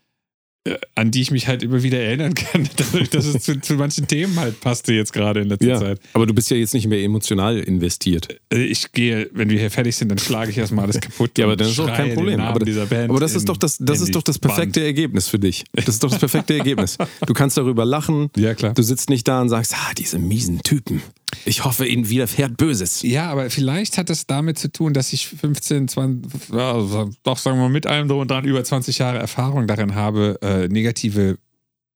an 0.95 1.11
die 1.11 1.23
ich 1.23 1.33
mich 1.33 1.49
halt 1.49 1.63
immer 1.65 1.83
wieder 1.83 1.99
erinnern 1.99 2.35
kann, 2.35 2.69
dadurch, 2.77 3.11
dass 3.11 3.25
es 3.27 3.43
zu, 3.43 3.61
zu 3.61 3.75
manchen 3.75 4.07
Themen 4.07 4.39
halt 4.39 4.61
passte 4.61 4.93
jetzt 4.93 5.13
gerade 5.13 5.41
in 5.41 5.49
letzter 5.49 5.67
Ja, 5.67 5.79
Zeit. 5.81 6.01
aber 6.13 6.27
du 6.27 6.35
bist 6.35 6.51
ja 6.51 6.57
jetzt 6.57 6.73
nicht 6.73 6.87
mehr 6.87 7.01
emotional 7.03 7.59
investiert. 7.59 8.29
Äh, 8.53 8.63
Ich 8.65 8.93
gehe, 8.93 9.29
wenn 9.33 9.51
wir 9.51 9.59
hier 9.59 9.71
fertig 9.73 9.97
sind, 9.97 10.09
dann 10.11 10.19
schlage 10.19 10.53
ich 10.53 10.59
erstmal 10.59 10.85
alles 10.85 11.01
kaputt. 11.01 11.37
Ja, 11.37 11.47
aber 11.47 11.57
das 11.57 11.69
ist 11.69 11.75
schreie 11.75 11.97
kein 11.97 12.15
Problem. 12.15 12.41
Aber, 12.41 12.61
dieser 12.65 12.87
Band 12.87 13.11
aber 13.11 13.19
das 13.19 13.35
ist 13.35 13.49
doch 13.49 13.57
das, 13.57 13.77
das, 13.81 14.01
ist 14.01 14.15
doch 14.15 14.23
das 14.23 14.39
perfekte 14.39 14.81
Wand. 14.81 14.87
Ergebnis 14.87 15.27
für 15.29 15.39
dich. 15.41 15.65
Das 15.73 15.89
ist 15.89 16.05
doch 16.05 16.11
das 16.11 16.21
perfekte 16.21 16.55
Ergebnis. 16.59 16.97
Du 17.27 17.33
kannst 17.35 17.57
darüber 17.57 17.85
lachen. 17.85 18.31
Ja, 18.37 18.55
klar. 18.55 18.73
Du 18.75 18.83
sitzt 18.83 19.11
nicht 19.11 19.27
da 19.27 19.41
und 19.41 19.49
sagst, 19.49 19.75
ah, 19.75 19.93
diese 19.99 20.19
miesen 20.21 20.63
Typen. 20.63 21.03
Ich 21.45 21.65
hoffe, 21.65 21.87
ihnen 21.87 22.09
widerfährt 22.09 22.57
Böses. 22.57 23.03
Ja, 23.03 23.31
aber 23.31 23.51
vielleicht 23.51 23.99
hat 23.99 24.11
das 24.11 24.27
damit 24.27 24.59
zu 24.59 24.71
tun, 24.71 24.93
dass 24.93 25.13
ich 25.13 25.27
15, 25.27 25.89
20, 25.89 26.51
ja, 26.53 27.09
doch 27.23 27.39
sagen 27.39 27.59
wir 27.59 27.63
mal 27.63 27.69
mit 27.69 27.87
allem 27.87 28.09
drum 28.09 28.21
und 28.21 28.31
dran 28.31 28.45
über 28.45 28.63
20 28.63 28.99
Jahre 28.99 29.19
Erfahrung 29.19 29.67
darin 29.67 29.95
habe, 29.95 30.39
äh, 30.43 30.69
negative 30.69 31.39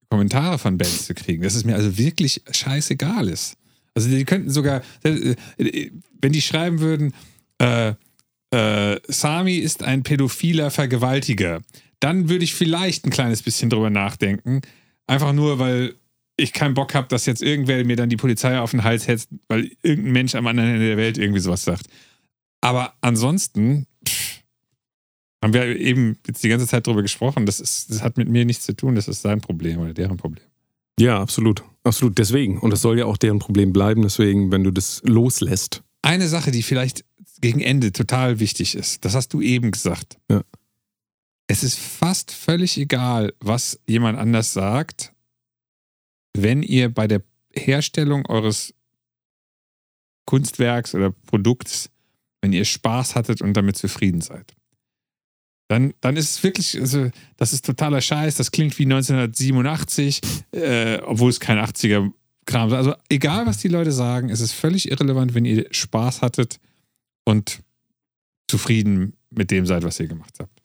Kommentare 0.09 0.57
von 0.57 0.77
Bands 0.77 1.05
zu 1.05 1.13
kriegen. 1.13 1.43
Dass 1.43 1.55
es 1.55 1.65
mir 1.65 1.75
also 1.75 1.97
wirklich 1.97 2.41
scheißegal 2.51 3.27
ist. 3.27 3.57
Also 3.93 4.09
die 4.09 4.25
könnten 4.25 4.49
sogar, 4.49 4.81
äh, 5.03 5.35
äh, 5.57 5.91
wenn 6.21 6.31
die 6.31 6.41
schreiben 6.41 6.79
würden, 6.79 7.13
äh, 7.59 7.93
äh, 8.51 8.99
Sami 9.07 9.55
ist 9.55 9.83
ein 9.83 10.03
pädophiler 10.03 10.71
Vergewaltiger, 10.71 11.61
dann 11.99 12.29
würde 12.29 12.43
ich 12.43 12.53
vielleicht 12.53 13.05
ein 13.05 13.09
kleines 13.09 13.41
bisschen 13.41 13.69
drüber 13.69 13.89
nachdenken. 13.89 14.61
Einfach 15.07 15.33
nur, 15.33 15.59
weil 15.59 15.95
ich 16.37 16.53
keinen 16.53 16.75
Bock 16.75 16.93
habe, 16.93 17.07
dass 17.07 17.25
jetzt 17.25 17.41
irgendwer 17.41 17.83
mir 17.83 17.95
dann 17.95 18.09
die 18.09 18.17
Polizei 18.17 18.59
auf 18.59 18.71
den 18.71 18.83
Hals 18.83 19.07
hetzt, 19.07 19.29
weil 19.47 19.71
irgendein 19.81 20.13
Mensch 20.13 20.35
am 20.35 20.47
anderen 20.47 20.69
Ende 20.69 20.87
der 20.87 20.97
Welt 20.97 21.17
irgendwie 21.17 21.39
sowas 21.39 21.63
sagt. 21.63 21.87
Aber 22.61 22.93
ansonsten 23.01 23.87
pff, 24.07 24.43
haben 25.43 25.53
wir 25.53 25.77
eben 25.77 26.17
jetzt 26.25 26.43
die 26.43 26.49
ganze 26.49 26.67
Zeit 26.67 26.87
drüber 26.87 27.01
gesprochen. 27.01 27.45
Das, 27.45 27.59
ist, 27.59 27.89
das 27.89 28.01
hat 28.01 28.17
mit 28.17 28.29
mir 28.29 28.45
nichts 28.45 28.65
zu 28.65 28.75
tun. 28.75 28.95
Das 28.95 29.07
ist 29.07 29.21
sein 29.21 29.41
Problem 29.41 29.79
oder 29.79 29.93
deren 29.93 30.17
Problem. 30.17 30.45
Ja, 30.99 31.19
absolut. 31.21 31.63
Absolut. 31.83 32.17
Deswegen. 32.17 32.59
Und 32.59 32.71
das 32.71 32.81
soll 32.81 32.97
ja 32.97 33.05
auch 33.05 33.17
deren 33.17 33.39
Problem 33.39 33.71
bleiben. 33.71 34.01
Deswegen, 34.01 34.51
wenn 34.51 34.63
du 34.63 34.71
das 34.71 35.01
loslässt. 35.05 35.83
Eine 36.01 36.27
Sache, 36.27 36.51
die 36.51 36.63
vielleicht 36.63 37.05
gegen 37.39 37.59
Ende 37.59 37.91
total 37.91 38.39
wichtig 38.39 38.75
ist, 38.75 39.05
das 39.05 39.13
hast 39.13 39.33
du 39.33 39.41
eben 39.41 39.71
gesagt. 39.71 40.17
Ja. 40.29 40.41
Es 41.47 41.63
ist 41.63 41.79
fast 41.79 42.31
völlig 42.31 42.77
egal, 42.77 43.33
was 43.39 43.79
jemand 43.87 44.17
anders 44.17 44.53
sagt, 44.53 45.13
wenn 46.41 46.63
ihr 46.63 46.93
bei 46.93 47.07
der 47.07 47.21
Herstellung 47.53 48.25
eures 48.27 48.73
Kunstwerks 50.25 50.93
oder 50.93 51.11
Produkts, 51.11 51.89
wenn 52.41 52.53
ihr 52.53 52.65
Spaß 52.65 53.15
hattet 53.15 53.41
und 53.41 53.53
damit 53.53 53.77
zufrieden 53.77 54.21
seid. 54.21 54.53
Dann, 55.69 55.93
dann 55.99 56.15
ist 56.15 56.29
es 56.29 56.43
wirklich, 56.43 56.79
also, 56.79 57.09
das 57.35 57.51
ist 57.51 57.65
totaler 57.65 57.99
Scheiß, 57.99 58.35
das 58.35 58.51
klingt 58.51 58.77
wie 58.79 58.85
1987, 58.85 60.21
äh, 60.51 60.99
obwohl 61.03 61.29
es 61.29 61.39
kein 61.39 61.57
80er 61.57 62.11
Kram 62.45 62.69
ist. 62.69 62.75
Also 62.75 62.95
egal, 63.09 63.45
was 63.45 63.57
die 63.57 63.67
Leute 63.67 63.91
sagen, 63.91 64.29
es 64.29 64.39
ist 64.39 64.53
völlig 64.53 64.89
irrelevant, 64.89 65.33
wenn 65.33 65.45
ihr 65.45 65.67
Spaß 65.71 66.21
hattet 66.21 66.59
und 67.25 67.59
zufrieden 68.49 69.13
mit 69.29 69.51
dem 69.51 69.65
seid, 69.65 69.83
was 69.83 69.99
ihr 69.99 70.07
gemacht 70.07 70.35
habt. 70.39 70.61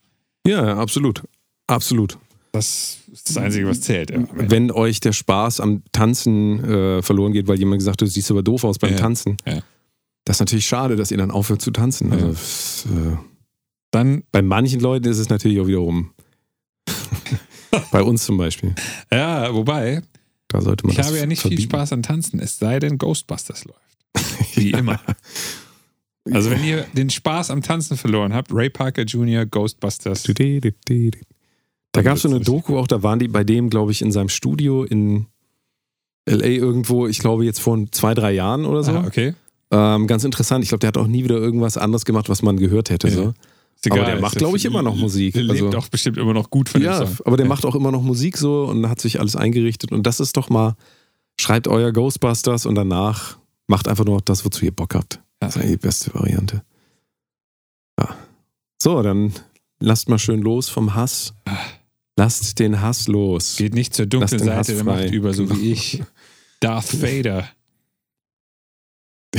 Ja, 0.47 0.78
absolut. 0.78 1.23
Absolut. 1.66 2.19
Das 2.53 2.99
ist 3.11 3.29
das 3.31 3.37
Einzige, 3.39 3.66
was 3.66 3.81
zählt. 3.81 4.11
Ja. 4.11 4.24
Wenn 4.35 4.70
euch 4.70 5.01
der 5.01 5.12
Spaß 5.12 5.61
am 5.61 5.83
Tanzen 5.93 6.62
äh, 6.65 7.03
verloren 7.03 7.33
geht, 7.33 7.49
weil 7.49 7.59
jemand 7.59 7.79
gesagt 7.81 7.95
hat, 8.01 8.07
du 8.07 8.07
siehst 8.11 8.31
aber 8.31 8.43
doof 8.43 8.65
aus 8.65 8.79
beim 8.79 8.93
Ja, 8.93 8.99
Tanzen. 8.99 9.37
ja. 9.47 9.62
Das 10.24 10.37
ist 10.37 10.41
natürlich 10.41 10.66
schade, 10.66 10.95
dass 10.97 11.11
ihr 11.11 11.16
dann 11.16 11.31
aufhört 11.33 11.62
zu 11.62 11.70
tanzen. 11.73 12.12
Also, 12.12 12.29
äh, 12.91 13.16
Dann, 13.91 14.23
bei 14.31 14.41
manchen 14.43 14.79
Leuten 14.81 15.09
ist 15.09 15.19
es 15.19 15.29
natürlich 15.31 15.59
auch 15.61 15.66
wiederum. 15.66 16.12
bei 17.91 18.03
uns 18.03 18.24
zum 18.24 18.37
Beispiel. 18.37 18.74
ja, 19.11 19.53
wobei, 19.55 20.03
Da 20.49 20.61
sollte 20.61 20.87
man 20.87 20.93
ich 20.93 21.01
habe 21.05 21.16
ja 21.16 21.27
nicht 21.27 21.41
viel 21.43 21.51
verbieten. 21.53 21.70
Spaß 21.70 21.93
an 21.95 22.03
Tanzen, 22.03 22.39
es 22.39 22.59
sei 22.59 22.79
denn 22.79 22.99
Ghostbusters 22.99 23.65
läuft. 23.65 23.81
Wie 24.57 24.70
immer. 24.70 25.01
Also 26.31 26.51
wenn 26.51 26.62
ihr 26.62 26.87
den 26.93 27.11
Spaß 27.11 27.51
am 27.51 27.62
Tanzen 27.62 27.97
verloren 27.97 28.33
habt, 28.33 28.53
Ray 28.53 28.70
Parker 28.70 29.03
Jr., 29.03 29.45
Ghostbusters. 29.47 30.23
Da 31.93 32.02
gab 32.02 32.16
es 32.16 32.23
so 32.23 32.28
eine 32.28 32.40
Doku 32.40 32.78
auch, 32.78 32.86
da 32.86 33.02
waren 33.02 33.19
die 33.19 33.28
bei 33.28 33.44
dem, 33.44 33.69
glaube 33.70 33.93
ich, 33.93 34.01
in 34.02 34.12
seinem 34.12 34.28
Studio 34.31 34.82
in 34.85 35.27
LA 36.28 36.47
irgendwo, 36.47 37.06
ich 37.06 37.19
glaube 37.19 37.44
jetzt 37.44 37.60
vor 37.60 37.78
zwei, 37.90 38.14
drei 38.14 38.32
Jahren 38.32 38.64
oder 38.64 38.82
so. 38.82 38.93
Ah, 38.93 39.05
okay. 39.06 39.35
ähm, 39.70 40.06
ganz 40.06 40.24
interessant. 40.24 40.62
Ich 40.64 40.69
glaube, 40.70 40.81
der 40.81 40.89
hat 40.89 40.97
auch 40.97 41.06
nie 41.06 41.24
wieder 41.24 41.36
irgendwas 41.36 41.77
anderes 41.77 42.05
gemacht, 42.05 42.28
was 42.28 42.43
man 42.43 42.56
gehört 42.56 42.90
hätte. 42.90 43.09
Ja. 43.09 43.14
So. 43.14 43.23
Ist 43.74 43.90
Aber 43.90 43.97
egal, 44.01 44.12
der 44.12 44.20
macht, 44.20 44.36
glaube 44.36 44.56
ich, 44.56 44.64
immer 44.64 44.82
noch 44.82 44.94
Musik. 44.97 45.35
Der 45.35 45.43
lebt 45.43 45.62
Also- 45.64 45.77
auch 45.78 45.89
bestimmt 45.89 46.16
immer 46.16 46.32
noch 46.32 46.48
gut 46.51 46.69
von 46.69 46.81
Ja, 46.81 47.01
aber 47.24 47.36
der 47.36 47.47
Ja. 47.47 47.48
macht 47.48 47.66
auch 47.66 47.74
immer 47.74 47.90
noch 47.90 48.02
Musik 48.02 48.39
so 48.39 48.64
und 48.64 48.89
hat 48.89 49.01
sich 49.01 49.19
alles 49.20 49.35
eingerichtet. 49.36 49.90
Und 49.93 50.06
das 50.06 50.20
ist 50.20 50.36
doch 50.36 50.48
mal, 50.48 50.77
schreibt 51.40 51.66
euer 51.69 51.90
Ghostbusters 51.93 52.64
und 52.66 52.77
danach 52.77 53.39
macht 53.66 53.89
einfach 53.89 54.05
nur 54.05 54.20
das, 54.24 54.44
wozu 54.44 54.64
ihr 54.64 54.70
Bock 54.73 54.94
habt. 54.94 55.20
Das 55.40 55.56
ist 55.56 55.62
eigentlich 55.62 55.73
die 55.81 55.86
beste 55.86 56.14
Variante. 56.14 56.62
Ja. 57.98 58.09
So, 58.81 59.02
dann 59.02 59.32
lasst 59.81 60.09
mal 60.09 60.19
schön 60.19 60.40
los 60.43 60.69
vom 60.69 60.94
Hass. 60.94 61.35
Lasst 62.18 62.59
den 62.59 62.80
Hass 62.80 63.09
los. 63.09 63.56
Geht 63.56 63.74
nicht 63.74 63.94
zur 63.94 64.06
dunklen 64.06 64.39
Seite 64.39 64.74
der. 64.74 64.84
Macht 64.84 65.10
über, 65.10 65.32
so 65.32 65.47
Genau. 65.47 65.56
wie 65.60 65.72
ich. 65.72 66.02
Darth 66.60 67.01
Vader. 67.02 67.48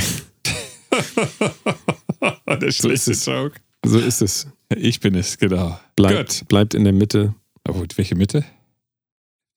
der 2.60 2.72
So 2.72 2.88
schlechte 2.88 3.12
es. 3.12 3.26
Joke. 3.26 3.60
So 3.86 3.98
ist 3.98 4.22
es. 4.22 4.48
Ich 4.74 5.00
bin 5.00 5.14
es, 5.14 5.38
genau. 5.38 5.78
Bleibt, 5.96 6.48
bleibt 6.48 6.74
in 6.74 6.84
der 6.84 6.92
Mitte. 6.92 7.34
Aber 7.64 7.80
gut, 7.80 7.96
welche 7.98 8.14
Mitte? 8.14 8.44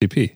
EP. 0.00 0.30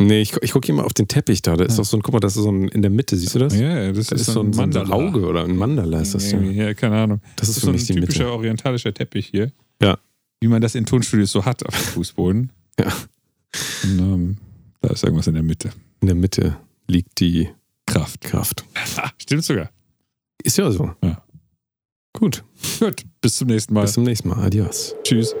Nee, 0.00 0.20
ich, 0.20 0.32
ich 0.42 0.52
gucke 0.52 0.66
hier 0.66 0.74
mal 0.74 0.84
auf 0.84 0.94
den 0.94 1.08
Teppich 1.08 1.42
da. 1.42 1.56
Da 1.56 1.64
ist 1.64 1.72
Ja. 1.72 1.78
doch 1.78 1.84
so 1.84 1.96
ein, 1.96 2.02
guck 2.02 2.12
mal, 2.14 2.20
das 2.20 2.36
ist 2.36 2.42
so 2.44 2.50
ein, 2.52 2.68
in 2.68 2.82
der 2.82 2.90
Mitte, 2.90 3.16
siehst 3.16 3.34
du 3.34 3.40
das? 3.40 3.54
Ja, 3.56 3.92
das 3.92 4.06
Da 4.08 4.16
ist, 4.16 4.26
so 4.26 4.40
ein, 4.42 4.52
so 4.52 4.62
ein. 4.62 4.76
Auge 4.76 5.26
oder 5.26 5.44
ein 5.44 5.56
Mandala 5.56 6.00
ist 6.00 6.14
das 6.14 6.30
ja. 6.30 6.40
Ja, 6.40 6.72
keine 6.74 6.96
Ahnung. 7.02 7.20
Das 7.36 7.48
Das 7.48 7.48
ist 7.50 7.56
ist 7.56 7.60
für 7.60 7.66
so 7.66 7.70
ein 7.70 7.74
mich 7.74 7.86
die 7.86 7.94
typischer 7.94 8.24
Mitte. 8.24 8.32
orientalischer 8.32 8.94
Teppich 8.94 9.26
hier. 9.26 9.52
Ja. 9.82 9.98
Wie 10.40 10.48
man 10.48 10.60
das 10.62 10.74
in 10.74 10.86
Tonstudios 10.86 11.32
so 11.32 11.44
hat 11.44 11.66
auf 11.66 11.74
dem 11.74 11.84
Fußboden. 11.84 12.52
Ja. 12.78 12.92
Und, 13.84 13.98
ähm, 13.98 14.36
da 14.80 14.90
ist 14.90 15.02
irgendwas 15.02 15.26
in 15.26 15.34
der 15.34 15.42
Mitte. 15.42 15.70
In 16.00 16.06
der 16.06 16.14
Mitte 16.14 16.56
liegt 16.86 17.18
die 17.20 17.48
Kraft. 17.86 18.20
Kraft. 18.20 18.64
Stimmt 19.18 19.44
sogar. 19.44 19.70
Ist 20.42 20.58
ja 20.58 20.70
so. 20.70 20.94
Ja. 21.02 21.22
Gut. 22.12 22.44
Gut, 22.78 23.04
bis 23.20 23.36
zum 23.36 23.48
nächsten 23.48 23.74
Mal. 23.74 23.82
Bis 23.82 23.94
zum 23.94 24.04
nächsten 24.04 24.28
Mal. 24.28 24.44
Adios. 24.44 24.94
Tschüss. 25.02 25.34